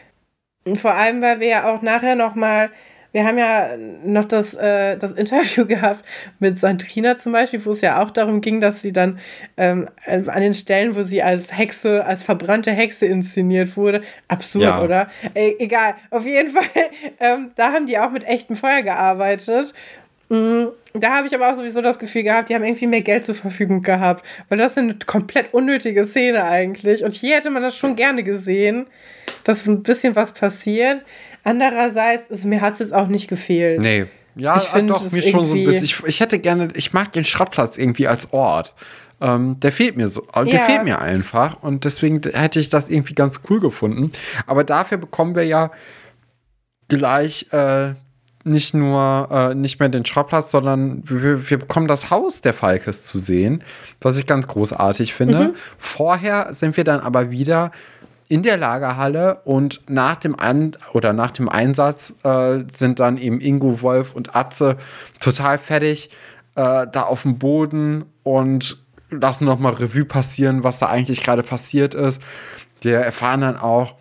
Und 0.65 0.79
vor 0.79 0.93
allem, 0.93 1.21
weil 1.21 1.39
wir 1.39 1.47
ja 1.47 1.73
auch 1.73 1.81
nachher 1.81 2.15
noch 2.15 2.35
mal 2.35 2.69
wir 3.17 3.25
haben 3.25 3.39
ja 3.39 3.75
noch 4.05 4.25
das, 4.25 4.53
äh, 4.53 4.95
das 4.95 5.13
Interview 5.13 5.65
gehabt 5.67 6.05
mit 6.37 6.59
Sandrina 6.59 7.17
zum 7.17 7.31
Beispiel, 7.31 7.65
wo 7.65 7.71
es 7.71 7.81
ja 7.81 8.03
auch 8.03 8.11
darum 8.11 8.41
ging, 8.41 8.61
dass 8.61 8.83
sie 8.83 8.93
dann 8.93 9.17
ähm, 9.57 9.89
an 10.05 10.39
den 10.39 10.53
Stellen, 10.53 10.95
wo 10.95 11.01
sie 11.01 11.23
als 11.23 11.57
Hexe, 11.57 12.05
als 12.05 12.21
verbrannte 12.21 12.69
Hexe 12.69 13.07
inszeniert 13.07 13.75
wurde, 13.75 14.03
absurd, 14.27 14.65
ja. 14.65 14.83
oder? 14.83 15.07
E 15.33 15.55
egal, 15.57 15.95
auf 16.11 16.27
jeden 16.27 16.53
Fall, 16.53 16.83
ähm, 17.19 17.49
da 17.55 17.73
haben 17.73 17.87
die 17.87 17.97
auch 17.97 18.11
mit 18.11 18.23
echtem 18.23 18.55
Feuer 18.55 18.83
gearbeitet. 18.83 19.73
Mhm. 20.29 20.69
Da 20.93 21.17
habe 21.17 21.27
ich 21.27 21.35
aber 21.35 21.51
auch 21.51 21.55
sowieso 21.55 21.81
das 21.81 21.99
Gefühl 21.99 22.23
gehabt, 22.23 22.49
die 22.49 22.55
haben 22.55 22.63
irgendwie 22.63 22.87
mehr 22.87 23.01
Geld 23.01 23.25
zur 23.25 23.35
Verfügung 23.35 23.81
gehabt. 23.81 24.25
Weil 24.49 24.57
das 24.57 24.71
ist 24.71 24.77
eine 24.79 24.95
komplett 25.05 25.53
unnötige 25.53 26.03
Szene 26.05 26.43
eigentlich. 26.43 27.03
Und 27.03 27.13
hier 27.13 27.35
hätte 27.35 27.49
man 27.49 27.61
das 27.61 27.77
schon 27.77 27.95
gerne 27.95 28.23
gesehen, 28.23 28.87
dass 29.43 29.67
ein 29.67 29.83
bisschen 29.83 30.15
was 30.15 30.33
passiert. 30.33 31.03
Andererseits, 31.43 32.31
also 32.31 32.47
mir 32.47 32.61
hat 32.61 32.73
es 32.73 32.79
jetzt 32.79 32.93
auch 32.93 33.07
nicht 33.07 33.27
gefehlt. 33.27 33.81
Nee. 33.81 34.05
Ja, 34.35 34.57
ich 34.57 34.63
find, 34.63 34.89
doch, 34.89 35.11
mir 35.11 35.21
schon 35.21 35.45
so 35.45 35.55
ein 35.55 35.65
bisschen. 35.65 35.83
Ich, 35.83 36.03
ich 36.03 36.19
hätte 36.19 36.39
gerne, 36.39 36.69
ich 36.75 36.93
mag 36.93 37.11
den 37.11 37.23
Schrottplatz 37.23 37.77
irgendwie 37.77 38.07
als 38.07 38.31
Ort. 38.33 38.73
Ähm, 39.19 39.59
der 39.59 39.71
fehlt 39.71 39.97
mir 39.97 40.09
so. 40.09 40.27
Der 40.35 40.65
fehlt 40.65 40.83
mir 40.83 40.99
einfach. 40.99 41.61
Und 41.63 41.85
deswegen 41.85 42.21
hätte 42.21 42.59
ich 42.59 42.69
das 42.69 42.89
irgendwie 42.89 43.15
ganz 43.15 43.41
cool 43.49 43.59
gefunden. 43.59 44.11
Aber 44.45 44.63
dafür 44.63 44.97
bekommen 44.97 45.35
wir 45.35 45.43
ja 45.43 45.71
gleich 46.87 47.47
äh, 47.51 47.95
nicht 48.47 48.73
nur 48.73 49.27
äh, 49.31 49.55
nicht 49.55 49.79
mehr 49.79 49.89
den 49.89 50.05
Schrottplatz, 50.05 50.51
sondern 50.51 51.03
wir, 51.05 51.49
wir, 51.49 51.59
bekommen 51.59 51.87
das 51.87 52.09
Haus 52.09 52.41
der 52.41 52.53
Falkes 52.53 53.03
zu 53.03 53.19
sehen, 53.19 53.63
was 54.01 54.17
ich 54.17 54.25
ganz 54.25 54.47
großartig 54.47 55.13
finde. 55.13 55.49
Mhm. 55.49 55.55
Vorher 55.77 56.53
sind 56.53 56.77
wir 56.77 56.83
dann 56.83 56.99
aber 56.99 57.29
wieder 57.31 57.71
in 58.29 58.43
der 58.43 58.57
Lagerhalle 58.57 59.41
und 59.45 59.81
nach 59.87 60.17
dem 60.17 60.37
An 60.37 60.71
oder 60.93 61.13
nach 61.13 61.31
dem 61.31 61.47
Einsatz 61.47 62.13
äh, 62.23 62.63
sind 62.71 62.99
dann 62.99 63.17
eben 63.17 63.39
Ingo, 63.39 63.81
Wolf 63.81 64.13
und 64.13 64.35
Atze 64.35 64.77
total 65.19 65.57
fertig 65.57 66.09
äh, 66.55 66.87
da 66.91 67.03
auf 67.03 67.21
dem 67.21 67.37
Boden 67.37 68.05
und 68.23 68.77
lassen 69.09 69.45
noch 69.45 69.59
mal 69.59 69.73
Revue 69.73 70.05
passieren, 70.05 70.63
was 70.63 70.79
da 70.79 70.87
eigentlich 70.87 71.23
gerade 71.23 71.43
passiert 71.43 71.95
ist. 71.95 72.21
Wir 72.81 72.97
erfahren 72.97 73.41
dann 73.41 73.57
auch, 73.57 73.95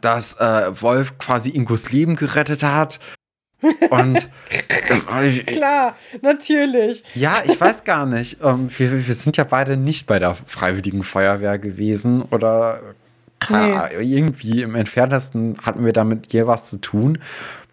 dass 0.00 0.34
äh, 0.40 0.80
Wolf 0.80 1.18
quasi 1.18 1.50
Ingos 1.50 1.92
Leben 1.92 2.16
gerettet 2.16 2.62
hat. 2.62 2.98
Und 3.90 4.16
äh, 4.50 5.38
klar, 5.44 5.96
natürlich. 6.20 7.02
Ja, 7.14 7.42
ich 7.44 7.60
weiß 7.60 7.84
gar 7.84 8.06
nicht. 8.06 8.38
Ähm, 8.42 8.68
wir, 8.76 9.06
wir 9.06 9.14
sind 9.14 9.36
ja 9.36 9.44
beide 9.44 9.76
nicht 9.76 10.06
bei 10.06 10.18
der 10.18 10.34
Freiwilligen 10.46 11.02
Feuerwehr 11.02 11.58
gewesen 11.58 12.22
oder 12.22 12.80
Nee. 13.50 13.74
Irgendwie 14.00 14.62
im 14.62 14.74
entferntesten 14.74 15.56
hatten 15.62 15.84
wir 15.84 15.92
damit 15.92 16.32
je 16.32 16.46
was 16.46 16.70
zu 16.70 16.76
tun. 16.76 17.18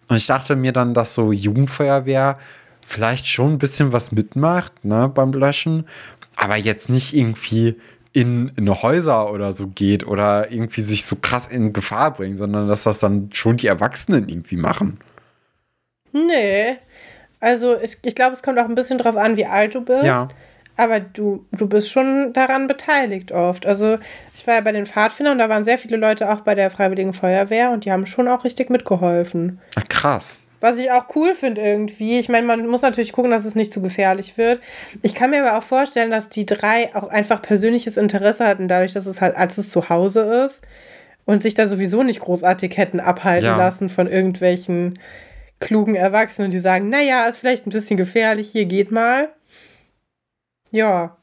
Und 0.08 0.16
ich 0.16 0.26
dachte 0.26 0.56
mir 0.56 0.72
dann, 0.72 0.94
dass 0.94 1.14
so 1.14 1.32
Jugendfeuerwehr 1.32 2.38
vielleicht 2.86 3.28
schon 3.28 3.52
ein 3.52 3.58
bisschen 3.58 3.92
was 3.92 4.10
mitmacht 4.10 4.84
ne, 4.84 5.08
beim 5.08 5.32
Löschen, 5.32 5.84
aber 6.34 6.56
jetzt 6.56 6.88
nicht 6.88 7.14
irgendwie 7.14 7.76
in, 8.12 8.50
in 8.56 8.68
Häuser 8.82 9.32
oder 9.32 9.52
so 9.52 9.68
geht 9.68 10.04
oder 10.04 10.50
irgendwie 10.50 10.80
sich 10.80 11.04
so 11.04 11.14
krass 11.14 11.46
in 11.46 11.72
Gefahr 11.72 12.12
bringt, 12.12 12.38
sondern 12.38 12.66
dass 12.66 12.82
das 12.82 12.98
dann 12.98 13.30
schon 13.32 13.56
die 13.56 13.68
Erwachsenen 13.68 14.28
irgendwie 14.28 14.56
machen. 14.56 14.98
Nee. 16.12 16.76
Also 17.40 17.78
ich, 17.80 17.98
ich 18.04 18.14
glaube, 18.14 18.34
es 18.34 18.42
kommt 18.42 18.58
auch 18.58 18.68
ein 18.68 18.74
bisschen 18.74 18.98
drauf 18.98 19.16
an, 19.16 19.36
wie 19.36 19.46
alt 19.46 19.74
du 19.74 19.80
bist. 19.80 20.04
Ja. 20.04 20.28
Aber 20.76 21.00
du, 21.00 21.44
du 21.52 21.68
bist 21.68 21.90
schon 21.90 22.32
daran 22.32 22.66
beteiligt 22.66 23.32
oft. 23.32 23.66
Also 23.66 23.98
ich 24.34 24.46
war 24.46 24.54
ja 24.54 24.60
bei 24.60 24.72
den 24.72 24.86
Pfadfindern 24.86 25.34
und 25.34 25.38
da 25.38 25.48
waren 25.48 25.64
sehr 25.64 25.78
viele 25.78 25.96
Leute 25.96 26.32
auch 26.32 26.40
bei 26.40 26.54
der 26.54 26.70
Freiwilligen 26.70 27.12
Feuerwehr 27.12 27.70
und 27.70 27.84
die 27.84 27.92
haben 27.92 28.06
schon 28.06 28.28
auch 28.28 28.44
richtig 28.44 28.70
mitgeholfen. 28.70 29.60
Ach, 29.76 29.84
krass. 29.88 30.38
Was 30.60 30.78
ich 30.78 30.90
auch 30.90 31.06
cool 31.14 31.34
finde 31.34 31.62
irgendwie. 31.62 32.18
Ich 32.18 32.28
meine, 32.28 32.46
man 32.46 32.66
muss 32.66 32.82
natürlich 32.82 33.12
gucken, 33.12 33.30
dass 33.30 33.46
es 33.46 33.54
nicht 33.54 33.72
zu 33.72 33.80
gefährlich 33.80 34.36
wird. 34.36 34.60
Ich 35.02 35.14
kann 35.14 35.30
mir 35.30 35.46
aber 35.46 35.58
auch 35.58 35.62
vorstellen, 35.62 36.10
dass 36.10 36.28
die 36.28 36.44
drei 36.44 36.94
auch 36.94 37.08
einfach 37.08 37.40
persönliches 37.40 37.96
Interesse 37.96 38.46
hatten, 38.46 38.68
dadurch, 38.68 38.92
dass 38.92 39.06
es 39.06 39.20
halt, 39.22 39.36
als 39.36 39.56
es 39.56 39.70
zu 39.70 39.88
Hause 39.88 40.20
ist 40.44 40.62
und 41.24 41.42
sich 41.42 41.54
da 41.54 41.66
sowieso 41.66 42.02
nicht 42.02 42.20
großartig 42.20 42.76
hätten 42.76 43.00
abhalten 43.00 43.46
ja. 43.46 43.56
lassen 43.56 43.88
von 43.88 44.06
irgendwelchen 44.06 44.98
klugen 45.60 45.94
Erwachsenen, 45.94 46.50
die 46.50 46.58
sagen, 46.58 46.88
naja, 46.88 47.26
ist 47.26 47.38
vielleicht 47.38 47.66
ein 47.66 47.70
bisschen 47.70 47.96
gefährlich, 47.96 48.50
hier 48.50 48.64
geht 48.64 48.90
mal. 48.90 49.28
Ja, 50.70 51.16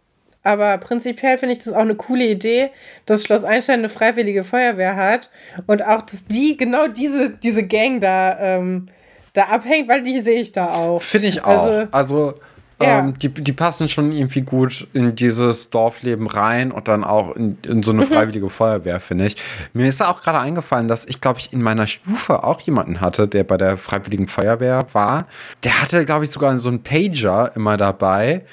aber 0.44 0.78
prinzipiell 0.78 1.38
finde 1.38 1.54
ich 1.54 1.64
das 1.64 1.74
auch 1.74 1.82
eine 1.82 1.96
coole 1.96 2.26
Idee, 2.26 2.70
dass 3.06 3.24
Schloss 3.24 3.44
Einstein 3.44 3.80
eine 3.80 3.90
freiwillige 3.90 4.44
Feuerwehr 4.44 4.96
hat 4.96 5.30
und 5.66 5.84
auch, 5.84 6.04
dass 6.04 6.26
die 6.26 6.56
genau 6.56 6.88
diese, 6.88 7.32
diese 7.32 7.64
Gang 7.64 8.00
da, 8.00 8.40
ähm, 8.40 8.88
da 9.34 9.44
abhängt, 9.46 9.90
weil 9.90 10.04
die 10.04 10.20
sehe 10.20 10.40
ich 10.40 10.54
da 10.54 10.74
auch. 10.74 11.02
Finde 11.02 11.28
ich 11.28 11.44
auch. 11.44 11.64
Also, 11.64 11.88
also 11.92 12.34
Ja. 12.80 13.00
Ähm, 13.00 13.18
die, 13.18 13.30
die 13.30 13.54
passen 13.54 13.90
schon 13.90 14.12
irgendwie 14.12 14.42
gut 14.42 14.88
in 14.94 15.16
dieses 15.16 15.72
Dorfleben 15.72 16.28
rein 16.28 16.72
und 16.72 16.88
dann 16.88 17.04
auch 17.04 17.36
in, 17.36 17.58
in 17.64 17.82
so 17.82 17.92
eine 17.92 18.02
mhm. 18.02 18.08
freiwillige 18.08 18.52
Feuerwehr, 18.52 19.00
finde 19.00 19.26
ich. 19.26 19.36
Mir 19.74 19.88
ist 19.88 20.02
auch 20.02 20.22
gerade 20.22 20.40
eingefallen, 20.40 20.88
dass 20.88 21.06
ich, 21.06 21.20
glaube 21.20 21.40
ich, 21.40 21.52
in 21.54 21.64
meiner 21.64 21.88
Stufe 21.88 22.44
auch 22.44 22.62
jemanden 22.62 23.02
hatte, 23.02 23.28
der 23.28 23.44
bei 23.46 23.58
der 23.58 23.78
freiwilligen 23.80 24.28
Feuerwehr 24.28 24.86
war. 24.94 25.26
Der 25.64 25.82
hatte, 25.82 26.06
glaube 26.06 26.26
ich, 26.26 26.32
sogar 26.32 26.58
so 26.60 26.70
einen 26.70 26.84
Pager 26.84 27.52
immer 27.56 27.78
dabei 27.78 28.44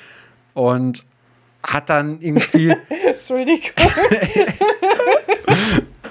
und 0.55 1.05
hat 1.63 1.91
dann 1.91 2.19
irgendwie. 2.21 2.75
Entschuldigung. 3.07 3.61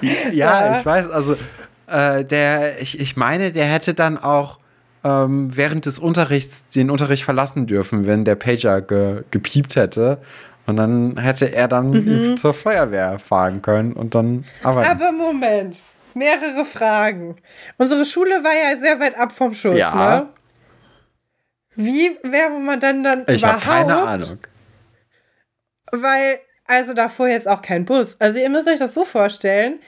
ja, 0.00 0.30
ja, 0.32 0.78
ich 0.78 0.86
weiß, 0.86 1.10
also 1.10 1.36
äh, 1.88 2.24
der, 2.24 2.80
ich, 2.80 3.00
ich 3.00 3.16
meine, 3.16 3.50
der 3.50 3.66
hätte 3.66 3.92
dann 3.92 4.18
auch 4.18 4.58
ähm, 5.04 5.54
während 5.54 5.86
des 5.86 5.98
Unterrichts 5.98 6.66
den 6.68 6.90
Unterricht 6.90 7.24
verlassen 7.24 7.66
dürfen, 7.66 8.06
wenn 8.06 8.24
der 8.24 8.34
Pager 8.34 8.80
ge, 8.80 9.22
gepiept 9.30 9.76
hätte. 9.76 10.18
Und 10.66 10.78
dann 10.78 11.18
hätte 11.18 11.52
er 11.52 11.68
dann 11.68 11.90
mhm. 11.90 12.36
zur 12.38 12.54
Feuerwehr 12.54 13.18
fahren 13.18 13.60
können 13.60 13.92
und 13.92 14.14
dann 14.14 14.46
arbeiten. 14.62 14.90
Aber 14.90 15.12
Moment, 15.12 15.82
mehrere 16.14 16.64
Fragen. 16.64 17.36
Unsere 17.76 18.06
Schule 18.06 18.42
war 18.42 18.52
ja 18.52 18.78
sehr 18.80 18.98
weit 18.98 19.18
ab 19.18 19.32
vom 19.32 19.52
Schuss, 19.52 19.76
ja. 19.76 19.94
ne? 19.94 20.28
Wie 21.76 22.16
wäre 22.22 22.50
man 22.50 22.80
dann 22.80 23.02
dann 23.02 23.24
ich 23.26 23.42
überhaupt? 23.42 23.64
Ich 23.64 23.70
habe 23.70 23.84
keine 23.86 23.96
Ahnung. 23.96 24.38
Weil, 25.92 26.38
also 26.66 26.94
da 26.94 27.08
fuhr 27.08 27.28
jetzt 27.28 27.48
auch 27.48 27.62
kein 27.62 27.84
Bus. 27.84 28.16
Also 28.20 28.38
ihr 28.40 28.48
müsst 28.48 28.68
euch 28.68 28.78
das 28.78 28.94
so 28.94 29.04
vorstellen, 29.04 29.80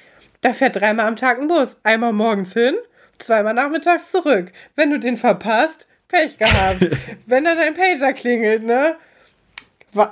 da 0.43 0.53
fährt 0.53 0.77
dreimal 0.77 1.07
am 1.07 1.17
Tag 1.17 1.41
ein 1.41 1.49
Bus. 1.49 1.77
Einmal 1.85 2.13
morgens 2.13 2.53
hin, 2.53 2.75
zweimal 3.19 3.55
nachmittags 3.55 4.11
zurück. 4.11 4.53
Wenn 4.75 4.91
du 4.91 4.99
den 4.99 5.17
verpasst, 5.17 5.87
Pech 6.09 6.39
gehabt. 6.39 6.81
Wenn 7.27 7.45
dann 7.45 7.59
dein 7.59 7.75
Pager 7.75 8.13
klingelt, 8.13 8.63
ne? 8.63 8.97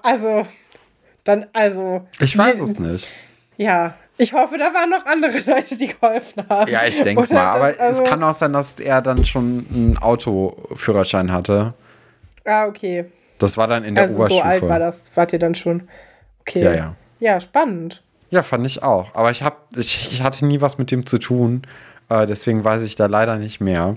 Also, 0.02 0.46
dann, 1.24 1.46
also. 1.52 2.06
Ich 2.20 2.36
weiß 2.36 2.60
es 2.60 2.78
nicht. 2.78 3.08
Ja, 3.56 3.94
ich 4.16 4.32
hoffe, 4.32 4.58
da 4.58 4.72
waren 4.72 4.90
noch 4.90 5.06
andere 5.06 5.38
Leute, 5.46 5.76
die 5.76 5.88
geholfen 5.88 6.44
haben. 6.48 6.70
Ja, 6.70 6.84
ich 6.84 7.02
denke 7.02 7.32
mal. 7.32 7.42
Aber 7.42 7.68
das, 7.68 7.78
also 7.78 8.02
es 8.02 8.08
kann 8.08 8.22
auch 8.22 8.34
sein, 8.34 8.52
dass 8.52 8.78
er 8.80 9.02
dann 9.02 9.24
schon 9.24 9.66
einen 9.72 9.98
Autoführerschein 9.98 11.32
hatte. 11.32 11.74
Ah, 12.44 12.66
okay. 12.66 13.06
Das 13.38 13.56
war 13.56 13.66
dann 13.66 13.84
in 13.84 13.94
der 13.94 14.04
also 14.04 14.16
Oberstufe. 14.16 14.42
So 14.42 14.48
alt 14.48 14.68
war 14.68 14.78
das, 14.78 15.10
wart 15.14 15.32
ihr 15.32 15.38
dann 15.38 15.54
schon. 15.54 15.88
Okay. 16.40 16.62
Ja, 16.62 16.74
ja. 16.74 16.96
Ja, 17.20 17.40
spannend. 17.40 18.02
Ja, 18.30 18.42
fand 18.42 18.66
ich 18.66 18.82
auch. 18.82 19.14
Aber 19.14 19.30
ich, 19.30 19.42
hab, 19.42 19.68
ich, 19.76 20.12
ich 20.12 20.22
hatte 20.22 20.46
nie 20.46 20.60
was 20.60 20.78
mit 20.78 20.90
dem 20.90 21.06
zu 21.06 21.18
tun. 21.18 21.62
Äh, 22.14 22.26
deswegen 22.26 22.64
weiß 22.64 22.82
ich 22.82 22.96
da 22.96 23.06
leider 23.06 23.36
nicht 23.36 23.60
mehr. 23.60 23.96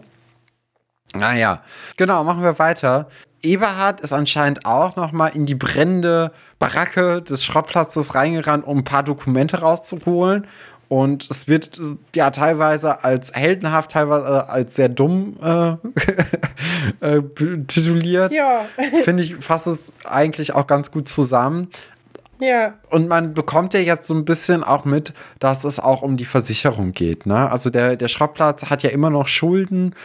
Naja, 1.15 1.61
genau, 1.95 2.23
machen 2.23 2.43
wir 2.43 2.59
weiter. 2.59 3.07
Eberhard 3.43 4.01
ist 4.01 4.13
anscheinend 4.13 4.65
auch 4.65 4.95
noch 4.95 5.11
mal 5.11 5.27
in 5.27 5.45
die 5.45 5.55
brennende 5.55 6.31
Baracke 6.59 7.21
des 7.21 7.43
Schrottplatzes 7.43 8.15
reingerannt, 8.15 8.65
um 8.65 8.79
ein 8.79 8.83
paar 8.83 9.03
Dokumente 9.03 9.59
rauszuholen. 9.59 10.47
Und 10.89 11.27
es 11.29 11.47
wird 11.47 11.79
ja 12.15 12.31
teilweise 12.31 13.03
als 13.03 13.33
heldenhaft, 13.33 13.91
teilweise 13.91 14.49
als 14.49 14.75
sehr 14.75 14.89
dumm 14.89 15.37
äh, 15.41 15.75
äh, 17.05 17.21
tituliert. 17.67 18.31
Ja. 18.31 18.65
Finde 19.03 19.23
ich, 19.23 19.35
fasst 19.35 19.67
es 19.67 19.91
eigentlich 20.05 20.55
auch 20.55 20.65
ganz 20.65 20.89
gut 20.91 21.09
zusammen. 21.09 21.69
Ja. 22.39 22.75
Und 22.89 23.07
man 23.07 23.33
bekommt 23.33 23.73
ja 23.73 23.79
jetzt 23.79 24.07
so 24.07 24.13
ein 24.13 24.25
bisschen 24.25 24.63
auch 24.63 24.85
mit, 24.85 25.13
dass 25.39 25.63
es 25.63 25.79
auch 25.79 26.01
um 26.01 26.17
die 26.17 26.25
Versicherung 26.25 26.91
geht. 26.91 27.25
Ne? 27.25 27.51
Also 27.51 27.69
der, 27.69 27.95
der 27.95 28.07
Schrottplatz 28.07 28.65
hat 28.69 28.83
ja 28.83 28.89
immer 28.89 29.09
noch 29.09 29.27
Schulden 29.27 29.95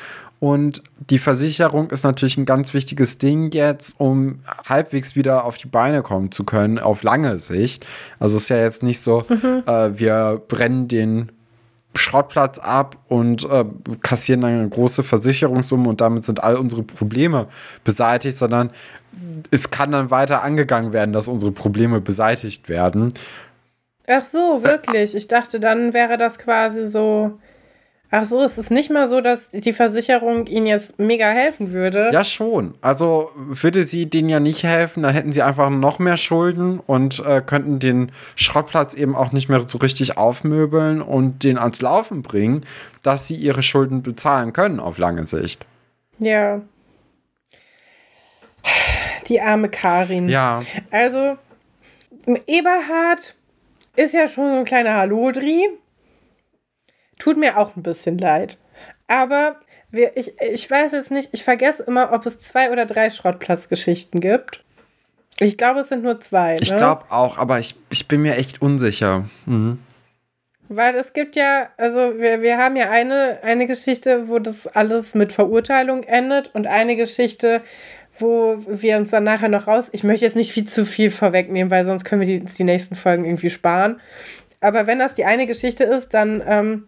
und 0.42 0.82
die 0.98 1.20
Versicherung 1.20 1.90
ist 1.90 2.02
natürlich 2.02 2.36
ein 2.36 2.46
ganz 2.46 2.74
wichtiges 2.74 3.16
Ding 3.16 3.52
jetzt, 3.52 3.94
um 3.98 4.40
halbwegs 4.68 5.14
wieder 5.14 5.44
auf 5.44 5.56
die 5.56 5.68
Beine 5.68 6.02
kommen 6.02 6.32
zu 6.32 6.42
können, 6.42 6.80
auf 6.80 7.04
lange 7.04 7.38
Sicht. 7.38 7.86
Also 8.18 8.38
es 8.38 8.42
ist 8.42 8.48
ja 8.48 8.56
jetzt 8.56 8.82
nicht 8.82 9.04
so, 9.04 9.24
mhm. 9.28 9.62
äh, 9.66 9.96
wir 9.96 10.42
brennen 10.48 10.88
den 10.88 11.30
Schrottplatz 11.94 12.58
ab 12.58 12.96
und 13.06 13.48
äh, 13.48 13.64
kassieren 14.00 14.40
dann 14.40 14.58
eine 14.58 14.68
große 14.68 15.04
Versicherungssumme 15.04 15.88
und 15.88 16.00
damit 16.00 16.24
sind 16.24 16.42
all 16.42 16.56
unsere 16.56 16.82
Probleme 16.82 17.46
beseitigt, 17.84 18.36
sondern 18.36 18.70
es 19.50 19.70
kann 19.70 19.92
dann 19.92 20.10
weiter 20.10 20.42
angegangen 20.42 20.92
werden, 20.92 21.12
dass 21.12 21.28
unsere 21.28 21.52
Probleme 21.52 22.00
beseitigt 22.00 22.68
werden. 22.68 23.14
Ach 24.08 24.24
so, 24.24 24.62
wirklich. 24.62 25.14
Ich 25.14 25.28
dachte, 25.28 25.60
dann 25.60 25.94
wäre 25.94 26.18
das 26.18 26.38
quasi 26.38 26.84
so. 26.84 27.38
Ach 28.14 28.24
so, 28.24 28.42
es 28.42 28.58
ist 28.58 28.70
nicht 28.70 28.90
mal 28.90 29.08
so, 29.08 29.22
dass 29.22 29.48
die 29.48 29.72
Versicherung 29.72 30.46
ihnen 30.46 30.66
jetzt 30.66 30.98
mega 30.98 31.24
helfen 31.30 31.72
würde. 31.72 32.10
Ja, 32.12 32.26
schon. 32.26 32.74
Also 32.82 33.30
würde 33.34 33.84
sie 33.84 34.04
denen 34.04 34.28
ja 34.28 34.38
nicht 34.38 34.64
helfen, 34.64 35.02
dann 35.02 35.14
hätten 35.14 35.32
sie 35.32 35.40
einfach 35.40 35.70
noch 35.70 35.98
mehr 35.98 36.18
Schulden 36.18 36.78
und 36.78 37.24
äh, 37.24 37.40
könnten 37.40 37.78
den 37.78 38.12
Schrottplatz 38.36 38.92
eben 38.92 39.16
auch 39.16 39.32
nicht 39.32 39.48
mehr 39.48 39.66
so 39.66 39.78
richtig 39.78 40.18
aufmöbeln 40.18 41.00
und 41.00 41.42
den 41.42 41.56
ans 41.56 41.80
Laufen 41.80 42.22
bringen, 42.22 42.66
dass 43.02 43.28
sie 43.28 43.36
ihre 43.36 43.62
Schulden 43.62 44.02
bezahlen 44.02 44.52
können 44.52 44.78
auf 44.78 44.98
lange 44.98 45.24
Sicht. 45.24 45.64
Ja. 46.18 46.60
Die 49.28 49.40
arme 49.40 49.68
Karin. 49.68 50.28
Ja. 50.28 50.60
Also, 50.90 51.38
Eberhard 52.46 53.34
ist 53.96 54.14
ja 54.14 54.28
schon 54.28 54.50
so 54.50 54.58
ein 54.58 54.64
kleiner 54.64 54.94
Halodri. 54.94 55.68
Tut 57.18 57.36
mir 57.36 57.58
auch 57.58 57.76
ein 57.76 57.82
bisschen 57.82 58.18
leid. 58.18 58.58
Aber 59.06 59.56
wir, 59.90 60.16
ich, 60.16 60.32
ich 60.40 60.70
weiß 60.70 60.92
jetzt 60.92 61.10
nicht, 61.10 61.30
ich 61.32 61.44
vergesse 61.44 61.82
immer, 61.84 62.12
ob 62.12 62.26
es 62.26 62.38
zwei 62.40 62.70
oder 62.70 62.86
drei 62.86 63.10
Schrottplatzgeschichten 63.10 64.20
gibt. 64.20 64.64
Ich 65.38 65.58
glaube, 65.58 65.80
es 65.80 65.88
sind 65.88 66.02
nur 66.02 66.20
zwei. 66.20 66.54
Ne? 66.54 66.60
Ich 66.62 66.76
glaube 66.76 67.04
auch, 67.10 67.38
aber 67.38 67.58
ich, 67.58 67.76
ich 67.90 68.08
bin 68.08 68.22
mir 68.22 68.36
echt 68.36 68.62
unsicher. 68.62 69.24
Mhm. 69.46 69.78
Weil 70.68 70.94
es 70.94 71.12
gibt 71.12 71.36
ja, 71.36 71.68
also 71.76 72.18
wir, 72.18 72.40
wir 72.40 72.56
haben 72.56 72.76
ja 72.76 72.90
eine, 72.90 73.40
eine 73.42 73.66
Geschichte, 73.66 74.28
wo 74.28 74.38
das 74.38 74.66
alles 74.66 75.14
mit 75.14 75.32
Verurteilung 75.32 76.02
endet 76.04 76.54
und 76.54 76.66
eine 76.66 76.96
Geschichte, 76.96 77.60
wo 78.18 78.56
wir 78.66 78.98
uns 78.98 79.10
dann 79.10 79.24
nachher 79.24 79.48
noch 79.48 79.66
raus. 79.66 79.88
Ich 79.92 80.04
möchte 80.04 80.24
jetzt 80.24 80.36
nicht 80.36 80.52
viel 80.52 80.64
zu 80.64 80.84
viel 80.84 81.10
vorwegnehmen, 81.10 81.70
weil 81.70 81.84
sonst 81.84 82.04
können 82.04 82.20
wir 82.20 82.28
die, 82.28 82.44
die 82.44 82.64
nächsten 82.64 82.94
Folgen 82.94 83.24
irgendwie 83.24 83.50
sparen. 83.50 84.00
Aber 84.60 84.86
wenn 84.86 84.98
das 84.98 85.14
die 85.14 85.24
eine 85.24 85.46
Geschichte 85.46 85.84
ist, 85.84 86.14
dann. 86.14 86.42
Ähm, 86.46 86.84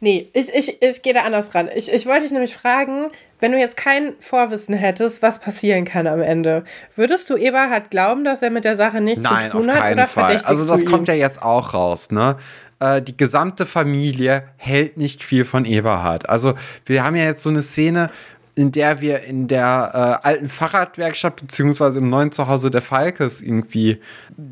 nee, 0.00 0.30
ich, 0.32 0.54
ich, 0.54 0.80
ich 0.82 1.02
gehe 1.02 1.14
da 1.14 1.22
anders 1.22 1.54
ran. 1.54 1.68
Ich, 1.74 1.92
ich 1.92 2.06
wollte 2.06 2.22
dich 2.22 2.32
nämlich 2.32 2.54
fragen, 2.54 3.08
wenn 3.40 3.52
du 3.52 3.58
jetzt 3.58 3.76
kein 3.76 4.12
Vorwissen 4.20 4.74
hättest, 4.74 5.22
was 5.22 5.40
passieren 5.40 5.84
kann 5.84 6.06
am 6.06 6.22
Ende, 6.22 6.64
würdest 6.94 7.28
du 7.30 7.36
Eberhard 7.36 7.90
glauben, 7.90 8.24
dass 8.24 8.42
er 8.42 8.50
mit 8.50 8.64
der 8.64 8.76
Sache 8.76 9.00
nichts 9.00 9.24
Nein, 9.24 9.50
zu 9.50 9.58
tun 9.58 9.74
hat? 9.74 9.92
Oder 9.92 10.06
Fall. 10.06 10.40
Also, 10.44 10.66
das 10.66 10.84
kommt 10.86 11.08
ja 11.08 11.14
jetzt 11.14 11.42
auch 11.42 11.74
raus, 11.74 12.10
ne? 12.10 12.36
Äh, 12.78 13.02
die 13.02 13.16
gesamte 13.16 13.66
Familie 13.66 14.44
hält 14.56 14.98
nicht 14.98 15.24
viel 15.24 15.44
von 15.44 15.64
Eberhard. 15.64 16.28
Also, 16.28 16.54
wir 16.84 17.02
haben 17.02 17.16
ja 17.16 17.24
jetzt 17.24 17.42
so 17.42 17.50
eine 17.50 17.62
Szene, 17.62 18.10
in 18.56 18.72
der 18.72 19.00
wir 19.00 19.20
in 19.20 19.46
der 19.46 20.20
äh, 20.22 20.26
alten 20.26 20.48
Fahrradwerkstatt 20.48 21.36
beziehungsweise 21.36 21.98
im 21.98 22.08
neuen 22.08 22.32
Zuhause 22.32 22.70
der 22.70 22.82
Falkes 22.82 23.42
irgendwie 23.42 24.00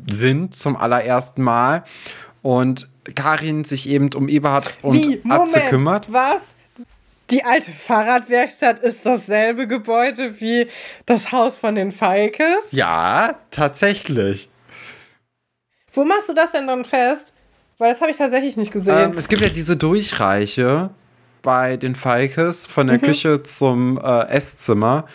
sind 0.09 0.55
zum 0.55 0.77
allerersten 0.77 1.41
Mal 1.41 1.83
und 2.43 2.87
Karin 3.15 3.65
sich 3.65 3.89
eben 3.89 4.13
um 4.13 4.29
Eberhard 4.29 4.71
und 4.83 4.93
Wie? 4.93 5.21
Atze 5.27 5.57
Moment, 5.57 5.69
kümmert. 5.69 6.13
Was? 6.13 6.55
Die 7.31 7.43
alte 7.43 7.71
Fahrradwerkstatt 7.71 8.79
ist 8.79 9.03
dasselbe 9.03 9.67
Gebäude 9.67 10.39
wie 10.39 10.67
das 11.07 11.31
Haus 11.31 11.57
von 11.57 11.73
den 11.73 11.89
Falkes? 11.89 12.67
Ja, 12.69 13.39
tatsächlich. 13.49 14.49
Wo 15.93 16.03
machst 16.03 16.29
du 16.29 16.33
das 16.33 16.51
denn 16.51 16.67
dann 16.67 16.85
fest? 16.85 17.33
Weil 17.79 17.91
das 17.91 18.01
habe 18.01 18.11
ich 18.11 18.17
tatsächlich 18.17 18.55
nicht 18.57 18.71
gesehen. 18.71 19.11
Ähm, 19.11 19.17
es 19.17 19.27
gibt 19.27 19.41
ja 19.41 19.49
diese 19.49 19.75
Durchreiche 19.75 20.91
bei 21.45 21.77
den 21.77 21.95
Falkes 21.95 22.65
von 22.65 22.87
der 22.87 22.97
mhm. 22.97 23.03
Küche 23.03 23.43
zum 23.43 23.97
äh, 24.03 24.27
Esszimmer. 24.27 25.05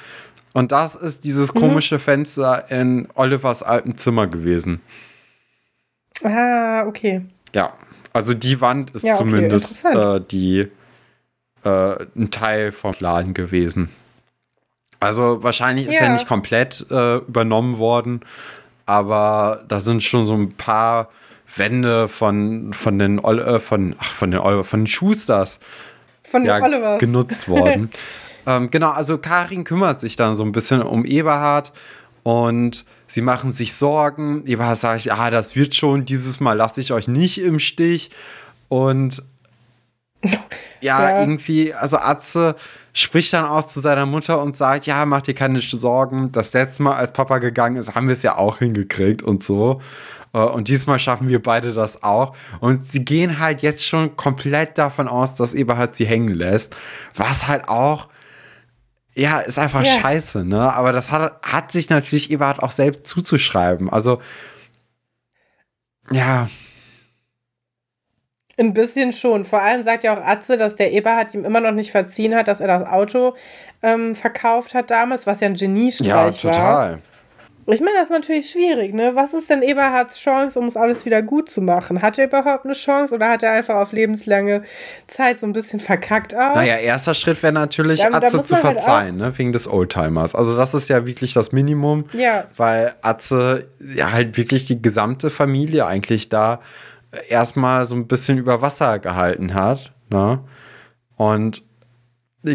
Und 0.54 0.72
das 0.72 0.94
ist 0.94 1.24
dieses 1.24 1.52
mhm. 1.52 1.58
komische 1.60 1.96
mhm. 1.96 2.00
Fenster 2.00 2.70
in 2.70 3.08
Olivers 3.14 3.62
altem 3.62 3.98
Zimmer 3.98 4.28
gewesen. 4.28 4.80
Ah, 6.22 6.84
okay. 6.86 7.26
Ja, 7.52 7.74
also 8.12 8.32
die 8.32 8.60
Wand 8.60 8.90
ist 8.90 9.02
ja, 9.04 9.14
okay. 9.14 9.24
zumindest 9.24 9.84
äh, 9.84 10.20
die 10.20 10.68
äh, 11.64 12.06
ein 12.16 12.30
Teil 12.30 12.72
vom 12.72 12.94
Laden 13.00 13.34
gewesen. 13.34 13.90
Also 15.00 15.42
wahrscheinlich 15.42 15.86
ist 15.86 15.94
ja. 15.94 16.02
er 16.02 16.12
nicht 16.12 16.28
komplett 16.28 16.86
äh, 16.90 17.16
übernommen 17.16 17.78
worden, 17.78 18.20
aber 18.86 19.64
da 19.66 19.80
sind 19.80 20.02
schon 20.02 20.26
so 20.26 20.34
ein 20.34 20.52
paar 20.52 21.08
Wände 21.56 22.08
von, 22.08 22.72
von 22.72 22.98
den 22.98 23.18
äh, 23.18 23.60
von, 23.60 23.96
ach, 23.98 24.12
von 24.12 24.30
den 24.30 24.64
von 24.64 24.80
den 24.80 24.86
Schusters 24.86 25.58
von 26.30 26.44
ja, 26.44 26.62
Olivers. 26.62 27.00
genutzt 27.00 27.48
worden. 27.48 27.90
ähm, 28.46 28.70
genau, 28.70 28.90
also 28.90 29.18
Karin 29.18 29.64
kümmert 29.64 30.00
sich 30.00 30.16
dann 30.16 30.36
so 30.36 30.44
ein 30.44 30.52
bisschen 30.52 30.82
um 30.82 31.04
Eberhard 31.04 31.72
und 32.22 32.84
sie 33.06 33.22
machen 33.22 33.52
sich 33.52 33.74
Sorgen. 33.74 34.46
Eberhard 34.46 34.78
sagt, 34.78 35.10
ah, 35.10 35.30
das 35.30 35.56
wird 35.56 35.74
schon, 35.74 36.04
dieses 36.04 36.40
Mal 36.40 36.54
lasse 36.54 36.80
ich 36.80 36.92
euch 36.92 37.08
nicht 37.08 37.40
im 37.40 37.58
Stich. 37.58 38.10
Und 38.68 39.22
ja, 40.22 40.38
ja, 40.80 41.20
irgendwie, 41.20 41.74
also 41.74 41.96
Atze 41.96 42.54
spricht 42.92 43.32
dann 43.32 43.44
auch 43.44 43.66
zu 43.66 43.80
seiner 43.80 44.06
Mutter 44.06 44.42
und 44.42 44.56
sagt, 44.56 44.86
ja, 44.86 45.04
mach 45.06 45.22
dir 45.22 45.34
keine 45.34 45.60
Sorgen. 45.60 46.32
Das 46.32 46.52
letzte 46.52 46.82
Mal, 46.82 46.94
als 46.94 47.12
Papa 47.12 47.38
gegangen 47.38 47.76
ist, 47.76 47.94
haben 47.94 48.08
wir 48.08 48.12
es 48.12 48.22
ja 48.22 48.36
auch 48.36 48.58
hingekriegt 48.58 49.22
und 49.22 49.42
so. 49.42 49.80
Äh, 50.32 50.38
und 50.38 50.68
diesmal 50.68 50.98
schaffen 50.98 51.28
wir 51.28 51.42
beide 51.42 51.72
das 51.72 52.02
auch. 52.02 52.36
Und 52.60 52.84
sie 52.84 53.04
gehen 53.04 53.38
halt 53.38 53.62
jetzt 53.62 53.86
schon 53.86 54.16
komplett 54.16 54.78
davon 54.78 55.08
aus, 55.08 55.34
dass 55.34 55.54
Eberhard 55.54 55.96
sie 55.96 56.06
hängen 56.06 56.34
lässt. 56.34 56.76
Was 57.14 57.48
halt 57.48 57.68
auch, 57.68 58.08
ja, 59.14 59.40
ist 59.40 59.58
einfach 59.58 59.84
ja. 59.84 60.00
scheiße, 60.00 60.44
ne? 60.44 60.72
Aber 60.72 60.92
das 60.92 61.10
hat, 61.10 61.40
hat 61.42 61.72
sich 61.72 61.90
natürlich 61.90 62.30
Eberhard 62.30 62.62
auch 62.62 62.70
selbst 62.70 63.06
zuzuschreiben. 63.06 63.90
Also, 63.90 64.20
ja. 66.10 66.48
Ein 68.58 68.74
bisschen 68.74 69.12
schon. 69.12 69.46
Vor 69.46 69.62
allem 69.62 69.84
sagt 69.84 70.04
ja 70.04 70.14
auch 70.14 70.22
Atze, 70.22 70.58
dass 70.58 70.76
der 70.76 70.92
Eberhard 70.92 71.34
ihm 71.34 71.44
immer 71.44 71.60
noch 71.60 71.72
nicht 71.72 71.90
verziehen 71.90 72.34
hat, 72.34 72.46
dass 72.46 72.60
er 72.60 72.66
das 72.66 72.86
Auto 72.86 73.34
ähm, 73.82 74.14
verkauft 74.14 74.74
hat 74.74 74.90
damals, 74.90 75.26
was 75.26 75.40
ja 75.40 75.46
ein 75.46 75.54
Geniestreich 75.54 76.42
ja, 76.42 76.50
total. 76.52 76.90
war. 76.92 76.98
Ich 77.66 77.80
meine, 77.80 77.94
das 77.94 78.04
ist 78.04 78.10
natürlich 78.10 78.50
schwierig, 78.50 78.94
ne? 78.94 79.12
Was 79.14 79.34
ist 79.34 79.50
denn 79.50 79.62
Eberhards 79.62 80.18
Chance, 80.18 80.58
um 80.58 80.66
es 80.66 80.76
alles 80.76 81.04
wieder 81.04 81.22
gut 81.22 81.48
zu 81.48 81.60
machen? 81.60 82.02
Hat 82.02 82.18
er 82.18 82.26
überhaupt 82.26 82.64
eine 82.64 82.74
Chance 82.74 83.14
oder 83.14 83.28
hat 83.28 83.42
er 83.42 83.52
einfach 83.52 83.76
auf 83.76 83.92
lebenslange 83.92 84.62
Zeit 85.06 85.40
so 85.40 85.46
ein 85.46 85.52
bisschen 85.52 85.78
verkackt 85.78 86.34
auch? 86.34 86.54
Naja, 86.54 86.76
erster 86.76 87.14
Schritt 87.14 87.42
wäre 87.42 87.52
natürlich, 87.52 88.00
da, 88.00 88.16
Atze 88.16 88.42
zu 88.42 88.54
halt 88.54 88.62
verzeihen, 88.64 89.20
halt 89.20 89.32
ne? 89.32 89.38
Wegen 89.38 89.52
des 89.52 89.68
Oldtimers. 89.68 90.34
Also, 90.34 90.56
das 90.56 90.74
ist 90.74 90.88
ja 90.88 91.06
wirklich 91.06 91.32
das 91.34 91.52
Minimum. 91.52 92.06
Ja. 92.12 92.44
Weil 92.56 92.94
Atze 93.02 93.68
ja 93.78 94.10
halt 94.10 94.36
wirklich 94.36 94.66
die 94.66 94.80
gesamte 94.80 95.30
Familie 95.30 95.86
eigentlich 95.86 96.28
da 96.28 96.60
erstmal 97.28 97.86
so 97.86 97.94
ein 97.94 98.06
bisschen 98.06 98.38
über 98.38 98.62
Wasser 98.62 98.98
gehalten 98.98 99.54
hat. 99.54 99.92
Ne? 100.10 100.40
Und 101.16 101.62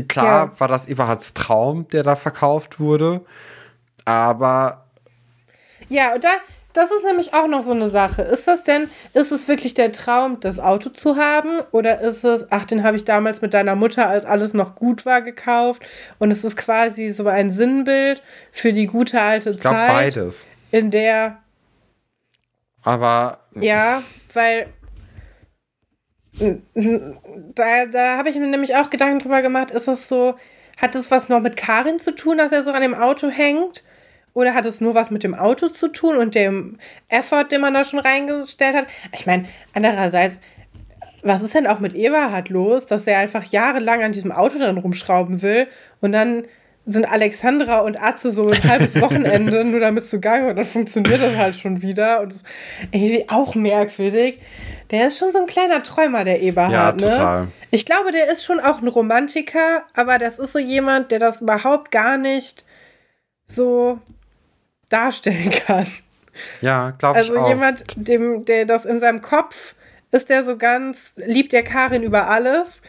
klar 0.07 0.47
ja. 0.47 0.59
war 0.59 0.67
das 0.67 0.87
Eberhards 0.87 1.33
Traum, 1.33 1.87
der 1.89 2.03
da 2.03 2.15
verkauft 2.15 2.79
wurde. 2.79 3.21
Aber 4.05 4.84
ja, 5.89 6.13
und 6.13 6.23
da, 6.23 6.29
das 6.75 6.91
ist 6.91 7.05
nämlich 7.05 7.33
auch 7.33 7.47
noch 7.47 7.63
so 7.63 7.71
eine 7.71 7.89
Sache. 7.89 8.21
Ist 8.21 8.49
das 8.49 8.63
denn, 8.63 8.89
ist 9.13 9.31
es 9.31 9.47
wirklich 9.47 9.75
der 9.75 9.93
Traum, 9.93 10.41
das 10.41 10.59
Auto 10.59 10.89
zu 10.89 11.15
haben? 11.15 11.61
Oder 11.71 12.01
ist 12.01 12.25
es, 12.25 12.45
ach, 12.51 12.65
den 12.65 12.83
habe 12.83 12.97
ich 12.97 13.05
damals 13.05 13.41
mit 13.41 13.53
deiner 13.53 13.75
Mutter, 13.75 14.09
als 14.09 14.25
alles 14.25 14.53
noch 14.53 14.75
gut 14.75 15.05
war, 15.05 15.21
gekauft? 15.21 15.83
Und 16.19 16.31
es 16.31 16.43
ist 16.43 16.57
quasi 16.57 17.11
so 17.11 17.27
ein 17.27 17.51
Sinnbild 17.51 18.21
für 18.51 18.73
die 18.73 18.87
gute 18.87 19.21
alte 19.21 19.51
ich 19.51 19.59
glaub, 19.59 19.73
Zeit. 19.73 19.93
beides. 19.93 20.45
In 20.71 20.91
der. 20.91 21.37
Aber. 22.83 23.39
Ja, 23.55 24.03
weil. 24.33 24.67
Da, 26.37 27.85
da 27.85 28.17
habe 28.17 28.27
ich 28.27 28.35
mir 28.35 28.47
nämlich 28.47 28.75
auch 28.75 28.89
Gedanken 28.89 29.19
drüber 29.19 29.41
gemacht, 29.41 29.71
ist 29.71 29.87
es 29.87 30.09
so, 30.09 30.35
hat 30.75 30.93
es 30.93 31.09
was 31.09 31.29
noch 31.29 31.39
mit 31.39 31.55
Karin 31.55 31.99
zu 31.99 32.13
tun, 32.13 32.37
dass 32.37 32.51
er 32.51 32.63
so 32.63 32.71
an 32.71 32.81
dem 32.81 32.93
Auto 32.93 33.29
hängt? 33.29 33.85
Oder 34.35 34.53
hat 34.53 34.65
es 34.65 34.81
nur 34.81 34.93
was 34.93 35.11
mit 35.11 35.23
dem 35.23 35.33
Auto 35.33 35.69
zu 35.69 35.87
tun 35.87 36.17
und 36.17 36.35
dem 36.35 36.77
Effort, 37.07 37.45
den 37.45 37.61
man 37.61 37.73
da 37.73 37.85
schon 37.85 37.99
reingestellt 37.99 38.75
hat? 38.75 38.87
Ich 39.13 39.25
meine, 39.25 39.45
andererseits, 39.73 40.39
was 41.23 41.41
ist 41.41 41.55
denn 41.55 41.65
auch 41.65 41.79
mit 41.79 41.95
Eberhard 41.95 42.49
los, 42.49 42.85
dass 42.85 43.05
der 43.05 43.17
einfach 43.17 43.45
jahrelang 43.45 44.03
an 44.03 44.11
diesem 44.11 44.33
Auto 44.33 44.59
dann 44.59 44.77
rumschrauben 44.77 45.41
will 45.41 45.67
und 46.01 46.11
dann 46.11 46.43
sind 46.85 47.09
Alexandra 47.09 47.79
und 47.79 47.99
Atze 47.99 48.31
so 48.31 48.45
ein 48.45 48.63
halbes 48.65 48.99
Wochenende 49.01 49.63
nur 49.63 49.79
damit 49.79 50.05
zugange 50.05 50.49
und 50.49 50.57
dann 50.57 50.65
funktioniert 50.65 51.21
das 51.21 51.37
halt 51.37 51.55
schon 51.55 51.81
wieder 51.81 52.19
und 52.19 52.33
das 52.33 52.41
ist 52.41 52.47
irgendwie 52.91 53.25
auch 53.29 53.55
merkwürdig. 53.55 54.39
Der 54.91 55.07
ist 55.07 55.17
schon 55.17 55.31
so 55.31 55.39
ein 55.39 55.47
kleiner 55.47 55.81
Träumer, 55.81 56.25
der 56.25 56.41
Eberhard, 56.41 57.01
ja, 57.01 57.07
ne? 57.07 57.15
total. 57.15 57.41
Ne? 57.43 57.51
Ich 57.71 57.85
glaube, 57.85 58.11
der 58.11 58.29
ist 58.29 58.43
schon 58.43 58.59
auch 58.59 58.81
ein 58.81 58.87
Romantiker, 58.89 59.83
aber 59.95 60.19
das 60.19 60.39
ist 60.39 60.51
so 60.51 60.59
jemand, 60.59 61.11
der 61.11 61.19
das 61.19 61.39
überhaupt 61.39 61.89
gar 61.89 62.17
nicht 62.17 62.65
so 63.47 63.99
darstellen 64.89 65.49
kann. 65.49 65.87
Ja, 66.61 66.91
glaube 66.91 67.19
ich 67.19 67.27
also 67.27 67.39
auch. 67.39 67.43
Also 67.43 67.53
jemand, 67.53 67.83
dem, 67.95 68.45
der 68.45 68.65
das 68.65 68.85
in 68.85 68.99
seinem 68.99 69.21
Kopf 69.21 69.75
ist, 70.11 70.29
der 70.29 70.43
so 70.43 70.57
ganz, 70.57 71.15
liebt 71.25 71.51
der 71.53 71.63
Karin 71.63 72.03
über 72.03 72.29
alles, 72.29 72.81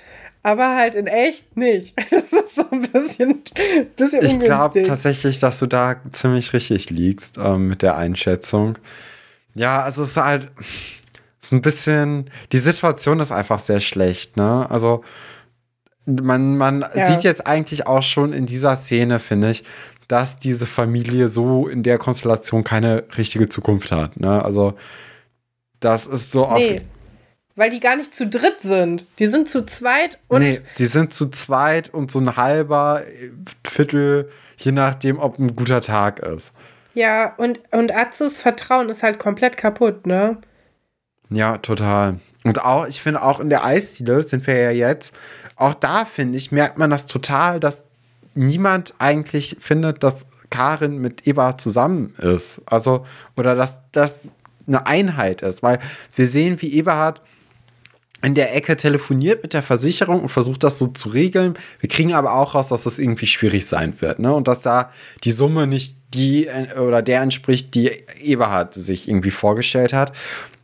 aber 0.42 0.76
halt 0.76 0.94
in 0.94 1.06
echt 1.06 1.56
nicht. 1.56 1.94
Das 2.10 2.32
ist 2.32 2.54
so 2.54 2.64
ein 2.70 2.82
bisschen, 2.82 3.42
bisschen 3.96 4.24
Ich 4.24 4.38
glaube 4.38 4.82
tatsächlich, 4.82 5.38
dass 5.38 5.58
du 5.58 5.66
da 5.66 5.96
ziemlich 6.12 6.52
richtig 6.52 6.90
liegst 6.90 7.36
ähm, 7.38 7.68
mit 7.68 7.82
der 7.82 7.96
Einschätzung. 7.96 8.78
Ja, 9.54 9.82
also 9.82 10.02
es 10.02 10.10
ist 10.10 10.16
halt 10.16 10.50
ist 11.46 11.52
ein 11.52 11.62
bisschen, 11.62 12.30
die 12.52 12.58
Situation 12.58 13.20
ist 13.20 13.32
einfach 13.32 13.60
sehr 13.60 13.80
schlecht, 13.80 14.36
ne? 14.36 14.68
Also 14.68 15.04
man, 16.06 16.56
man 16.56 16.84
ja. 16.94 17.06
sieht 17.06 17.22
jetzt 17.22 17.46
eigentlich 17.46 17.86
auch 17.86 18.02
schon 18.02 18.32
in 18.32 18.46
dieser 18.46 18.76
Szene, 18.76 19.18
finde 19.18 19.50
ich, 19.50 19.64
dass 20.08 20.38
diese 20.38 20.66
Familie 20.66 21.28
so 21.28 21.68
in 21.68 21.82
der 21.82 21.98
Konstellation 21.98 22.64
keine 22.64 23.04
richtige 23.16 23.48
Zukunft 23.48 23.92
hat. 23.92 24.18
Ne? 24.18 24.44
Also, 24.44 24.74
das 25.80 26.06
ist 26.06 26.32
so 26.32 26.50
nee, 26.54 26.82
weil 27.56 27.70
die 27.70 27.80
gar 27.80 27.96
nicht 27.96 28.14
zu 28.14 28.26
dritt 28.26 28.60
sind. 28.60 29.06
Die 29.18 29.26
sind 29.26 29.48
zu 29.48 29.64
zweit 29.64 30.18
und. 30.28 30.40
Nee, 30.40 30.60
die 30.78 30.86
sind 30.86 31.12
zu 31.12 31.28
zweit 31.30 31.92
und 31.92 32.10
so 32.10 32.18
ein 32.20 32.36
halber 32.36 33.02
Viertel, 33.64 34.30
je 34.58 34.72
nachdem, 34.72 35.18
ob 35.18 35.38
ein 35.38 35.56
guter 35.56 35.80
Tag 35.80 36.20
ist. 36.20 36.52
Ja, 36.94 37.34
und, 37.36 37.60
und 37.72 37.94
Atzes 37.94 38.40
Vertrauen 38.40 38.88
ist 38.88 39.02
halt 39.02 39.18
komplett 39.18 39.56
kaputt, 39.56 40.06
ne? 40.06 40.38
Ja, 41.28 41.58
total. 41.58 42.20
Und 42.44 42.62
auch, 42.62 42.86
ich 42.86 43.02
finde, 43.02 43.22
auch 43.22 43.40
in 43.40 43.50
der 43.50 43.64
Eisdiele 43.64 44.22
sind 44.22 44.46
wir 44.46 44.56
ja 44.56 44.70
jetzt, 44.70 45.14
auch 45.56 45.74
da 45.74 46.04
finde 46.04 46.38
ich, 46.38 46.52
merkt 46.52 46.78
man 46.78 46.90
das 46.90 47.06
total, 47.06 47.60
dass 47.60 47.84
niemand 48.36 48.94
eigentlich 48.98 49.56
findet, 49.60 50.02
dass 50.02 50.26
Karin 50.50 50.98
mit 50.98 51.26
Eva 51.26 51.58
zusammen 51.58 52.14
ist. 52.18 52.60
Also, 52.66 53.06
oder 53.36 53.54
dass 53.54 53.80
das 53.92 54.22
eine 54.66 54.86
Einheit 54.86 55.42
ist, 55.42 55.62
weil 55.62 55.78
wir 56.14 56.26
sehen, 56.26 56.60
wie 56.60 56.72
Eberhard 56.74 57.20
in 58.22 58.34
der 58.34 58.54
Ecke 58.56 58.76
telefoniert 58.76 59.42
mit 59.42 59.52
der 59.52 59.62
Versicherung 59.62 60.22
und 60.22 60.30
versucht 60.30 60.64
das 60.64 60.78
so 60.78 60.86
zu 60.86 61.10
regeln. 61.10 61.54
Wir 61.80 61.88
kriegen 61.88 62.14
aber 62.14 62.34
auch 62.34 62.54
raus, 62.54 62.68
dass 62.68 62.84
das 62.84 62.98
irgendwie 62.98 63.26
schwierig 63.26 63.66
sein 63.66 63.94
wird, 64.00 64.18
ne? 64.18 64.34
Und 64.34 64.48
dass 64.48 64.62
da 64.62 64.90
die 65.22 65.30
Summe 65.30 65.66
nicht 65.66 65.96
die 66.14 66.48
oder 66.80 67.02
der 67.02 67.20
entspricht, 67.20 67.74
die 67.74 67.90
Eberhard 68.20 68.74
sich 68.74 69.08
irgendwie 69.08 69.30
vorgestellt 69.30 69.92
hat. 69.92 70.12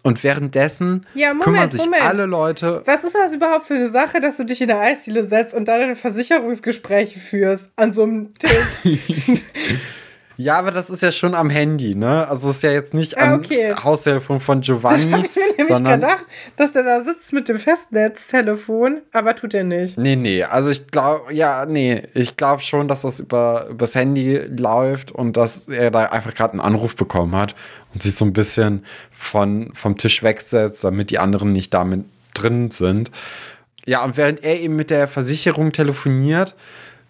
Und 0.02 0.24
währenddessen 0.24 1.06
ja, 1.14 1.28
Moment, 1.28 1.44
kümmern 1.44 1.70
sich 1.70 1.84
Moment. 1.84 2.04
alle 2.04 2.26
Leute. 2.26 2.82
Was 2.86 3.04
ist 3.04 3.14
das 3.14 3.32
überhaupt 3.32 3.66
für 3.66 3.74
eine 3.74 3.88
Sache, 3.88 4.20
dass 4.20 4.36
du 4.36 4.44
dich 4.44 4.60
in 4.60 4.68
der 4.68 4.80
Eisdiele 4.80 5.22
setzt 5.22 5.54
und 5.54 5.66
dann 5.68 5.94
Versicherungsgespräche 5.94 7.20
führst 7.20 7.70
an 7.76 7.92
so 7.92 8.02
einem 8.02 8.34
Tisch? 8.34 8.82
Ja, 10.42 10.58
aber 10.58 10.72
das 10.72 10.90
ist 10.90 11.02
ja 11.02 11.12
schon 11.12 11.34
am 11.36 11.50
Handy, 11.50 11.94
ne? 11.94 12.26
Also 12.28 12.50
es 12.50 12.56
ist 12.56 12.62
ja 12.64 12.72
jetzt 12.72 12.94
nicht 12.94 13.16
ah, 13.16 13.34
okay. 13.34 13.70
am 13.70 13.84
Haustelefon 13.84 14.40
von 14.40 14.60
Giovanni. 14.60 15.04
Das 15.04 15.12
habe 15.12 15.26
ich 15.26 15.36
mir 15.36 15.46
nämlich 15.46 15.68
sondern 15.68 16.00
gedacht, 16.00 16.24
dass 16.56 16.72
der 16.72 16.82
da 16.82 17.00
sitzt 17.04 17.32
mit 17.32 17.48
dem 17.48 17.58
Festnetztelefon, 17.58 19.02
aber 19.12 19.36
tut 19.36 19.54
er 19.54 19.62
nicht. 19.62 19.96
Nee, 19.96 20.16
nee, 20.16 20.42
also 20.42 20.70
ich 20.70 20.88
glaube, 20.88 21.32
ja, 21.32 21.64
nee, 21.66 22.08
ich 22.14 22.36
glaube 22.36 22.60
schon, 22.60 22.88
dass 22.88 23.02
das 23.02 23.20
über 23.20 23.68
das 23.78 23.94
Handy 23.94 24.38
läuft 24.56 25.12
und 25.12 25.36
dass 25.36 25.68
er 25.68 25.92
da 25.92 26.06
einfach 26.06 26.34
gerade 26.34 26.54
einen 26.54 26.60
Anruf 26.60 26.96
bekommen 26.96 27.36
hat 27.36 27.54
und 27.94 28.02
sich 28.02 28.16
so 28.16 28.24
ein 28.24 28.32
bisschen 28.32 28.84
von, 29.12 29.70
vom 29.74 29.96
Tisch 29.96 30.24
wegsetzt, 30.24 30.82
damit 30.82 31.10
die 31.10 31.20
anderen 31.20 31.52
nicht 31.52 31.72
damit 31.72 32.04
drin 32.34 32.72
sind. 32.72 33.12
Ja, 33.86 34.04
und 34.04 34.16
während 34.16 34.42
er 34.42 34.58
eben 34.58 34.74
mit 34.74 34.90
der 34.90 35.06
Versicherung 35.06 35.70
telefoniert, 35.70 36.56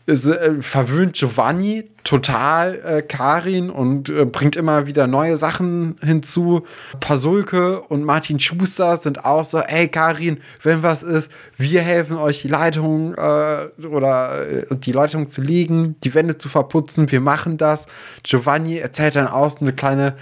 ist, 0.07 0.29
äh, 0.29 0.61
verwöhnt 0.61 1.15
Giovanni 1.15 1.89
total 2.05 2.81
äh, 2.85 3.03
Karin 3.03 3.71
und 3.71 4.11
äh, 4.11 4.25
bringt 4.25 4.57
immer 4.57 4.87
wieder 4.87 5.07
neue 5.07 5.37
Sachen 5.37 5.97
hinzu. 6.03 6.65
Pasulke 6.99 7.81
und 7.81 8.05
Martin 8.05 8.41
Schuster 8.41 8.97
sind 8.97 9.25
auch 9.25 9.45
so, 9.45 9.59
ey 9.59 9.87
Karin, 9.87 10.41
wenn 10.63 10.83
was 10.83 11.03
ist, 11.05 11.31
wir 11.57 11.83
helfen 11.83 12.17
euch 12.17 12.43
die 12.43 12.49
Leitung 12.49 13.15
äh, 13.15 13.87
oder 13.87 14.49
äh, 14.49 14.77
die 14.77 14.93
Leitung 14.93 15.29
zu 15.29 15.41
legen, 15.41 15.95
die 16.03 16.13
Wände 16.15 16.37
zu 16.37 16.49
verputzen, 16.49 17.13
wir 17.13 17.21
machen 17.21 17.57
das. 17.57 17.87
Giovanni 18.25 18.79
erzählt 18.79 19.15
dann 19.15 19.29
aus 19.29 19.61
eine 19.61 19.73
kleine, 19.73 20.15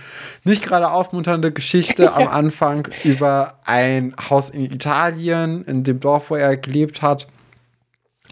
nicht 0.44 0.62
gerade 0.62 0.90
aufmunternde 0.90 1.52
Geschichte 1.52 2.12
am 2.14 2.28
Anfang 2.40 2.86
über 3.05 3.55
ein 3.64 4.14
Haus 4.28 4.50
in 4.50 4.66
Italien, 4.66 5.64
in 5.64 5.84
dem 5.84 6.00
Dorf, 6.00 6.30
wo 6.30 6.34
er 6.34 6.59
gelebt 6.59 7.00
hat 7.00 7.26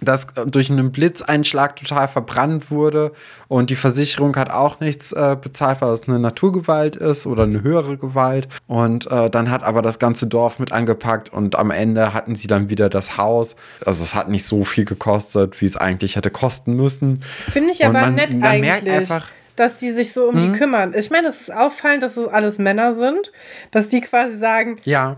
das 0.01 0.27
durch 0.47 0.70
einen 0.70 0.93
Blitzeinschlag 0.93 1.77
total 1.77 2.09
verbrannt 2.09 2.70
wurde 2.70 3.12
und 3.49 3.70
die 3.70 3.77
Versicherung 3.77 4.37
hat 4.37 4.51
auch 4.51 4.81
nichts 4.81 5.12
äh, 5.12 5.37
bezahlt, 5.41 5.81
weil 5.81 5.93
es 5.93 6.09
eine 6.09 6.19
Naturgewalt 6.19 6.97
ist 6.97 7.27
oder 7.27 7.45
eine 7.45 7.62
höhere 7.62 7.97
Gewalt. 7.97 8.49
Und 8.66 9.11
äh, 9.11 9.31
dann 9.31 9.51
hat 9.51 9.62
aber 9.62 9.83
das 9.83 9.99
ganze 9.99 10.27
Dorf 10.27 10.59
mit 10.59 10.73
angepackt 10.73 11.33
und 11.33 11.57
am 11.57 11.70
Ende 11.70 12.15
hatten 12.15 12.35
sie 12.35 12.47
dann 12.47 12.69
wieder 12.69 12.89
das 12.89 13.16
Haus. 13.16 13.57
Also 13.85 14.05
es 14.05 14.15
hat 14.15 14.29
nicht 14.29 14.45
so 14.45 14.65
viel 14.65 14.85
gekostet, 14.85 15.61
wie 15.61 15.66
es 15.66 15.77
eigentlich 15.77 16.16
hätte 16.16 16.31
kosten 16.31 16.75
müssen. 16.75 17.23
Finde 17.49 17.70
ich 17.73 17.85
aber 17.85 18.01
man, 18.01 18.15
nett 18.15 18.35
man 18.35 18.43
eigentlich. 18.43 18.95
Einfach, 18.95 19.29
dass 19.57 19.77
die 19.77 19.91
sich 19.91 20.12
so 20.12 20.29
um 20.29 20.37
mhm. 20.37 20.53
die 20.53 20.59
kümmern. 20.59 20.95
Ich 20.97 21.11
meine, 21.11 21.29
es 21.29 21.41
ist 21.41 21.53
auffallend, 21.53 22.03
dass 22.03 22.16
es 22.16 22.29
alles 22.29 22.59
Männer 22.59 22.95
sind, 22.95 23.33
dass 23.73 23.89
die 23.89 24.01
quasi 24.01 24.39
sagen, 24.39 24.77
ja 24.85 25.16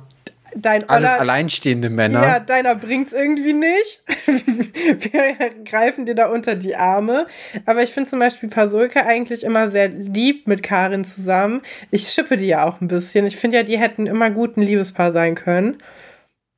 dein 0.57 0.89
Alles 0.89 1.09
Oller, 1.09 1.21
alleinstehende 1.21 1.91
Männer. 1.91 2.23
Ja, 2.23 2.41
deiner 2.41 2.75
bringt's 2.75 3.13
irgendwie 3.13 3.53
nicht. 3.53 4.03
Wir 4.27 5.51
greifen 5.65 6.07
dir 6.07 6.15
da 6.15 6.29
unter 6.29 6.55
die 6.55 6.77
Arme. 6.77 7.27
Aber 7.67 7.83
ich 7.83 7.91
finde 7.91 8.11
zum 8.11 8.19
Beispiel 8.19 8.49
Pasulka 8.49 9.01
eigentlich 9.01 9.45
immer 9.45 9.69
sehr 9.69 9.89
lieb 9.89 10.47
mit 10.47 10.63
Karin 10.63 11.05
zusammen. 11.05 11.63
Ich 11.91 12.09
schippe 12.09 12.37
die 12.37 12.47
ja 12.47 12.67
auch 12.67 12.81
ein 12.81 12.89
bisschen. 12.89 13.27
Ich 13.27 13.37
finde 13.37 13.59
ja, 13.59 13.63
die 13.63 13.79
hätten 13.79 14.07
immer 14.07 14.31
gut 14.31 14.57
ein 14.57 14.63
Liebespaar 14.63 15.13
sein 15.13 15.35
können. 15.35 15.79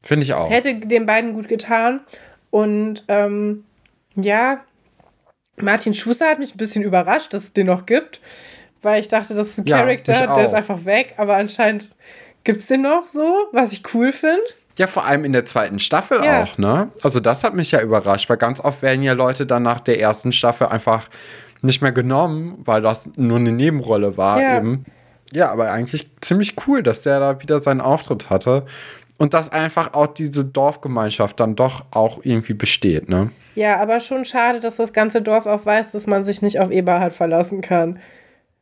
Finde 0.02 0.24
ich 0.24 0.34
auch. 0.34 0.50
Hätte 0.50 0.74
den 0.74 1.06
beiden 1.06 1.32
gut 1.34 1.48
getan. 1.48 2.00
Und 2.50 3.04
ähm, 3.08 3.64
ja, 4.14 4.64
Martin 5.56 5.94
Schuster 5.94 6.28
hat 6.28 6.38
mich 6.38 6.54
ein 6.54 6.58
bisschen 6.58 6.82
überrascht, 6.82 7.32
dass 7.32 7.44
es 7.44 7.52
den 7.52 7.66
noch 7.66 7.86
gibt. 7.86 8.20
Weil 8.82 9.00
ich 9.00 9.08
dachte, 9.08 9.34
das 9.34 9.48
ist 9.48 9.58
ein 9.58 9.66
ja, 9.66 9.78
Charakter, 9.78 10.34
der 10.34 10.44
ist 10.44 10.54
einfach 10.54 10.84
weg. 10.84 11.14
Aber 11.16 11.36
anscheinend 11.36 11.90
gibt 12.44 12.60
es 12.60 12.66
den 12.66 12.82
noch 12.82 13.04
so, 13.12 13.48
was 13.52 13.72
ich 13.72 13.82
cool 13.94 14.12
finde. 14.12 14.42
Ja, 14.78 14.86
vor 14.86 15.04
allem 15.04 15.24
in 15.24 15.32
der 15.32 15.44
zweiten 15.44 15.78
Staffel 15.78 16.24
ja. 16.24 16.42
auch, 16.42 16.56
ne? 16.56 16.90
Also 17.02 17.20
das 17.20 17.44
hat 17.44 17.54
mich 17.54 17.70
ja 17.72 17.82
überrascht, 17.82 18.30
weil 18.30 18.38
ganz 18.38 18.58
oft 18.58 18.80
werden 18.80 19.02
ja 19.02 19.12
Leute 19.12 19.44
dann 19.44 19.62
nach 19.62 19.80
der 19.80 20.00
ersten 20.00 20.32
Staffel 20.32 20.66
einfach 20.66 21.08
nicht 21.60 21.82
mehr 21.82 21.92
genommen, 21.92 22.58
weil 22.64 22.80
das 22.82 23.08
nur 23.16 23.38
eine 23.38 23.52
Nebenrolle 23.52 24.16
war 24.16 24.40
ja. 24.40 24.56
eben. 24.56 24.84
Ja, 25.32 25.50
aber 25.50 25.70
eigentlich 25.70 26.10
ziemlich 26.20 26.56
cool, 26.66 26.82
dass 26.82 27.02
der 27.02 27.20
da 27.20 27.40
wieder 27.40 27.60
seinen 27.60 27.80
Auftritt 27.80 28.30
hatte 28.30 28.66
und 29.18 29.34
dass 29.34 29.50
einfach 29.50 29.94
auch 29.94 30.08
diese 30.08 30.44
Dorfgemeinschaft 30.44 31.38
dann 31.38 31.54
doch 31.54 31.84
auch 31.90 32.20
irgendwie 32.22 32.54
besteht, 32.54 33.08
ne? 33.08 33.30
Ja, 33.54 33.80
aber 33.80 34.00
schon 34.00 34.24
schade, 34.24 34.60
dass 34.60 34.76
das 34.76 34.94
ganze 34.94 35.20
Dorf 35.20 35.44
auch 35.46 35.66
weiß, 35.66 35.92
dass 35.92 36.06
man 36.06 36.24
sich 36.24 36.40
nicht 36.40 36.58
auf 36.58 36.70
Eberhard 36.70 37.12
verlassen 37.12 37.60
kann. 37.60 37.98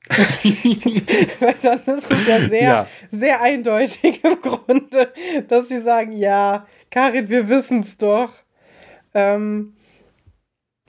Weil 1.41 1.55
dann 1.63 1.79
ist 1.79 2.11
es 2.11 2.27
ja 2.27 2.41
sehr, 2.49 2.63
ja. 2.63 2.87
sehr 3.11 3.43
eindeutig 3.43 4.25
im 4.25 4.41
Grunde, 4.41 5.13
dass 5.47 5.69
sie 5.69 5.81
sagen, 5.81 6.13
ja, 6.13 6.67
Karin, 6.91 7.29
wir 7.29 7.49
wissen 7.49 7.81
es 7.81 7.97
doch. 7.97 8.31
Ähm, 9.15 9.75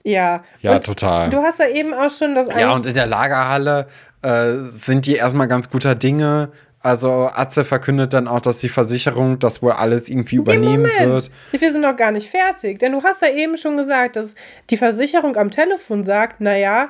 ja. 0.04 0.44
Ja, 0.62 0.76
und 0.76 0.86
total. 0.86 1.30
Du 1.30 1.38
hast 1.38 1.60
ja 1.60 1.68
eben 1.68 1.94
auch 1.94 2.10
schon 2.10 2.36
das. 2.36 2.48
Ja, 2.48 2.74
und 2.74 2.86
in 2.86 2.94
der 2.94 3.06
Lagerhalle 3.06 3.88
äh, 4.22 4.54
sind 4.70 5.06
die 5.06 5.16
erstmal 5.16 5.48
ganz 5.48 5.70
guter 5.70 5.96
Dinge. 5.96 6.52
Also 6.80 7.30
Atze 7.32 7.64
verkündet 7.64 8.14
dann 8.14 8.28
auch, 8.28 8.42
dass 8.42 8.58
die 8.58 8.70
Versicherung 8.70 9.38
das 9.38 9.62
wohl 9.62 9.72
alles 9.72 10.10
irgendwie 10.10 10.38
übernehmen 10.38 10.90
Moment. 11.00 11.00
wird. 11.00 11.32
Wir 11.52 11.72
sind 11.72 11.82
noch 11.82 11.96
gar 11.96 12.12
nicht 12.12 12.28
fertig, 12.28 12.80
denn 12.80 12.94
du 12.94 13.04
hast 13.04 13.22
ja 13.22 13.30
eben 13.30 13.56
schon 13.58 13.78
gesagt, 13.78 14.16
dass 14.16 14.34
die 14.72 14.78
Versicherung 14.78 15.36
am 15.36 15.52
Telefon 15.52 16.04
sagt, 16.04 16.42
naja, 16.42 16.90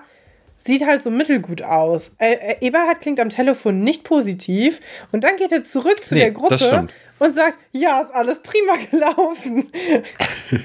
sieht 0.66 0.86
halt 0.86 1.04
so 1.04 1.10
mittelgut 1.10 1.64
aus. 1.64 2.12
Äh, 2.18 2.34
äh, 2.34 2.56
Eberhard 2.62 3.02
klingt 3.02 3.20
am 3.20 3.30
Telefon 3.30 3.82
nicht 3.82 4.04
positiv 4.04 4.80
und 5.12 5.24
dann 5.24 5.36
geht 5.36 5.52
er 5.52 5.64
zurück 5.64 6.06
zu 6.06 6.16
nee, 6.16 6.22
der 6.22 6.32
Gruppe 6.32 6.88
und 7.20 7.36
sagt, 7.36 7.58
ja, 7.72 8.02
ist 8.02 8.14
alles 8.14 8.40
prima 8.40 8.74
gelaufen. 8.90 9.68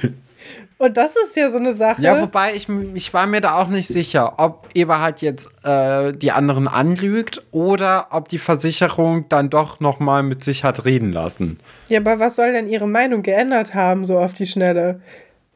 und 0.79 0.97
das 0.97 1.11
ist 1.25 1.37
ja 1.37 1.51
so 1.51 1.59
eine 1.59 1.75
Sache. 1.75 2.01
Ja, 2.01 2.21
wobei 2.21 2.55
ich, 2.55 2.67
ich 2.95 3.13
war 3.13 3.27
mir 3.27 3.41
da 3.41 3.57
auch 3.57 3.69
nicht 3.69 3.89
sicher, 3.89 4.35
ob 4.39 4.69
Eberhard 4.75 5.21
jetzt 5.21 5.49
äh, 5.65 6.13
die 6.13 6.33
anderen 6.33 6.67
anlügt 6.67 7.43
oder 7.51 8.09
ob 8.11 8.29
die 8.29 8.39
Versicherung 8.39 9.29
dann 9.29 9.51
doch 9.51 9.81
noch 9.81 10.01
mal 10.01 10.23
mit 10.23 10.45
sich 10.45 10.65
hat 10.65 10.85
reden 10.85 11.13
lassen. 11.13 11.59
Ja, 11.89 12.01
aber 12.01 12.21
was 12.21 12.37
soll 12.37 12.53
denn 12.53 12.69
ihre 12.69 12.89
Meinung 12.89 13.23
geändert 13.23 13.75
haben, 13.75 14.07
so 14.07 14.19
auf 14.19 14.33
die 14.33 14.47
Schnelle? 14.47 15.01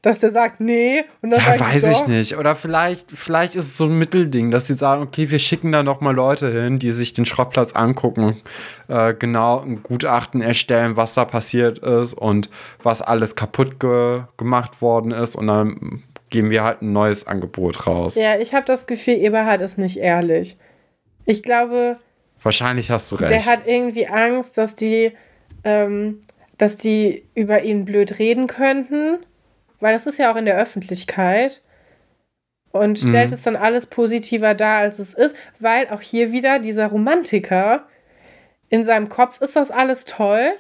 Dass 0.03 0.19
der 0.19 0.31
sagt, 0.31 0.61
nee. 0.61 1.05
Und 1.21 1.31
dann 1.31 1.41
ja, 1.41 1.61
weiß 1.61 1.83
ich 1.85 2.07
nicht. 2.07 2.39
Oder 2.39 2.57
vielleicht, 2.57 3.11
vielleicht 3.11 3.55
ist 3.55 3.67
es 3.67 3.77
so 3.77 3.85
ein 3.85 3.99
Mittelding, 3.99 4.51
dass 4.51 4.67
sie 4.67 4.75
sagen, 4.75 5.03
okay, 5.03 5.31
wir 5.31 5.39
schicken 5.39 5.73
da 5.73 5.83
noch 5.83 6.01
mal 6.01 6.15
Leute 6.15 6.51
hin, 6.51 6.79
die 6.79 6.91
sich 6.91 7.13
den 7.13 7.27
Schrottplatz 7.27 7.73
angucken 7.73 8.41
äh, 8.89 9.15
genau 9.15 9.61
ein 9.61 9.83
Gutachten 9.83 10.41
erstellen, 10.41 10.97
was 10.97 11.15
da 11.15 11.25
passiert 11.25 11.79
ist 11.79 12.15
und 12.15 12.51
was 12.83 13.03
alles 13.03 13.37
kaputt 13.37 13.79
ge 13.79 14.23
gemacht 14.37 14.83
worden 14.83 15.13
ist. 15.13 15.37
Und 15.37 15.47
dann 15.47 16.03
geben 16.31 16.51
wir 16.51 16.65
halt 16.65 16.83
ein 16.83 16.93
neues 16.93 17.27
Angebot 17.27 17.87
raus. 17.87 18.15
Ja, 18.15 18.39
ich 18.39 18.55
habe 18.55 18.65
das 18.65 18.87
Gefühl, 18.87 19.15
Eberhard 19.15 19.61
ist 19.61 19.79
nicht 19.79 19.99
ehrlich. 19.99 20.57
Ich 21.27 21.43
glaube. 21.43 21.99
Wahrscheinlich 22.43 22.91
hast 22.91 23.11
du 23.11 23.17
recht. 23.17 23.31
Der 23.31 23.45
hat 23.45 23.67
irgendwie 23.67 24.09
Angst, 24.09 24.57
dass 24.57 24.75
die, 24.75 25.13
ähm, 25.63 26.21
dass 26.57 26.77
die 26.77 27.25
über 27.35 27.63
ihn 27.63 27.85
blöd 27.85 28.19
reden 28.19 28.47
könnten 28.47 29.19
weil 29.81 29.93
das 29.93 30.07
ist 30.07 30.19
ja 30.19 30.33
auch 30.33 30.37
in 30.37 30.45
der 30.45 30.57
Öffentlichkeit 30.57 31.63
und 32.73 32.99
stellt 32.99 33.29
mhm. 33.29 33.35
es 33.35 33.43
dann 33.43 33.57
alles 33.57 33.87
positiver 33.87 34.55
dar, 34.55 34.79
als 34.79 34.99
es 34.99 35.13
ist, 35.13 35.35
weil 35.59 35.89
auch 35.89 36.01
hier 36.01 36.33
wieder 36.33 36.59
dieser 36.59 36.87
Romantiker 36.87 37.87
in 38.69 38.85
seinem 38.85 39.09
Kopf 39.09 39.41
ist 39.41 39.57
das 39.57 39.71
alles 39.71 40.05
toll 40.05 40.53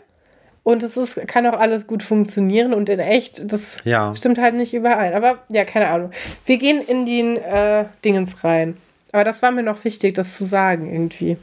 und 0.63 0.83
es 0.83 0.97
ist, 0.97 1.27
kann 1.27 1.47
auch 1.47 1.59
alles 1.59 1.87
gut 1.87 2.03
funktionieren 2.03 2.75
und 2.75 2.89
in 2.89 2.99
echt, 2.99 3.51
das 3.51 3.79
ja. 3.85 4.15
stimmt 4.15 4.39
halt 4.39 4.55
nicht 4.55 4.75
überein. 4.75 5.15
Aber 5.15 5.39
ja, 5.49 5.65
keine 5.65 5.89
Ahnung. 5.89 6.11
Wir 6.45 6.59
gehen 6.59 6.83
in 6.83 7.07
den 7.07 7.37
äh, 7.37 7.87
Dingens 8.05 8.45
rein. 8.45 8.77
Aber 9.13 9.25
das 9.25 9.43
war 9.43 9.53
mir 9.53 9.63
noch 9.63 9.85
wichtig, 9.85 10.15
das 10.15 10.37
zu 10.37 10.45
sagen 10.45 10.93
irgendwie. 10.93 11.37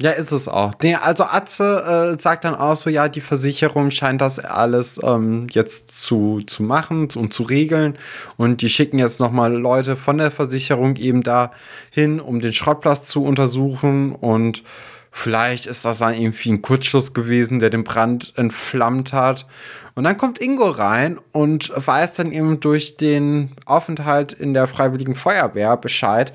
Ja, 0.00 0.10
ist 0.10 0.32
es 0.32 0.48
auch. 0.48 0.72
Nee, 0.82 0.96
also 0.96 1.22
Atze 1.22 2.16
äh, 2.16 2.20
sagt 2.20 2.44
dann 2.44 2.56
auch 2.56 2.76
so, 2.76 2.90
ja, 2.90 3.08
die 3.08 3.20
Versicherung 3.20 3.92
scheint 3.92 4.20
das 4.20 4.40
alles 4.40 4.98
ähm, 5.00 5.46
jetzt 5.50 5.92
zu, 5.92 6.42
zu 6.44 6.64
machen 6.64 7.08
und 7.14 7.32
zu 7.32 7.44
regeln. 7.44 7.96
Und 8.36 8.60
die 8.62 8.68
schicken 8.68 8.98
jetzt 8.98 9.20
nochmal 9.20 9.54
Leute 9.54 9.94
von 9.94 10.18
der 10.18 10.32
Versicherung 10.32 10.96
eben 10.96 11.22
da 11.22 11.52
hin, 11.90 12.18
um 12.18 12.40
den 12.40 12.52
Schrottplatz 12.52 13.04
zu 13.04 13.24
untersuchen. 13.24 14.16
Und 14.16 14.64
vielleicht 15.12 15.66
ist 15.66 15.84
das 15.84 15.98
dann 15.98 16.14
irgendwie 16.14 16.50
ein 16.50 16.62
Kurzschluss 16.62 17.14
gewesen, 17.14 17.60
der 17.60 17.70
den 17.70 17.84
Brand 17.84 18.32
entflammt 18.36 19.12
hat. 19.12 19.46
Und 19.94 20.02
dann 20.02 20.18
kommt 20.18 20.40
Ingo 20.42 20.70
rein 20.70 21.20
und 21.30 21.72
weiß 21.74 22.14
dann 22.14 22.32
eben 22.32 22.58
durch 22.58 22.96
den 22.96 23.52
Aufenthalt 23.64 24.32
in 24.32 24.54
der 24.54 24.66
Freiwilligen 24.66 25.14
Feuerwehr 25.14 25.76
Bescheid, 25.76 26.32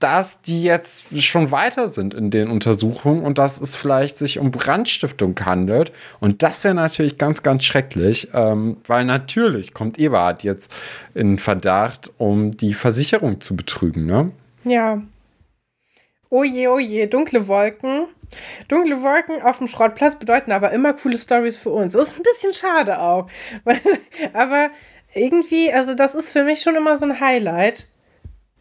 dass 0.00 0.40
die 0.40 0.62
jetzt 0.62 1.04
schon 1.22 1.50
weiter 1.50 1.90
sind 1.90 2.14
in 2.14 2.30
den 2.30 2.50
Untersuchungen 2.50 3.22
und 3.22 3.38
dass 3.38 3.60
es 3.60 3.76
vielleicht 3.76 4.16
sich 4.16 4.38
um 4.38 4.50
Brandstiftung 4.50 5.38
handelt. 5.44 5.92
Und 6.20 6.42
das 6.42 6.64
wäre 6.64 6.74
natürlich 6.74 7.18
ganz, 7.18 7.42
ganz 7.42 7.64
schrecklich, 7.64 8.28
ähm, 8.34 8.78
weil 8.86 9.04
natürlich 9.04 9.74
kommt 9.74 9.98
Eberhard 9.98 10.42
jetzt 10.42 10.72
in 11.14 11.36
Verdacht, 11.36 12.10
um 12.16 12.50
die 12.50 12.74
Versicherung 12.74 13.40
zu 13.40 13.54
betrügen, 13.54 14.06
ne? 14.06 14.32
Ja. 14.64 15.02
Oh 16.30 16.44
je, 16.44 16.68
oh 16.68 16.78
je, 16.78 17.06
dunkle 17.06 17.46
Wolken. 17.46 18.06
Dunkle 18.68 19.02
Wolken 19.02 19.42
auf 19.42 19.58
dem 19.58 19.66
Schrottplatz 19.66 20.16
bedeuten 20.16 20.52
aber 20.52 20.70
immer 20.70 20.94
coole 20.94 21.18
Stories 21.18 21.58
für 21.58 21.70
uns. 21.70 21.94
Ist 21.94 22.16
ein 22.16 22.22
bisschen 22.22 22.54
schade 22.54 23.00
auch. 23.00 23.28
aber 24.32 24.70
irgendwie, 25.12 25.72
also 25.72 25.94
das 25.94 26.14
ist 26.14 26.30
für 26.30 26.44
mich 26.44 26.62
schon 26.62 26.76
immer 26.76 26.96
so 26.96 27.04
ein 27.04 27.20
Highlight 27.20 27.89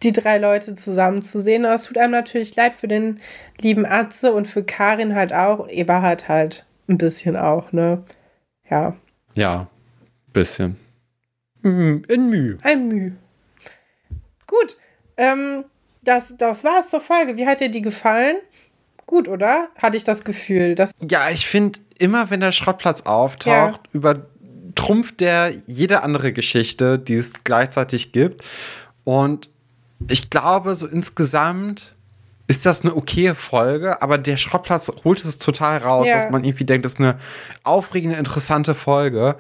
die 0.04 0.12
drei 0.12 0.38
Leute 0.38 0.76
zusammen 0.76 1.22
zu 1.22 1.40
sehen. 1.40 1.66
Aber 1.66 1.76
es 1.76 1.84
tut 1.84 1.98
einem 1.98 2.12
natürlich 2.12 2.56
leid 2.56 2.74
für 2.74 2.88
den 2.88 3.20
lieben 3.60 3.86
Atze 3.86 4.34
und 4.34 4.48
für 4.48 4.64
Karin 4.64 5.16
halt 5.16 5.34
auch 5.34 5.60
und 5.60 5.70
Eberhard 5.70 6.28
halt 6.28 6.66
ein 6.88 6.98
bisschen 6.98 7.36
auch, 7.36 7.72
ne? 7.72 8.04
Ja. 8.70 8.96
Ja, 9.34 9.68
bisschen. 10.34 10.78
Mhm, 11.62 12.04
in 12.08 12.30
Mühe. 12.30 12.58
Ein 12.64 12.88
Mühe. 12.88 13.16
Gut, 14.48 14.78
ähm, 15.18 15.66
das, 16.04 16.34
das 16.38 16.64
war's 16.64 16.90
zur 16.90 17.02
Folge. 17.02 17.38
Wie 17.38 17.46
hat 17.46 17.60
dir 17.60 17.70
die 17.70 17.82
gefallen? 17.82 18.38
Gut, 19.06 19.28
oder? 19.28 19.70
Hatte 19.76 19.98
ich 19.98 20.04
das 20.04 20.24
Gefühl. 20.24 20.76
Dass 20.76 20.92
ja, 21.10 21.30
ich 21.32 21.48
finde, 21.48 21.80
immer 22.00 22.30
wenn 22.30 22.40
der 22.40 22.52
Schrottplatz 22.52 23.02
auftaucht, 23.02 23.82
ja. 23.86 23.92
übertrumpft 23.92 25.20
der 25.20 25.52
jede 25.68 26.04
andere 26.04 26.32
Geschichte, 26.32 26.98
die 26.98 27.16
es 27.16 27.44
gleichzeitig 27.44 28.12
gibt. 28.12 28.44
Und 29.04 29.50
ich 30.08 30.30
glaube, 30.30 30.76
so 30.76 30.88
insgesamt 30.88 31.96
ist 32.48 32.66
das 32.66 32.82
eine 32.82 32.96
okaye 32.96 33.36
Folge, 33.36 34.02
aber 34.02 34.18
der 34.18 34.38
Schrottplatz 34.38 34.92
holt 35.04 35.24
es 35.24 35.38
total 35.38 35.80
raus, 35.80 36.08
ja. 36.08 36.16
dass 36.16 36.32
man 36.32 36.44
irgendwie 36.44 36.66
denkt, 36.66 36.84
das 36.84 36.94
ist 36.94 37.00
eine 37.00 37.20
aufregende, 37.64 38.18
interessante 38.18 38.74
Folge. 38.74 39.36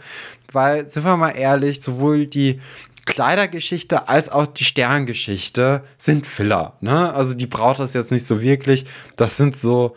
Weil, 0.52 0.88
sind 0.90 1.06
wir 1.06 1.18
mal 1.18 1.32
ehrlich, 1.32 1.82
sowohl 1.82 2.28
die 2.28 2.60
Kleidergeschichte 3.06 4.08
als 4.08 4.30
auch 4.30 4.46
die 4.46 4.64
Sterngeschichte 4.64 5.84
sind 5.98 6.28
Filler. 6.28 6.78
Ne? 6.82 7.12
Also 7.14 7.34
die 7.34 7.48
braucht 7.48 7.80
das 7.80 7.94
jetzt 7.94 8.12
nicht 8.12 8.28
so 8.28 8.42
wirklich. 8.42 8.86
Das 9.16 9.38
sind 9.38 9.60
so, 9.60 9.96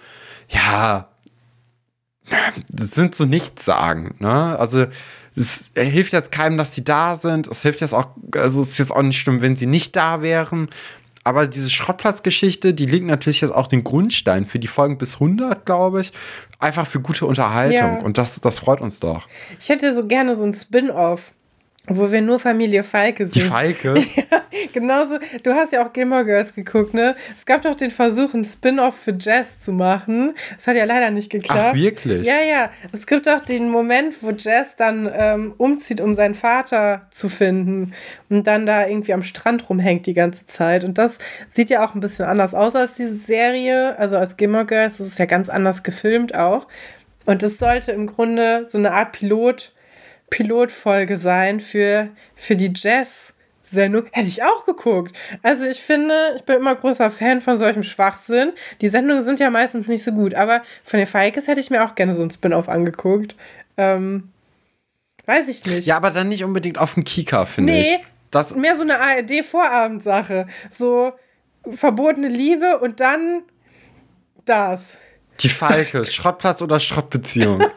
ja, 0.48 1.08
das 2.70 2.92
sind 2.92 3.14
so 3.14 3.26
nichts 3.26 3.66
sagen. 3.66 4.14
Ne? 4.18 4.58
Also 4.58 4.86
es 5.36 5.70
hilft 5.76 6.12
jetzt 6.12 6.32
keinem, 6.32 6.58
dass 6.58 6.72
die 6.72 6.84
da 6.84 7.16
sind. 7.16 7.46
Es 7.48 7.62
hilft 7.62 7.80
jetzt 7.80 7.94
auch, 7.94 8.08
also 8.36 8.62
es 8.62 8.70
ist 8.70 8.78
jetzt 8.78 8.92
auch 8.92 9.02
nicht 9.02 9.18
schlimm, 9.18 9.40
wenn 9.40 9.56
sie 9.56 9.66
nicht 9.66 9.96
da 9.96 10.22
wären. 10.22 10.68
Aber 11.24 11.46
diese 11.46 11.70
Schrottplatzgeschichte, 11.70 12.74
die 12.74 12.86
legt 12.86 13.06
natürlich 13.06 13.40
jetzt 13.42 13.52
auch 13.52 13.68
den 13.68 13.84
Grundstein 13.84 14.44
für 14.44 14.58
die 14.58 14.66
Folgen 14.66 14.98
bis 14.98 15.14
100, 15.14 15.64
glaube 15.64 16.00
ich. 16.00 16.12
Einfach 16.58 16.86
für 16.86 17.00
gute 17.00 17.26
Unterhaltung. 17.26 17.76
Ja. 17.76 18.00
Und 18.00 18.18
das, 18.18 18.40
das 18.40 18.58
freut 18.58 18.80
uns 18.80 18.98
doch. 18.98 19.28
Ich 19.60 19.68
hätte 19.68 19.94
so 19.94 20.06
gerne 20.06 20.34
so 20.34 20.44
ein 20.44 20.52
Spin-off. 20.52 21.32
Wo 21.88 22.12
wir 22.12 22.22
nur 22.22 22.38
Familie 22.38 22.84
Falke 22.84 23.26
sind. 23.26 23.34
Die 23.34 23.40
Falke? 23.40 23.94
ja, 24.14 24.42
genauso. 24.72 25.18
Du 25.42 25.52
hast 25.52 25.72
ja 25.72 25.84
auch 25.84 25.92
Gilmore 25.92 26.24
Girls 26.24 26.54
geguckt, 26.54 26.94
ne? 26.94 27.16
Es 27.34 27.44
gab 27.44 27.62
doch 27.62 27.74
den 27.74 27.90
Versuch, 27.90 28.34
ein 28.34 28.44
Spin-off 28.44 28.96
für 28.96 29.16
Jess 29.18 29.58
zu 29.58 29.72
machen. 29.72 30.34
Das 30.54 30.68
hat 30.68 30.76
ja 30.76 30.84
leider 30.84 31.10
nicht 31.10 31.28
geklappt. 31.28 31.70
Ach, 31.72 31.74
wirklich? 31.74 32.24
Ja, 32.24 32.40
ja. 32.40 32.70
Es 32.92 33.04
gibt 33.08 33.28
auch 33.28 33.40
den 33.40 33.68
Moment, 33.68 34.22
wo 34.22 34.30
Jess 34.30 34.76
dann 34.76 35.10
ähm, 35.12 35.54
umzieht, 35.58 36.00
um 36.00 36.14
seinen 36.14 36.36
Vater 36.36 37.08
zu 37.10 37.28
finden 37.28 37.94
und 38.28 38.46
dann 38.46 38.64
da 38.64 38.86
irgendwie 38.86 39.12
am 39.12 39.24
Strand 39.24 39.68
rumhängt 39.68 40.06
die 40.06 40.14
ganze 40.14 40.46
Zeit. 40.46 40.84
Und 40.84 40.98
das 40.98 41.18
sieht 41.48 41.68
ja 41.68 41.84
auch 41.84 41.96
ein 41.96 42.00
bisschen 42.00 42.26
anders 42.26 42.54
aus 42.54 42.76
als 42.76 42.92
diese 42.92 43.18
Serie, 43.18 43.98
also 43.98 44.16
als 44.18 44.36
Gilmore 44.36 44.66
Girls. 44.66 44.98
Das 44.98 45.08
ist 45.08 45.18
ja 45.18 45.26
ganz 45.26 45.48
anders 45.48 45.82
gefilmt 45.82 46.36
auch. 46.36 46.68
Und 47.26 47.42
das 47.42 47.58
sollte 47.58 47.90
im 47.90 48.06
Grunde 48.06 48.66
so 48.68 48.78
eine 48.78 48.92
Art 48.92 49.16
Pilot- 49.16 49.72
Pilotfolge 50.32 51.16
sein 51.16 51.60
für, 51.60 52.08
für 52.34 52.56
die 52.56 52.72
Jazz-Sendung. 52.74 54.06
Hätte 54.12 54.28
ich 54.28 54.42
auch 54.42 54.64
geguckt. 54.64 55.14
Also 55.42 55.66
ich 55.66 55.80
finde, 55.80 56.14
ich 56.36 56.44
bin 56.44 56.56
immer 56.56 56.74
großer 56.74 57.10
Fan 57.10 57.40
von 57.40 57.58
solchem 57.58 57.82
Schwachsinn. 57.82 58.52
Die 58.80 58.88
Sendungen 58.88 59.24
sind 59.24 59.40
ja 59.40 59.50
meistens 59.50 59.88
nicht 59.88 60.02
so 60.02 60.12
gut, 60.12 60.34
aber 60.34 60.62
von 60.84 60.98
den 60.98 61.06
Falkes 61.06 61.46
hätte 61.46 61.60
ich 61.60 61.70
mir 61.70 61.84
auch 61.84 61.94
gerne 61.94 62.14
so 62.14 62.22
ein 62.22 62.30
Spin-off 62.30 62.68
angeguckt. 62.68 63.36
Ähm, 63.76 64.30
weiß 65.26 65.48
ich 65.48 65.64
nicht. 65.66 65.86
Ja, 65.86 65.96
aber 65.96 66.10
dann 66.10 66.28
nicht 66.28 66.44
unbedingt 66.44 66.78
auf 66.78 66.94
dem 66.94 67.04
Kika, 67.04 67.46
finde 67.46 67.72
nee, 67.72 67.82
ich. 67.82 68.00
Das 68.30 68.54
mehr 68.54 68.76
so 68.76 68.82
eine 68.82 68.98
ARD-Vorabendsache. 68.98 70.46
So 70.70 71.12
verbotene 71.70 72.28
Liebe 72.28 72.78
und 72.78 73.00
dann 73.00 73.42
das. 74.44 74.96
Die 75.40 75.48
Falke, 75.48 76.04
Schrottplatz 76.04 76.62
oder 76.62 76.80
Schrottbeziehung. 76.80 77.62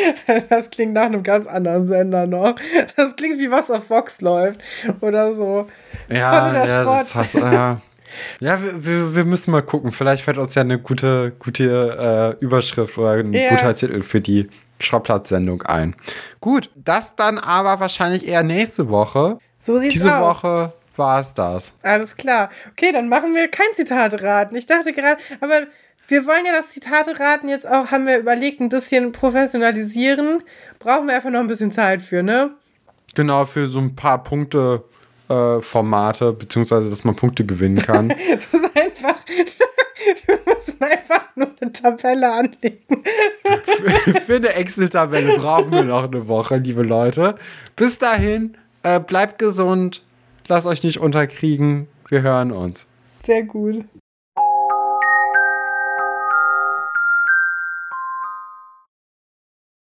Das 0.48 0.70
klingt 0.70 0.92
nach 0.92 1.06
einem 1.06 1.22
ganz 1.22 1.46
anderen 1.46 1.86
Sender 1.86 2.26
noch. 2.26 2.54
Das 2.96 3.16
klingt 3.16 3.38
wie 3.38 3.50
was 3.50 3.70
auf 3.70 3.86
Fox 3.86 4.20
läuft 4.20 4.60
oder 5.00 5.32
so. 5.32 5.66
Ja, 6.08 6.52
ja, 6.64 6.84
das 6.84 7.14
hast, 7.14 7.34
ja. 7.34 7.80
ja 8.40 8.58
wir, 8.76 9.14
wir, 9.14 9.24
müssen 9.24 9.50
mal 9.50 9.62
gucken. 9.62 9.92
Vielleicht 9.92 10.24
fällt 10.24 10.38
uns 10.38 10.54
ja 10.54 10.62
eine 10.62 10.78
gute, 10.78 11.32
gute 11.38 12.36
äh, 12.40 12.44
Überschrift 12.44 12.96
oder 12.98 13.12
ein 13.12 13.32
ja. 13.32 13.50
guter 13.50 13.74
Titel 13.74 14.02
für 14.02 14.20
die 14.20 14.48
Schrottplatz-Sendung 14.80 15.62
ein. 15.62 15.94
Gut, 16.40 16.70
das 16.74 17.14
dann 17.16 17.38
aber 17.38 17.80
wahrscheinlich 17.80 18.26
eher 18.26 18.42
nächste 18.42 18.88
Woche. 18.88 19.38
So 19.58 19.78
sieht's 19.78 19.94
Diese 19.94 20.16
aus. 20.16 20.42
Woche 20.42 20.72
war 20.96 21.20
es 21.20 21.34
das. 21.34 21.72
Alles 21.82 22.16
klar. 22.16 22.50
Okay, 22.72 22.92
dann 22.92 23.08
machen 23.08 23.34
wir 23.34 23.48
kein 23.48 23.72
Zitat 23.74 24.22
raten. 24.22 24.54
Ich 24.56 24.66
dachte 24.66 24.92
gerade, 24.92 25.18
aber 25.40 25.62
wir 26.12 26.26
wollen 26.26 26.44
ja 26.44 26.52
das 26.52 26.68
Zitate-Raten 26.68 27.48
jetzt 27.48 27.66
auch, 27.66 27.90
haben 27.90 28.06
wir 28.06 28.18
überlegt, 28.18 28.60
ein 28.60 28.68
bisschen 28.68 29.12
professionalisieren. 29.12 30.44
Brauchen 30.78 31.06
wir 31.08 31.14
einfach 31.14 31.30
noch 31.30 31.40
ein 31.40 31.46
bisschen 31.46 31.72
Zeit 31.72 32.02
für, 32.02 32.22
ne? 32.22 32.50
Genau, 33.14 33.46
für 33.46 33.66
so 33.66 33.78
ein 33.78 33.96
paar 33.96 34.22
Punkte. 34.22 34.84
Äh, 35.28 35.62
Formate, 35.62 36.32
beziehungsweise 36.32 36.90
dass 36.90 37.04
man 37.04 37.16
Punkte 37.16 37.46
gewinnen 37.46 37.76
kann. 37.76 38.08
das 38.34 38.52
ist 38.52 38.76
einfach. 38.76 39.14
wir 40.26 40.38
müssen 40.44 40.82
einfach 40.82 41.28
nur 41.36 41.48
eine 41.58 41.72
Tabelle 41.72 42.30
anlegen. 42.30 43.02
für, 44.04 44.20
für 44.20 44.36
eine 44.36 44.52
Excel-Tabelle 44.52 45.38
brauchen 45.38 45.70
wir 45.70 45.84
noch 45.84 46.04
eine 46.04 46.28
Woche, 46.28 46.56
liebe 46.56 46.82
Leute. 46.82 47.36
Bis 47.76 47.98
dahin, 47.98 48.58
äh, 48.82 49.00
bleibt 49.00 49.38
gesund, 49.38 50.02
lasst 50.48 50.66
euch 50.66 50.82
nicht 50.82 50.98
unterkriegen. 50.98 51.86
Wir 52.08 52.20
hören 52.20 52.50
uns. 52.50 52.86
Sehr 53.24 53.44
gut. 53.44 53.84